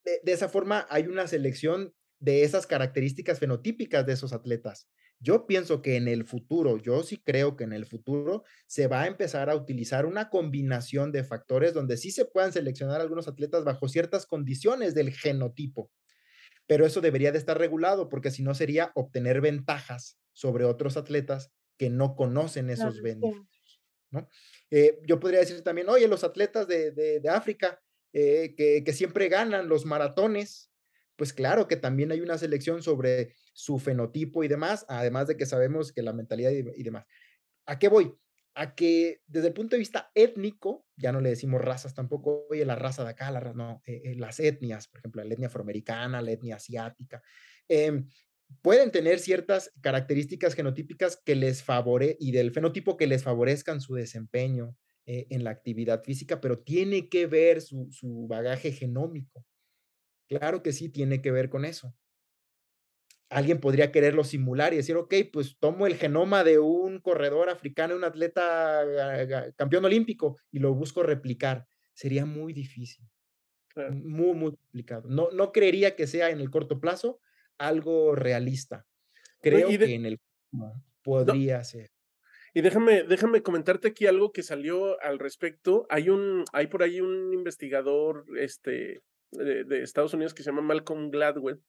de, 0.05 0.32
esa 0.32 0.49
forma 0.49 0.87
hay 0.89 1.07
una 1.07 1.26
selección 1.26 1.95
de 2.27 2.43
esas 2.43 2.66
características 2.66 3.39
fenotípicas 3.39 4.05
de 4.05 4.14
esos 4.14 4.33
atletas. 4.33 4.89
Yo 5.20 5.47
pienso 5.47 5.81
que 5.81 5.95
en 5.95 6.09
el 6.09 6.24
futuro, 6.24 6.77
yo 6.77 7.05
sí 7.05 7.18
creo 7.18 7.55
que 7.55 7.62
en 7.62 7.72
el 7.72 7.87
futuro 7.87 8.43
se 8.66 8.89
va 8.89 9.03
a 9.03 9.07
empezar 9.07 9.49
a 9.49 9.55
utilizar 9.55 10.07
una 10.07 10.29
combinación 10.29 11.12
de 11.12 11.22
factores 11.22 11.72
donde 11.72 11.97
sí 11.97 12.11
se 12.11 12.24
puedan 12.24 12.53
seleccionar 12.53 13.01
algunos 13.01 13.29
atletas 13.29 13.62
bajo 13.62 13.87
ciertas 13.87 14.27
condiciones 14.27 14.93
del 14.93 15.12
genotipo. 15.12 15.93
Pero 16.66 16.85
eso 16.85 17.01
debería 17.01 17.31
de 17.31 17.39
estar 17.39 17.57
regulado 17.59 18.09
porque 18.09 18.33
si 18.33 18.43
no 18.43 18.57
sería 18.57 18.91
obtener 18.97 19.41
ventajas 19.41 20.18
sobre 20.33 20.64
otros 20.64 20.97
atletas 20.97 21.53
que 21.79 21.91
no 21.91 22.16
conocen 22.16 22.70
esos 22.70 23.03
beneficios. 23.03 23.81
¿no? 24.11 24.29
Eh, 24.72 24.99
yo 25.07 25.20
podría 25.20 25.39
decir 25.39 25.62
también, 25.62 25.89
oye, 25.91 26.09
los 26.09 26.24
atletas 26.24 26.66
de, 26.66 27.22
África 27.31 27.81
eh, 28.12 28.57
que, 28.57 28.83
que 28.83 28.93
siempre 28.93 29.29
ganan 29.29 29.68
los 29.68 29.87
maratones, 29.87 30.72
pues 31.17 31.33
claro 31.33 31.67
que 31.67 31.77
también 31.77 32.12
hay 32.12 32.21
una 32.21 32.39
selección 32.39 32.83
sobre 32.83 33.35
su 33.55 33.79
fenotipo 33.79 34.45
y 34.45 34.49
demás, 34.49 34.85
además 34.89 35.27
de 35.27 35.37
que 35.37 35.47
sabemos 35.47 35.93
que 35.93 36.03
la 36.03 36.12
mentalidad 36.12 36.51
y, 36.51 36.83
demás. 36.83 37.07
¿A 37.67 37.79
qué 37.79 37.89
voy? 37.89 38.14
A 38.55 38.75
que 38.75 39.23
desde 39.27 39.49
el 39.49 39.55
punto 39.55 39.77
de 39.77 39.81
vista 39.81 40.11
étnico, 40.14 40.87
ya 40.97 41.12
no 41.12 41.21
le 41.21 41.31
decimos 41.31 41.61
razas 41.61 41.95
tampoco, 41.95 42.47
oye, 42.51 42.64
la 42.64 42.77
raza 42.77 43.03
de 43.03 43.11
acá, 43.11 43.31
la, 43.31 43.41
no, 43.55 43.83
eh, 43.87 44.03
eh, 44.05 44.14
las 44.14 44.41
etnias, 44.41 44.89
por 44.89 45.01
ejemplo, 45.01 45.25
la 45.25 45.35
etnia 45.35 45.49
afroamericana, 45.49 46.23
la 46.23 46.33
etnia 46.33 46.57
asiática, 46.57 47.23
em, 47.69 48.07
pueden 48.62 48.93
tener 48.93 49.19
ciertas 49.19 49.73
características 49.81 50.55
genotípicas 50.55 51.17
que 51.17 51.35
les 51.35 51.62
favore 51.62 52.17
y 52.21 52.33
del 52.33 52.53
fenotipo 52.53 52.97
que 52.97 53.07
les 53.07 53.23
favorezcan 53.25 53.81
su 53.81 53.95
desempeño 53.95 54.77
eh, 55.07 55.27
en 55.31 55.45
la 55.45 55.51
actividad 55.51 56.03
física, 56.05 56.41
pero 56.41 56.59
tiene 56.61 57.09
que 57.09 57.27
ver 57.27 57.61
su, 57.61 57.89
su 57.91 58.27
bagaje 58.29 58.73
genómico. 58.73 59.45
Claro 60.29 60.62
que 60.62 60.72
sí, 60.72 60.89
tiene 60.89 61.22
que 61.22 61.31
ver 61.31 61.49
con 61.49 61.64
eso 61.64 61.95
alguien 63.29 63.61
podría 63.61 63.91
quererlo 63.93 64.24
simular 64.24 64.72
y 64.72 64.77
decir, 64.77 64.97
ok, 64.97 65.14
pues 65.33 65.57
tomo 65.59 65.87
el 65.87 65.97
genoma 65.97 66.45
de 66.45 66.59
un 66.59 67.01
corredor 67.01 67.49
africano, 67.49 67.97
un 67.97 68.05
atleta 68.05 68.85
campeón 69.57 69.85
olímpico 69.85 70.39
y 70.51 70.59
lo 70.59 70.74
busco 70.74 71.03
replicar. 71.03 71.66
Sería 71.93 72.27
muy 72.27 72.53
difícil. 72.53 73.07
Muy, 73.91 74.35
muy 74.35 74.53
complicado. 74.53 75.09
No, 75.09 75.31
no 75.33 75.53
creería 75.53 75.97
que 75.97 76.07
sea 76.07 76.31
en 76.31 76.41
el 76.41 76.51
corto 76.51 76.81
plazo 76.81 77.20
algo 77.59 78.14
realista. 78.14 78.87
Creo 79.41 79.68
que 79.68 79.95
en 79.95 80.07
el 80.07 80.20
podría 81.03 81.62
ser. 81.64 81.91
Y 82.55 82.62
déjame, 82.62 83.03
déjame 83.03 83.43
comentarte 83.43 83.89
aquí 83.89 84.07
algo 84.07 84.33
que 84.33 84.43
salió 84.43 85.01
al 85.03 85.18
respecto. 85.18 85.87
Hay 85.91 86.09
un, 86.09 86.45
hay 86.55 86.68
por 86.68 86.83
ahí 86.83 87.03
un 87.03 87.35
investigador 87.35 88.24
este, 88.39 89.03
de, 89.37 89.64
de 89.64 89.82
Estados 89.82 90.14
Unidos 90.14 90.34
que 90.34 90.43
se 90.43 90.51
llama 90.51 90.62
Malcolm 90.62 91.11
Gladwell, 91.11 91.61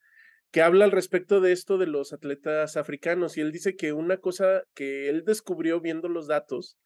que 0.52 0.62
habla 0.62 0.86
al 0.86 0.92
respecto 0.92 1.42
de 1.42 1.52
esto 1.52 1.78
de 1.78 1.88
los 1.88 2.14
atletas 2.14 2.78
africanos 2.78 3.38
y 3.38 3.42
él 3.42 3.52
dice 3.52 3.76
que 3.76 3.94
una 3.94 4.18
cosa 4.18 4.64
que 4.74 5.10
él 5.10 5.24
descubrió 5.26 5.82
viendo 5.82 6.08
los 6.10 6.28
datos 6.28 6.78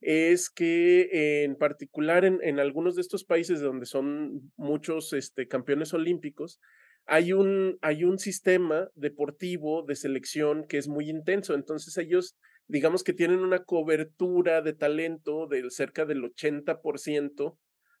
es 0.00 0.50
que 0.50 1.42
en 1.44 1.56
particular 1.56 2.24
en, 2.24 2.38
en 2.42 2.60
algunos 2.60 2.94
de 2.94 3.02
estos 3.02 3.24
países 3.24 3.60
donde 3.60 3.86
son 3.86 4.52
muchos 4.56 5.12
este, 5.12 5.48
campeones 5.48 5.92
olímpicos, 5.92 6.60
hay 7.08 7.32
un, 7.32 7.78
hay 7.80 8.04
un 8.04 8.18
sistema 8.18 8.90
deportivo 8.94 9.82
de 9.82 9.96
selección 9.96 10.66
que 10.68 10.76
es 10.76 10.88
muy 10.88 11.08
intenso. 11.08 11.54
Entonces 11.54 11.96
ellos, 11.96 12.36
digamos 12.66 13.02
que 13.02 13.14
tienen 13.14 13.40
una 13.40 13.64
cobertura 13.64 14.60
de 14.60 14.74
talento 14.74 15.46
de 15.46 15.70
cerca 15.70 16.04
del 16.04 16.22
80% 16.22 17.56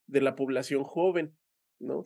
de 0.06 0.20
la 0.20 0.36
población 0.36 0.84
joven, 0.84 1.34
¿no? 1.80 2.04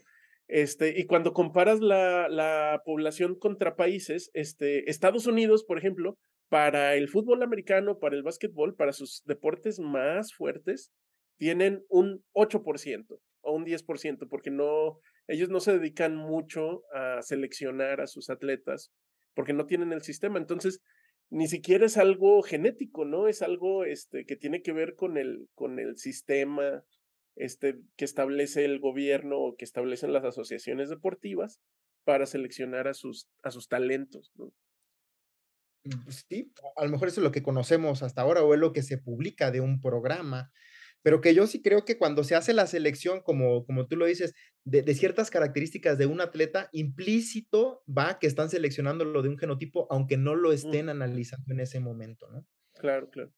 Este, 0.53 1.01
y 1.01 1.07
cuando 1.07 1.33
comparas 1.33 1.81
la, 1.81 2.29
la 2.29 2.83
población 2.85 3.39
contra 3.39 3.75
países, 3.75 4.31
este, 4.35 4.91
Estados 4.91 5.27
Unidos, 5.27 5.65
por 5.65 5.79
ejemplo, 5.79 6.19
para 6.51 6.95
el 6.95 7.09
fútbol 7.09 7.43
americano, 7.43 7.99
para 7.99 8.17
el 8.17 8.23
básquetbol, 8.23 8.75
para 8.75 8.93
sus 8.93 9.23
deportes 9.25 9.81
más 9.81 10.35
fuertes, 10.35 10.93
tienen 11.39 11.87
un 11.89 12.23
8% 12.35 13.19
o 13.41 13.53
un 13.55 13.65
10%, 13.65 14.29
porque 14.29 14.51
no, 14.51 14.99
ellos 15.27 15.49
no 15.49 15.59
se 15.59 15.73
dedican 15.73 16.17
mucho 16.17 16.83
a 16.93 17.23
seleccionar 17.23 18.03
a 18.03 18.07
sus 18.07 18.29
atletas, 18.29 18.93
porque 19.33 19.55
no 19.55 19.65
tienen 19.65 19.95
el 19.95 20.03
sistema. 20.03 20.39
Entonces, 20.39 20.83
ni 21.31 21.49
siquiera 21.49 21.87
es 21.87 21.97
algo 21.97 22.43
genético, 22.43 23.07
¿no? 23.07 23.27
Es 23.27 23.41
algo 23.41 23.87
este, 23.87 24.27
que 24.27 24.37
tiene 24.37 24.61
que 24.61 24.75
ver 24.75 24.97
con 24.97 25.17
el 25.17 25.97
sistema 25.97 26.85
este, 27.37 27.79
que 27.97 28.05
establece 28.05 28.65
el 28.65 28.79
gobierno 28.79 29.39
o 29.39 29.57
que 29.57 29.65
establecen 29.65 30.13
las 30.13 30.25
asociaciones 30.25 30.89
deportivas 30.89 31.61
para 32.05 32.27
seleccionar 32.27 32.89
a 32.89 32.95
sus, 32.95 33.29
a 33.43 33.51
sus 33.51 33.69
talentos. 33.69 34.33
¿no? 34.35 34.53
Mm, 35.85 36.11
sí, 36.11 36.53
a 36.77 36.85
lo 36.85 36.91
mejor 36.91 37.09
eso 37.09 37.21
es 37.21 37.25
lo 37.25 37.33
que 37.33 37.43
conocemos 37.43 38.03
hasta 38.03 38.23
ahora 38.23 38.43
o 38.43 38.55
es 38.55 38.61
lo 38.61 38.73
que 38.73 38.83
se 38.83 38.99
publica 38.99 39.51
de 39.51 39.61
un 39.61 39.81
programa, 39.81 40.53
pero 41.03 41.21
que 41.21 41.35
yo 41.35 41.47
sí 41.47 41.63
creo 41.63 41.85
que 41.85 41.99
cuando 41.99 42.23
se 42.23 42.37
hace 42.37 42.53
la 42.53 42.67
selección, 42.67 43.23
como, 43.23 43.65
como 43.67 43.87
tú 43.89 43.97
lo 43.97 44.07
dices, 44.07 44.35
de, 44.65 44.83
de 44.83 44.95
ciertas 44.95 45.31
características 45.31 45.99
de 45.99 46.07
un 46.07 46.21
atleta, 46.21 46.69
implícito 46.73 47.83
va 47.87 48.19
que 48.21 48.29
están 48.29 48.51
seleccionando 48.51 49.05
lo 49.05 49.23
de 49.23 49.29
un 49.31 49.39
genotipo, 49.39 49.89
aunque 49.91 50.17
no 50.17 50.37
lo 50.37 50.51
mm. 50.51 50.55
estén 50.55 50.89
analizando 50.89 51.53
en 51.53 51.61
ese 51.61 51.81
momento, 51.81 52.29
¿no? 52.31 52.47
Claro, 52.75 53.11
claro. 53.11 53.33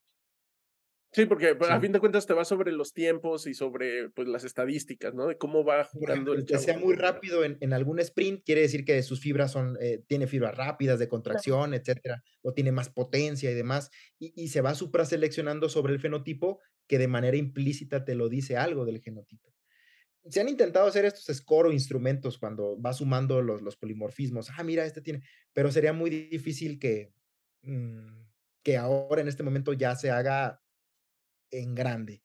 Sí, 1.14 1.26
porque 1.26 1.54
pues, 1.54 1.70
a 1.70 1.78
fin 1.78 1.92
de 1.92 2.00
cuentas 2.00 2.26
te 2.26 2.34
va 2.34 2.44
sobre 2.44 2.72
los 2.72 2.92
tiempos 2.92 3.46
y 3.46 3.54
sobre 3.54 4.10
pues, 4.10 4.26
las 4.26 4.42
estadísticas, 4.42 5.14
¿no? 5.14 5.28
De 5.28 5.38
cómo 5.38 5.64
va 5.64 5.84
jugando 5.84 6.32
el 6.32 6.44
Que 6.44 6.58
sea 6.58 6.76
muy 6.76 6.96
rápido 6.96 7.44
en, 7.44 7.56
en, 7.60 7.72
algún 7.72 8.00
sprint, 8.00 8.42
quiere 8.44 8.62
decir 8.62 8.84
que 8.84 9.00
sus 9.04 9.20
fibras 9.20 9.52
son, 9.52 9.78
eh, 9.80 10.02
tiene 10.08 10.26
fibras 10.26 10.56
rápidas 10.56 10.98
de 10.98 11.06
contracción, 11.06 11.72
etcétera, 11.72 12.24
o 12.42 12.52
tiene 12.52 12.72
más 12.72 12.88
potencia 12.88 13.48
y 13.48 13.54
demás, 13.54 13.90
y, 14.18 14.32
y 14.34 14.48
se 14.48 14.60
va 14.60 14.74
supraseleccionando 14.74 15.68
sobre 15.68 15.92
el 15.92 16.00
fenotipo 16.00 16.60
que 16.88 16.98
de 16.98 17.06
manera 17.06 17.36
implícita 17.36 18.04
te 18.04 18.16
lo 18.16 18.28
dice 18.28 18.56
algo 18.56 18.84
del 18.84 19.00
genotipo. 19.00 19.54
Se 20.28 20.40
han 20.40 20.48
intentado 20.48 20.88
hacer 20.88 21.04
estos 21.04 21.36
score 21.36 21.68
o 21.68 21.72
instrumentos 21.72 22.38
cuando 22.38 22.80
va 22.80 22.92
sumando 22.92 23.40
los, 23.40 23.62
los 23.62 23.76
polimorfismos. 23.76 24.50
Ah, 24.56 24.64
mira, 24.64 24.84
este 24.84 25.00
tiene, 25.00 25.22
pero 25.52 25.70
sería 25.70 25.92
muy 25.92 26.10
difícil 26.10 26.80
que, 26.80 27.12
mmm, 27.62 28.24
que 28.64 28.76
ahora 28.76 29.20
en 29.20 29.28
este 29.28 29.44
momento 29.44 29.74
ya 29.74 29.94
se 29.94 30.10
haga 30.10 30.63
en 31.50 31.74
grande. 31.74 32.22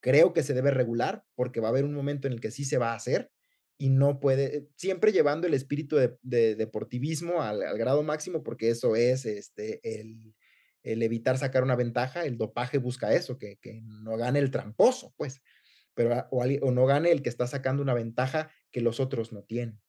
Creo 0.00 0.32
que 0.32 0.42
se 0.42 0.54
debe 0.54 0.70
regular 0.70 1.24
porque 1.34 1.60
va 1.60 1.68
a 1.68 1.70
haber 1.70 1.84
un 1.84 1.94
momento 1.94 2.26
en 2.26 2.34
el 2.34 2.40
que 2.40 2.50
sí 2.50 2.64
se 2.64 2.78
va 2.78 2.92
a 2.92 2.96
hacer 2.96 3.30
y 3.78 3.88
no 3.88 4.20
puede, 4.20 4.68
siempre 4.76 5.12
llevando 5.12 5.46
el 5.46 5.54
espíritu 5.54 5.96
de, 5.96 6.54
deportivismo 6.54 7.42
al, 7.42 7.60
grado 7.76 8.02
máximo, 8.02 8.42
porque 8.42 8.70
eso 8.70 8.94
es 8.94 9.24
este, 9.24 9.80
el, 9.82 10.34
el, 10.82 11.02
evitar 11.02 11.38
sacar 11.38 11.64
una 11.64 11.74
ventaja, 11.74 12.24
el 12.24 12.38
dopaje 12.38 12.78
busca 12.78 13.12
eso, 13.12 13.38
que, 13.38 13.56
que 13.56 13.80
no 13.82 14.16
gane 14.16 14.38
el 14.38 14.50
tramposo, 14.50 15.12
pues, 15.16 15.42
pero 15.94 16.26
o, 16.30 16.44
o, 16.44 16.70
no 16.70 16.86
gane 16.86 17.10
el 17.10 17.22
que 17.22 17.28
está 17.28 17.46
sacando 17.46 17.82
una 17.82 17.94
ventaja 17.94 18.50
que 18.70 18.80
los 18.80 19.00
otros 19.00 19.32
no 19.32 19.42
tienen. 19.42 19.80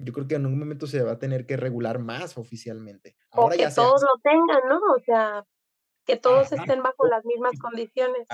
Yo 0.00 0.12
creo 0.12 0.28
que 0.28 0.36
en 0.36 0.46
un 0.46 0.56
momento 0.56 0.86
se 0.86 1.02
va 1.02 1.12
a 1.12 1.18
tener 1.18 1.44
que 1.44 1.56
regular 1.56 1.98
más 1.98 2.38
oficialmente. 2.38 3.16
Ahora 3.32 3.56
o 3.56 3.58
que 3.58 3.66
todos 3.74 4.00
lo 4.00 4.20
tengan, 4.22 4.68
¿no? 4.68 4.76
O 4.76 5.00
sea, 5.04 5.44
que 6.08 6.16
todos 6.16 6.50
estén 6.52 6.82
bajo 6.82 7.06
las 7.06 7.24
mismas 7.26 7.52
condiciones. 7.60 8.26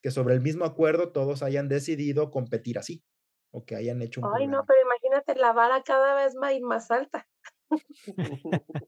Que 0.00 0.12
sobre 0.12 0.34
el 0.34 0.40
mismo 0.40 0.64
acuerdo 0.64 1.10
todos 1.10 1.42
hayan 1.42 1.68
decidido 1.68 2.30
competir 2.30 2.78
así, 2.78 3.02
o 3.50 3.64
que 3.64 3.74
hayan 3.74 4.00
hecho 4.00 4.20
un 4.20 4.30
Ay, 4.32 4.46
no, 4.46 4.64
pero 4.64 4.78
imagínate 4.80 5.34
la 5.34 5.52
vara 5.52 5.82
cada 5.82 6.14
vez 6.14 6.36
va 6.40 6.46
a 6.48 6.52
ir 6.52 6.62
más 6.62 6.92
alta. 6.92 7.28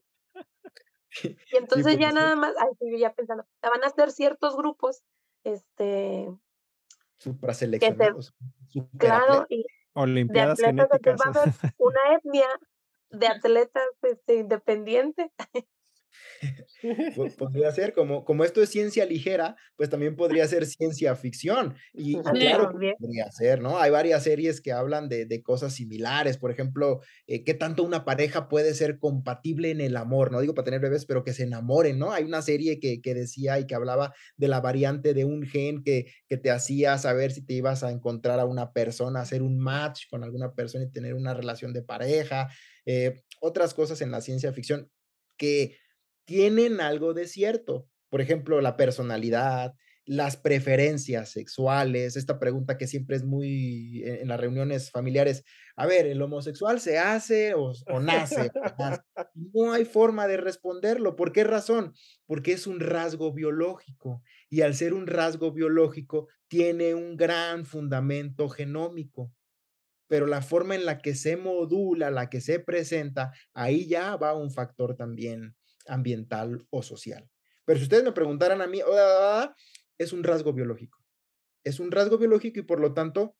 y 1.51 1.57
entonces 1.57 1.97
ya 1.97 2.13
nada 2.13 2.37
más, 2.37 2.53
ay, 2.57 2.97
ya 2.97 3.13
pensando, 3.13 3.45
van 3.61 3.83
a 3.83 3.87
hacer 3.87 4.11
ciertos 4.11 4.55
grupos, 4.55 5.03
este... 5.43 6.29
Supraseleccionados. 7.17 8.33
claro, 8.97 9.45
y 9.49 9.65
Olimpiadas 9.91 10.59
de 10.59 10.67
atletas, 10.67 11.17
va 11.19 11.25
a 11.25 11.41
haber 11.41 11.53
una 11.77 11.99
etnia 12.15 12.47
de 13.09 13.27
atletas 13.27 13.89
este, 14.03 14.35
independientes. 14.35 15.29
Podría 17.37 17.71
ser, 17.71 17.93
como, 17.93 18.23
como 18.25 18.43
esto 18.43 18.61
es 18.61 18.69
ciencia 18.69 19.05
ligera, 19.05 19.55
pues 19.75 19.89
también 19.89 20.15
podría 20.15 20.47
ser 20.47 20.65
ciencia 20.65 21.15
ficción. 21.15 21.75
Y, 21.93 22.19
claro, 22.21 22.71
podría 22.71 23.31
ser, 23.31 23.61
¿no? 23.61 23.79
Hay 23.79 23.91
varias 23.91 24.23
series 24.23 24.61
que 24.61 24.71
hablan 24.71 25.09
de, 25.09 25.25
de 25.25 25.41
cosas 25.41 25.73
similares, 25.73 26.37
por 26.37 26.51
ejemplo, 26.51 27.01
eh, 27.27 27.43
qué 27.43 27.53
tanto 27.53 27.83
una 27.83 28.05
pareja 28.05 28.47
puede 28.49 28.73
ser 28.73 28.99
compatible 28.99 29.71
en 29.71 29.81
el 29.81 29.97
amor, 29.97 30.31
no 30.31 30.41
digo 30.41 30.53
para 30.53 30.65
tener 30.65 30.79
bebés, 30.79 31.05
pero 31.05 31.23
que 31.23 31.33
se 31.33 31.43
enamoren, 31.43 31.99
¿no? 31.99 32.11
Hay 32.11 32.23
una 32.23 32.41
serie 32.41 32.79
que, 32.79 33.01
que 33.01 33.13
decía 33.13 33.59
y 33.59 33.67
que 33.67 33.75
hablaba 33.75 34.13
de 34.37 34.47
la 34.47 34.61
variante 34.61 35.13
de 35.13 35.25
un 35.25 35.43
gen 35.43 35.83
que, 35.83 36.11
que 36.27 36.37
te 36.37 36.51
hacía 36.51 36.97
saber 36.97 37.31
si 37.31 37.45
te 37.45 37.53
ibas 37.53 37.83
a 37.83 37.91
encontrar 37.91 38.39
a 38.39 38.45
una 38.45 38.71
persona, 38.71 39.21
hacer 39.21 39.41
un 39.41 39.59
match 39.59 40.03
con 40.09 40.23
alguna 40.23 40.53
persona 40.53 40.85
y 40.85 40.91
tener 40.91 41.13
una 41.13 41.33
relación 41.33 41.73
de 41.73 41.81
pareja, 41.81 42.49
eh, 42.85 43.21
otras 43.41 43.73
cosas 43.73 44.01
en 44.01 44.11
la 44.11 44.21
ciencia 44.21 44.51
ficción 44.53 44.89
que 45.37 45.77
tienen 46.29 46.79
algo 46.79 47.15
de 47.15 47.27
cierto. 47.27 47.87
Por 48.07 48.21
ejemplo, 48.21 48.61
la 48.61 48.77
personalidad, 48.77 49.73
las 50.05 50.37
preferencias 50.37 51.31
sexuales, 51.31 52.15
esta 52.15 52.37
pregunta 52.37 52.77
que 52.77 52.85
siempre 52.85 53.15
es 53.15 53.23
muy 53.23 54.03
en, 54.05 54.27
las 54.27 54.39
reuniones 54.39 54.91
familiares, 54.91 55.43
a 55.75 55.87
ver, 55.87 56.05
¿el 56.05 56.21
homosexual 56.21 56.79
se 56.79 56.99
hace 56.99 57.55
o, 57.55 57.73
o 57.87 57.99
nace? 57.99 58.51
no 59.33 59.73
hay 59.73 59.85
forma 59.85 60.27
de 60.27 60.37
responderlo. 60.37 61.15
¿Por 61.15 61.31
qué 61.31 61.43
razón? 61.43 61.93
Porque 62.27 62.51
es 62.51 62.67
un 62.67 62.79
rasgo 62.79 63.33
biológico 63.33 64.21
y 64.51 64.61
al 64.61 64.75
ser 64.75 64.93
un 64.93 65.07
rasgo 65.07 65.51
biológico 65.51 66.27
tiene 66.47 66.93
un 66.93 67.17
gran 67.17 67.65
fundamento 67.65 68.49
genómico. 68.49 69.33
Pero 70.07 70.27
la 70.27 70.43
forma 70.43 70.75
en 70.75 70.85
la 70.85 70.99
que 70.99 71.15
se 71.15 71.37
modula, 71.37 72.11
la 72.11 72.29
que 72.29 72.39
se 72.39 72.59
presenta, 72.59 73.31
ahí 73.55 73.87
ya 73.87 74.15
va 74.15 74.35
un 74.35 74.51
factor 74.51 74.95
también 74.95 75.55
ambiental 75.89 76.65
o 76.69 76.81
social. 76.81 77.29
Pero 77.65 77.79
si 77.79 77.83
ustedes 77.83 78.03
me 78.03 78.11
preguntaran 78.11 78.61
a 78.61 78.67
mí, 78.67 78.81
es 79.97 80.13
un 80.13 80.23
rasgo 80.23 80.53
biológico. 80.53 80.97
Es 81.63 81.79
un 81.79 81.91
rasgo 81.91 82.17
biológico 82.17 82.59
y 82.59 82.63
por 82.63 82.79
lo 82.79 82.93
tanto 82.93 83.35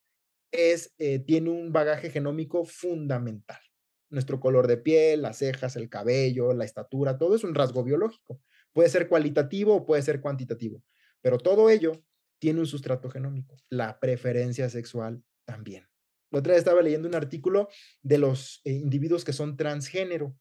es, 0.52 0.94
eh, 0.98 1.20
tiene 1.20 1.50
un 1.50 1.72
bagaje 1.72 2.10
genómico 2.10 2.64
fundamental. 2.64 3.60
Nuestro 4.08 4.40
color 4.40 4.66
de 4.66 4.76
piel, 4.76 5.22
las 5.22 5.38
cejas, 5.38 5.76
el 5.76 5.88
cabello, 5.88 6.52
la 6.52 6.64
estatura, 6.64 7.18
todo 7.18 7.34
es 7.34 7.44
un 7.44 7.54
rasgo 7.54 7.82
biológico. 7.84 8.40
Puede 8.72 8.88
ser 8.88 9.08
cualitativo 9.08 9.74
o 9.74 9.86
puede 9.86 10.02
ser 10.02 10.20
cuantitativo, 10.20 10.82
pero 11.20 11.38
todo 11.38 11.70
ello 11.70 11.92
tiene 12.38 12.60
un 12.60 12.66
sustrato 12.66 13.10
genómico. 13.10 13.56
La 13.68 13.98
preferencia 14.00 14.68
sexual 14.68 15.22
también. 15.44 15.88
La 16.30 16.38
otra 16.38 16.52
vez 16.52 16.60
estaba 16.60 16.82
leyendo 16.82 17.08
un 17.08 17.14
artículo 17.14 17.68
de 18.02 18.18
los 18.18 18.60
eh, 18.64 18.72
individuos 18.72 19.24
que 19.24 19.32
son 19.32 19.56
transgénero 19.56 20.36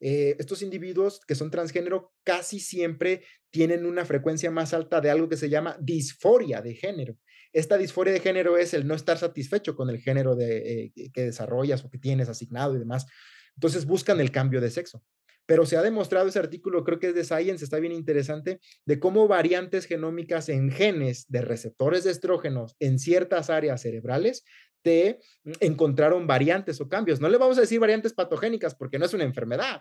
eh, 0.00 0.36
estos 0.38 0.62
individuos 0.62 1.20
que 1.26 1.34
son 1.34 1.50
transgénero 1.50 2.12
casi 2.24 2.60
siempre 2.60 3.24
tienen 3.50 3.86
una 3.86 4.04
frecuencia 4.04 4.50
más 4.50 4.74
alta 4.74 5.00
de 5.00 5.10
algo 5.10 5.28
que 5.28 5.36
se 5.36 5.48
llama 5.48 5.76
disforia 5.80 6.60
de 6.60 6.74
género. 6.74 7.16
Esta 7.52 7.78
disforia 7.78 8.12
de 8.12 8.20
género 8.20 8.58
es 8.58 8.74
el 8.74 8.86
no 8.86 8.94
estar 8.94 9.16
satisfecho 9.16 9.76
con 9.76 9.88
el 9.88 10.00
género 10.00 10.34
de, 10.34 10.56
eh, 10.58 10.92
que 11.12 11.22
desarrollas 11.22 11.84
o 11.84 11.90
que 11.90 11.98
tienes 11.98 12.28
asignado 12.28 12.74
y 12.74 12.80
demás. 12.80 13.06
Entonces 13.54 13.86
buscan 13.86 14.20
el 14.20 14.32
cambio 14.32 14.60
de 14.60 14.70
sexo. 14.70 15.04
Pero 15.46 15.66
se 15.66 15.76
ha 15.76 15.82
demostrado 15.82 16.26
ese 16.26 16.38
artículo, 16.38 16.84
creo 16.84 16.98
que 16.98 17.08
es 17.08 17.14
de 17.14 17.22
Science, 17.22 17.62
está 17.62 17.78
bien 17.78 17.92
interesante, 17.92 18.60
de 18.86 18.98
cómo 18.98 19.28
variantes 19.28 19.84
genómicas 19.84 20.48
en 20.48 20.70
genes 20.70 21.26
de 21.28 21.42
receptores 21.42 22.02
de 22.04 22.12
estrógenos 22.12 22.76
en 22.80 22.98
ciertas 22.98 23.50
áreas 23.50 23.82
cerebrales 23.82 24.44
te 24.84 25.18
encontraron 25.60 26.26
variantes 26.26 26.80
o 26.80 26.88
cambios. 26.88 27.20
No 27.20 27.28
le 27.28 27.38
vamos 27.38 27.56
a 27.56 27.62
decir 27.62 27.80
variantes 27.80 28.12
patogénicas 28.12 28.74
porque 28.74 28.98
no 28.98 29.06
es 29.06 29.14
una 29.14 29.24
enfermedad, 29.24 29.80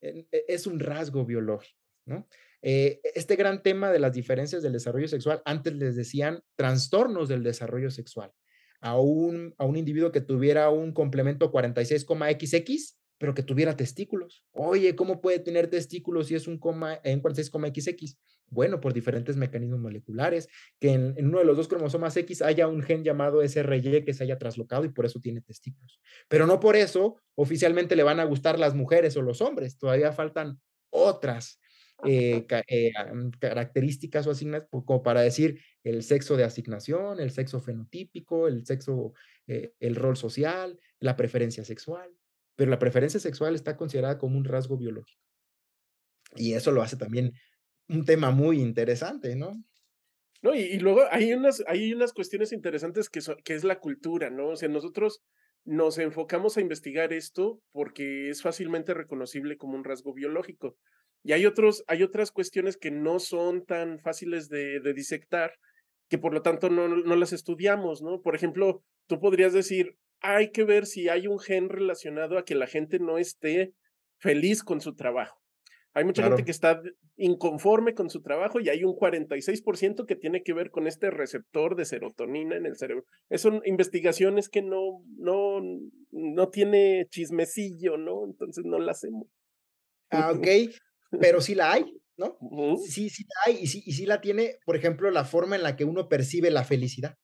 e, 0.00 0.26
es 0.30 0.66
un 0.66 0.78
rasgo 0.78 1.26
biológico, 1.26 1.78
¿no? 2.06 2.26
Eh, 2.62 3.00
este 3.14 3.36
gran 3.36 3.62
tema 3.62 3.92
de 3.92 3.98
las 3.98 4.12
diferencias 4.12 4.62
del 4.62 4.72
desarrollo 4.72 5.08
sexual, 5.08 5.42
antes 5.44 5.74
les 5.74 5.96
decían 5.96 6.42
trastornos 6.54 7.28
del 7.28 7.42
desarrollo 7.42 7.90
sexual. 7.90 8.32
A 8.80 8.98
un, 8.98 9.54
a 9.58 9.64
un 9.64 9.76
individuo 9.76 10.12
que 10.12 10.20
tuviera 10.20 10.70
un 10.70 10.92
complemento 10.92 11.50
46,XX 11.50 12.96
pero 13.18 13.34
que 13.34 13.42
tuviera 13.42 13.76
testículos. 13.76 14.44
Oye, 14.52 14.94
¿cómo 14.94 15.20
puede 15.20 15.38
tener 15.38 15.68
testículos 15.68 16.26
si 16.26 16.34
es 16.34 16.46
un 16.46 16.58
coma 16.58 17.00
en 17.02 17.22
46,XX? 17.22 18.18
Bueno, 18.48 18.80
por 18.80 18.92
diferentes 18.92 19.36
mecanismos 19.36 19.80
moleculares, 19.80 20.48
que 20.78 20.92
en, 20.92 21.14
uno 21.18 21.40
de 21.40 21.44
los 21.44 21.56
dos 21.56 21.68
cromosomas 21.68 22.16
X 22.16 22.42
haya 22.42 22.68
un 22.68 22.82
gen 22.82 23.02
llamado 23.02 23.42
SRY 23.42 24.04
que 24.04 24.14
se 24.14 24.24
haya 24.24 24.38
traslocado 24.38 24.84
y 24.84 24.88
por 24.88 25.04
eso 25.04 25.20
tiene 25.20 25.40
testículos. 25.40 26.00
Pero 26.28 26.46
no 26.46 26.60
por 26.60 26.76
eso 26.76 27.16
oficialmente 27.34 27.96
le 27.96 28.02
van 28.02 28.20
a 28.20 28.24
gustar 28.24 28.58
las 28.58 28.74
mujeres 28.74 29.16
o 29.16 29.22
los 29.22 29.40
hombres, 29.40 29.78
todavía 29.78 30.12
faltan 30.12 30.60
otras 30.90 31.60
eh, 32.04 32.46
eh, 32.68 32.92
características 33.38 34.26
o 34.26 34.30
asignaciones, 34.30 34.68
como 34.70 35.02
para 35.02 35.22
decir 35.22 35.60
el 35.82 36.02
sexo 36.02 36.36
de 36.36 36.44
asignación, 36.44 37.20
el 37.20 37.30
sexo 37.30 37.60
fenotípico, 37.60 38.48
el 38.48 38.64
sexo, 38.64 39.12
eh, 39.46 39.72
el 39.80 39.96
rol 39.96 40.16
social, 40.16 40.78
la 41.00 41.16
preferencia 41.16 41.64
sexual 41.64 42.10
pero 42.56 42.70
la 42.70 42.78
preferencia 42.78 43.20
sexual 43.20 43.54
está 43.54 43.76
considerada 43.76 44.18
como 44.18 44.38
un 44.38 44.44
rasgo 44.44 44.76
biológico. 44.76 45.22
Y 46.34 46.54
eso 46.54 46.72
lo 46.72 46.82
hace 46.82 46.96
también 46.96 47.34
un 47.88 48.04
tema 48.04 48.30
muy 48.30 48.60
interesante, 48.60 49.36
¿no? 49.36 49.52
No, 50.42 50.54
y, 50.54 50.78
luego 50.78 51.02
hay 51.10 51.32
unas, 51.32 51.62
hay 51.66 51.92
unas 51.92 52.12
cuestiones 52.12 52.52
interesantes 52.52 53.08
que, 53.08 53.20
que 53.44 53.54
es 53.54 53.64
la 53.64 53.80
cultura, 53.80 54.30
¿no? 54.30 54.48
O 54.48 54.56
sea, 54.56 54.68
nosotros 54.68 55.22
nos 55.64 55.98
enfocamos 55.98 56.56
a 56.56 56.60
investigar 56.60 57.12
esto 57.12 57.60
porque 57.72 58.30
es 58.30 58.42
fácilmente 58.42 58.94
reconocible 58.94 59.56
como 59.56 59.76
un 59.76 59.84
rasgo 59.84 60.14
biológico. 60.14 60.76
Y 61.24 61.32
hay, 61.32 61.44
otros, 61.46 61.82
hay 61.88 62.04
otras 62.04 62.30
cuestiones 62.30 62.76
que 62.76 62.92
no 62.92 63.18
son 63.18 63.64
tan 63.64 63.98
fáciles 63.98 64.48
de, 64.48 64.78
de 64.78 64.94
disectar, 64.94 65.54
que 66.08 66.18
por 66.18 66.32
lo 66.32 66.42
tanto 66.42 66.70
no, 66.70 66.86
no 66.86 67.16
las 67.16 67.32
estudiamos, 67.32 68.00
¿no? 68.00 68.20
Por 68.20 68.36
ejemplo, 68.36 68.84
tú 69.08 69.18
podrías 69.18 69.52
decir, 69.52 69.96
hay 70.20 70.52
que 70.52 70.64
ver 70.64 70.86
si 70.86 71.08
hay 71.08 71.26
un 71.26 71.40
gen 71.40 71.68
relacionado 71.68 72.38
a 72.38 72.44
que 72.44 72.54
la 72.54 72.68
gente 72.68 73.00
no 73.00 73.18
esté 73.18 73.72
feliz 74.18 74.62
con 74.62 74.80
su 74.80 74.94
trabajo. 74.94 75.42
Hay 75.96 76.04
mucha 76.04 76.22
gente 76.22 76.44
que 76.44 76.50
está 76.50 76.82
inconforme 77.16 77.94
con 77.94 78.10
su 78.10 78.20
trabajo 78.20 78.60
y 78.60 78.68
hay 78.68 78.84
un 78.84 78.94
46% 78.94 80.04
que 80.04 80.14
tiene 80.14 80.42
que 80.42 80.52
ver 80.52 80.70
con 80.70 80.86
este 80.86 81.10
receptor 81.10 81.74
de 81.74 81.86
serotonina 81.86 82.54
en 82.54 82.66
el 82.66 82.76
cerebro. 82.76 83.06
Es 83.30 83.40
son 83.40 83.62
investigaciones 83.64 84.50
que 84.50 84.60
no, 84.60 85.02
no, 85.16 85.62
no 86.10 86.48
tiene 86.50 87.06
chismecillo, 87.08 87.96
¿no? 87.96 88.26
Entonces 88.26 88.66
no 88.66 88.78
la 88.78 88.92
hacemos. 88.92 89.26
Ah, 90.10 90.32
ok, 90.32 90.46
pero 91.18 91.40
sí 91.40 91.54
la 91.54 91.72
hay, 91.72 91.86
¿no? 92.18 92.36
Sí, 92.84 93.08
sí 93.08 93.24
la 93.24 93.50
hay 93.50 93.62
y 93.62 93.66
sí, 93.66 93.82
y 93.86 93.92
sí 93.92 94.04
la 94.04 94.20
tiene, 94.20 94.58
por 94.66 94.76
ejemplo, 94.76 95.10
la 95.10 95.24
forma 95.24 95.56
en 95.56 95.62
la 95.62 95.76
que 95.76 95.86
uno 95.86 96.10
percibe 96.10 96.50
la 96.50 96.64
felicidad 96.64 97.16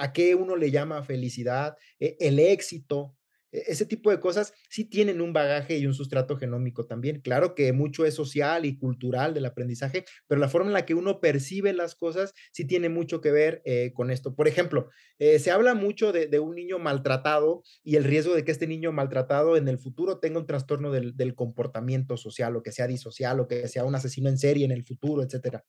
a 0.00 0.12
qué 0.14 0.34
uno 0.34 0.56
le 0.56 0.70
llama 0.70 1.02
felicidad, 1.04 1.76
e, 1.98 2.16
el 2.20 2.38
éxito, 2.38 3.14
ese 3.52 3.86
tipo 3.86 4.10
de 4.10 4.20
cosas 4.20 4.52
sí 4.68 4.84
tienen 4.84 5.20
un 5.20 5.32
bagaje 5.32 5.78
y 5.78 5.86
un 5.86 5.94
sustrato 5.94 6.36
genómico 6.36 6.86
también. 6.86 7.20
Claro 7.20 7.54
que 7.54 7.72
mucho 7.72 8.04
es 8.04 8.14
social 8.14 8.64
y 8.64 8.76
cultural 8.76 9.34
del 9.34 9.46
aprendizaje, 9.46 10.04
pero 10.26 10.40
la 10.40 10.48
forma 10.48 10.68
en 10.68 10.74
la 10.74 10.86
que 10.86 10.94
uno 10.94 11.20
percibe 11.20 11.72
las 11.72 11.94
cosas 11.94 12.32
sí 12.52 12.64
tiene 12.64 12.88
mucho 12.88 13.20
que 13.20 13.30
ver 13.30 13.62
eh, 13.64 13.92
con 13.94 14.10
esto. 14.10 14.34
Por 14.34 14.48
ejemplo, 14.48 14.88
eh, 15.18 15.38
se 15.38 15.50
habla 15.50 15.74
mucho 15.74 16.12
de, 16.12 16.38
un 16.38 16.54
niño 16.54 16.78
maltratado 16.78 17.62
y 17.82 17.96
el 17.96 18.04
riesgo 18.04 18.34
de 18.34 18.44
que 18.44 18.52
este 18.52 18.66
niño 18.66 18.92
maltratado 18.92 19.56
en 19.56 19.68
el 19.68 19.78
futuro 19.78 20.18
tenga 20.18 20.38
un 20.38 20.46
trastorno 20.46 20.90
del, 20.90 21.16
del 21.16 21.34
comportamiento 21.34 22.16
social 22.16 22.56
o 22.56 22.62
que 22.62 22.72
sea 22.72 22.86
disocial 22.86 23.40
o 23.40 23.48
que 23.48 23.68
sea 23.68 23.84
un 23.84 23.94
asesino 23.94 24.28
en 24.28 24.38
serie 24.38 24.64
en 24.64 24.72
el 24.72 24.84
futuro, 24.84 25.22
etcétera 25.22 25.64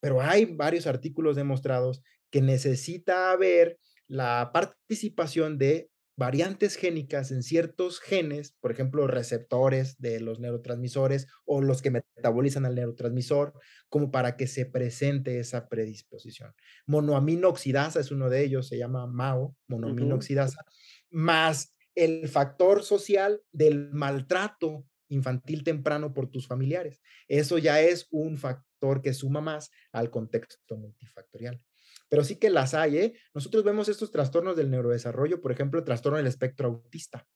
pero 0.00 0.20
hay 0.20 0.44
varios 0.44 0.86
artículos 0.86 1.36
demostrados 1.36 2.02
que 2.30 2.42
necesita 2.42 3.32
haber 3.32 3.78
la 4.06 4.50
participación 4.52 5.58
de 5.58 5.90
variantes 6.18 6.74
génicas 6.74 7.30
en 7.30 7.44
ciertos 7.44 8.00
genes, 8.00 8.56
por 8.60 8.72
ejemplo, 8.72 9.06
receptores 9.06 10.00
de 10.00 10.18
los 10.18 10.40
neurotransmisores 10.40 11.28
o 11.44 11.62
los 11.62 11.80
que 11.80 11.92
metabolizan 11.92 12.66
al 12.66 12.74
neurotransmisor, 12.74 13.54
como 13.88 14.10
para 14.10 14.36
que 14.36 14.48
se 14.48 14.66
presente 14.66 15.38
esa 15.38 15.68
predisposición. 15.68 16.52
Monoaminoxidasa 16.86 18.00
es 18.00 18.10
uno 18.10 18.28
de 18.30 18.42
ellos, 18.42 18.66
se 18.66 18.78
llama 18.78 19.06
MAO, 19.06 19.54
monoaminoxidasa, 19.68 20.64
más 21.08 21.76
el 21.94 22.28
factor 22.28 22.82
social 22.82 23.40
del 23.52 23.90
maltrato 23.92 24.84
infantil 25.08 25.62
temprano 25.62 26.12
por 26.12 26.30
tus 26.32 26.48
familiares. 26.48 27.00
Eso 27.28 27.58
ya 27.58 27.80
es 27.80 28.08
un 28.10 28.38
factor 28.38 29.02
que 29.02 29.14
suma 29.14 29.40
más 29.40 29.70
al 29.92 30.10
contexto 30.10 30.76
multifactorial 30.76 31.62
pero 32.08 32.24
sí 32.24 32.36
que 32.36 32.50
las 32.50 32.74
hay. 32.74 32.98
¿eh? 32.98 33.14
Nosotros 33.34 33.64
vemos 33.64 33.88
estos 33.88 34.10
trastornos 34.10 34.56
del 34.56 34.70
neurodesarrollo, 34.70 35.40
por 35.40 35.52
ejemplo, 35.52 35.78
el 35.78 35.84
trastorno 35.84 36.18
del 36.18 36.26
espectro 36.26 36.68
autista. 36.68 37.26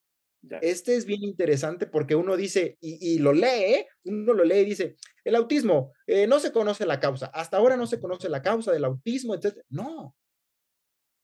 Este 0.61 0.97
es 0.97 1.07
bien 1.07 1.23
interesante 1.23 1.87
porque 1.87 2.17
uno 2.17 2.37
dice, 2.37 2.77
y, 2.81 3.21
lo 3.21 3.33
lee, 3.33 3.47
¿eh? 3.47 3.89
uno 4.05 4.33
lo 4.35 4.45
lee 4.45 4.59
y 4.59 4.65
dice, 4.65 4.97
el 5.23 5.37
autismo, 5.37 5.93
eh, 6.07 6.27
no 6.27 6.41
se 6.41 6.51
conoce 6.51 6.85
la 6.85 6.99
causa, 6.99 7.27
hasta 7.27 7.59
ahora 7.59 7.77
no 7.77 7.87
se 7.87 8.01
conoce 8.01 8.29
la 8.29 8.43
causa 8.43 8.73
del 8.73 8.85
autismo, 8.85 9.37
etc. 9.37 9.59
No, 9.69 10.17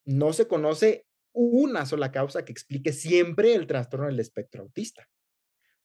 no 0.05 0.33
se 0.33 0.47
conoce 0.47 1.05
una 1.33 1.85
sola 1.85 2.13
causa 2.13 2.45
que 2.45 2.53
explique 2.53 2.93
siempre 2.93 3.55
el 3.55 3.67
trastorno 3.67 4.07
del 4.07 4.21
espectro 4.21 4.63
autista 4.63 5.09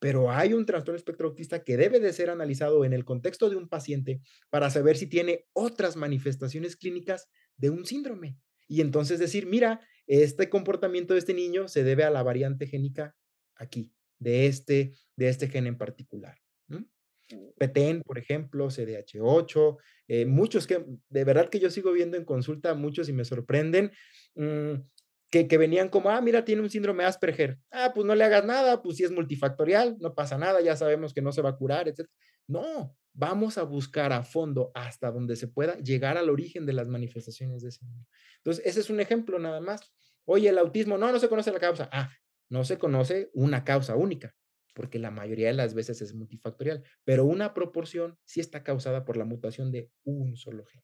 pero 0.03 0.29
hay 0.29 0.51
un 0.51 0.65
trastorno 0.65 0.97
espectro 0.97 1.29
autista 1.29 1.63
que 1.63 1.77
debe 1.77 2.01
de 2.01 2.11
ser 2.11 2.29
analizado 2.29 2.83
en 2.83 2.91
el 2.91 3.05
contexto 3.05 3.49
de 3.49 3.55
un 3.55 3.69
paciente 3.69 4.19
para 4.49 4.69
saber 4.69 4.97
si 4.97 5.07
tiene 5.07 5.45
otras 5.53 5.95
manifestaciones 5.95 6.75
clínicas 6.75 7.29
de 7.57 7.69
un 7.69 7.85
síndrome. 7.85 8.37
Y 8.67 8.81
entonces 8.81 9.19
decir, 9.19 9.45
mira, 9.45 9.81
este 10.07 10.49
comportamiento 10.49 11.13
de 11.13 11.19
este 11.19 11.33
niño 11.33 11.67
se 11.67 11.83
debe 11.83 12.03
a 12.03 12.09
la 12.09 12.23
variante 12.23 12.67
génica 12.67 13.15
aquí, 13.55 13.91
de 14.19 14.47
este, 14.47 14.93
de 15.15 15.29
este 15.29 15.47
gen 15.47 15.67
en 15.67 15.77
particular. 15.77 16.37
PTEN, 17.57 18.01
por 18.03 18.17
ejemplo, 18.17 18.67
CDH8, 18.67 19.77
eh, 20.07 20.25
muchos 20.25 20.67
que 20.67 20.85
de 21.09 21.23
verdad 21.23 21.49
que 21.49 21.59
yo 21.59 21.69
sigo 21.69 21.91
viendo 21.91 22.17
en 22.17 22.25
consulta, 22.25 22.73
muchos 22.73 23.09
y 23.09 23.13
me 23.13 23.25
sorprenden. 23.25 23.91
Mm, 24.35 24.73
que, 25.29 25.57
venían 25.57 25.89
como, 25.89 26.11
ah, 26.11 26.21
mira, 26.21 26.45
tiene 26.45 26.61
un 26.61 26.69
síndrome 26.69 27.05
Asperger. 27.05 27.57
Ah, 27.71 27.91
pues 27.93 28.05
no 28.05 28.13
le 28.13 28.23
hagas 28.23 28.45
nada, 28.45 28.83
pues 28.83 28.97
si 28.97 29.03
es 29.03 29.11
multifactorial, 29.11 29.97
no 29.99 30.13
pasa 30.13 30.37
nada, 30.37 30.61
ya 30.61 30.75
sabemos 30.75 31.11
que 31.11 31.23
no 31.23 31.31
se 31.31 31.41
va 31.41 31.49
a 31.49 31.55
curar, 31.55 31.87
etc. 31.87 32.07
No, 32.47 32.95
vamos 33.13 33.57
a 33.57 33.63
buscar 33.63 34.11
a 34.11 34.23
fondo 34.23 34.71
hasta 34.73 35.11
donde 35.11 35.35
se 35.35 35.47
pueda 35.47 35.77
llegar 35.77 36.17
al 36.17 36.29
origen 36.29 36.65
de 36.65 36.73
las 36.73 36.87
manifestaciones 36.87 37.61
de 37.61 37.69
ese 37.69 37.85
niño. 37.85 38.05
Entonces, 38.37 38.65
ese 38.65 38.79
es 38.79 38.89
un 38.89 38.99
ejemplo 38.99 39.39
nada 39.39 39.61
más. 39.61 39.91
Oye, 40.25 40.49
el 40.49 40.57
autismo, 40.57 40.97
no, 40.97 41.11
no 41.11 41.19
se 41.19 41.29
conoce 41.29 41.51
la 41.51 41.59
causa. 41.59 41.89
Ah, 41.91 42.11
no 42.49 42.65
se 42.65 42.77
conoce 42.77 43.29
una 43.33 43.63
causa 43.63 43.95
única, 43.95 44.35
porque 44.73 44.99
la 44.99 45.11
mayoría 45.11 45.47
de 45.47 45.53
las 45.53 45.73
veces 45.73 46.01
es 46.01 46.13
multifactorial, 46.13 46.83
pero 47.03 47.25
una 47.25 47.53
proporción 47.53 48.17
sí 48.25 48.39
está 48.39 48.63
causada 48.63 49.05
por 49.05 49.17
la 49.17 49.25
mutación 49.25 49.71
de 49.71 49.91
un 50.03 50.35
solo 50.35 50.65
gen 50.65 50.83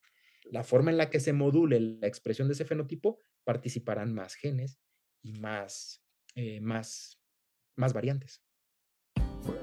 la 0.51 0.63
forma 0.63 0.91
en 0.91 0.97
la 0.97 1.09
que 1.09 1.19
se 1.19 1.33
module 1.33 1.79
la 1.79 2.07
expresión 2.07 2.47
de 2.47 2.53
ese 2.53 2.65
fenotipo, 2.65 3.19
participarán 3.43 4.13
más 4.13 4.35
genes 4.35 4.79
y 5.21 5.33
más, 5.33 6.03
eh, 6.35 6.59
más, 6.61 7.21
más 7.75 7.93
variantes. 7.93 8.43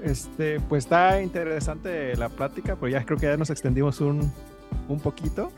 Este, 0.03 0.59
pues 0.59 0.85
está 0.85 1.21
interesante 1.21 2.15
la 2.15 2.29
plática, 2.29 2.75
pero 2.75 2.89
ya 2.89 3.05
creo 3.05 3.17
que 3.17 3.27
ya 3.27 3.37
nos 3.37 3.49
extendimos 3.49 4.01
un, 4.01 4.31
un 4.87 4.99
poquito, 4.99 5.51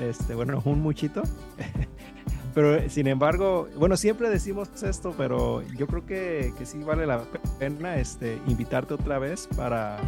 este, 0.00 0.34
bueno, 0.34 0.62
un 0.64 0.80
muchito. 0.80 1.22
pero 2.54 2.88
sin 2.88 3.06
embargo, 3.06 3.68
bueno, 3.76 3.96
siempre 3.96 4.28
decimos 4.28 4.82
esto, 4.82 5.14
pero 5.16 5.62
yo 5.76 5.86
creo 5.86 6.04
que, 6.06 6.52
que 6.58 6.66
sí 6.66 6.78
vale 6.78 7.06
la 7.06 7.22
pena 7.58 7.96
este, 7.96 8.38
invitarte 8.46 8.94
otra 8.94 9.18
vez 9.18 9.48
para 9.56 9.98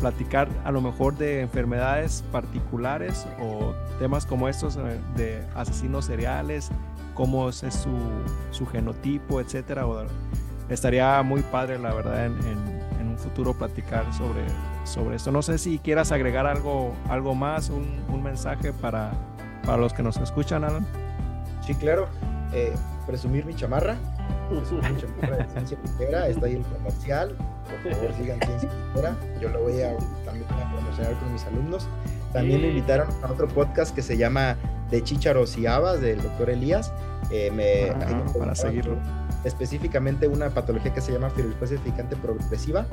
platicar 0.00 0.48
a 0.64 0.72
lo 0.72 0.80
mejor 0.80 1.16
de 1.16 1.40
enfermedades 1.40 2.24
particulares 2.32 3.26
o 3.40 3.74
temas 3.98 4.26
como 4.26 4.48
estos 4.48 4.76
eh, 4.76 5.00
de 5.16 5.42
asesinos 5.54 6.06
seriales, 6.06 6.70
cómo 7.14 7.48
es 7.48 7.56
su, 7.56 7.96
su 8.50 8.66
genotipo, 8.66 9.40
etcétera. 9.40 9.86
estaría 10.68 11.22
muy 11.22 11.42
padre, 11.42 11.78
la 11.78 11.94
verdad, 11.94 12.26
en, 12.26 12.32
en, 12.32 12.73
un 13.14 13.18
futuro 13.18 13.54
platicar 13.54 14.12
sobre, 14.12 14.44
sobre 14.84 15.16
esto. 15.16 15.30
No 15.30 15.40
sé 15.40 15.56
si 15.58 15.78
quieras 15.78 16.10
agregar 16.10 16.46
algo, 16.46 16.92
algo 17.08 17.34
más, 17.34 17.70
un, 17.70 18.02
un 18.08 18.22
mensaje 18.22 18.72
para, 18.72 19.12
para 19.64 19.78
los 19.78 19.92
que 19.92 20.02
nos 20.02 20.16
escuchan, 20.16 20.64
Alan. 20.64 20.84
Sí, 21.64 21.74
claro. 21.74 22.08
Eh, 22.52 22.74
presumir 23.06 23.46
mi 23.46 23.54
chamarra. 23.54 23.96
Mi 24.50 24.60
chamarra 25.00 25.36
de 25.36 25.46
Ciencia 25.52 25.78
Ligera. 25.82 26.28
Está 26.28 26.46
ahí 26.46 26.54
el 26.54 26.62
comercial. 26.62 27.36
Por 27.82 27.92
favor, 27.92 28.12
sigan 28.14 28.40
Ciencia 28.40 28.70
Ligera. 28.94 29.16
Yo 29.40 29.48
lo 29.50 29.62
voy 29.62 29.80
a 29.82 29.96
también 30.24 30.46
a 30.50 30.72
promocionar 30.72 31.18
con 31.18 31.32
mis 31.32 31.44
alumnos. 31.44 31.88
También 32.32 32.62
me 32.62 32.68
invitaron 32.68 33.08
a 33.22 33.30
otro 33.30 33.46
podcast 33.48 33.94
que 33.94 34.02
se 34.02 34.16
llama 34.16 34.56
De 34.90 35.02
Chícharos 35.02 35.56
y 35.56 35.66
Habas 35.66 36.00
del 36.00 36.22
doctor 36.22 36.50
Elías. 36.50 36.92
Eh, 37.30 37.50
me, 37.50 37.90
ah, 37.90 38.24
para 38.38 38.54
seguirlo 38.54 38.98
específicamente 39.44 40.26
una 40.26 40.50
patología 40.50 40.92
que 40.92 41.00
se 41.00 41.12
llama 41.12 41.30
fibrosis 41.30 41.78
edificante 41.78 42.16
progresiva. 42.16 42.86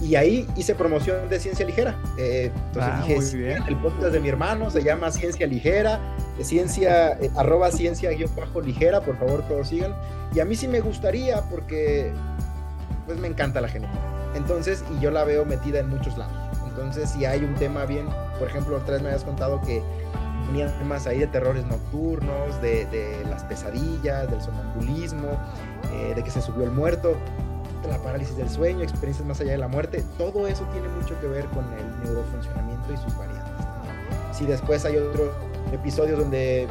Y 0.00 0.14
ahí 0.14 0.46
hice 0.56 0.74
promoción 0.74 1.28
de 1.28 1.40
ciencia 1.40 1.66
ligera. 1.66 1.96
Eh, 2.16 2.52
entonces 2.68 2.92
ah, 2.92 3.04
dije, 3.06 3.58
el 3.66 3.76
podcast 3.76 4.12
de 4.12 4.20
mi 4.20 4.28
hermano 4.28 4.70
se 4.70 4.82
llama 4.82 5.10
Ciencia 5.10 5.46
Ligera, 5.46 6.00
ciencia, 6.40 7.12
eh, 7.14 7.30
arroba 7.36 7.70
ciencia 7.72 8.10
guion 8.10 8.30
bajo 8.36 8.60
ligera, 8.60 9.00
por 9.00 9.18
favor 9.18 9.42
todos 9.48 9.68
sigan. 9.68 9.94
Y 10.34 10.40
a 10.40 10.44
mí 10.44 10.54
sí 10.54 10.68
me 10.68 10.80
gustaría 10.80 11.42
porque 11.50 12.12
pues 13.06 13.18
me 13.18 13.26
encanta 13.26 13.60
la 13.60 13.68
genética. 13.68 14.07
Entonces, 14.34 14.84
y 14.96 15.00
yo 15.00 15.10
la 15.10 15.24
veo 15.24 15.44
metida 15.44 15.80
en 15.80 15.88
muchos 15.88 16.16
lados. 16.16 16.36
Entonces, 16.68 17.10
si 17.10 17.24
hay 17.24 17.42
un 17.44 17.54
tema 17.54 17.84
bien, 17.84 18.08
por 18.38 18.48
ejemplo, 18.48 18.76
otra 18.76 18.94
vez 18.94 19.02
me 19.02 19.08
habías 19.08 19.24
contado 19.24 19.60
que 19.62 19.82
tenían 20.46 20.72
temas 20.78 21.06
ahí 21.06 21.18
de 21.18 21.26
terrores 21.26 21.66
nocturnos, 21.66 22.60
de, 22.62 23.22
las 23.28 23.42
pesadillas, 23.44 24.30
del 24.30 24.40
sonambulismo, 24.40 25.28
eh, 25.92 26.12
de 26.14 26.22
que 26.22 26.30
se 26.30 26.40
subió 26.40 26.64
el 26.64 26.70
muerto, 26.70 27.16
la 27.88 27.98
parálisis 27.98 28.36
del 28.36 28.48
sueño, 28.48 28.82
experiencias 28.82 29.26
más 29.26 29.40
allá 29.40 29.52
de 29.52 29.58
la 29.58 29.68
muerte, 29.68 30.04
todo 30.16 30.46
eso 30.46 30.64
tiene 30.72 30.88
mucho 30.88 31.18
que 31.20 31.26
ver 31.26 31.46
con 31.46 31.64
el 31.72 32.04
neurofuncionamiento 32.04 32.92
y 32.92 32.96
sus 32.96 33.16
variantes. 33.16 33.66
Si 34.32 34.46
después 34.46 34.84
hay 34.84 34.96
otros 34.96 35.30
episodios 35.72 36.18
donde 36.18 36.66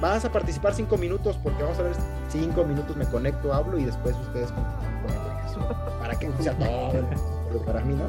vas 0.00 0.24
a 0.24 0.32
participar 0.32 0.74
cinco 0.74 0.96
minutos, 0.96 1.38
porque 1.42 1.62
vamos 1.62 1.78
a 1.78 1.82
ver 1.82 1.92
cinco 2.28 2.64
minutos 2.64 2.96
me 2.96 3.06
conecto, 3.06 3.52
hablo 3.52 3.78
y 3.78 3.84
después 3.84 4.16
ustedes 4.16 4.52
con, 4.52 4.64
el 4.64 5.97
para 6.08 6.18
que 6.18 6.42
sea 6.42 6.54
todo 6.54 7.60
para 7.66 7.80
mí, 7.82 7.94
¿no? 7.94 8.04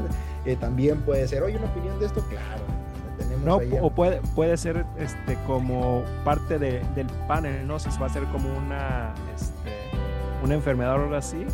Eh, 0.45 0.55
también 0.55 1.01
puede 1.01 1.27
ser, 1.27 1.43
oye, 1.43 1.57
una 1.57 1.67
opinión 1.67 1.99
de 1.99 2.05
esto, 2.05 2.23
claro. 2.29 2.63
No, 3.43 3.59
o 3.81 3.89
puede, 3.89 4.21
puede 4.35 4.55
ser 4.55 4.85
este 4.97 5.37
como 5.45 6.03
parte 6.23 6.57
de, 6.57 6.81
del 6.95 7.07
panel, 7.27 7.67
¿no? 7.67 7.77
Si 7.77 7.89
va 7.99 8.05
a 8.07 8.09
ser 8.09 8.23
como 8.25 8.57
una 8.57 9.13
este, 9.35 9.91
una 10.43 10.53
enfermedad 10.53 10.93
o 10.93 11.03
algo 11.03 11.15
así. 11.15 11.45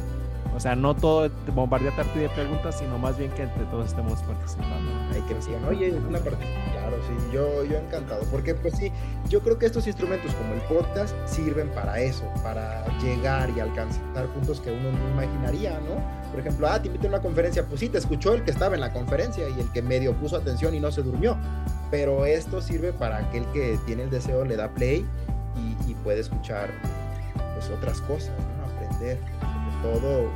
O 0.55 0.59
sea, 0.59 0.73
no 0.73 0.95
todo 0.95 1.29
bombardear 1.53 1.93
a 1.99 2.03
de 2.17 2.29
preguntas, 2.29 2.79
sino 2.79 2.97
más 2.97 3.17
bien 3.17 3.29
que 3.31 3.43
entre 3.43 3.65
todos 3.65 3.87
estemos 3.87 4.21
participando. 4.21 4.89
Hay 5.13 5.21
que 5.23 5.33
decir, 5.33 5.57
oye, 5.67 5.91
una 5.91 6.19
parte, 6.19 6.45
claro, 6.71 6.95
sí, 7.05 7.13
yo, 7.33 7.65
yo 7.65 7.77
encantado, 7.77 8.21
porque 8.31 8.55
pues 8.55 8.75
sí, 8.77 8.89
yo 9.27 9.41
creo 9.41 9.59
que 9.59 9.65
estos 9.65 9.85
instrumentos 9.85 10.33
como 10.33 10.53
el 10.53 10.61
podcast 10.61 11.13
sirven 11.25 11.69
para 11.71 11.99
eso, 11.99 12.23
para 12.41 12.85
llegar 12.99 13.49
y 13.49 13.59
alcanzar 13.59 14.27
puntos 14.33 14.61
que 14.61 14.71
uno 14.71 14.91
no 14.93 15.09
imaginaría, 15.09 15.77
¿no? 15.81 16.31
Por 16.31 16.39
ejemplo, 16.39 16.67
ah, 16.69 16.81
te 16.81 16.87
invito 16.87 17.07
a 17.07 17.09
una 17.09 17.21
conferencia, 17.21 17.65
pues 17.65 17.81
sí, 17.81 17.89
te 17.89 17.97
escuchó 17.97 18.33
el 18.33 18.43
que 18.43 18.51
estaba 18.51 18.75
en 18.75 18.81
la 18.81 18.93
conferencia 18.93 19.49
y 19.49 19.59
el 19.59 19.69
que 19.73 19.81
medio 19.81 20.13
puso 20.13 20.37
atención 20.37 20.73
y 20.73 20.79
no 20.79 20.89
se 20.89 21.03
durmió, 21.03 21.37
pero 21.91 22.25
esto 22.25 22.61
sirve 22.61 22.93
para 22.93 23.17
aquel 23.17 23.45
que 23.47 23.77
tiene 23.85 24.03
el 24.03 24.09
deseo, 24.09 24.45
le 24.45 24.55
da 24.55 24.69
play 24.69 25.05
y, 25.87 25.93
puede 26.05 26.19
escuchar 26.19 26.69
pues 27.55 27.69
otras 27.71 27.99
cosas, 28.01 28.31
sobre 28.99 29.54
todo, 29.85 30.29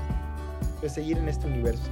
pues 0.79 0.93
seguir 0.93 1.17
en 1.17 1.27
este 1.27 1.47
universo, 1.47 1.89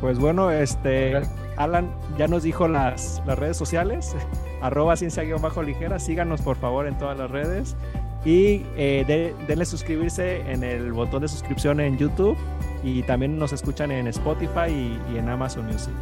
Pues 0.00 0.18
bueno, 0.18 0.50
este 0.50 1.22
Alan 1.56 1.90
ya 2.18 2.28
nos 2.28 2.42
dijo 2.42 2.68
las, 2.68 3.22
las 3.26 3.38
redes 3.38 3.56
sociales, 3.56 4.14
arroba 4.62 4.96
ciencia-ligera, 4.96 5.98
síganos 5.98 6.42
por 6.42 6.56
favor 6.56 6.86
en 6.86 6.98
todas 6.98 7.18
las 7.18 7.30
redes 7.30 7.76
y 8.24 8.66
eh, 8.76 9.34
denle 9.46 9.64
suscribirse 9.64 10.50
en 10.50 10.64
el 10.64 10.92
botón 10.92 11.22
de 11.22 11.28
suscripción 11.28 11.80
en 11.80 11.96
YouTube 11.96 12.36
y 12.82 13.02
también 13.04 13.38
nos 13.38 13.52
escuchan 13.52 13.90
en 13.90 14.08
Spotify 14.08 14.68
y, 14.68 15.00
y 15.12 15.18
en 15.18 15.28
Amazon 15.28 15.66
Music. 15.66 15.94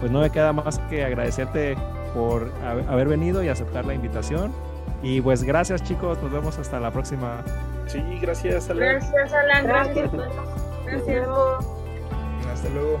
Pues 0.00 0.10
no 0.10 0.20
me 0.20 0.30
queda 0.30 0.52
más 0.52 0.78
que 0.90 1.04
agradecerte 1.04 1.76
por 2.14 2.50
haber 2.62 3.08
venido 3.08 3.42
y 3.42 3.48
aceptar 3.48 3.84
la 3.84 3.94
invitación. 3.94 4.52
Y 5.02 5.20
pues 5.20 5.42
gracias 5.42 5.82
chicos, 5.82 6.22
nos 6.22 6.32
vemos 6.32 6.58
hasta 6.58 6.80
la 6.80 6.90
próxima. 6.90 7.44
Sí, 7.86 8.02
gracias, 8.20 8.70
Alan. 8.70 8.88
Gracias, 8.88 9.32
Alan. 9.32 9.66
Gracias. 9.66 10.10
Gracias. 10.86 11.28
Hasta 12.52 12.68
luego. 12.70 13.00